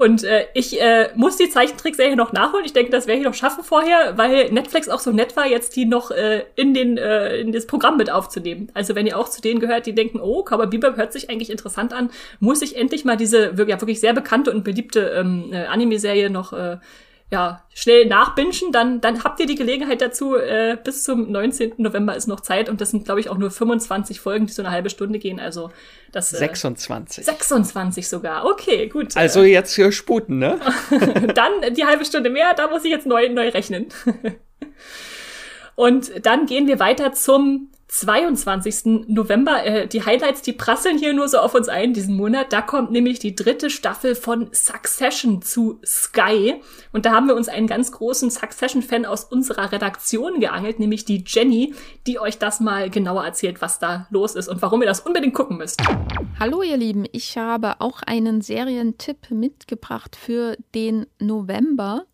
Und 0.00 0.24
äh, 0.24 0.46
ich 0.54 0.80
äh, 0.80 1.10
muss 1.14 1.36
die 1.36 1.50
Zeichentrickserie 1.50 2.16
noch 2.16 2.32
nachholen. 2.32 2.64
Ich 2.64 2.72
denke, 2.72 2.90
das 2.90 3.06
werde 3.06 3.20
ich 3.20 3.26
noch 3.26 3.34
schaffen 3.34 3.62
vorher, 3.62 4.16
weil 4.16 4.50
Netflix 4.50 4.88
auch 4.88 4.98
so 4.98 5.12
nett 5.12 5.36
war, 5.36 5.46
jetzt 5.46 5.76
die 5.76 5.84
noch 5.84 6.10
äh, 6.10 6.44
in 6.56 6.72
den 6.72 6.96
äh, 6.96 7.36
in 7.36 7.52
das 7.52 7.66
Programm 7.66 7.98
mit 7.98 8.10
aufzunehmen. 8.10 8.70
Also 8.72 8.94
wenn 8.94 9.06
ihr 9.06 9.18
auch 9.18 9.28
zu 9.28 9.42
denen 9.42 9.60
gehört, 9.60 9.84
die 9.84 9.94
denken, 9.94 10.18
oh, 10.18 10.42
Cowboy 10.42 10.68
Bebop 10.68 10.96
hört 10.96 11.12
sich 11.12 11.28
eigentlich 11.28 11.50
interessant 11.50 11.92
an, 11.92 12.08
muss 12.38 12.62
ich 12.62 12.76
endlich 12.76 13.04
mal 13.04 13.18
diese 13.18 13.58
wirklich, 13.58 13.76
ja, 13.76 13.80
wirklich 13.82 14.00
sehr 14.00 14.14
bekannte 14.14 14.52
und 14.52 14.64
beliebte 14.64 15.00
ähm, 15.00 15.50
äh, 15.52 15.66
Anime-Serie 15.66 16.30
noch 16.30 16.54
äh, 16.54 16.78
ja, 17.32 17.64
schnell 17.72 18.06
nachbingen, 18.06 18.72
dann, 18.72 19.00
dann 19.00 19.22
habt 19.22 19.38
ihr 19.38 19.46
die 19.46 19.54
Gelegenheit 19.54 20.00
dazu. 20.00 20.36
Äh, 20.36 20.76
bis 20.82 21.04
zum 21.04 21.30
19. 21.30 21.74
November 21.76 22.16
ist 22.16 22.26
noch 22.26 22.40
Zeit 22.40 22.68
und 22.68 22.80
das 22.80 22.90
sind, 22.90 23.04
glaube 23.04 23.20
ich, 23.20 23.28
auch 23.28 23.38
nur 23.38 23.52
25 23.52 24.20
Folgen, 24.20 24.46
die 24.46 24.52
so 24.52 24.62
eine 24.62 24.72
halbe 24.72 24.90
Stunde 24.90 25.20
gehen. 25.20 25.38
Also 25.38 25.70
das. 26.10 26.32
Äh, 26.32 26.38
26. 26.38 27.24
26 27.24 28.08
sogar. 28.08 28.46
Okay, 28.46 28.88
gut. 28.88 29.16
Also 29.16 29.42
jetzt 29.42 29.74
für 29.74 29.92
Sputen, 29.92 30.38
ne? 30.38 30.58
dann 31.34 31.74
die 31.74 31.84
halbe 31.84 32.04
Stunde 32.04 32.30
mehr, 32.30 32.52
da 32.54 32.68
muss 32.68 32.84
ich 32.84 32.90
jetzt 32.90 33.06
neu, 33.06 33.28
neu 33.28 33.48
rechnen. 33.50 33.86
und 35.76 36.26
dann 36.26 36.46
gehen 36.46 36.66
wir 36.66 36.80
weiter 36.80 37.12
zum 37.12 37.70
22. 37.90 39.08
November. 39.08 39.64
Äh, 39.64 39.88
die 39.88 40.04
Highlights, 40.04 40.42
die 40.42 40.52
prasseln 40.52 40.96
hier 40.96 41.12
nur 41.12 41.28
so 41.28 41.38
auf 41.38 41.54
uns 41.54 41.68
ein 41.68 41.92
diesen 41.92 42.16
Monat. 42.16 42.52
Da 42.52 42.62
kommt 42.62 42.92
nämlich 42.92 43.18
die 43.18 43.34
dritte 43.34 43.68
Staffel 43.68 44.14
von 44.14 44.48
Succession 44.52 45.42
zu 45.42 45.80
Sky. 45.84 46.54
Und 46.92 47.04
da 47.04 47.10
haben 47.10 47.26
wir 47.26 47.34
uns 47.34 47.48
einen 47.48 47.66
ganz 47.66 47.90
großen 47.90 48.30
Succession-Fan 48.30 49.04
aus 49.06 49.24
unserer 49.24 49.72
Redaktion 49.72 50.38
geangelt, 50.38 50.78
nämlich 50.78 51.04
die 51.04 51.24
Jenny, 51.26 51.74
die 52.06 52.20
euch 52.20 52.38
das 52.38 52.60
mal 52.60 52.90
genauer 52.90 53.24
erzählt, 53.24 53.60
was 53.60 53.80
da 53.80 54.06
los 54.10 54.36
ist 54.36 54.48
und 54.48 54.62
warum 54.62 54.82
ihr 54.82 54.88
das 54.88 55.00
unbedingt 55.00 55.34
gucken 55.34 55.56
müsst. 55.56 55.82
Hallo 56.38 56.62
ihr 56.62 56.76
Lieben, 56.76 57.06
ich 57.10 57.36
habe 57.36 57.80
auch 57.80 58.02
einen 58.06 58.40
Serientipp 58.40 59.30
mitgebracht 59.30 60.14
für 60.14 60.56
den 60.74 61.06
November. 61.18 62.04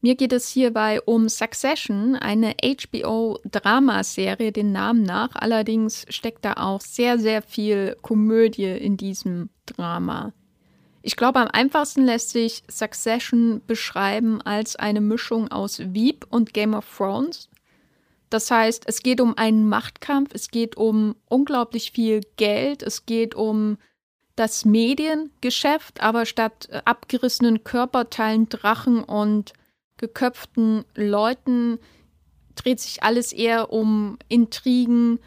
Mir 0.00 0.14
geht 0.14 0.32
es 0.32 0.48
hierbei 0.48 1.00
um 1.02 1.28
Succession, 1.28 2.14
eine 2.14 2.54
HBO-Dramaserie, 2.62 4.52
den 4.52 4.70
Namen 4.70 5.02
nach. 5.02 5.30
Allerdings 5.34 6.06
steckt 6.08 6.44
da 6.44 6.52
auch 6.54 6.80
sehr, 6.80 7.18
sehr 7.18 7.42
viel 7.42 7.96
Komödie 8.00 8.76
in 8.78 8.96
diesem 8.96 9.50
Drama. 9.66 10.32
Ich 11.02 11.16
glaube, 11.16 11.40
am 11.40 11.48
einfachsten 11.48 12.04
lässt 12.04 12.30
sich 12.30 12.62
Succession 12.70 13.60
beschreiben 13.66 14.40
als 14.42 14.76
eine 14.76 15.00
Mischung 15.00 15.50
aus 15.50 15.80
Veep 15.80 16.26
und 16.30 16.54
Game 16.54 16.74
of 16.74 16.86
Thrones. 16.96 17.48
Das 18.30 18.50
heißt, 18.50 18.84
es 18.86 19.02
geht 19.02 19.20
um 19.20 19.36
einen 19.36 19.68
Machtkampf, 19.68 20.30
es 20.34 20.50
geht 20.50 20.76
um 20.76 21.16
unglaublich 21.28 21.92
viel 21.92 22.20
Geld, 22.36 22.82
es 22.82 23.06
geht 23.06 23.34
um 23.34 23.78
das 24.36 24.64
Mediengeschäft, 24.64 26.02
aber 26.02 26.26
statt 26.26 26.68
abgerissenen 26.84 27.64
Körperteilen, 27.64 28.48
Drachen 28.48 29.02
und 29.02 29.54
geköpften 29.98 30.84
Leuten 30.94 31.78
dreht 32.54 32.80
sich 32.80 33.02
alles 33.02 33.32
eher 33.32 33.72
um 33.72 34.18
Intrigen, 34.28 35.20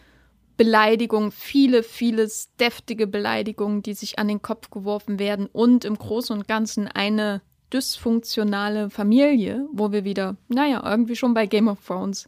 Beleidigungen, 0.58 1.32
viele, 1.32 1.82
viele 1.82 2.30
deftige 2.60 3.08
Beleidigungen, 3.08 3.82
die 3.82 3.94
sich 3.94 4.20
an 4.20 4.28
den 4.28 4.42
Kopf 4.42 4.70
geworfen 4.70 5.18
werden 5.18 5.48
und 5.48 5.86
im 5.86 5.98
Großen 5.98 6.36
und 6.36 6.48
Ganzen 6.48 6.88
eine 6.88 7.42
dysfunktionale 7.74 8.90
Familie, 8.90 9.68
wo 9.72 9.92
wir 9.92 10.04
wieder, 10.04 10.38
naja, 10.50 10.82
irgendwie 10.86 11.16
schon 11.16 11.34
bei 11.34 11.46
Game 11.46 11.68
of 11.68 11.86
Thrones 11.86 12.28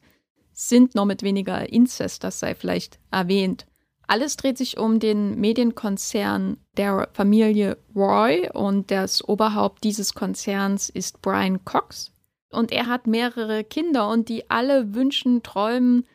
sind, 0.53 0.95
noch 0.95 1.05
mit 1.05 1.21
weniger 1.21 1.71
Inzest, 1.71 2.23
das 2.23 2.39
sei 2.39 2.55
vielleicht 2.55 2.99
erwähnt. 3.11 3.65
Alles 4.07 4.35
dreht 4.37 4.57
sich 4.57 4.77
um 4.77 4.99
den 4.99 5.39
Medienkonzern 5.39 6.57
der 6.77 7.09
Familie 7.13 7.77
Roy 7.95 8.49
und 8.53 8.91
das 8.91 9.27
Oberhaupt 9.27 9.83
dieses 9.83 10.13
Konzerns 10.13 10.89
ist 10.89 11.21
Brian 11.21 11.63
Cox 11.65 12.12
und 12.53 12.71
er 12.71 12.87
hat 12.87 13.07
mehrere 13.07 13.63
Kinder 13.63 14.09
und 14.09 14.29
die 14.29 14.49
alle 14.49 14.93
wünschen, 14.93 15.43
träumen 15.43 16.05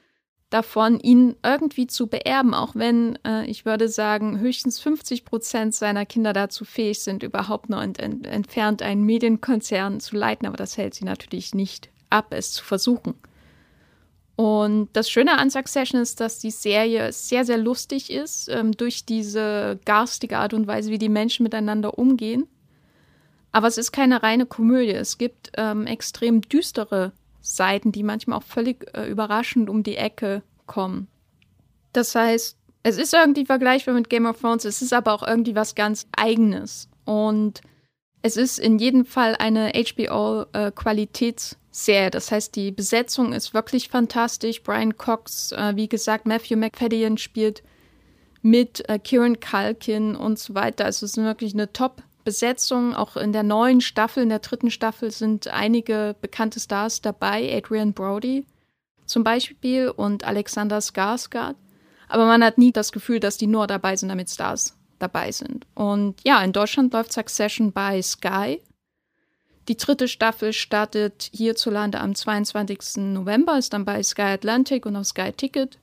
davon, 0.50 0.98
ihn 1.00 1.36
irgendwie 1.44 1.86
zu 1.86 2.06
beerben, 2.06 2.54
auch 2.54 2.74
wenn 2.74 3.18
äh, 3.24 3.44
ich 3.44 3.64
würde 3.64 3.88
sagen, 3.88 4.40
höchstens 4.40 4.80
50 4.80 5.24
Prozent 5.24 5.74
seiner 5.74 6.06
Kinder 6.06 6.32
dazu 6.32 6.64
fähig 6.64 7.00
sind, 7.00 7.22
überhaupt 7.22 7.68
noch 7.68 7.82
ent 7.82 7.98
ent 7.98 8.26
entfernt 8.26 8.82
einen 8.82 9.04
Medienkonzern 9.04 10.00
zu 10.00 10.16
leiten. 10.16 10.46
Aber 10.46 10.56
das 10.56 10.78
hält 10.78 10.94
sie 10.94 11.04
natürlich 11.04 11.54
nicht 11.54 11.90
ab, 12.10 12.28
es 12.30 12.52
zu 12.52 12.64
versuchen. 12.64 13.14
Und 14.36 14.88
das 14.92 15.10
Schöne 15.10 15.36
an 15.36 15.50
Succession 15.50 16.00
ist, 16.00 16.20
dass 16.20 16.38
die 16.38 16.52
Serie 16.52 17.12
sehr, 17.12 17.44
sehr 17.44 17.58
lustig 17.58 18.10
ist, 18.10 18.48
ähm, 18.48 18.72
durch 18.72 19.04
diese 19.04 19.80
garstige 19.84 20.38
Art 20.38 20.54
und 20.54 20.68
Weise, 20.68 20.90
wie 20.92 20.98
die 20.98 21.08
Menschen 21.08 21.42
miteinander 21.42 21.98
umgehen. 21.98 22.46
Aber 23.52 23.66
es 23.66 23.78
ist 23.78 23.92
keine 23.92 24.22
reine 24.22 24.46
Komödie. 24.46 24.92
Es 24.92 25.18
gibt 25.18 25.50
ähm, 25.56 25.86
extrem 25.86 26.42
düstere 26.42 27.12
Seiten, 27.40 27.92
die 27.92 28.02
manchmal 28.02 28.38
auch 28.38 28.44
völlig 28.44 28.86
äh, 28.94 29.08
überraschend 29.08 29.70
um 29.70 29.82
die 29.82 29.96
Ecke 29.96 30.42
kommen. 30.66 31.08
Das 31.92 32.14
heißt, 32.14 32.58
es 32.82 32.98
ist 32.98 33.14
irgendwie 33.14 33.46
vergleichbar 33.46 33.94
mit 33.94 34.10
Game 34.10 34.26
of 34.26 34.40
Thrones, 34.40 34.64
es 34.64 34.82
ist 34.82 34.92
aber 34.92 35.14
auch 35.14 35.26
irgendwie 35.26 35.56
was 35.56 35.74
ganz 35.74 36.06
Eigenes. 36.16 36.88
Und 37.04 37.62
es 38.22 38.36
ist 38.36 38.58
in 38.58 38.78
jedem 38.78 39.04
Fall 39.04 39.36
eine 39.36 39.72
HBO-Qualitätsserie. 39.72 42.06
Äh, 42.06 42.10
das 42.10 42.30
heißt, 42.30 42.54
die 42.56 42.70
Besetzung 42.70 43.32
ist 43.32 43.54
wirklich 43.54 43.88
fantastisch. 43.88 44.62
Brian 44.62 44.96
Cox, 44.96 45.52
äh, 45.52 45.74
wie 45.76 45.88
gesagt, 45.88 46.26
Matthew 46.26 46.56
McFadden 46.56 47.18
spielt 47.18 47.62
mit, 48.42 48.88
äh, 48.88 48.98
Kieran 48.98 49.40
Culkin 49.40 50.16
und 50.16 50.38
so 50.38 50.54
weiter. 50.54 50.84
Also 50.84 51.06
es 51.06 51.12
ist 51.12 51.24
wirklich 51.24 51.54
eine 51.54 51.72
Top- 51.72 52.02
Besetzung. 52.28 52.94
Auch 52.94 53.16
in 53.16 53.32
der 53.32 53.42
neuen 53.42 53.80
Staffel, 53.80 54.22
in 54.22 54.28
der 54.28 54.40
dritten 54.40 54.70
Staffel 54.70 55.10
sind 55.10 55.48
einige 55.48 56.14
bekannte 56.20 56.60
Stars 56.60 57.00
dabei. 57.00 57.56
Adrian 57.56 57.94
Brody 57.94 58.44
zum 59.06 59.24
Beispiel 59.24 59.88
und 59.88 60.24
Alexander 60.24 60.76
Skarsgård. 60.76 61.54
Aber 62.06 62.26
man 62.26 62.44
hat 62.44 62.58
nie 62.58 62.70
das 62.70 62.92
Gefühl, 62.92 63.18
dass 63.18 63.38
die 63.38 63.46
nur 63.46 63.66
dabei 63.66 63.96
sind, 63.96 64.10
damit 64.10 64.28
Stars 64.28 64.76
dabei 64.98 65.32
sind. 65.32 65.66
Und 65.74 66.16
ja, 66.22 66.42
in 66.42 66.52
Deutschland 66.52 66.92
läuft 66.92 67.14
Succession 67.14 67.72
bei 67.72 68.02
Sky. 68.02 68.60
Die 69.68 69.78
dritte 69.78 70.06
Staffel 70.06 70.52
startet 70.52 71.30
hierzulande 71.32 71.98
am 71.98 72.14
22. 72.14 72.98
November, 72.98 73.56
ist 73.56 73.72
dann 73.72 73.86
bei 73.86 74.02
Sky 74.02 74.34
Atlantic 74.36 74.84
und 74.84 74.96
auf 74.96 75.06
Sky 75.06 75.32
Ticket. 75.32 75.78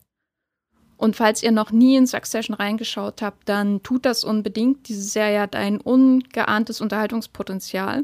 Und 0.97 1.15
falls 1.15 1.43
ihr 1.43 1.51
noch 1.51 1.71
nie 1.71 1.95
in 1.95 2.07
Succession 2.07 2.55
reingeschaut 2.55 3.21
habt, 3.21 3.49
dann 3.49 3.83
tut 3.83 4.05
das 4.05 4.23
unbedingt. 4.23 4.87
Diese 4.87 5.01
Serie 5.01 5.41
hat 5.41 5.55
ein 5.55 5.81
ungeahntes 5.81 6.81
Unterhaltungspotenzial. 6.81 8.03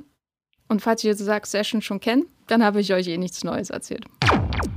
Und 0.67 0.81
falls 0.81 1.03
ihr 1.03 1.15
Succession 1.15 1.81
schon 1.81 1.99
kennt, 1.99 2.25
dann 2.47 2.63
habe 2.63 2.81
ich 2.81 2.93
euch 2.93 3.07
eh 3.07 3.17
nichts 3.17 3.43
Neues 3.43 3.69
erzählt. 3.69 4.05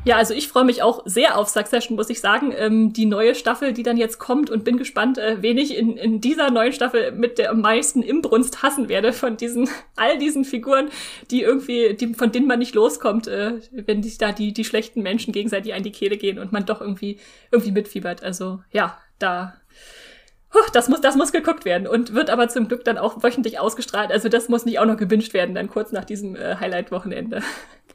Ja, 0.05 0.17
also 0.17 0.35
ich 0.35 0.49
freue 0.49 0.65
mich 0.65 0.83
auch 0.83 1.03
sehr 1.07 1.39
auf 1.39 1.49
Succession, 1.49 1.97
muss 1.97 2.11
ich 2.11 2.21
sagen. 2.21 2.53
Ähm, 2.57 2.93
die 2.93 3.07
neue 3.07 3.35
Staffel, 3.35 3.73
die 3.73 3.83
dann 3.83 3.97
jetzt 3.97 4.19
kommt 4.19 4.51
und 4.51 4.65
bin 4.65 4.77
gespannt, 4.77 5.19
äh, 5.19 5.39
wen 5.41 5.57
ich 5.57 5.77
in, 5.77 5.97
in 5.97 6.21
dieser 6.21 6.51
neuen 6.51 6.73
Staffel 6.73 7.13
mit 7.13 7.39
der 7.39 7.51
am 7.51 7.61
meisten 7.61 8.03
Imbrunst 8.03 8.63
hassen 8.63 8.89
werde 8.89 9.13
von 9.13 9.37
diesen, 9.37 9.69
all 9.97 10.19
diesen 10.19 10.45
Figuren, 10.45 10.91
die 11.31 11.43
irgendwie, 11.43 11.95
die, 11.95 12.15
von 12.15 12.33
denen 12.33 12.47
man 12.47 12.59
nicht 12.59 12.75
loskommt, 12.75 13.29
äh, 13.29 13.61
wenn 13.73 14.03
sich 14.03 14.19
da 14.19 14.33
die, 14.33 14.53
die 14.53 14.65
schlechten 14.65 15.03
Menschen 15.03 15.33
gegenseitig 15.33 15.75
an 15.75 15.83
die 15.83 15.93
Kehle 15.93 16.17
gehen 16.17 16.39
und 16.39 16.53
man 16.53 16.67
doch 16.67 16.81
irgendwie, 16.81 17.19
irgendwie 17.51 17.73
mitfiebert. 17.73 18.23
Also 18.23 18.61
ja, 18.73 18.99
da 19.19 19.55
Huh, 20.55 20.61
das 20.73 20.89
muss, 20.89 21.01
das 21.01 21.17
muss 21.17 21.33
geguckt 21.33 21.65
werden 21.65 21.89
und 21.89 22.15
wird 22.15 22.31
aber 22.31 22.49
zum 22.49 22.69
Glück 22.69 22.85
dann 22.85 22.97
auch 22.97 23.25
wöchentlich 23.25 23.59
ausgestrahlt. 23.59 24.13
Also 24.13 24.29
das 24.29 24.49
muss 24.49 24.65
nicht 24.65 24.79
auch 24.79 24.87
noch 24.87 24.97
gewünscht 24.97 25.35
werden, 25.35 25.57
dann 25.57 25.69
kurz 25.69 25.91
nach 25.91 26.05
diesem 26.05 26.37
äh, 26.37 26.55
Highlight-Wochenende. 26.61 27.43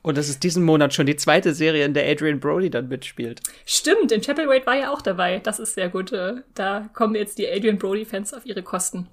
Und 0.10 0.18
das 0.18 0.28
ist 0.28 0.44
diesen 0.44 0.64
Monat 0.64 0.94
schon 0.94 1.06
die 1.06 1.16
zweite 1.16 1.54
Serie, 1.54 1.86
in 1.86 1.94
der 1.94 2.10
Adrian 2.10 2.40
Brody 2.40 2.72
dann 2.72 2.88
mitspielt. 2.88 3.42
Stimmt, 3.66 4.12
in 4.12 4.22
Chapel 4.22 4.48
Wade 4.48 4.66
war 4.66 4.76
ja 4.76 4.92
auch 4.92 5.04
dabei. 5.04 5.38
Das 5.38 5.60
ist 5.60 5.76
sehr 5.76 5.90
gut. 5.90 6.12
Äh, 6.12 6.38
da 6.56 6.90
kommen 6.94 7.14
jetzt 7.14 7.38
die 7.38 7.48
Adrian 7.48 7.78
Brody-Fans 7.78 8.34
auf 8.34 8.44
ihre 8.44 8.64
Kosten. 8.64 9.08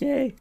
Yay. 0.00 0.34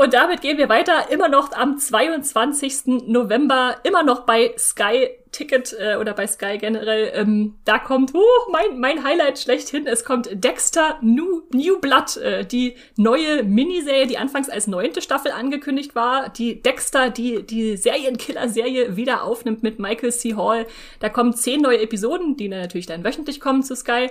Und 0.00 0.14
damit 0.14 0.40
gehen 0.40 0.56
wir 0.56 0.70
weiter, 0.70 1.10
immer 1.10 1.28
noch 1.28 1.52
am 1.52 1.76
22. 1.76 3.04
November, 3.06 3.76
immer 3.82 4.02
noch 4.02 4.20
bei 4.20 4.54
Sky 4.56 5.10
Ticket 5.30 5.76
äh, 5.78 5.96
oder 5.96 6.14
bei 6.14 6.26
Sky 6.26 6.58
generell, 6.58 7.12
ähm, 7.14 7.58
da 7.64 7.78
kommt, 7.78 8.12
oh, 8.14 8.50
mein, 8.50 8.80
mein 8.80 9.04
Highlight 9.04 9.38
schlechthin, 9.38 9.86
es 9.86 10.04
kommt 10.04 10.28
Dexter 10.32 10.98
New, 11.02 11.42
New 11.52 11.78
Blood, 11.80 12.16
äh, 12.16 12.44
die 12.44 12.76
neue 12.96 13.44
Miniserie, 13.44 14.06
die 14.06 14.18
anfangs 14.18 14.48
als 14.48 14.66
neunte 14.66 15.02
Staffel 15.02 15.32
angekündigt 15.32 15.94
war, 15.94 16.30
die 16.30 16.62
Dexter, 16.62 17.10
die 17.10 17.44
die 17.44 17.76
Serienkiller-Serie 17.76 18.96
wieder 18.96 19.22
aufnimmt 19.22 19.62
mit 19.62 19.78
Michael 19.78 20.12
C. 20.12 20.34
Hall. 20.34 20.66
Da 20.98 21.08
kommen 21.08 21.34
zehn 21.34 21.60
neue 21.60 21.80
Episoden, 21.80 22.36
die 22.36 22.48
natürlich 22.48 22.86
dann 22.86 23.04
wöchentlich 23.04 23.38
kommen 23.38 23.62
zu 23.62 23.76
Sky. 23.76 24.08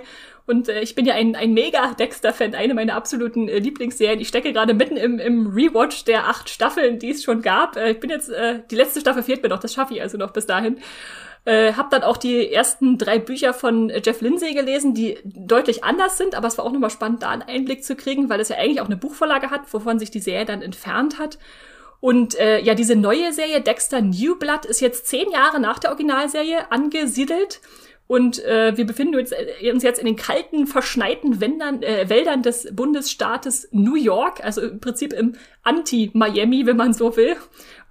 Und 0.50 0.68
äh, 0.68 0.80
ich 0.80 0.96
bin 0.96 1.06
ja 1.06 1.14
ein, 1.14 1.36
ein 1.36 1.54
mega 1.54 1.94
Dexter-Fan, 1.94 2.56
eine 2.56 2.74
meiner 2.74 2.96
absoluten 2.96 3.48
äh, 3.48 3.60
Lieblingsserien. 3.60 4.20
Ich 4.20 4.26
stecke 4.26 4.52
gerade 4.52 4.74
mitten 4.74 4.96
im, 4.96 5.20
im 5.20 5.46
Rewatch 5.46 6.04
der 6.04 6.26
acht 6.26 6.50
Staffeln, 6.50 6.98
die 6.98 7.10
es 7.10 7.22
schon 7.22 7.40
gab. 7.40 7.76
Äh, 7.76 7.92
ich 7.92 8.00
bin 8.00 8.10
jetzt, 8.10 8.30
äh, 8.30 8.58
die 8.68 8.74
letzte 8.74 8.98
Staffel 9.00 9.22
fehlt 9.22 9.44
mir 9.44 9.48
noch, 9.48 9.60
das 9.60 9.72
schaffe 9.72 9.94
ich 9.94 10.02
also 10.02 10.18
noch 10.18 10.32
bis 10.32 10.46
dahin. 10.46 10.80
Äh, 11.44 11.74
hab 11.74 11.90
dann 11.90 12.02
auch 12.02 12.16
die 12.16 12.52
ersten 12.52 12.98
drei 12.98 13.20
Bücher 13.20 13.54
von 13.54 13.92
Jeff 14.04 14.20
Lindsay 14.22 14.52
gelesen, 14.52 14.92
die 14.92 15.18
deutlich 15.22 15.84
anders 15.84 16.18
sind, 16.18 16.34
aber 16.34 16.48
es 16.48 16.58
war 16.58 16.64
auch 16.64 16.72
nochmal 16.72 16.90
spannend, 16.90 17.22
da 17.22 17.30
einen 17.30 17.42
Einblick 17.42 17.84
zu 17.84 17.94
kriegen, 17.94 18.28
weil 18.28 18.40
es 18.40 18.48
ja 18.48 18.56
eigentlich 18.56 18.80
auch 18.80 18.86
eine 18.86 18.96
Buchvorlage 18.96 19.50
hat, 19.50 19.72
wovon 19.72 20.00
sich 20.00 20.10
die 20.10 20.18
Serie 20.18 20.46
dann 20.46 20.62
entfernt 20.62 21.20
hat. 21.20 21.38
Und 22.00 22.36
äh, 22.40 22.60
ja, 22.60 22.74
diese 22.74 22.96
neue 22.96 23.32
Serie 23.32 23.60
Dexter 23.60 24.00
New 24.00 24.34
Blood 24.36 24.64
ist 24.64 24.80
jetzt 24.80 25.06
zehn 25.06 25.30
Jahre 25.30 25.60
nach 25.60 25.78
der 25.78 25.90
Originalserie 25.90 26.72
angesiedelt. 26.72 27.60
Und 28.10 28.44
äh, 28.44 28.76
wir 28.76 28.86
befinden 28.86 29.14
uns, 29.14 29.30
äh, 29.30 29.70
uns 29.72 29.84
jetzt 29.84 30.00
in 30.00 30.04
den 30.04 30.16
kalten, 30.16 30.66
verschneiten 30.66 31.40
Wäldern, 31.40 31.80
äh, 31.84 32.08
Wäldern 32.08 32.42
des 32.42 32.66
Bundesstaates 32.74 33.68
New 33.70 33.94
York, 33.94 34.42
also 34.42 34.62
im 34.62 34.80
Prinzip 34.80 35.12
im 35.12 35.36
Anti-Miami, 35.62 36.66
wenn 36.66 36.76
man 36.76 36.92
so 36.92 37.16
will. 37.16 37.36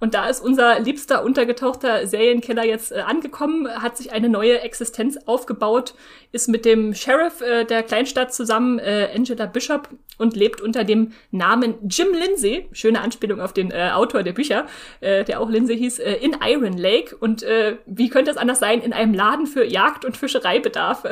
Und 0.00 0.14
da 0.14 0.28
ist 0.28 0.40
unser 0.40 0.80
liebster 0.80 1.22
untergetauchter 1.22 2.06
Serienkiller 2.06 2.64
jetzt 2.64 2.90
äh, 2.90 3.00
angekommen, 3.00 3.68
hat 3.68 3.98
sich 3.98 4.12
eine 4.12 4.30
neue 4.30 4.60
Existenz 4.60 5.18
aufgebaut, 5.26 5.94
ist 6.32 6.48
mit 6.48 6.64
dem 6.64 6.94
Sheriff 6.94 7.42
äh, 7.42 7.64
der 7.64 7.82
Kleinstadt 7.82 8.32
zusammen, 8.32 8.78
äh, 8.78 9.10
Angela 9.14 9.44
Bishop, 9.46 9.90
und 10.16 10.36
lebt 10.36 10.60
unter 10.60 10.84
dem 10.84 11.12
Namen 11.30 11.74
Jim 11.88 12.08
Lindsay, 12.12 12.68
schöne 12.72 13.00
Anspielung 13.00 13.40
auf 13.40 13.52
den 13.52 13.70
äh, 13.70 13.90
Autor 13.92 14.22
der 14.22 14.32
Bücher, 14.32 14.66
äh, 15.00 15.24
der 15.24 15.40
auch 15.40 15.48
Lindsay 15.48 15.76
hieß, 15.76 15.98
äh, 15.98 16.14
in 16.14 16.36
Iron 16.44 16.76
Lake. 16.76 17.16
Und 17.16 17.44
wie 17.86 18.08
könnte 18.08 18.30
es 18.30 18.36
anders 18.36 18.58
sein, 18.58 18.80
in 18.80 18.92
einem 18.92 19.14
Laden 19.14 19.46
für 19.46 19.64
Jagd- 19.64 20.04
und 20.04 20.16
Fischereibedarf. 20.16 21.04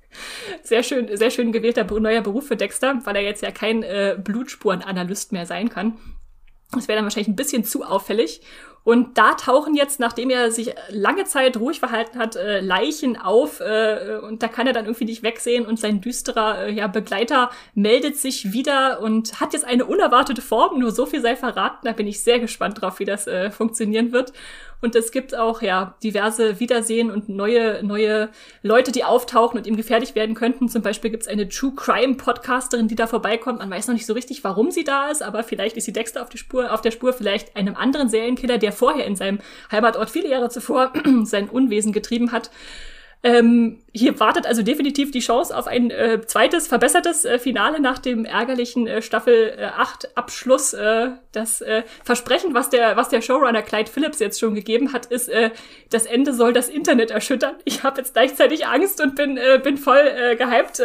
sehr 0.62 0.82
schön, 0.82 1.14
sehr 1.16 1.30
schön 1.30 1.52
gewählter 1.52 1.84
neuer 2.00 2.22
Beruf 2.22 2.46
für 2.46 2.56
Dexter, 2.56 3.00
weil 3.04 3.16
er 3.16 3.22
jetzt 3.22 3.42
ja 3.42 3.50
kein 3.50 3.82
äh, 3.82 4.16
Blutspurenanalyst 4.22 5.32
mehr 5.32 5.46
sein 5.46 5.68
kann. 5.68 5.98
Das 6.72 6.88
wäre 6.88 6.96
dann 6.96 7.04
wahrscheinlich 7.04 7.28
ein 7.28 7.36
bisschen 7.36 7.64
zu 7.64 7.84
auffällig. 7.84 8.40
Und 8.84 9.16
da 9.16 9.34
tauchen 9.34 9.74
jetzt, 9.74 10.00
nachdem 10.00 10.28
er 10.30 10.50
sich 10.50 10.74
lange 10.88 11.24
Zeit 11.24 11.56
ruhig 11.56 11.78
verhalten 11.78 12.18
hat, 12.18 12.34
äh, 12.34 12.60
Leichen 12.60 13.16
auf 13.16 13.60
äh, 13.60 14.18
und 14.22 14.42
da 14.42 14.48
kann 14.48 14.66
er 14.66 14.72
dann 14.72 14.86
irgendwie 14.86 15.04
nicht 15.04 15.22
wegsehen 15.22 15.66
und 15.66 15.78
sein 15.78 16.00
düsterer 16.00 16.64
äh, 16.64 16.72
ja, 16.72 16.88
Begleiter 16.88 17.50
meldet 17.74 18.16
sich 18.16 18.52
wieder 18.52 19.00
und 19.00 19.40
hat 19.40 19.52
jetzt 19.52 19.64
eine 19.64 19.84
unerwartete 19.84 20.42
Form. 20.42 20.80
Nur 20.80 20.90
so 20.90 21.06
viel 21.06 21.20
sei 21.20 21.36
verraten. 21.36 21.78
Da 21.84 21.92
bin 21.92 22.08
ich 22.08 22.24
sehr 22.24 22.40
gespannt 22.40 22.80
drauf, 22.80 22.98
wie 22.98 23.04
das 23.04 23.28
äh, 23.28 23.52
funktionieren 23.52 24.10
wird. 24.10 24.32
Und 24.82 24.96
es 24.96 25.12
gibt 25.12 25.36
auch 25.36 25.62
ja 25.62 25.94
diverse 26.02 26.58
Wiedersehen 26.58 27.10
und 27.10 27.28
neue 27.28 27.82
neue 27.84 28.30
Leute, 28.62 28.90
die 28.90 29.04
auftauchen 29.04 29.56
und 29.56 29.66
ihm 29.66 29.76
gefährlich 29.76 30.16
werden 30.16 30.34
könnten. 30.34 30.68
Zum 30.68 30.82
Beispiel 30.82 31.10
gibt 31.10 31.22
es 31.22 31.28
eine 31.28 31.48
True 31.48 31.72
Crime 31.76 32.16
Podcasterin, 32.16 32.88
die 32.88 32.96
da 32.96 33.06
vorbeikommt. 33.06 33.60
Man 33.60 33.70
weiß 33.70 33.86
noch 33.86 33.94
nicht 33.94 34.06
so 34.06 34.12
richtig, 34.12 34.42
warum 34.42 34.72
sie 34.72 34.82
da 34.82 35.08
ist, 35.08 35.22
aber 35.22 35.44
vielleicht 35.44 35.76
ist 35.76 35.84
sie 35.84 35.92
Dexter 35.92 36.20
auf, 36.20 36.28
die 36.28 36.38
Spur, 36.38 36.72
auf 36.72 36.80
der 36.80 36.90
Spur, 36.90 37.12
vielleicht 37.12 37.54
einem 37.54 37.76
anderen 37.76 38.08
Serienkiller, 38.08 38.58
der 38.58 38.72
vorher 38.72 39.06
in 39.06 39.14
seinem 39.14 39.38
Heimatort 39.70 40.10
viele 40.10 40.28
Jahre 40.28 40.48
zuvor 40.48 40.92
sein 41.22 41.48
Unwesen 41.48 41.92
getrieben 41.92 42.32
hat. 42.32 42.50
Ähm, 43.24 43.78
hier 43.92 44.18
wartet 44.18 44.46
also 44.46 44.62
definitiv 44.62 45.12
die 45.12 45.20
Chance 45.20 45.56
auf 45.56 45.68
ein 45.68 45.92
äh, 45.92 46.20
zweites, 46.26 46.66
verbessertes 46.66 47.24
äh, 47.24 47.38
Finale 47.38 47.80
nach 47.80 47.98
dem 47.98 48.24
ärgerlichen 48.24 48.88
äh, 48.88 49.00
Staffel 49.00 49.54
äh, 49.56 49.66
8 49.66 50.16
Abschluss. 50.16 50.72
Äh, 50.72 51.10
das 51.30 51.60
äh, 51.60 51.84
Versprechen, 52.02 52.52
was 52.52 52.68
der, 52.68 52.96
was 52.96 53.10
der 53.10 53.22
Showrunner 53.22 53.62
Clyde 53.62 53.90
Phillips 53.90 54.18
jetzt 54.18 54.40
schon 54.40 54.56
gegeben 54.56 54.92
hat, 54.92 55.06
ist, 55.06 55.28
äh, 55.28 55.50
das 55.90 56.06
Ende 56.06 56.32
soll 56.32 56.52
das 56.52 56.68
Internet 56.68 57.12
erschüttern. 57.12 57.54
Ich 57.64 57.84
habe 57.84 57.98
jetzt 58.00 58.14
gleichzeitig 58.14 58.66
Angst 58.66 59.00
und 59.00 59.14
bin, 59.14 59.36
äh, 59.36 59.60
bin 59.62 59.76
voll 59.76 60.00
äh, 60.00 60.34
gehypt. 60.34 60.82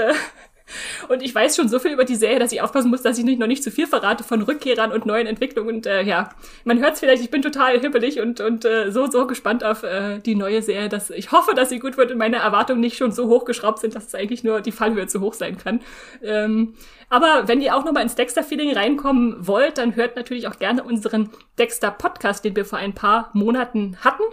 Und 1.08 1.22
ich 1.22 1.34
weiß 1.34 1.56
schon 1.56 1.70
so 1.70 1.80
viel 1.80 1.92
über 1.92 2.04
die 2.04 2.16
Serie, 2.16 2.40
dass 2.40 2.52
ich 2.52 2.62
aufpassen 2.62 2.90
muss, 2.90 3.02
dass 3.02 3.18
ich 3.18 3.24
nicht 3.24 3.40
noch 3.40 3.48
nicht 3.48 3.64
zu 3.64 3.72
viel 3.72 3.88
verrate 3.88 4.24
von 4.24 4.42
Rückkehrern 4.42 4.92
und 4.92 5.06
neuen 5.06 5.28
Entwicklungen. 5.28 5.76
Und 5.76 5.86
äh, 5.86 6.04
ja, 6.04 6.30
man 6.66 6.80
hört 6.80 6.94
es 6.94 7.00
vielleicht, 7.00 7.24
ich 7.24 7.32
bin 7.32 7.42
total 7.42 7.80
hippelig 7.80 8.20
und, 8.20 8.40
und 8.40 8.66
äh, 8.66 8.92
so, 8.92 9.08
so 9.08 9.28
gespannt 9.28 9.64
auf 9.64 9.84
äh, 9.84 10.20
die 10.20 10.36
neue 10.36 10.62
Serie, 10.62 10.90
dass 10.90 11.10
ich 11.10 11.32
hoffe, 11.32 11.54
dass 11.56 11.70
sie 11.70 11.80
gut 11.80 11.98
wird 11.98 12.12
und 12.12 12.18
meine 12.18 12.38
Erwartungen 12.38 12.82
nicht 12.82 12.98
schon 12.98 13.12
so 13.12 13.28
hochgeschraubt 13.28 13.80
sind, 13.80 13.96
dass 13.96 14.08
es 14.08 14.16
eigentlich 14.16 14.44
nur 14.44 14.62
die 14.62 14.72
Fallhöhe 14.72 15.08
zu 15.08 15.22
hoch 15.22 15.34
sein 15.34 15.58
kann. 15.58 15.82
Ähm, 16.22 16.74
aber 17.10 17.48
wenn 17.48 17.62
ihr 17.62 17.76
auch 17.76 17.86
nochmal 17.86 18.04
ins 18.04 18.16
Dexter-Feeling 18.16 18.74
reinkommen 18.74 19.48
wollt, 19.48 19.78
dann 19.78 19.96
hört 19.96 20.16
natürlich 20.16 20.48
auch 20.48 20.60
gerne 20.60 20.84
unseren 20.84 21.30
Dexter-Podcast, 21.58 22.44
den 22.44 22.56
wir 22.56 22.66
vor 22.66 22.80
ein 22.80 22.94
paar 22.94 23.30
Monaten 23.34 23.98
hatten. 24.02 24.24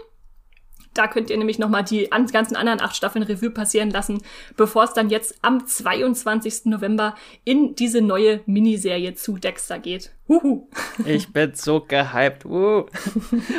Da 0.94 1.08
könnt 1.08 1.28
ihr 1.28 1.36
nämlich 1.36 1.58
nochmal 1.58 1.84
die 1.84 2.08
ganzen 2.32 2.56
anderen 2.56 2.80
acht 2.80 2.96
Staffeln 2.96 3.24
Revue 3.24 3.50
passieren 3.50 3.90
lassen, 3.90 4.22
bevor 4.56 4.84
es 4.84 4.92
dann 4.92 5.10
jetzt 5.10 5.36
am 5.42 5.66
22. 5.66 6.66
November 6.66 7.16
in 7.44 7.74
diese 7.74 8.00
neue 8.00 8.40
Miniserie 8.46 9.14
zu 9.14 9.36
Dexter 9.36 9.78
geht. 9.78 10.12
Huhu. 10.28 10.68
Ich 11.06 11.32
bin 11.32 11.54
so 11.54 11.80
gehypt. 11.80 12.44
Uh. 12.44 12.86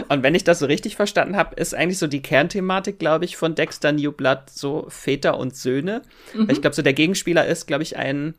Und 0.08 0.24
wenn 0.24 0.36
ich 0.36 0.46
das 0.46 0.60
so 0.60 0.66
richtig 0.66 0.96
verstanden 0.96 1.36
habe, 1.36 1.56
ist 1.56 1.76
eigentlich 1.76 2.00
so 2.00 2.08
die 2.08 2.22
Kernthematik, 2.22 2.98
glaube 2.98 3.26
ich, 3.26 3.36
von 3.36 3.54
Dexter 3.54 3.92
New 3.92 4.14
Blood 4.14 4.50
so 4.50 4.86
Väter 4.88 5.38
und 5.38 5.56
Söhne. 5.56 6.02
Mhm. 6.34 6.50
Ich 6.50 6.62
glaube, 6.62 6.76
so 6.76 6.82
der 6.82 6.94
Gegenspieler 6.94 7.46
ist, 7.46 7.68
glaube 7.68 7.84
ich, 7.84 7.98
ein 7.98 8.36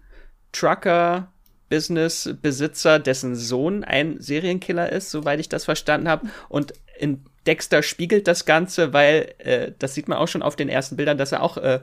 Trucker, 0.53 1.31
Business-Besitzer, 1.69 2.99
dessen 2.99 3.35
Sohn 3.35 3.85
ein 3.85 4.21
Serienkiller 4.21 4.91
ist, 4.91 5.11
soweit 5.11 5.41
ich 5.41 5.49
das 5.49 5.65
verstanden 5.65 6.09
habe. 6.09 6.29
Und 6.49 6.73
in 6.99 7.25
Dexter 7.47 7.83
spiegelt 7.83 8.29
das 8.29 8.45
Ganze, 8.45 8.93
weil 8.93 9.35
äh, 9.39 9.73
das 9.79 9.95
sieht 9.95 10.09
man 10.09 10.19
auch 10.19 10.29
schon 10.29 10.43
auf 10.43 10.57
den 10.57 10.69
ersten 10.69 10.97
Bildern, 10.97 11.19
dass 11.19 11.33
er 11.33 11.43
auch 11.43 11.57
äh, 11.57 11.81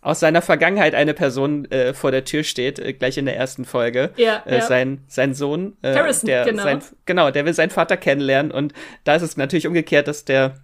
aus 0.00 0.20
seiner 0.20 0.42
Vergangenheit 0.42 0.94
eine 0.94 1.14
Person 1.14 1.70
äh, 1.70 1.92
vor 1.92 2.10
der 2.10 2.24
Tür 2.24 2.44
steht, 2.44 2.78
äh, 2.78 2.92
gleich 2.92 3.18
in 3.18 3.26
der 3.26 3.36
ersten 3.36 3.64
Folge. 3.64 4.12
Ja, 4.16 4.42
äh, 4.46 4.56
ja. 4.56 4.62
Sein, 4.62 5.04
sein 5.08 5.34
Sohn, 5.34 5.76
äh, 5.82 5.94
Harrison, 5.94 6.26
der 6.26 6.44
genau. 6.44 6.62
Sein, 6.62 6.82
genau, 7.04 7.30
der 7.30 7.44
will 7.44 7.54
seinen 7.54 7.70
Vater 7.70 7.96
kennenlernen 7.96 8.52
und 8.52 8.72
da 9.04 9.16
ist 9.16 9.22
es 9.22 9.36
natürlich 9.36 9.66
umgekehrt, 9.66 10.06
dass 10.06 10.24
der, 10.24 10.54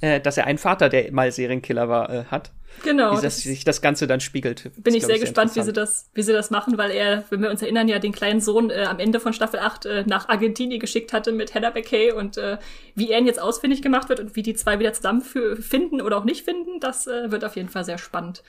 äh, 0.00 0.20
dass 0.20 0.36
er 0.36 0.46
einen 0.46 0.58
Vater, 0.58 0.88
der 0.88 1.12
mal 1.12 1.30
Serienkiller 1.30 1.88
war, 1.88 2.10
äh, 2.10 2.24
hat. 2.24 2.50
Genau. 2.82 3.16
Wie 3.16 3.22
das, 3.22 3.38
sich 3.38 3.64
das 3.64 3.80
Ganze 3.80 4.06
dann 4.06 4.20
spiegelt. 4.20 4.70
Bin 4.76 4.94
ich 4.94 5.06
sehr 5.06 5.18
gespannt, 5.18 5.54
wie 5.56 5.62
sie 5.62 5.72
das, 5.72 6.10
wie 6.14 6.22
sie 6.22 6.32
das 6.32 6.50
machen, 6.50 6.76
weil 6.76 6.90
er, 6.90 7.24
wenn 7.30 7.40
wir 7.42 7.50
uns 7.50 7.62
erinnern, 7.62 7.88
ja 7.88 7.98
den 7.98 8.12
kleinen 8.12 8.40
Sohn 8.40 8.70
äh, 8.70 8.84
am 8.84 8.98
Ende 8.98 9.20
von 9.20 9.32
Staffel 9.32 9.60
8 9.60 9.86
äh, 9.86 10.04
nach 10.06 10.28
Argentinien 10.28 10.80
geschickt 10.80 11.12
hatte 11.12 11.32
mit 11.32 11.54
Hannah 11.54 11.70
McKay 11.70 12.12
und 12.12 12.36
äh, 12.36 12.58
wie 12.94 13.10
er 13.10 13.18
ihn 13.18 13.26
jetzt 13.26 13.40
ausfindig 13.40 13.82
gemacht 13.82 14.08
wird 14.08 14.20
und 14.20 14.36
wie 14.36 14.42
die 14.42 14.54
zwei 14.54 14.78
wieder 14.78 14.92
zusammenfinden 14.92 16.00
oder 16.00 16.18
auch 16.18 16.24
nicht 16.24 16.44
finden, 16.44 16.80
das 16.80 17.06
äh, 17.06 17.30
wird 17.30 17.44
auf 17.44 17.56
jeden 17.56 17.68
Fall 17.68 17.84
sehr 17.84 17.98
spannend. 17.98 18.42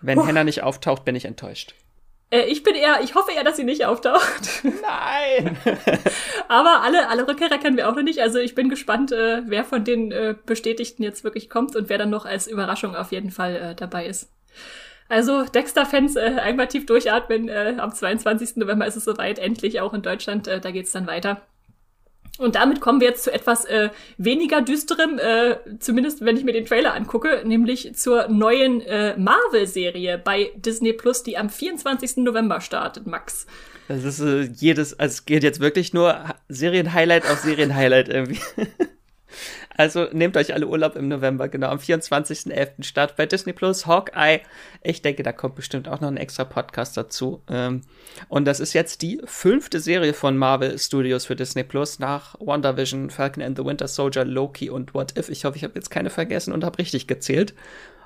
Wenn 0.00 0.24
Hannah 0.24 0.44
nicht 0.44 0.62
auftaucht, 0.62 1.04
bin 1.04 1.16
ich 1.16 1.24
enttäuscht. 1.24 1.74
Äh, 2.30 2.42
ich 2.42 2.62
bin 2.62 2.74
eher, 2.74 3.00
ich 3.02 3.14
hoffe 3.14 3.32
eher, 3.32 3.44
dass 3.44 3.56
sie 3.56 3.64
nicht 3.64 3.84
auftaucht. 3.86 4.62
Nein! 4.62 5.56
Aber 6.48 6.82
alle, 6.82 7.08
alle 7.08 7.26
Rückkehrer 7.26 7.58
kennen 7.58 7.76
wir 7.76 7.88
auch 7.88 7.94
noch 7.94 8.02
nicht. 8.02 8.20
Also 8.20 8.38
ich 8.38 8.54
bin 8.54 8.68
gespannt, 8.68 9.12
äh, 9.12 9.42
wer 9.46 9.64
von 9.64 9.84
den 9.84 10.12
äh, 10.12 10.34
Bestätigten 10.46 11.02
jetzt 11.02 11.24
wirklich 11.24 11.48
kommt 11.48 11.76
und 11.76 11.88
wer 11.88 11.98
dann 11.98 12.10
noch 12.10 12.26
als 12.26 12.46
Überraschung 12.46 12.94
auf 12.94 13.12
jeden 13.12 13.30
Fall 13.30 13.56
äh, 13.56 13.74
dabei 13.74 14.06
ist. 14.06 14.30
Also 15.08 15.44
Dexter-Fans 15.44 16.16
äh, 16.16 16.36
einmal 16.40 16.68
tief 16.68 16.84
durchatmen. 16.84 17.48
Äh, 17.48 17.76
am 17.78 17.92
22. 17.92 18.56
November 18.56 18.86
ist 18.86 18.96
es 18.96 19.04
soweit, 19.04 19.38
endlich 19.38 19.80
auch 19.80 19.94
in 19.94 20.02
Deutschland. 20.02 20.46
Äh, 20.48 20.60
da 20.60 20.70
geht's 20.70 20.92
dann 20.92 21.06
weiter. 21.06 21.42
Und 22.38 22.54
damit 22.54 22.80
kommen 22.80 23.00
wir 23.00 23.08
jetzt 23.08 23.24
zu 23.24 23.32
etwas 23.32 23.64
äh, 23.64 23.90
weniger 24.16 24.62
düsterem, 24.62 25.18
äh, 25.18 25.56
zumindest 25.80 26.24
wenn 26.24 26.36
ich 26.36 26.44
mir 26.44 26.52
den 26.52 26.64
Trailer 26.64 26.94
angucke, 26.94 27.42
nämlich 27.44 27.94
zur 27.96 28.28
neuen 28.28 28.80
äh, 28.80 29.16
Marvel-Serie 29.18 30.18
bei 30.18 30.52
Disney 30.56 30.92
Plus, 30.92 31.22
die 31.24 31.36
am 31.36 31.50
24. 31.50 32.18
November 32.18 32.60
startet, 32.60 33.06
Max. 33.06 33.46
Das 33.88 34.04
ist 34.04 34.20
äh, 34.20 34.42
jedes, 34.42 34.98
also 34.98 35.12
es 35.12 35.26
geht 35.26 35.42
jetzt 35.42 35.60
wirklich 35.60 35.92
nur 35.92 36.24
Serien-Highlight 36.48 37.28
auf 37.28 37.38
Serien-Highlight 37.40 38.08
irgendwie. 38.08 38.40
Also 39.76 40.08
nehmt 40.12 40.36
euch 40.36 40.54
alle 40.54 40.66
Urlaub 40.66 40.96
im 40.96 41.08
November, 41.08 41.48
genau, 41.48 41.68
am 41.68 41.78
24.11. 41.78 42.82
Start 42.82 43.16
bei 43.16 43.26
Disney 43.26 43.52
Plus, 43.52 43.86
Hawkeye. 43.86 44.40
Ich 44.82 45.02
denke, 45.02 45.22
da 45.22 45.32
kommt 45.32 45.54
bestimmt 45.54 45.88
auch 45.88 46.00
noch 46.00 46.08
ein 46.08 46.16
extra 46.16 46.44
Podcast 46.44 46.96
dazu. 46.96 47.42
Ähm, 47.48 47.82
und 48.28 48.44
das 48.44 48.60
ist 48.60 48.72
jetzt 48.72 49.02
die 49.02 49.20
fünfte 49.24 49.80
Serie 49.80 50.14
von 50.14 50.36
Marvel 50.36 50.78
Studios 50.78 51.26
für 51.26 51.36
Disney 51.36 51.64
Plus 51.64 51.98
nach 51.98 52.34
WandaVision, 52.40 53.10
Falcon 53.10 53.42
and 53.42 53.56
the 53.56 53.64
Winter 53.64 53.88
Soldier, 53.88 54.24
Loki 54.24 54.70
und 54.70 54.94
What 54.94 55.16
If. 55.18 55.28
Ich 55.28 55.44
hoffe, 55.44 55.56
ich 55.56 55.64
habe 55.64 55.74
jetzt 55.76 55.90
keine 55.90 56.10
vergessen 56.10 56.52
und 56.52 56.64
habe 56.64 56.78
richtig 56.78 57.06
gezählt. 57.06 57.54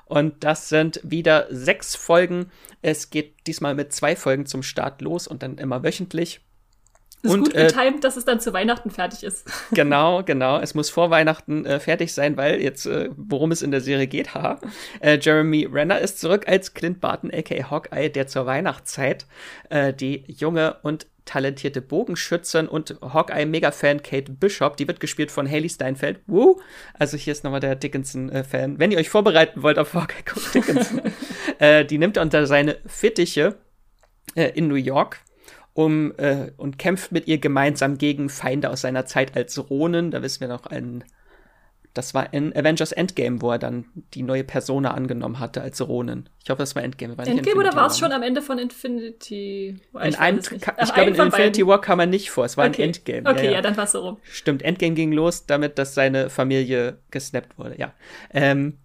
Und 0.05 0.43
das 0.43 0.69
sind 0.69 0.99
wieder 1.03 1.47
sechs 1.49 1.95
Folgen. 1.95 2.51
Es 2.81 3.09
geht 3.09 3.47
diesmal 3.47 3.73
mit 3.73 3.93
zwei 3.93 4.15
Folgen 4.15 4.45
zum 4.45 4.61
Start 4.61 5.01
los 5.01 5.27
und 5.27 5.41
dann 5.43 5.57
immer 5.57 5.83
wöchentlich. 5.83 6.41
Ist 7.23 7.31
und, 7.31 7.39
gut 7.45 7.53
getimt, 7.53 7.97
äh, 7.97 7.99
dass 8.01 8.17
es 8.17 8.25
dann 8.25 8.39
zu 8.39 8.53
Weihnachten 8.53 8.91
fertig 8.91 9.23
ist. 9.23 9.49
Genau, 9.71 10.23
genau. 10.23 10.59
Es 10.59 10.75
muss 10.75 10.89
vor 10.89 11.09
Weihnachten 11.09 11.65
äh, 11.65 11.79
fertig 11.79 12.13
sein, 12.13 12.37
weil 12.37 12.61
jetzt, 12.61 12.85
äh, 12.85 13.09
worum 13.15 13.51
es 13.51 13.61
in 13.61 13.71
der 13.71 13.81
Serie 13.81 14.07
geht, 14.07 14.35
ha. 14.35 14.59
Äh, 14.99 15.17
Jeremy 15.19 15.67
Renner 15.71 15.99
ist 15.99 16.19
zurück 16.19 16.47
als 16.47 16.73
Clint 16.73 16.99
Barton, 16.99 17.31
aka 17.33 17.71
Hawkeye, 17.71 18.09
der 18.09 18.27
zur 18.27 18.45
Weihnachtszeit 18.45 19.25
äh, 19.69 19.93
die 19.93 20.25
junge 20.27 20.77
und 20.83 21.07
talentierte 21.25 21.81
Bogenschützin 21.81 22.67
und 22.67 22.97
Hawkeye-Mega-Fan 23.01 24.03
Kate 24.03 24.31
Bishop. 24.31 24.75
Die 24.75 24.87
wird 24.87 24.99
gespielt 24.99 25.31
von 25.31 25.49
Haley 25.49 25.69
Steinfeld. 25.69 26.19
Woo! 26.27 26.59
Also 26.93 27.15
hier 27.15 27.31
ist 27.31 27.45
nochmal 27.45 27.61
der 27.61 27.75
Dickinson-Fan. 27.75 28.77
Wenn 28.77 28.91
ihr 28.91 28.97
euch 28.97 29.09
vorbereiten 29.09 29.63
wollt 29.63 29.79
auf 29.79 29.93
Hawkeye, 29.93 30.23
guckt 30.25 30.53
Dickinson. 30.53 31.01
äh, 31.59 31.85
die 31.85 31.97
nimmt 31.97 32.17
er 32.17 32.23
unter 32.23 32.45
seine 32.45 32.77
Fittiche 32.85 33.55
in 34.35 34.67
New 34.67 34.75
York 34.75 35.19
um 35.73 36.13
äh, 36.17 36.51
und 36.57 36.77
kämpft 36.77 37.11
mit 37.11 37.27
ihr 37.27 37.39
gemeinsam 37.39 37.97
gegen 37.97 38.29
Feinde 38.29 38.69
aus 38.69 38.81
seiner 38.81 39.05
Zeit 39.05 39.35
als 39.35 39.69
Ronin. 39.69 40.11
Da 40.11 40.21
wissen 40.21 40.41
wir 40.41 40.47
noch 40.47 40.65
ein 40.65 41.03
das 41.93 42.15
war 42.15 42.33
in 42.33 42.55
Avengers 42.55 42.91
Endgame, 42.91 43.41
wo 43.41 43.51
er 43.51 43.59
dann 43.59 43.85
die 44.15 44.23
neue 44.23 44.43
Persona 44.43 44.91
angenommen 44.91 45.39
hatte 45.39 45.61
als 45.61 45.79
Ronin. 45.87 46.27
Ich 46.43 46.49
hoffe, 46.49 46.59
das 46.59 46.75
war 46.75 46.83
Endgame. 46.83 47.17
War 47.17 47.27
Endgame 47.27 47.59
oder 47.59 47.75
war 47.75 47.87
es 47.87 47.99
schon 47.99 48.11
am 48.11 48.23
Ende 48.23 48.41
von 48.41 48.57
Infinity 48.57 49.79
War? 49.91 50.05
In 50.05 50.15
einem, 50.15 50.39
ich 50.39 50.49
glaube, 50.49 51.01
in 51.01 51.15
Infinity 51.15 51.67
War 51.67 51.79
kam 51.81 51.99
er 51.99 52.07
nicht 52.07 52.31
vor. 52.31 52.45
Es 52.45 52.57
war 52.57 52.67
okay. 52.67 52.83
ein 52.83 52.89
Endgame. 52.89 53.29
Okay, 53.29 53.45
ja, 53.45 53.51
ja. 53.51 53.51
ja 53.57 53.61
dann 53.61 53.77
war 53.77 53.83
es 53.83 53.91
so 53.91 53.99
rum. 53.99 54.17
Stimmt, 54.23 54.63
Endgame 54.63 54.95
ging 54.95 55.11
los 55.11 55.45
damit, 55.45 55.77
dass 55.77 55.93
seine 55.93 56.31
Familie 56.31 56.97
gesnappt 57.11 57.59
wurde. 57.59 57.77
Ja. 57.77 57.93
Ähm, 58.33 58.79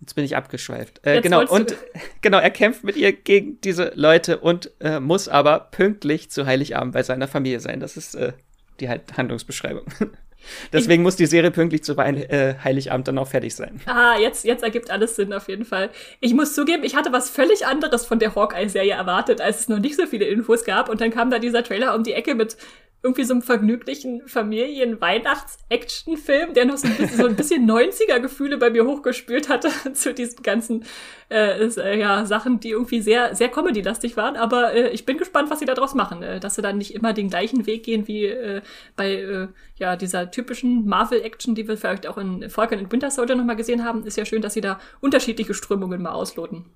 Jetzt 0.00 0.14
bin 0.14 0.24
ich 0.24 0.36
abgeschweift. 0.36 1.00
Äh, 1.04 1.20
genau, 1.20 1.44
und 1.46 1.76
genau, 2.20 2.38
er 2.38 2.50
kämpft 2.50 2.84
mit 2.84 2.96
ihr 2.96 3.12
gegen 3.12 3.60
diese 3.62 3.92
Leute 3.94 4.38
und 4.38 4.70
äh, 4.80 5.00
muss 5.00 5.28
aber 5.28 5.68
pünktlich 5.70 6.30
zu 6.30 6.46
Heiligabend 6.46 6.92
bei 6.92 7.02
seiner 7.02 7.26
Familie 7.26 7.60
sein. 7.60 7.80
Das 7.80 7.96
ist 7.96 8.14
äh, 8.14 8.32
die 8.80 8.88
Handlungsbeschreibung. 8.88 9.84
Deswegen 10.72 11.02
ich, 11.02 11.04
muss 11.04 11.16
die 11.16 11.26
Serie 11.26 11.50
pünktlich 11.50 11.84
zu 11.84 11.96
äh, 11.96 12.54
Heiligabend 12.62 13.08
dann 13.08 13.18
auch 13.18 13.28
fertig 13.28 13.54
sein. 13.54 13.80
Ah, 13.86 14.18
jetzt, 14.18 14.44
jetzt 14.44 14.62
ergibt 14.62 14.90
alles 14.90 15.16
Sinn 15.16 15.32
auf 15.32 15.48
jeden 15.48 15.64
Fall. 15.64 15.90
Ich 16.20 16.34
muss 16.34 16.54
zugeben, 16.54 16.84
ich 16.84 16.96
hatte 16.96 17.12
was 17.12 17.30
völlig 17.30 17.66
anderes 17.66 18.06
von 18.06 18.18
der 18.18 18.34
Hawkeye-Serie 18.34 18.94
erwartet, 18.94 19.40
als 19.40 19.60
es 19.60 19.68
noch 19.68 19.78
nicht 19.78 19.96
so 19.96 20.06
viele 20.06 20.26
Infos 20.26 20.64
gab. 20.64 20.88
Und 20.88 21.00
dann 21.00 21.10
kam 21.10 21.30
da 21.30 21.38
dieser 21.38 21.62
Trailer 21.62 21.94
um 21.94 22.02
die 22.02 22.12
Ecke 22.12 22.34
mit 22.34 22.56
irgendwie 23.00 23.22
so 23.24 23.32
einem 23.32 23.42
vergnüglichen 23.42 24.26
Familien-Weihnachts-Action-Film, 24.26 26.54
der 26.54 26.64
noch 26.64 26.78
so 26.78 26.88
ein 26.88 26.96
bisschen, 26.96 27.16
so 27.16 27.26
ein 27.26 27.36
bisschen 27.36 27.70
90er-Gefühle 27.70 28.58
bei 28.58 28.70
mir 28.70 28.86
hochgespült 28.86 29.48
hatte 29.48 29.70
zu 29.92 30.12
diesen 30.12 30.42
ganzen 30.42 30.84
äh, 31.30 31.64
äh, 31.64 31.96
ja, 31.98 32.26
Sachen, 32.26 32.58
die 32.58 32.70
irgendwie 32.70 33.00
sehr, 33.00 33.36
sehr 33.36 33.50
Comedy-lastig 33.50 34.16
waren. 34.16 34.34
Aber 34.36 34.74
äh, 34.74 34.88
ich 34.88 35.06
bin 35.06 35.16
gespannt, 35.16 35.48
was 35.48 35.60
sie 35.60 35.64
daraus 35.64 35.94
machen. 35.94 36.24
Äh, 36.24 36.40
dass 36.40 36.56
sie 36.56 36.62
dann 36.62 36.78
nicht 36.78 36.92
immer 36.92 37.12
den 37.12 37.30
gleichen 37.30 37.66
Weg 37.66 37.84
gehen 37.84 38.08
wie 38.08 38.24
äh, 38.24 38.62
bei 38.96 39.12
äh, 39.12 39.46
ja, 39.76 39.94
dieser 39.94 40.27
typischen 40.30 40.86
Marvel-Action, 40.86 41.54
die 41.54 41.68
wir 41.68 41.76
vielleicht 41.76 42.06
auch 42.06 42.18
in 42.18 42.48
Falcon 42.50 42.78
und 42.78 42.92
Winter 42.92 43.10
Soldier 43.10 43.36
nochmal 43.36 43.56
gesehen 43.56 43.84
haben. 43.84 44.04
Ist 44.04 44.16
ja 44.16 44.24
schön, 44.24 44.42
dass 44.42 44.54
sie 44.54 44.60
da 44.60 44.80
unterschiedliche 45.00 45.54
Strömungen 45.54 46.02
mal 46.02 46.12
ausloten. 46.12 46.66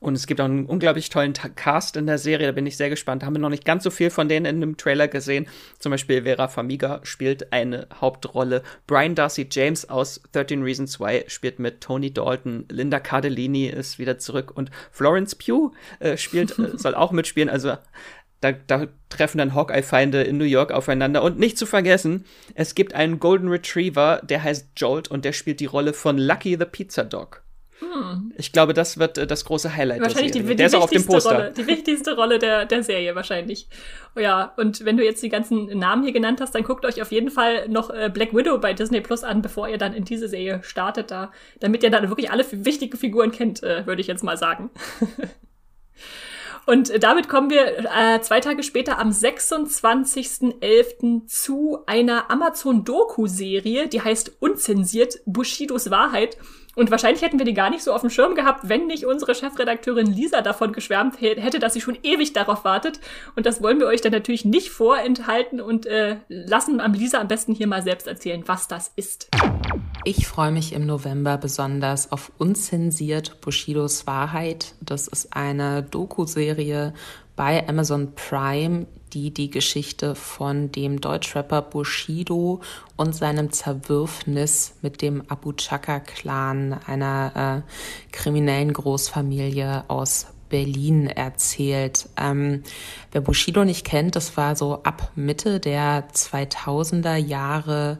Und 0.00 0.14
es 0.14 0.28
gibt 0.28 0.40
auch 0.40 0.44
einen 0.44 0.66
unglaublich 0.66 1.10
tollen 1.10 1.32
Cast 1.32 1.96
in 1.96 2.06
der 2.06 2.18
Serie, 2.18 2.46
da 2.46 2.52
bin 2.52 2.66
ich 2.66 2.76
sehr 2.76 2.88
gespannt. 2.88 3.22
Da 3.22 3.26
haben 3.26 3.34
wir 3.34 3.40
noch 3.40 3.48
nicht 3.48 3.64
ganz 3.64 3.82
so 3.82 3.90
viel 3.90 4.10
von 4.10 4.28
denen 4.28 4.46
in 4.46 4.60
dem 4.60 4.76
Trailer 4.76 5.08
gesehen. 5.08 5.48
Zum 5.80 5.90
Beispiel 5.90 6.22
Vera 6.22 6.46
Famiga 6.46 7.00
spielt 7.02 7.52
eine 7.52 7.88
Hauptrolle. 8.00 8.62
Brian 8.86 9.16
Darcy 9.16 9.48
James 9.50 9.88
aus 9.88 10.22
13 10.32 10.62
Reasons 10.62 11.00
Why 11.00 11.24
spielt 11.26 11.58
mit 11.58 11.80
Tony 11.80 12.12
Dalton. 12.12 12.66
Linda 12.70 13.00
Cardellini 13.00 13.66
ist 13.66 13.98
wieder 13.98 14.18
zurück 14.18 14.52
und 14.54 14.70
Florence 14.92 15.34
Pugh 15.34 15.72
äh, 15.98 16.16
spielt, 16.16 16.56
äh, 16.60 16.78
soll 16.78 16.94
auch 16.94 17.10
mitspielen. 17.10 17.48
Also 17.50 17.76
da, 18.40 18.52
da 18.52 18.86
treffen 19.08 19.38
dann 19.38 19.54
Hawkeye-Feinde 19.54 20.22
in 20.22 20.38
New 20.38 20.44
York 20.44 20.72
aufeinander. 20.72 21.22
Und 21.22 21.38
nicht 21.38 21.58
zu 21.58 21.66
vergessen, 21.66 22.24
es 22.54 22.74
gibt 22.74 22.94
einen 22.94 23.18
Golden 23.18 23.48
Retriever, 23.48 24.20
der 24.22 24.42
heißt 24.42 24.68
Jolt 24.76 25.08
und 25.08 25.24
der 25.24 25.32
spielt 25.32 25.60
die 25.60 25.66
Rolle 25.66 25.92
von 25.92 26.18
Lucky 26.18 26.56
the 26.58 26.64
Pizza 26.64 27.04
Dog. 27.04 27.42
Hm. 27.80 28.32
Ich 28.36 28.52
glaube, 28.52 28.74
das 28.74 28.98
wird 28.98 29.18
äh, 29.18 29.26
das 29.26 29.44
große 29.44 29.74
Highlight 29.74 30.00
wahrscheinlich 30.00 30.32
der 30.32 30.42
Serie. 30.42 30.50
Die, 30.50 30.56
der 30.56 30.66
ist 30.66 30.74
auch 30.74 30.82
auf 30.82 30.90
dem 30.90 31.06
Poster. 31.06 31.32
Rolle, 31.32 31.52
die 31.56 31.66
wichtigste 31.66 32.16
Rolle 32.16 32.38
der, 32.40 32.66
der 32.66 32.82
Serie 32.82 33.14
wahrscheinlich. 33.14 33.68
Oh 34.16 34.20
ja, 34.20 34.52
und 34.56 34.84
wenn 34.84 34.96
du 34.96 35.04
jetzt 35.04 35.22
die 35.22 35.28
ganzen 35.28 35.66
Namen 35.78 36.02
hier 36.02 36.12
genannt 36.12 36.40
hast, 36.40 36.54
dann 36.54 36.64
guckt 36.64 36.84
euch 36.84 37.00
auf 37.00 37.12
jeden 37.12 37.30
Fall 37.30 37.68
noch 37.68 37.90
äh, 37.90 38.10
Black 38.12 38.34
Widow 38.34 38.58
bei 38.58 38.74
Disney 38.74 39.00
Plus 39.00 39.22
an, 39.22 39.42
bevor 39.42 39.68
ihr 39.68 39.78
dann 39.78 39.94
in 39.94 40.04
diese 40.04 40.28
Serie 40.28 40.60
startet, 40.64 41.12
da, 41.12 41.30
damit 41.60 41.84
ihr 41.84 41.90
dann 41.90 42.08
wirklich 42.08 42.32
alle 42.32 42.44
wichtigen 42.50 42.96
Figuren 42.96 43.30
kennt, 43.30 43.62
äh, 43.62 43.86
würde 43.86 44.00
ich 44.00 44.08
jetzt 44.08 44.24
mal 44.24 44.36
sagen. 44.36 44.70
Und 46.68 47.02
damit 47.02 47.28
kommen 47.30 47.48
wir 47.48 47.78
äh, 47.78 48.20
zwei 48.20 48.40
Tage 48.40 48.62
später 48.62 48.98
am 48.98 49.08
26.11. 49.08 51.26
zu 51.26 51.78
einer 51.86 52.30
Amazon-Doku-Serie, 52.30 53.88
die 53.88 54.02
heißt 54.02 54.32
Unzensiert 54.40 55.20
Bushidos 55.24 55.90
Wahrheit. 55.90 56.36
Und 56.76 56.90
wahrscheinlich 56.90 57.22
hätten 57.22 57.38
wir 57.38 57.46
die 57.46 57.54
gar 57.54 57.70
nicht 57.70 57.82
so 57.82 57.94
auf 57.94 58.02
dem 58.02 58.10
Schirm 58.10 58.34
gehabt, 58.34 58.68
wenn 58.68 58.86
nicht 58.86 59.06
unsere 59.06 59.34
Chefredakteurin 59.34 60.12
Lisa 60.12 60.42
davon 60.42 60.74
geschwärmt 60.74 61.22
hätte, 61.22 61.58
dass 61.58 61.72
sie 61.72 61.80
schon 61.80 61.96
ewig 62.02 62.34
darauf 62.34 62.66
wartet. 62.66 63.00
Und 63.34 63.46
das 63.46 63.62
wollen 63.62 63.80
wir 63.80 63.86
euch 63.86 64.02
dann 64.02 64.12
natürlich 64.12 64.44
nicht 64.44 64.68
vorenthalten 64.68 65.62
und 65.62 65.86
äh, 65.86 66.18
lassen 66.28 66.80
am 66.80 66.92
Lisa 66.92 67.18
am 67.18 67.28
besten 67.28 67.54
hier 67.54 67.66
mal 67.66 67.82
selbst 67.82 68.06
erzählen, 68.06 68.42
was 68.44 68.68
das 68.68 68.92
ist. 68.94 69.30
Ich 70.10 70.26
freue 70.26 70.52
mich 70.52 70.72
im 70.72 70.86
November 70.86 71.36
besonders 71.36 72.12
auf 72.12 72.32
Unzensiert 72.38 73.42
Bushidos 73.42 74.06
Wahrheit. 74.06 74.72
Das 74.80 75.06
ist 75.06 75.36
eine 75.36 75.82
Doku-Serie 75.82 76.94
bei 77.36 77.68
Amazon 77.68 78.14
Prime, 78.14 78.86
die 79.12 79.34
die 79.34 79.50
Geschichte 79.50 80.14
von 80.14 80.72
dem 80.72 81.02
Deutschrapper 81.02 81.60
Bushido 81.60 82.62
und 82.96 83.14
seinem 83.14 83.52
Zerwürfnis 83.52 84.76
mit 84.80 85.02
dem 85.02 85.24
Abu 85.28 85.52
Chaka-Clan, 85.52 86.80
einer 86.86 87.64
äh, 87.68 88.10
kriminellen 88.10 88.72
Großfamilie 88.72 89.84
aus 89.88 90.28
Berlin 90.48 91.08
erzählt. 91.08 92.08
Ähm, 92.18 92.62
wer 93.12 93.20
Bushido 93.20 93.62
nicht 93.62 93.84
kennt, 93.84 94.16
das 94.16 94.38
war 94.38 94.56
so 94.56 94.82
ab 94.84 95.12
Mitte 95.16 95.60
der 95.60 96.08
2000er 96.08 97.16
Jahre 97.16 97.98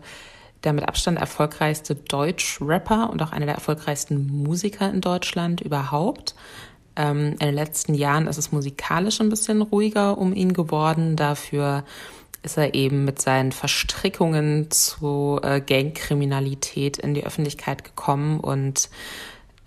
der 0.65 0.73
mit 0.73 0.89
Abstand 0.89 1.19
erfolgreichste 1.19 1.95
Deutsch-Rapper 1.95 3.11
und 3.11 3.23
auch 3.23 3.33
einer 3.33 3.47
der 3.47 3.55
erfolgreichsten 3.55 4.27
Musiker 4.27 4.91
in 4.91 5.01
Deutschland 5.01 5.61
überhaupt. 5.61 6.35
Ähm, 6.97 7.33
in 7.33 7.47
den 7.47 7.55
letzten 7.55 7.95
Jahren 7.95 8.27
ist 8.27 8.39
es 8.39 8.53
musikalisch 8.53 9.21
ein 9.21 9.31
bisschen 9.31 9.63
ruhiger 9.63 10.19
um 10.19 10.35
ihn 10.35 10.53
geworden. 10.53 11.17
Dafür 11.17 11.85
ist 12.43 12.57
er 12.57 12.75
eben 12.75 13.05
mit 13.05 13.21
seinen 13.21 13.53
Verstrickungen 13.53 14.71
zu 14.71 15.41
äh, 15.43 15.61
Gangkriminalität 15.61 16.99
in 16.99 17.15
die 17.15 17.25
Öffentlichkeit 17.25 17.85
gekommen 17.85 18.41
und 18.41 18.91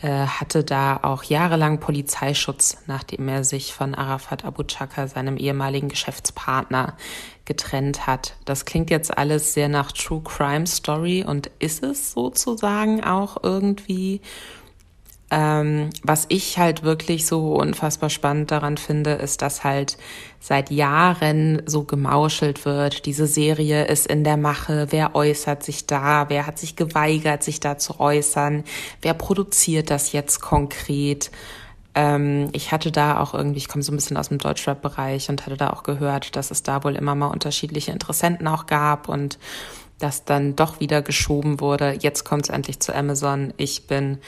äh, 0.02 0.26
hatte 0.26 0.64
da 0.64 1.00
auch 1.04 1.24
jahrelang 1.24 1.80
Polizeischutz, 1.80 2.78
nachdem 2.88 3.28
er 3.28 3.44
sich 3.44 3.74
von 3.74 3.94
Arafat 3.94 4.46
Abu 4.46 4.64
Chaka, 4.64 5.08
seinem 5.08 5.38
ehemaligen 5.38 5.90
Geschäftspartner, 5.90 6.98
getrennt 7.52 8.08
hat. 8.08 8.36
Das 8.46 8.64
klingt 8.64 8.90
jetzt 8.90 9.18
alles 9.18 9.54
sehr 9.54 9.68
nach 9.68 9.92
True 9.92 10.22
Crime 10.24 10.66
Story 10.66 11.26
und 11.28 11.52
ist 11.60 11.84
es 11.84 12.14
sozusagen 12.14 13.04
auch 13.04 13.44
irgendwie. 13.44 14.22
Ähm, 15.34 15.90
was 16.02 16.28
ich 16.30 16.58
halt 16.58 16.84
wirklich 16.84 17.26
so 17.26 17.56
unfassbar 17.56 18.10
spannend 18.10 18.52
daran 18.52 18.78
finde, 18.78 19.12
ist, 19.12 19.42
dass 19.42 19.66
halt 19.66 19.98
seit 20.40 20.72
Jahren 20.72 21.62
so 21.66 21.84
gemauschelt 21.84 22.64
wird. 22.64 23.06
Diese 23.06 23.28
Serie 23.28 23.86
ist 23.86 24.08
in 24.08 24.24
der 24.24 24.38
Mache. 24.38 24.88
Wer 24.92 25.14
äußert 25.14 25.64
sich 25.64 25.88
da? 25.88 26.30
Wer 26.30 26.48
hat 26.48 26.58
sich 26.58 26.78
geweigert, 26.78 27.44
sich 27.44 27.60
da 27.60 27.78
zu 27.78 28.00
äußern? 28.00 28.64
Wer 29.02 29.14
produziert 29.14 29.90
das 29.90 30.14
jetzt 30.14 30.40
konkret? 30.40 31.32
Ähm, 31.94 32.50
ich 32.54 32.72
hatte 32.72 32.92
da 32.92 33.20
auch 33.20 33.34
irgendwie, 33.34 33.58
ich 33.58 33.68
komme 33.68 33.84
so 33.84 33.92
ein 33.92 33.96
bisschen 33.96 34.18
aus 34.18 34.30
dem 34.30 34.38
Deutschrap-Bereich 34.38 35.30
und 35.30 35.46
hatte 35.46 35.58
da 35.58 35.72
auch 35.72 35.84
gehört, 35.84 36.36
dass 36.36 36.52
es 36.52 36.64
da 36.64 36.84
wohl 36.84 36.96
immer 36.96 37.16
mal 37.16 37.28
unterschiedliche 37.28 37.92
Interessenten 37.92 38.48
auch 38.48 38.66
gab 38.66 39.10
und 39.10 39.40
das 40.00 40.26
dann 40.26 40.56
doch 40.56 40.80
wieder 40.80 41.02
geschoben 41.02 41.60
wurde. 41.60 41.98
Jetzt 42.00 42.24
kommt 42.24 42.46
es 42.46 42.50
endlich 42.50 42.80
zu 42.80 42.96
Amazon. 42.96 43.54
Ich 43.58 43.88
bin 43.88 44.20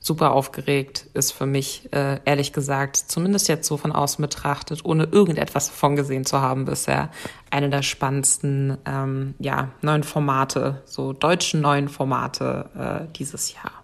super 0.00 0.32
aufgeregt, 0.32 1.06
ist 1.12 1.32
für 1.32 1.46
mich, 1.46 1.92
äh, 1.92 2.20
ehrlich 2.24 2.52
gesagt, 2.52 2.96
zumindest 2.96 3.48
jetzt 3.48 3.68
so 3.68 3.76
von 3.76 3.92
außen 3.92 4.22
betrachtet, 4.22 4.84
ohne 4.84 5.04
irgendetwas 5.04 5.68
davon 5.68 5.94
gesehen 5.94 6.24
zu 6.24 6.40
haben 6.40 6.64
bisher, 6.64 7.10
eine 7.50 7.68
der 7.68 7.82
spannendsten 7.82 8.78
ähm, 8.86 9.34
ja, 9.38 9.68
neuen 9.82 10.02
Formate, 10.02 10.82
so 10.86 11.12
deutschen 11.12 11.60
neuen 11.60 11.88
Formate 11.88 12.70
äh, 13.08 13.12
dieses 13.14 13.52
Jahr. 13.52 13.79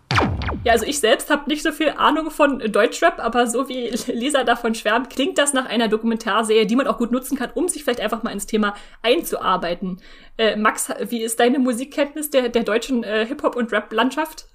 Ja, 0.66 0.72
also 0.72 0.84
ich 0.84 0.98
selbst 0.98 1.30
habe 1.30 1.48
nicht 1.48 1.62
so 1.62 1.70
viel 1.70 1.90
Ahnung 1.90 2.32
von 2.32 2.58
Deutschrap, 2.58 3.20
aber 3.20 3.46
so 3.46 3.68
wie 3.68 3.88
Lisa 4.12 4.42
davon 4.42 4.74
schwärmt, 4.74 5.10
klingt 5.10 5.38
das 5.38 5.52
nach 5.52 5.66
einer 5.66 5.86
Dokumentarserie, 5.86 6.66
die 6.66 6.74
man 6.74 6.88
auch 6.88 6.98
gut 6.98 7.12
nutzen 7.12 7.38
kann, 7.38 7.50
um 7.54 7.68
sich 7.68 7.84
vielleicht 7.84 8.00
einfach 8.00 8.24
mal 8.24 8.32
ins 8.32 8.46
Thema 8.46 8.74
einzuarbeiten. 9.00 10.00
Äh, 10.36 10.56
Max, 10.56 10.88
wie 11.08 11.22
ist 11.22 11.38
deine 11.38 11.60
Musikkenntnis 11.60 12.30
der, 12.30 12.48
der 12.48 12.64
deutschen 12.64 13.04
äh, 13.04 13.24
Hip-Hop- 13.26 13.54
und 13.54 13.72
Rap-Landschaft? 13.72 14.48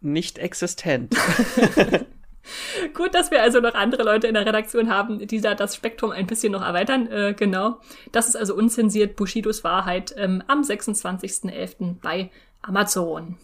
nicht 0.00 0.38
existent. 0.38 1.14
Gut, 2.94 3.12
dass 3.14 3.32
wir 3.32 3.42
also 3.42 3.58
noch 3.58 3.74
andere 3.74 4.04
Leute 4.04 4.28
in 4.28 4.34
der 4.34 4.46
Redaktion 4.46 4.90
haben, 4.90 5.26
die 5.26 5.40
da 5.40 5.54
das 5.56 5.74
Spektrum 5.74 6.12
ein 6.12 6.28
bisschen 6.28 6.52
noch 6.52 6.62
erweitern. 6.62 7.10
Äh, 7.10 7.34
genau. 7.36 7.80
Das 8.12 8.28
ist 8.28 8.36
also 8.36 8.54
unzensiert 8.54 9.16
Bushidos 9.16 9.64
Wahrheit 9.64 10.14
ähm, 10.16 10.42
am 10.46 10.62
26.11. 10.62 11.96
bei 12.00 12.30
Amazon. 12.62 13.38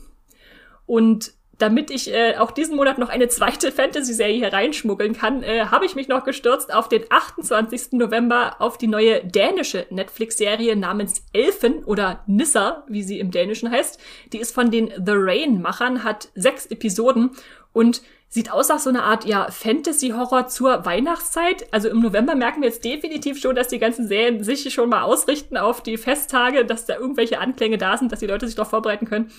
Und 0.86 1.32
damit 1.58 1.90
ich 1.90 2.12
äh, 2.12 2.36
auch 2.36 2.52
diesen 2.52 2.76
Monat 2.76 2.98
noch 2.98 3.08
eine 3.08 3.28
zweite 3.28 3.72
Fantasy-Serie 3.72 4.36
hier 4.36 4.52
reinschmuggeln 4.52 5.14
kann, 5.14 5.42
äh, 5.42 5.66
habe 5.66 5.84
ich 5.84 5.94
mich 5.94 6.08
noch 6.08 6.24
gestürzt 6.24 6.72
auf 6.72 6.88
den 6.88 7.04
28. 7.10 7.92
November 7.92 8.56
auf 8.60 8.78
die 8.78 8.86
neue 8.86 9.24
dänische 9.24 9.86
Netflix-Serie 9.90 10.76
namens 10.76 11.22
Elfen 11.32 11.84
oder 11.84 12.22
Nissa, 12.26 12.84
wie 12.88 13.02
sie 13.02 13.18
im 13.18 13.30
Dänischen 13.30 13.70
heißt. 13.70 14.00
Die 14.32 14.38
ist 14.38 14.54
von 14.54 14.70
den 14.70 14.88
The 14.88 15.12
Rain-Machern, 15.14 16.04
hat 16.04 16.28
sechs 16.34 16.66
Episoden 16.66 17.30
und 17.72 18.02
sieht 18.28 18.52
aus 18.52 18.68
nach 18.68 18.78
so 18.78 18.90
einer 18.90 19.04
Art 19.04 19.24
ja 19.24 19.50
Fantasy-Horror 19.50 20.48
zur 20.48 20.84
Weihnachtszeit. 20.84 21.66
Also 21.72 21.88
im 21.88 22.00
November 22.00 22.34
merken 22.34 22.60
wir 22.60 22.68
jetzt 22.68 22.84
definitiv 22.84 23.40
schon, 23.40 23.56
dass 23.56 23.68
die 23.68 23.78
ganzen 23.78 24.06
Serien 24.06 24.44
sich 24.44 24.72
schon 24.72 24.90
mal 24.90 25.02
ausrichten 25.02 25.56
auf 25.56 25.82
die 25.82 25.96
Festtage, 25.96 26.64
dass 26.64 26.84
da 26.84 26.96
irgendwelche 26.96 27.40
Anklänge 27.40 27.78
da 27.78 27.96
sind, 27.96 28.12
dass 28.12 28.20
die 28.20 28.26
Leute 28.26 28.46
sich 28.46 28.54
darauf 28.54 28.70
vorbereiten 28.70 29.06
können. 29.06 29.30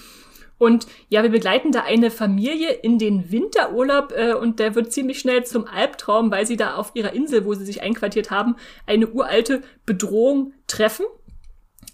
Und 0.60 0.86
ja, 1.08 1.24
wir 1.24 1.30
begleiten 1.30 1.72
da 1.72 1.84
eine 1.84 2.12
Familie 2.12 2.70
in 2.70 3.00
den 3.00 3.32
Winterurlaub 3.32 4.14
äh, 4.16 4.34
und 4.34 4.60
der 4.60 4.76
wird 4.76 4.94
ziemlich 4.94 5.20
schnell 5.20 5.46
zum 5.46 5.66
Albtraum, 5.66 6.30
weil 6.30 6.46
sie 6.46 6.58
da 6.58 6.76
auf 6.76 6.92
ihrer 6.94 7.14
Insel, 7.14 7.46
wo 7.46 7.56
sie 7.56 7.66
sich 7.66 7.82
einquartiert 7.82 8.30
haben, 8.30 8.58
eine 8.86 9.08
uralte 9.08 9.64
Bedrohung 9.86 10.54
treffen. 10.68 11.06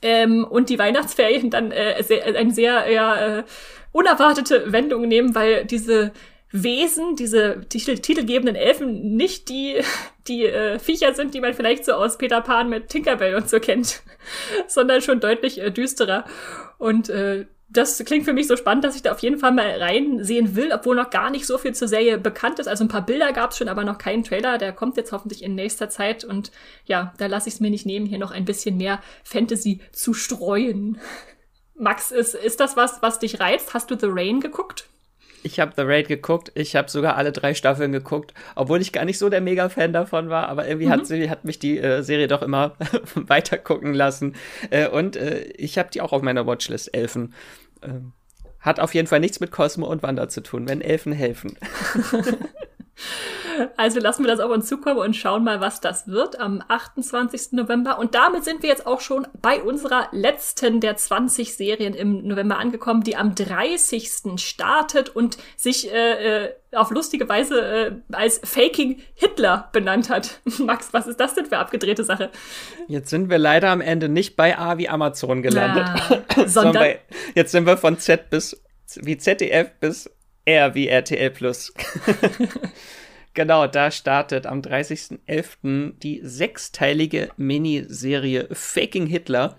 Ähm, 0.02 0.44
und 0.44 0.70
die 0.70 0.80
Weihnachtsferien 0.80 1.50
dann 1.50 1.72
äh, 1.72 2.02
sehr, 2.04 2.26
eine 2.26 2.52
sehr 2.52 2.92
ja, 2.92 3.40
äh, 3.40 3.44
unerwartete 3.92 4.72
Wendung 4.72 5.08
nehmen, 5.08 5.36
weil 5.36 5.66
diese 5.66 6.12
Wesen, 6.52 7.16
diese 7.16 7.62
Titel, 7.70 7.98
titelgebenden 7.98 8.56
Elfen, 8.56 9.16
nicht 9.16 9.50
die, 9.50 9.82
die 10.28 10.46
äh, 10.46 10.80
Viecher 10.80 11.14
sind, 11.14 11.34
die 11.34 11.42
man 11.42 11.54
vielleicht 11.54 11.86
so 11.86 11.94
aus 11.94 12.18
Peter 12.18 12.42
Pan 12.42 12.70
mit 12.70 12.90
Tinkerbell 12.90 13.36
und 13.36 13.48
so 13.48 13.60
kennt, 13.60 14.02
sondern 14.68 15.02
schon 15.02 15.20
deutlich 15.20 15.62
äh, 15.62 15.70
düsterer. 15.70 16.26
Und 16.78 17.10
äh, 17.10 17.46
das 17.68 17.98
klingt 18.06 18.26
für 18.26 18.34
mich 18.34 18.48
so 18.48 18.56
spannend, 18.56 18.84
dass 18.84 18.96
ich 18.96 19.02
da 19.02 19.12
auf 19.12 19.20
jeden 19.20 19.40
Fall 19.40 19.52
mal 19.52 19.82
reinsehen 19.82 20.56
will, 20.56 20.72
obwohl 20.72 20.96
noch 20.96 21.10
gar 21.10 21.30
nicht 21.30 21.46
so 21.46 21.58
viel 21.58 21.74
zur 21.74 21.88
Serie 21.88 22.18
bekannt 22.18 22.60
ist. 22.60 22.68
Also 22.68 22.84
ein 22.84 22.90
paar 22.90 23.06
Bilder 23.06 23.34
gab 23.34 23.52
es 23.52 23.58
schon, 23.58 23.68
aber 23.68 23.84
noch 23.84 23.98
keinen 23.98 24.24
Trailer. 24.24 24.58
Der 24.58 24.72
kommt 24.72 24.98
jetzt 24.98 25.12
hoffentlich 25.12 25.44
in 25.44 25.56
nächster 25.56 25.90
Zeit. 25.90 26.24
Und 26.24 26.52
ja, 26.86 27.14
da 27.18 27.26
lasse 27.26 27.50
ich 27.50 27.56
es 27.56 27.60
mir 27.60 27.72
nicht 27.72 27.86
nehmen, 27.86 28.06
hier 28.06 28.20
noch 28.20 28.32
ein 28.32 28.46
bisschen 28.46 28.78
mehr 28.78 29.02
Fantasy 29.24 29.82
zu 29.92 30.14
streuen. 30.14 31.00
Max, 31.78 32.12
ist, 32.12 32.36
ist 32.36 32.60
das 32.60 32.78
was, 32.78 33.02
was 33.02 33.20
dich 33.20 33.40
reizt? 33.40 33.74
Hast 33.74 33.92
du 33.92 33.98
The 34.00 34.08
Rain 34.10 34.40
geguckt? 34.40 34.88
Ich 35.46 35.60
habe 35.60 35.74
The 35.76 35.84
Raid 35.84 36.08
geguckt, 36.08 36.52
ich 36.56 36.76
habe 36.76 36.90
sogar 36.90 37.16
alle 37.18 37.32
drei 37.32 37.54
Staffeln 37.54 37.92
geguckt, 37.92 38.34
obwohl 38.56 38.82
ich 38.82 38.92
gar 38.92 39.06
nicht 39.06 39.20
so 39.20 39.30
der 39.30 39.42
Mega-Fan 39.42 39.94
davon 39.94 40.30
war, 40.30 40.50
aber 40.50 40.68
irgendwie 40.68 40.88
mhm. 40.88 40.92
hat, 40.92 41.06
sie, 41.06 41.30
hat 41.30 41.46
mich 41.46 41.60
die 41.60 41.78
äh, 41.78 42.02
Serie 42.02 42.28
doch 42.28 42.42
immer 42.42 42.76
weiter 43.16 43.60
gucken 43.60 43.94
lassen. 43.94 44.36
Äh, 44.72 44.88
und 44.88 45.16
äh, 45.16 45.42
ich 45.58 45.78
habe 45.78 45.90
die 45.94 46.02
auch 46.02 46.14
auf 46.14 46.24
meiner 46.24 46.48
Watchlist, 46.48 46.96
Elfen. 46.96 47.36
Ähm, 47.84 48.14
hat 48.60 48.80
auf 48.80 48.96
jeden 48.96 49.08
Fall 49.08 49.20
nichts 49.20 49.40
mit 49.40 49.52
Cosmo 49.52 49.86
und 49.86 50.02
Wanda 50.02 50.28
zu 50.30 50.42
tun, 50.42 50.68
wenn 50.68 50.82
Elfen 50.82 51.14
helfen. 51.14 51.58
Also 53.78 54.00
lassen 54.00 54.24
wir 54.24 54.32
das 54.32 54.40
auf 54.40 54.52
uns 54.52 54.68
zukommen 54.68 55.00
und 55.00 55.16
schauen 55.16 55.44
mal, 55.44 55.62
was 55.62 55.82
das 55.82 56.08
wird 56.08 56.40
am 56.40 56.64
28. 56.68 57.52
November. 57.52 58.00
Und 58.00 58.16
damit 58.16 58.44
sind 58.44 58.62
wir 58.62 58.70
jetzt 58.70 58.88
auch 58.88 59.02
schon 59.02 59.28
bei 59.42 59.62
unserer 59.62 60.08
letzten 60.12 60.80
der 60.80 60.96
20 60.96 61.56
Serien 61.56 61.94
im 61.94 62.28
November 62.28 62.58
angekommen, 62.58 63.04
die 63.04 63.16
am 63.16 63.36
30. 63.36 64.12
startet 64.38 65.10
und 65.10 65.38
sich 65.56 65.92
äh, 65.92 66.46
äh, 66.46 66.54
auf 66.74 66.92
lustige 66.92 67.28
Weise 67.30 67.62
äh, 67.62 67.92
als 68.12 68.42
Faking 68.44 69.02
Hitler 69.14 69.70
benannt 69.72 70.10
hat. 70.10 70.42
Max, 70.60 70.90
was 70.92 71.08
ist 71.08 71.20
das 71.20 71.34
denn 71.34 71.46
für 71.46 71.58
abgedrehte 71.58 72.04
Sache? 72.04 72.30
Jetzt 72.88 73.10
sind 73.10 73.30
wir 73.30 73.38
leider 73.38 73.70
am 73.70 73.82
Ende 73.82 74.10
nicht 74.10 74.36
bei 74.36 74.58
A 74.58 74.78
wie 74.78 74.90
Amazon 74.90 75.42
gelandet, 75.42 75.86
Na, 76.36 76.48
sondern 76.48 76.74
bei, 76.74 77.00
jetzt 77.34 77.52
sind 77.52 77.66
wir 77.66 77.78
von 77.78 77.98
Z 77.98 78.30
bis 78.30 78.62
wie 79.02 79.18
ZDF 79.18 79.72
bis 79.80 80.10
R 80.46 80.76
wie 80.76 80.88
RTL 80.88 81.32
Plus. 81.32 81.74
genau, 83.36 83.68
da 83.68 83.92
startet 83.92 84.48
am 84.48 84.62
30.11. 84.62 86.00
die 86.00 86.22
sechsteilige 86.24 87.30
Miniserie 87.38 88.48
Faking 88.52 89.06
Hitler. 89.06 89.56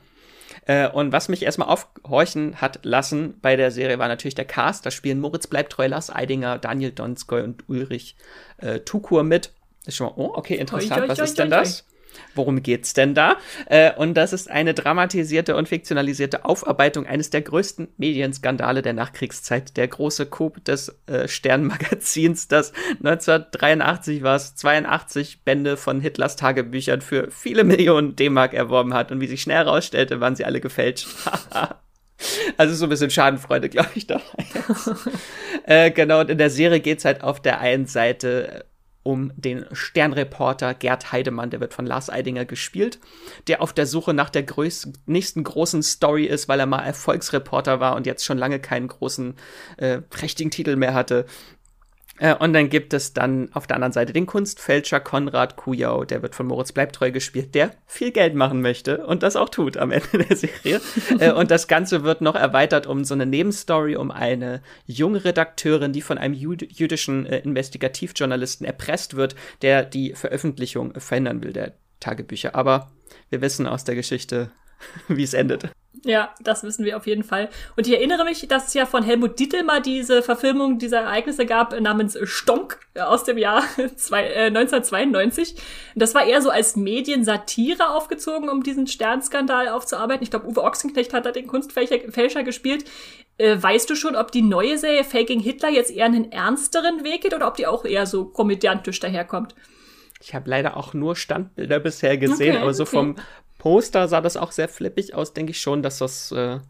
Äh, 0.67 0.89
und 0.89 1.13
was 1.13 1.29
mich 1.29 1.45
erstmal 1.45 1.69
aufhorchen 1.69 2.61
hat 2.61 2.85
lassen 2.85 3.39
bei 3.41 3.55
der 3.55 3.71
Serie 3.71 3.99
war 4.01 4.09
natürlich 4.09 4.35
der 4.35 4.45
Cast. 4.45 4.85
Da 4.85 4.91
spielen 4.91 5.21
Moritz 5.21 5.47
Bleibtreu, 5.47 5.87
Lars 5.87 6.15
Eidinger, 6.15 6.59
Daniel 6.59 6.91
Donskoy 6.91 7.43
und 7.43 7.69
Ulrich 7.69 8.17
äh, 8.59 8.81
Tukur 8.81 9.23
mit. 9.23 9.53
Ist 9.87 9.97
schon 9.97 10.09
mal, 10.09 10.15
oh, 10.17 10.33
okay, 10.35 10.57
interessant. 10.57 11.03
Oi, 11.03 11.05
oi, 11.05 11.09
was 11.09 11.21
oi, 11.21 11.25
ist 11.25 11.39
denn 11.39 11.51
das? 11.51 11.87
Worum 12.35 12.63
geht's 12.63 12.93
denn 12.93 13.15
da? 13.15 13.37
Äh, 13.67 13.93
und 13.95 14.15
das 14.15 14.33
ist 14.33 14.51
eine 14.51 14.75
dramatisierte 14.75 15.57
und 15.57 15.69
fiktionalisierte 15.69 16.45
Aufarbeitung 16.45 17.07
eines 17.07 17.31
der 17.31 17.43
größten 17.43 17.89
Medienskandale 17.97 18.83
der 18.83 18.93
Nachkriegszeit. 18.93 19.77
Der 19.77 19.89
große 19.89 20.27
Coup 20.27 20.63
des 20.65 20.95
äh, 21.07 21.29
Sternmagazins, 21.29 22.49
das 22.49 22.73
1983 23.03 24.23
war 24.23 24.37
es, 24.37 24.55
82 24.57 25.45
Bände 25.45 25.77
von 25.77 26.01
Hitlers 26.01 26.37
Tagebüchern 26.37 27.01
für 27.01 27.31
viele 27.31 27.65
Millionen 27.65 28.17
D-Mark 28.17 28.55
erworben 28.55 28.95
hat. 28.95 29.13
Und 29.13 29.21
wie 29.21 29.27
sich 29.27 29.43
schnell 29.43 29.57
herausstellte, 29.57 30.21
waren 30.21 30.37
sie 30.37 30.45
alle 30.45 30.61
gefälscht. 30.61 31.09
Also 32.57 32.75
so 32.75 32.87
ein 32.87 32.89
bisschen 32.89 33.11
Schadenfreude, 33.11 33.69
glaube 33.69 33.91
ich, 33.95 34.07
dabei. 34.07 34.23
äh, 35.65 35.91
genau, 35.91 36.21
und 36.21 36.31
in 36.31 36.39
der 36.39 36.49
Serie 36.49 36.81
geht's 36.81 37.05
halt 37.05 37.23
auf 37.23 37.41
der 37.41 37.61
einen 37.61 37.85
Seite 37.85 38.65
um 39.07 39.31
den 39.37 39.65
Sternreporter 39.73 40.75
Gerd 40.75 41.13
Heidemann, 41.13 41.51
der 41.51 41.61
wird 41.61 41.73
von 41.73 41.87
Lars 41.87 42.11
Eidinger 42.11 42.45
gespielt, 42.45 42.99
der 43.47 43.63
auf 43.63 43.73
der 43.73 43.87
Suche 43.87 44.13
nach 44.13 44.31
der 44.31 44.43
größten, 44.43 44.99
nächsten 45.07 45.45
großen 45.45 45.83
Story 45.85 46.25
ist, 46.25 46.49
weil 46.49 46.59
er 46.59 46.67
mal 46.67 46.83
Erfolgsreporter 46.83 47.79
war 47.79 47.95
und 47.95 48.05
jetzt 48.05 48.25
schon 48.25 48.37
lange 48.37 48.59
keinen 48.59 48.89
großen, 48.89 49.35
äh, 49.77 49.99
prächtigen 49.99 50.51
Titel 50.51 50.75
mehr 50.75 50.93
hatte. 50.93 51.27
Äh, 52.19 52.35
und 52.35 52.53
dann 52.53 52.69
gibt 52.69 52.93
es 52.95 53.13
dann 53.13 53.51
auf 53.53 53.67
der 53.67 53.77
anderen 53.77 53.93
Seite 53.93 54.13
den 54.13 54.27
Kunstfälscher 54.27 55.01
Konrad 55.01 55.57
Kujau, 55.57 56.05
der 56.05 56.23
wird 56.23 56.35
von 56.35 56.47
Moritz 56.47 56.73
Bleibtreu 56.73 57.11
gespielt, 57.11 57.55
der 57.55 57.73
viel 57.87 58.11
Geld 58.11 58.35
machen 58.35 58.63
möchte 58.63 59.07
und 59.07 59.23
das 59.23 59.37
auch 59.37 59.49
tut 59.49 59.77
am 59.77 59.91
Ende 59.91 60.19
der 60.19 60.37
Serie. 60.37 60.81
äh, 61.19 61.33
und 61.33 61.51
das 61.51 61.69
Ganze 61.69 62.03
wird 62.05 62.21
noch 62.21 62.35
erweitert 62.35 62.87
um 62.87 63.05
so 63.05 63.15
eine 63.15 63.27
Nebenstory, 63.27 63.97
um 63.97 64.11
eine 64.11 64.63
junge 64.87 65.25
Redakteurin, 65.25 65.93
die 65.93 66.03
von 66.03 66.19
einem 66.19 66.35
jüd 66.35 66.67
jüdischen 66.79 67.27
äh, 67.27 67.39
Investigativjournalisten 67.39 68.67
erpresst 68.67 69.17
wird, 69.17 69.35
der 69.63 69.85
die 69.85 70.15
Veröffentlichung 70.15 70.99
verhindern 70.99 71.43
will 71.43 71.53
der 71.53 71.75
Tagebücher. 72.01 72.55
Aber 72.55 72.91
wir 73.31 73.41
wissen 73.41 73.67
aus 73.67 73.85
der 73.85 73.95
Geschichte, 73.95 74.51
wie 75.09 75.23
es 75.23 75.35
endet. 75.35 75.71
Ja, 76.05 76.35
das 76.41 76.63
wissen 76.63 76.85
wir 76.85 76.97
auf 76.97 77.07
jeden 77.07 77.25
Fall. 77.25 77.49
Und 77.77 77.87
ich 77.87 77.95
erinnere 77.95 78.25
mich, 78.25 78.47
dass 78.49 78.69
es 78.69 78.75
ja 78.75 78.87
von 78.87 79.03
Helmut 79.03 79.39
Dietl 79.39 79.63
mal 79.63 79.81
diese 79.81 80.23
Verfilmung 80.23 80.79
dieser 80.79 81.01
Ereignisse 81.01 81.47
gab 81.47 81.79
namens 81.81 82.19
Stonk 82.25 82.79
aus 82.95 83.25
dem 83.25 83.39
Jahr 83.39 83.65
zwei, 83.97 84.25
äh, 84.25 84.47
1992. 84.47 85.57
Das 85.95 86.15
war 86.15 86.25
eher 86.25 86.43
so 86.43 86.51
als 86.51 86.77
Mediensatire 86.77 87.91
aufgezogen, 87.91 88.49
um 88.49 88.63
diesen 88.63 88.87
Sternskandal 88.87 89.69
aufzuarbeiten. 89.69 90.23
Ich 90.23 90.31
glaube, 90.31 90.47
Uwe 90.47 90.63
Ochsenknecht 90.63 91.13
hat 91.13 91.27
da 91.27 91.33
den 91.33 91.47
Kunstfälscher 91.47 92.43
gespielt. 92.43 92.85
Äh, 93.39 93.57
weißt 93.61 93.89
du 93.89 93.95
schon, 93.95 94.17
ob 94.17 94.33
die 94.33 94.43
neue 94.43 94.79
Serie 94.79 95.05
Faking 95.05 95.41
Hitler 95.41 95.71
jetzt 95.71 95.91
eher 95.91 96.07
einen 96.07 96.33
ernsteren 96.33 97.05
Weg 97.05 97.23
geht 97.23 97.35
oder 97.35 97.49
ob 97.49 97.57
die 97.57 97.67
auch 97.67 97.85
eher 97.85 98.07
so 98.07 98.25
komödiantisch 98.25 99.01
daherkommt? 99.01 99.55
Ich 100.23 100.35
habe 100.35 100.49
leider 100.49 100.77
auch 100.77 100.95
nur 100.95 101.15
Standbilder 101.15 101.79
bisher 101.79 102.17
gesehen, 102.17 102.55
okay, 102.55 102.63
aber 102.63 102.73
so 102.73 102.85
okay. 102.85 102.97
vom 102.97 103.17
Poster 103.67 104.07
sah 104.07 104.21
das 104.21 104.37
auch 104.37 104.53
sehr 104.53 104.69
flippig 104.69 105.13
aus, 105.13 105.35
denke 105.35 105.51
ich 105.51 105.61
schon, 105.61 105.83
dass 105.83 105.99
das 105.99 106.31
äh, 106.31 106.61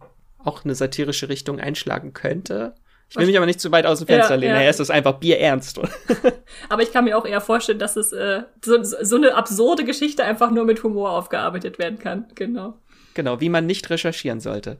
auch 0.43 0.65
eine 0.65 0.75
satirische 0.75 1.29
Richtung 1.29 1.61
einschlagen 1.61 2.15
könnte. 2.15 2.75
Ich 3.11 3.17
will 3.19 3.27
mich 3.27 3.37
aber 3.37 3.45
nicht 3.45 3.61
zu 3.61 3.71
weit 3.71 3.85
aus 3.85 3.99
dem 3.99 4.07
Fenster 4.07 4.37
ja, 4.37 4.41
lehnen. 4.41 4.55
Ja. 4.55 4.61
Naja, 4.61 4.71
ist 4.71 4.81
das 4.81 4.89
einfach 4.89 5.19
bierernst. 5.19 5.79
aber 6.71 6.83
ich 6.83 6.95
kann 6.95 7.05
mir 7.05 7.19
auch 7.19 7.27
eher 7.27 7.43
vorstellen, 7.43 7.79
dass 7.79 7.97
es 7.97 8.13
äh, 8.13 8.45
so, 8.65 8.83
so 8.83 9.17
eine 9.17 9.35
absurde 9.35 9.85
Geschichte 9.85 10.25
einfach 10.25 10.51
nur 10.51 10.65
mit 10.65 10.83
Humor 10.85 11.11
aufgearbeitet 11.11 11.79
werden 11.79 11.99
kann. 11.99 12.29
Genau. 12.35 12.79
Genau, 13.13 13.43
wie 13.43 13.51
man 13.51 13.67
nicht 13.67 13.91
recherchieren 13.91 14.41
sollte. 14.41 14.79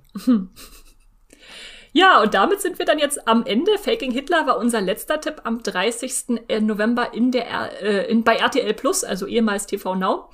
Ja, 1.93 2.23
und 2.23 2.33
damit 2.33 2.63
sind 2.63 2.79
wir 2.79 2.87
dann 2.87 2.99
jetzt 2.99 3.29
am 3.29 3.45
Ende. 3.45 3.73
Faking 3.77 4.11
Hitler 4.11 4.47
war 4.47 4.57
unser 4.57 4.81
letzter 4.81 5.21
Tipp 5.21 5.43
am 5.45 5.63
30. 5.63 6.41
November 6.61 7.13
in 7.13 7.31
der, 7.31 7.83
äh, 7.83 8.11
in, 8.11 8.25
bei 8.25 8.37
RTL 8.37 8.73
Plus, 8.73 9.05
also 9.05 9.27
ehemals 9.27 9.67
TV 9.67 9.95
Now. 9.95 10.31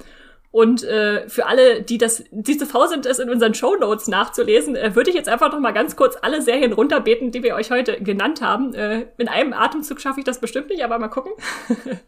Und 0.52 0.84
äh, 0.84 1.26
für 1.30 1.46
alle, 1.46 1.80
die 1.80 1.96
das, 1.96 2.24
die 2.30 2.58
zu 2.58 2.66
faul 2.66 2.86
sind, 2.86 3.06
es 3.06 3.18
in 3.18 3.30
unseren 3.30 3.54
Show 3.54 3.74
Notes 3.74 4.06
nachzulesen, 4.06 4.76
äh, 4.76 4.94
würde 4.94 5.08
ich 5.08 5.16
jetzt 5.16 5.30
einfach 5.30 5.50
noch 5.50 5.58
mal 5.60 5.72
ganz 5.72 5.96
kurz 5.96 6.18
alle 6.20 6.42
Serien 6.42 6.74
runterbeten, 6.74 7.30
die 7.30 7.42
wir 7.42 7.54
euch 7.54 7.70
heute 7.70 7.98
genannt 8.02 8.42
haben. 8.42 8.74
Äh, 8.74 9.06
in 9.16 9.28
einem 9.28 9.54
Atemzug 9.54 9.98
schaffe 9.98 10.20
ich 10.20 10.26
das 10.26 10.40
bestimmt 10.40 10.68
nicht, 10.68 10.84
aber 10.84 10.98
mal 10.98 11.08
gucken. 11.08 11.32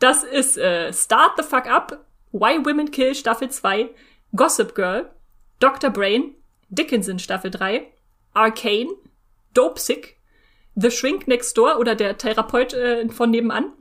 das 0.00 0.22
ist 0.22 0.58
äh, 0.58 0.92
Start 0.92 1.32
the 1.38 1.42
Fuck 1.42 1.66
Up, 1.66 2.04
Why 2.32 2.62
Women 2.62 2.90
Kill 2.90 3.14
Staffel 3.14 3.48
2, 3.48 3.88
Gossip 4.36 4.74
Girl, 4.74 5.10
Dr. 5.58 5.88
Brain, 5.88 6.34
Dickinson 6.68 7.18
Staffel 7.18 7.50
3, 7.50 7.90
Arcane, 8.34 8.90
Dope 9.54 9.80
Sick, 9.80 10.18
The 10.74 10.90
Shrink 10.90 11.26
Next 11.26 11.56
Door 11.56 11.78
oder 11.78 11.94
der 11.94 12.18
Therapeut 12.18 12.74
äh, 12.74 13.08
von 13.08 13.30
nebenan, 13.30 13.72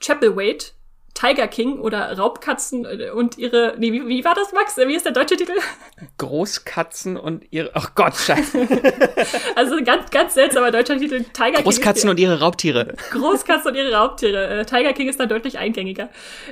Chapelwaite, 0.00 0.72
Tiger 1.14 1.46
King 1.46 1.78
oder 1.78 2.16
Raubkatzen 2.16 2.84
äh, 2.84 3.10
und 3.10 3.38
ihre. 3.38 3.74
Nee, 3.78 3.92
wie, 3.92 4.06
wie 4.06 4.24
war 4.24 4.34
das, 4.34 4.52
Max? 4.52 4.76
Wie 4.76 4.94
ist 4.94 5.04
der 5.04 5.12
deutsche 5.12 5.36
Titel? 5.36 5.52
Großkatzen 6.18 7.16
und 7.16 7.44
ihre. 7.50 7.70
Ach 7.74 7.94
Gott, 7.94 8.16
scheiße. 8.16 8.66
also 9.56 9.82
ganz, 9.84 10.10
ganz 10.10 10.34
seltsamer 10.34 10.70
deutscher 10.70 10.98
Titel. 10.98 11.24
Tiger 11.32 11.52
King. 11.52 11.64
Großkatzen 11.64 12.10
und 12.10 12.18
ihre 12.18 12.40
Raubtiere. 12.40 12.94
Großkatzen 13.10 13.70
und 13.70 13.76
ihre 13.76 13.92
Raubtiere. 13.92 14.60
Äh, 14.60 14.64
Tiger 14.64 14.92
King 14.94 15.08
ist 15.08 15.20
da 15.20 15.26
deutlich 15.26 15.58
eingängiger. 15.58 16.08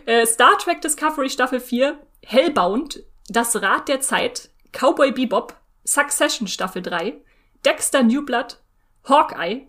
Äh, 0.06 0.26
Star 0.26 0.56
Trek 0.58 0.80
Discovery 0.82 1.30
Staffel 1.30 1.60
4, 1.60 1.98
Hellbound, 2.24 3.02
Das 3.28 3.60
Rad 3.60 3.88
der 3.88 4.00
Zeit, 4.00 4.50
Cowboy 4.72 5.12
Bebop, 5.12 5.54
Succession 5.84 6.46
Staffel 6.46 6.82
3, 6.82 7.14
Dexter 7.64 8.02
New 8.02 8.24
Blood, 8.24 8.58
Hawkeye, 9.08 9.66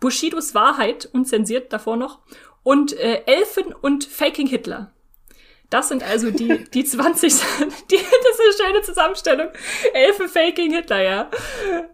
Bushidos 0.00 0.54
Wahrheit, 0.54 1.08
unzensiert 1.12 1.72
davor 1.72 1.96
noch, 1.96 2.20
und 2.62 2.92
äh, 2.98 3.22
Elfen 3.26 3.72
und 3.72 4.04
Faking 4.04 4.46
Hitler. 4.46 4.92
Das 5.70 5.88
sind 5.88 6.02
also 6.02 6.30
die, 6.30 6.64
die 6.74 6.84
20, 6.84 7.32
die, 7.90 7.96
das 7.96 8.56
ist 8.56 8.60
eine 8.60 8.68
schöne 8.68 8.82
Zusammenstellung. 8.82 9.48
Elfen, 9.94 10.28
Faking 10.28 10.72
Hitler, 10.72 11.02
ja. 11.02 11.30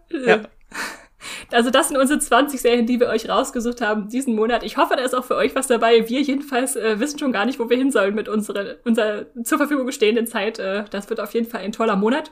ja. 0.09 0.41
Also 1.51 1.69
das 1.69 1.89
sind 1.89 1.97
unsere 1.97 2.19
20 2.19 2.59
Serien, 2.59 2.85
die 2.85 2.99
wir 2.99 3.07
euch 3.07 3.29
rausgesucht 3.29 3.81
haben 3.81 4.09
diesen 4.09 4.35
Monat. 4.35 4.63
Ich 4.63 4.77
hoffe, 4.77 4.95
da 4.95 5.03
ist 5.03 5.15
auch 5.15 5.25
für 5.25 5.35
euch 5.35 5.55
was 5.55 5.67
dabei. 5.67 6.09
Wir 6.09 6.21
jedenfalls 6.21 6.75
äh, 6.75 6.99
wissen 6.99 7.19
schon 7.19 7.31
gar 7.31 7.45
nicht, 7.45 7.59
wo 7.59 7.69
wir 7.69 7.77
hin 7.77 7.91
sollen 7.91 8.15
mit 8.15 8.27
unserer, 8.27 8.75
unserer 8.83 9.25
zur 9.43 9.57
Verfügung 9.57 9.91
stehenden 9.91 10.27
Zeit. 10.27 10.59
Äh, 10.59 10.85
das 10.89 11.09
wird 11.09 11.19
auf 11.19 11.33
jeden 11.33 11.47
Fall 11.47 11.61
ein 11.61 11.71
toller 11.71 11.95
Monat. 11.95 12.31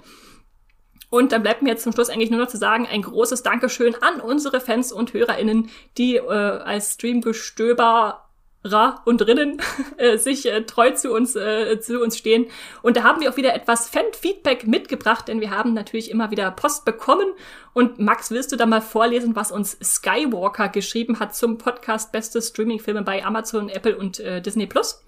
Und 1.09 1.31
dann 1.31 1.43
bleibt 1.43 1.61
mir 1.61 1.69
jetzt 1.69 1.83
zum 1.83 1.93
Schluss 1.93 2.09
eigentlich 2.09 2.31
nur 2.31 2.41
noch 2.41 2.47
zu 2.47 2.57
sagen, 2.57 2.87
ein 2.91 3.01
großes 3.01 3.43
Dankeschön 3.43 3.95
an 4.01 4.19
unsere 4.19 4.59
Fans 4.59 4.91
und 4.91 5.13
HörerInnen, 5.13 5.69
die 5.97 6.17
äh, 6.17 6.21
als 6.21 6.95
Streamgestöber 6.95 8.24
Ra 8.65 9.01
und 9.05 9.19
drinnen 9.19 9.61
äh, 9.97 10.17
sich 10.17 10.45
äh, 10.51 10.63
treu 10.63 10.91
zu 10.91 11.13
uns 11.13 11.35
äh, 11.35 11.79
zu 11.79 12.01
uns 12.01 12.17
stehen 12.17 12.47
und 12.81 12.97
da 12.97 13.03
haben 13.03 13.21
wir 13.21 13.31
auch 13.31 13.37
wieder 13.37 13.53
etwas 13.53 13.87
Fan-Feedback 13.89 14.67
mitgebracht, 14.67 15.27
denn 15.27 15.39
wir 15.39 15.51
haben 15.51 15.73
natürlich 15.73 16.11
immer 16.11 16.31
wieder 16.31 16.51
Post 16.51 16.83
bekommen 16.83 17.27
und 17.73 17.99
Max, 17.99 18.31
willst 18.31 18.51
du 18.51 18.55
da 18.55 18.65
mal 18.65 18.81
vorlesen, 18.81 19.35
was 19.35 19.51
uns 19.51 19.77
Skywalker 19.81 20.69
geschrieben 20.69 21.19
hat 21.19 21.35
zum 21.35 21.57
Podcast 21.57 22.11
Beste 22.11 22.41
Streaming-Filme 22.41 23.03
bei 23.03 23.23
Amazon, 23.23 23.69
Apple 23.69 23.97
und 23.97 24.19
äh, 24.19 24.41
Disney 24.41 24.65
Plus? 24.65 25.01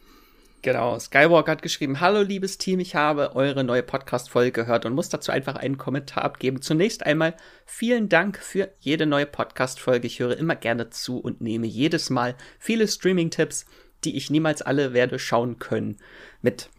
Genau, 0.67 0.99
Skywalker 0.99 1.53
hat 1.53 1.61
geschrieben, 1.61 2.01
hallo 2.01 2.21
liebes 2.23 2.57
Team, 2.57 2.81
ich 2.81 2.93
habe 2.93 3.37
eure 3.37 3.63
neue 3.63 3.83
Podcast-Folge 3.83 4.51
gehört 4.51 4.85
und 4.85 4.95
muss 4.95 5.07
dazu 5.07 5.31
einfach 5.31 5.55
einen 5.55 5.77
Kommentar 5.77 6.25
abgeben. 6.25 6.61
Zunächst 6.61 7.05
einmal 7.05 7.35
vielen 7.65 8.09
Dank 8.09 8.37
für 8.37 8.73
jede 8.81 9.05
neue 9.05 9.27
Podcast-Folge. 9.27 10.07
Ich 10.07 10.19
höre 10.19 10.35
immer 10.35 10.57
gerne 10.57 10.89
zu 10.89 11.19
und 11.19 11.39
nehme 11.39 11.67
jedes 11.67 12.09
Mal 12.09 12.35
viele 12.59 12.85
Streaming-Tipps, 12.85 13.65
die 14.03 14.17
ich 14.17 14.29
niemals 14.29 14.61
alle 14.61 14.91
werde 14.91 15.19
schauen 15.19 15.57
können, 15.57 15.99
mit. 16.41 16.69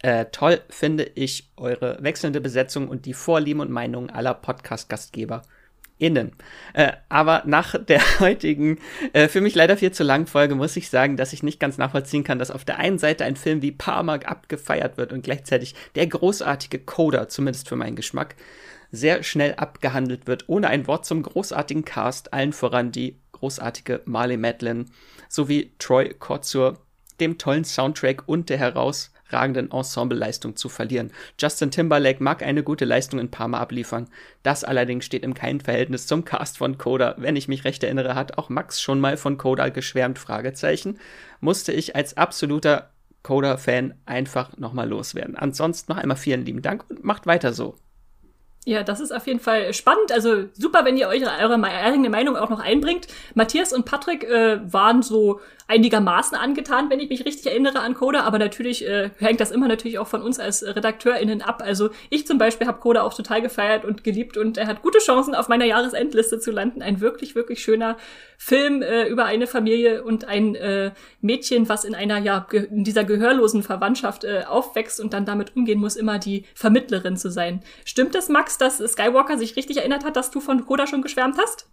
Äh, 0.00 0.26
toll 0.30 0.60
finde 0.68 1.04
ich 1.14 1.50
eure 1.56 1.96
wechselnde 2.02 2.42
Besetzung 2.42 2.88
und 2.88 3.06
die 3.06 3.14
Vorlieben 3.14 3.62
und 3.62 3.70
Meinungen 3.70 4.10
aller 4.10 4.34
Podcast-Gastgeber 4.34 5.44
innen. 5.98 6.32
Äh, 6.74 6.92
aber 7.08 7.42
nach 7.46 7.74
der 7.82 8.00
heutigen, 8.20 8.78
äh, 9.12 9.28
für 9.28 9.40
mich 9.40 9.54
leider 9.54 9.76
viel 9.76 9.92
zu 9.92 10.04
langen 10.04 10.26
Folge, 10.26 10.54
muss 10.54 10.76
ich 10.76 10.90
sagen, 10.90 11.16
dass 11.16 11.32
ich 11.32 11.42
nicht 11.42 11.60
ganz 11.60 11.78
nachvollziehen 11.78 12.24
kann, 12.24 12.38
dass 12.38 12.50
auf 12.50 12.64
der 12.64 12.78
einen 12.78 12.98
Seite 12.98 13.24
ein 13.24 13.36
Film 13.36 13.62
wie 13.62 13.72
Parma 13.72 14.14
abgefeiert 14.14 14.96
wird 14.96 15.12
und 15.12 15.22
gleichzeitig 15.22 15.74
der 15.94 16.06
großartige 16.06 16.78
Coder, 16.78 17.28
zumindest 17.28 17.68
für 17.68 17.76
meinen 17.76 17.96
Geschmack, 17.96 18.36
sehr 18.90 19.22
schnell 19.22 19.54
abgehandelt 19.54 20.26
wird, 20.26 20.48
ohne 20.48 20.68
ein 20.68 20.86
Wort 20.86 21.04
zum 21.04 21.22
großartigen 21.22 21.84
Cast, 21.84 22.32
allen 22.32 22.52
voran 22.52 22.90
die 22.90 23.18
großartige 23.32 24.00
Marley 24.06 24.36
Madeline 24.36 24.86
sowie 25.28 25.72
Troy 25.78 26.14
Kotzur, 26.14 26.78
dem 27.20 27.36
tollen 27.36 27.64
Soundtrack 27.64 28.22
und 28.26 28.48
der 28.48 28.58
heraus 28.58 29.12
herausragenden 29.28 29.70
Ensembleleistung 29.70 30.56
zu 30.56 30.68
verlieren. 30.68 31.12
Justin 31.38 31.70
Timberlake 31.70 32.22
mag 32.22 32.42
eine 32.42 32.62
gute 32.62 32.84
Leistung 32.84 33.20
in 33.20 33.30
Parma 33.30 33.58
abliefern. 33.58 34.08
Das 34.42 34.64
allerdings 34.64 35.04
steht 35.04 35.22
im 35.22 35.34
keinen 35.34 35.60
Verhältnis 35.60 36.06
zum 36.06 36.24
Cast 36.24 36.58
von 36.58 36.78
Coda. 36.78 37.14
Wenn 37.18 37.36
ich 37.36 37.48
mich 37.48 37.64
recht 37.64 37.84
erinnere, 37.84 38.14
hat 38.14 38.38
auch 38.38 38.48
Max 38.48 38.80
schon 38.80 39.00
mal 39.00 39.16
von 39.16 39.38
Coda 39.38 39.68
geschwärmt, 39.68 40.18
Fragezeichen. 40.18 40.98
Musste 41.40 41.72
ich 41.72 41.94
als 41.94 42.16
absoluter 42.16 42.90
Coda-Fan 43.22 43.94
einfach 44.06 44.56
nochmal 44.56 44.88
loswerden. 44.88 45.36
Ansonsten 45.36 45.92
noch 45.92 45.98
einmal 45.98 46.16
vielen 46.16 46.44
lieben 46.44 46.62
Dank 46.62 46.84
und 46.88 47.04
macht 47.04 47.26
weiter 47.26 47.52
so. 47.52 47.76
Ja, 48.64 48.82
das 48.82 49.00
ist 49.00 49.12
auf 49.12 49.26
jeden 49.26 49.40
Fall 49.40 49.72
spannend. 49.72 50.12
Also 50.12 50.44
super, 50.52 50.84
wenn 50.84 50.96
ihr 50.96 51.08
euch 51.08 51.22
eure 51.22 51.62
eigene 51.62 52.10
Meinung 52.10 52.36
auch 52.36 52.50
noch 52.50 52.60
einbringt. 52.60 53.06
Matthias 53.34 53.72
und 53.72 53.86
Patrick 53.86 54.24
äh, 54.24 54.60
waren 54.70 55.02
so 55.02 55.40
einigermaßen 55.68 56.36
angetan, 56.36 56.88
wenn 56.88 56.98
ich 56.98 57.10
mich 57.10 57.26
richtig 57.26 57.46
erinnere 57.46 57.80
an 57.80 57.92
Coda, 57.92 58.22
aber 58.22 58.38
natürlich 58.38 58.86
äh, 58.88 59.10
hängt 59.18 59.40
das 59.40 59.50
immer 59.50 59.68
natürlich 59.68 59.98
auch 59.98 60.06
von 60.08 60.22
uns 60.22 60.40
als 60.40 60.64
RedakteurInnen 60.64 61.42
ab. 61.42 61.62
Also 61.64 61.90
ich 62.08 62.26
zum 62.26 62.38
Beispiel 62.38 62.66
habe 62.66 62.80
Coda 62.80 63.02
auch 63.02 63.12
total 63.12 63.42
gefeiert 63.42 63.84
und 63.84 64.02
geliebt 64.02 64.38
und 64.38 64.56
er 64.56 64.66
hat 64.66 64.80
gute 64.80 64.98
Chancen, 64.98 65.34
auf 65.34 65.48
meiner 65.48 65.66
Jahresendliste 65.66 66.40
zu 66.40 66.50
landen. 66.52 66.80
Ein 66.80 67.02
wirklich, 67.02 67.34
wirklich 67.34 67.62
schöner 67.62 67.98
Film 68.38 68.80
äh, 68.80 69.08
über 69.08 69.26
eine 69.26 69.46
Familie 69.46 70.02
und 70.02 70.24
ein 70.24 70.54
äh, 70.54 70.92
Mädchen, 71.20 71.68
was 71.68 71.84
in 71.84 71.94
einer, 71.94 72.16
ja, 72.16 72.46
in 72.50 72.84
dieser 72.84 73.04
gehörlosen 73.04 73.62
Verwandtschaft 73.62 74.24
äh, 74.24 74.44
aufwächst 74.48 74.98
und 75.00 75.12
dann 75.12 75.26
damit 75.26 75.54
umgehen 75.54 75.80
muss, 75.80 75.96
immer 75.96 76.18
die 76.18 76.44
Vermittlerin 76.54 77.18
zu 77.18 77.30
sein. 77.30 77.62
Stimmt 77.84 78.14
es, 78.14 78.30
Max, 78.30 78.56
dass 78.56 78.78
Skywalker 78.78 79.36
sich 79.36 79.54
richtig 79.56 79.76
erinnert 79.76 80.04
hat, 80.04 80.16
dass 80.16 80.30
du 80.30 80.40
von 80.40 80.64
Coda 80.64 80.86
schon 80.86 81.02
geschwärmt 81.02 81.36
hast? 81.38 81.68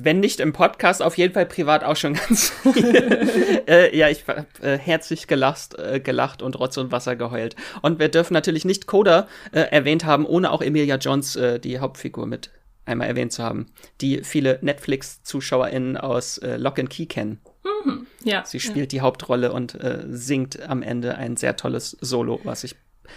Wenn 0.00 0.20
nicht 0.20 0.40
im 0.40 0.52
Podcast, 0.52 1.02
auf 1.02 1.18
jeden 1.18 1.34
Fall 1.34 1.46
privat 1.46 1.82
auch 1.82 1.96
schon 1.96 2.14
ganz 2.14 2.50
viel. 2.50 3.62
äh, 3.68 3.96
ja, 3.96 4.08
ich 4.08 4.26
habe 4.28 4.46
äh, 4.62 4.78
herzlich 4.78 5.26
gelacht, 5.26 5.74
äh, 5.78 6.00
gelacht 6.00 6.40
und 6.40 6.58
Rotz 6.58 6.76
und 6.76 6.92
Wasser 6.92 7.16
geheult. 7.16 7.56
Und 7.82 7.98
wir 7.98 8.08
dürfen 8.08 8.34
natürlich 8.34 8.64
nicht 8.64 8.86
Coda 8.86 9.26
äh, 9.52 9.60
erwähnt 9.60 10.04
haben, 10.04 10.24
ohne 10.24 10.52
auch 10.52 10.62
Emilia 10.62 10.96
Jones, 10.96 11.36
äh, 11.36 11.58
die 11.58 11.80
Hauptfigur, 11.80 12.26
mit 12.26 12.50
einmal 12.84 13.08
erwähnt 13.08 13.32
zu 13.32 13.42
haben, 13.42 13.66
die 14.00 14.22
viele 14.22 14.58
Netflix-ZuschauerInnen 14.62 15.96
aus 15.96 16.38
äh, 16.38 16.56
Lock 16.56 16.78
and 16.78 16.90
Key 16.90 17.06
kennen. 17.06 17.40
Mhm, 17.64 18.06
ja. 18.24 18.44
Sie 18.46 18.60
spielt 18.60 18.92
ja. 18.92 18.98
die 18.98 19.00
Hauptrolle 19.00 19.52
und 19.52 19.76
singt 20.08 20.62
am 20.62 20.82
Ende 20.82 21.16
ein 21.16 21.36
sehr 21.36 21.56
tolles 21.56 21.96
Solo, 22.00 22.40
was 22.44 22.64
ich 22.64 22.76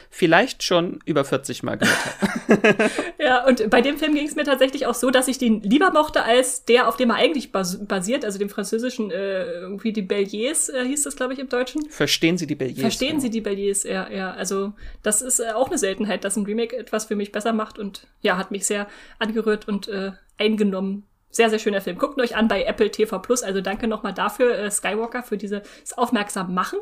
vielleicht 0.10 0.64
schon 0.64 1.00
über 1.06 1.24
40 1.26 1.64
Mal 1.64 1.78
gehört 1.78 1.98
habe. 2.22 2.76
ja, 3.20 3.46
und 3.46 3.70
bei 3.70 3.82
dem 3.82 3.98
Film 3.98 4.14
ging 4.14 4.28
es 4.28 4.36
mir 4.36 4.44
tatsächlich 4.44 4.86
auch 4.86 4.94
so, 4.94 5.10
dass 5.10 5.28
ich 5.28 5.38
den 5.38 5.62
lieber 5.62 5.92
mochte 5.92 6.24
als 6.24 6.66
der, 6.66 6.88
auf 6.88 6.98
dem 6.98 7.10
er 7.10 7.18
eigentlich 7.18 7.52
bas 7.52 7.86
basiert, 7.86 8.26
also 8.26 8.40
dem 8.40 8.50
französischen, 8.50 9.12
äh, 9.12 9.46
irgendwie 9.62 9.94
die 9.94 10.02
Belliers 10.02 10.70
äh, 10.70 10.86
hieß 10.86 11.04
das, 11.04 11.16
glaube 11.16 11.34
ich, 11.34 11.40
im 11.40 11.50
Deutschen. 11.50 11.90
Verstehen 11.90 12.38
Sie 12.38 12.48
die 12.48 12.56
Belliers? 12.56 12.80
Verstehen 12.80 13.20
Sie 13.20 13.30
die 13.30 13.42
Belliers, 13.42 13.84
ja, 13.84 14.10
ja. 14.10 14.32
Also 14.32 14.74
das 15.04 15.22
ist 15.22 15.40
äh, 15.40 15.52
auch 15.54 15.68
eine 15.68 15.78
Seltenheit, 15.78 16.24
dass 16.24 16.36
ein 16.36 16.46
Remake 16.46 16.76
etwas 16.78 17.06
für 17.06 17.16
mich 17.16 17.32
besser 17.32 17.54
macht 17.54 17.80
und 17.80 18.08
ja, 18.22 18.38
hat 18.38 18.52
mich 18.52 18.66
sehr 18.66 18.88
angerührt 19.20 19.68
und 19.68 19.88
äh, 19.88 20.12
eingenommen 20.38 21.06
sehr, 21.32 21.50
sehr 21.50 21.60
schöner 21.60 21.82
Film. 21.82 21.98
Guckt 21.98 22.20
euch 22.20 22.36
an 22.36 22.48
bei 22.48 22.64
Apple 22.64 22.92
TV 22.92 23.20
Plus. 23.20 23.42
Also 23.44 23.62
danke 23.62 23.88
nochmal 23.88 24.14
dafür, 24.14 24.54
äh, 24.58 24.70
Skywalker, 24.70 25.24
für 25.24 25.38
dieses 25.38 25.62
aufmerksam 25.96 26.54
machen. 26.54 26.80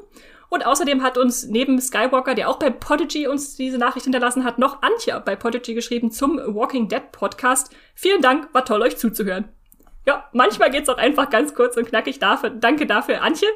Und 0.49 0.65
außerdem 0.65 1.03
hat 1.03 1.17
uns 1.17 1.45
neben 1.45 1.79
Skywalker, 1.79 2.33
der 2.33 2.49
auch 2.49 2.57
bei 2.57 2.71
Podigy 2.71 3.27
uns 3.27 3.55
diese 3.55 3.77
Nachricht 3.77 4.05
hinterlassen 4.05 4.43
hat, 4.43 4.57
noch 4.57 4.81
Antje 4.81 5.21
bei 5.23 5.35
Podigy 5.35 5.75
geschrieben 5.75 6.11
zum 6.11 6.37
Walking 6.37 6.87
Dead 6.87 7.11
Podcast. 7.11 7.73
Vielen 7.93 8.21
Dank, 8.21 8.53
war 8.53 8.65
toll 8.65 8.81
euch 8.81 8.97
zuzuhören. 8.97 9.49
Ja, 10.07 10.27
manchmal 10.33 10.71
geht's 10.71 10.89
auch 10.89 10.97
einfach 10.97 11.29
ganz 11.29 11.53
kurz 11.53 11.77
und 11.77 11.87
knackig 11.87 12.17
dafür. 12.17 12.49
Danke 12.49 12.87
dafür, 12.87 13.21
Antje. 13.21 13.47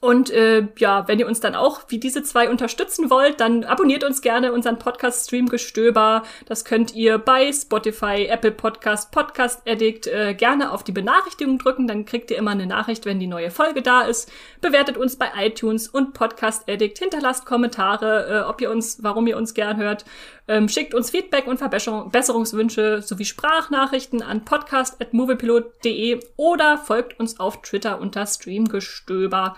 Und 0.00 0.30
äh, 0.30 0.66
ja, 0.78 1.06
wenn 1.08 1.18
ihr 1.18 1.26
uns 1.26 1.40
dann 1.40 1.54
auch 1.54 1.82
wie 1.88 1.98
diese 1.98 2.22
zwei 2.22 2.48
unterstützen 2.48 3.10
wollt, 3.10 3.38
dann 3.38 3.64
abonniert 3.64 4.02
uns 4.02 4.22
gerne 4.22 4.50
unseren 4.52 4.78
Podcast 4.78 5.26
Stream 5.26 5.50
Gestöber. 5.50 6.22
Das 6.46 6.64
könnt 6.64 6.94
ihr 6.94 7.18
bei 7.18 7.52
Spotify, 7.52 8.26
Apple 8.30 8.52
Podcast, 8.52 9.12
Podcast 9.12 9.60
Addict 9.68 10.06
äh, 10.06 10.32
gerne 10.32 10.72
auf 10.72 10.84
die 10.84 10.92
Benachrichtigung 10.92 11.58
drücken. 11.58 11.86
Dann 11.86 12.06
kriegt 12.06 12.30
ihr 12.30 12.38
immer 12.38 12.52
eine 12.52 12.66
Nachricht, 12.66 13.04
wenn 13.04 13.20
die 13.20 13.26
neue 13.26 13.50
Folge 13.50 13.82
da 13.82 14.00
ist. 14.00 14.32
Bewertet 14.62 14.96
uns 14.96 15.16
bei 15.16 15.28
iTunes 15.36 15.86
und 15.86 16.14
Podcast 16.14 16.66
Addict. 16.66 16.98
Hinterlasst 16.98 17.44
Kommentare, 17.44 18.44
äh, 18.44 18.48
ob 18.48 18.62
ihr 18.62 18.70
uns, 18.70 19.02
warum 19.02 19.26
ihr 19.26 19.36
uns 19.36 19.52
gern 19.52 19.76
hört. 19.76 20.06
Ähm, 20.48 20.68
schickt 20.68 20.94
uns 20.94 21.10
Feedback 21.10 21.46
und 21.46 21.58
Verbesserungswünsche 21.58 23.02
sowie 23.02 23.24
Sprachnachrichten 23.24 24.20
an 24.20 24.44
podcast.moviepilot.de 24.44 26.20
oder 26.36 26.76
folgt 26.78 27.20
uns 27.20 27.38
auf 27.38 27.62
Twitter 27.62 28.00
unter 28.00 28.26
Streamgestöber. 28.26 29.56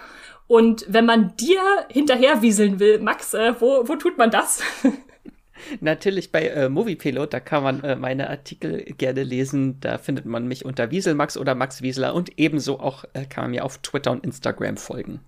Und 0.52 0.84
wenn 0.86 1.06
man 1.06 1.34
dir 1.36 1.62
hinterherwieseln 1.88 2.78
will, 2.78 2.98
Max, 2.98 3.32
äh, 3.32 3.54
wo, 3.58 3.88
wo 3.88 3.96
tut 3.96 4.18
man 4.18 4.30
das? 4.30 4.60
Natürlich 5.80 6.30
bei 6.30 6.46
äh, 6.46 6.68
Moviepilot, 6.68 7.32
da 7.32 7.40
kann 7.40 7.62
man 7.62 7.82
äh, 7.82 7.96
meine 7.96 8.28
Artikel 8.28 8.84
gerne 8.98 9.22
lesen. 9.22 9.80
Da 9.80 9.96
findet 9.96 10.26
man 10.26 10.46
mich 10.46 10.66
unter 10.66 10.90
Wieselmax 10.90 11.38
oder 11.38 11.54
Max 11.54 11.80
Wiesler 11.80 12.14
und 12.14 12.38
ebenso 12.38 12.80
auch 12.80 13.04
äh, 13.14 13.24
kann 13.24 13.44
man 13.44 13.50
mir 13.52 13.64
auf 13.64 13.78
Twitter 13.78 14.10
und 14.10 14.24
Instagram 14.24 14.76
folgen. 14.76 15.20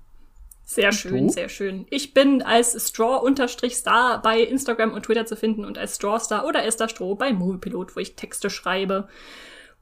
Sehr 0.67 0.93
schön, 0.93 1.29
Du? 1.29 1.33
sehr 1.33 1.49
schön. 1.49 1.87
Ich 1.89 2.13
bin 2.13 2.43
als 2.43 2.87
Straw-Star 2.87 4.21
bei 4.21 4.41
Instagram 4.43 4.93
und 4.93 5.07
Twitter 5.07 5.25
zu 5.25 5.37
finden 5.37 5.65
und 5.65 5.79
als 5.79 5.97
Strawstar 5.97 6.45
oder 6.45 6.67
Esther 6.67 6.91
Stroh 6.91 7.15
bei 7.15 7.33
Moviepilot, 7.33 7.97
wo 7.97 8.01
ich 8.01 8.15
Texte 8.15 8.51
schreibe. 8.51 9.09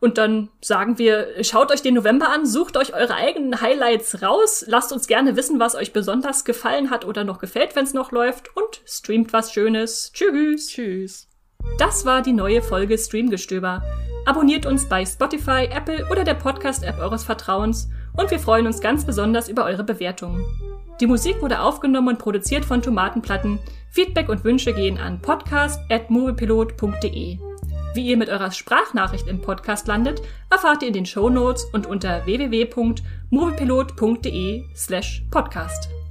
Und 0.03 0.19
dann 0.19 0.51
sagen 0.61 0.99
wir, 0.99 1.29
schaut 1.45 1.71
euch 1.71 1.81
den 1.81 1.95
November 1.95 2.29
an, 2.29 2.45
sucht 2.45 2.77
euch 2.77 2.93
eure 2.93 3.15
eigenen 3.15 3.61
Highlights 3.61 4.21
raus, 4.21 4.65
lasst 4.67 4.93
uns 4.93 5.07
gerne 5.07 5.37
wissen, 5.37 5.61
was 5.61 5.77
euch 5.77 5.93
besonders 5.93 6.45
gefallen 6.45 6.91
hat 6.91 7.05
oder 7.05 7.23
noch 7.23 7.39
gefällt, 7.39 7.77
wenn 7.77 7.85
es 7.85 7.95
noch 7.95 8.11
läuft 8.11 8.57
und 8.57 8.83
streamt 8.85 9.33
was 9.33 9.53
Schönes. 9.53 10.11
Tschüss. 10.13 10.67
Tschüss. 10.67 11.29
Das 11.79 12.05
war 12.05 12.21
die 12.21 12.33
neue 12.33 12.63
Folge 12.63 12.99
Streamgestöber. 12.99 13.85
Abonniert 14.27 14.67
uns 14.67 14.89
bei 14.89 15.07
Spotify, 15.07 15.69
Apple 15.73 16.09
oder 16.11 16.25
der 16.25 16.35
Podcast-App 16.35 16.99
eures 16.99 17.23
Vertrauens 17.23 17.89
und 18.17 18.29
wir 18.33 18.41
freuen 18.41 18.67
uns 18.67 18.81
ganz 18.81 19.07
besonders 19.07 19.49
über 19.49 19.67
eure 19.67 19.85
Bewertungen. 19.85 20.45
Die 21.01 21.07
Musik 21.07 21.41
wurde 21.41 21.61
aufgenommen 21.61 22.09
und 22.09 22.19
produziert 22.19 22.65
von 22.65 22.83
Tomatenplatten. 22.83 23.61
Feedback 23.91 24.29
und 24.29 24.43
Wünsche 24.43 24.75
gehen 24.75 24.99
an 24.99 25.21
podcast.moviepilot.de. 25.21 27.52
Wie 27.95 28.07
ihr 28.07 28.17
mit 28.17 28.31
eurer 28.31 28.51
Sprachnachricht 28.51 29.29
im 29.29 29.41
Podcast 29.41 29.87
landet, 29.87 30.21
erfahrt 30.51 30.83
ihr 30.83 30.89
in 30.89 30.95
den 30.95 31.07
Shownotes 31.07 31.67
und 31.73 31.87
unter 31.87 32.25
www.moviepilot.de 32.25 34.65
slash 34.75 35.23
podcast. 35.31 36.02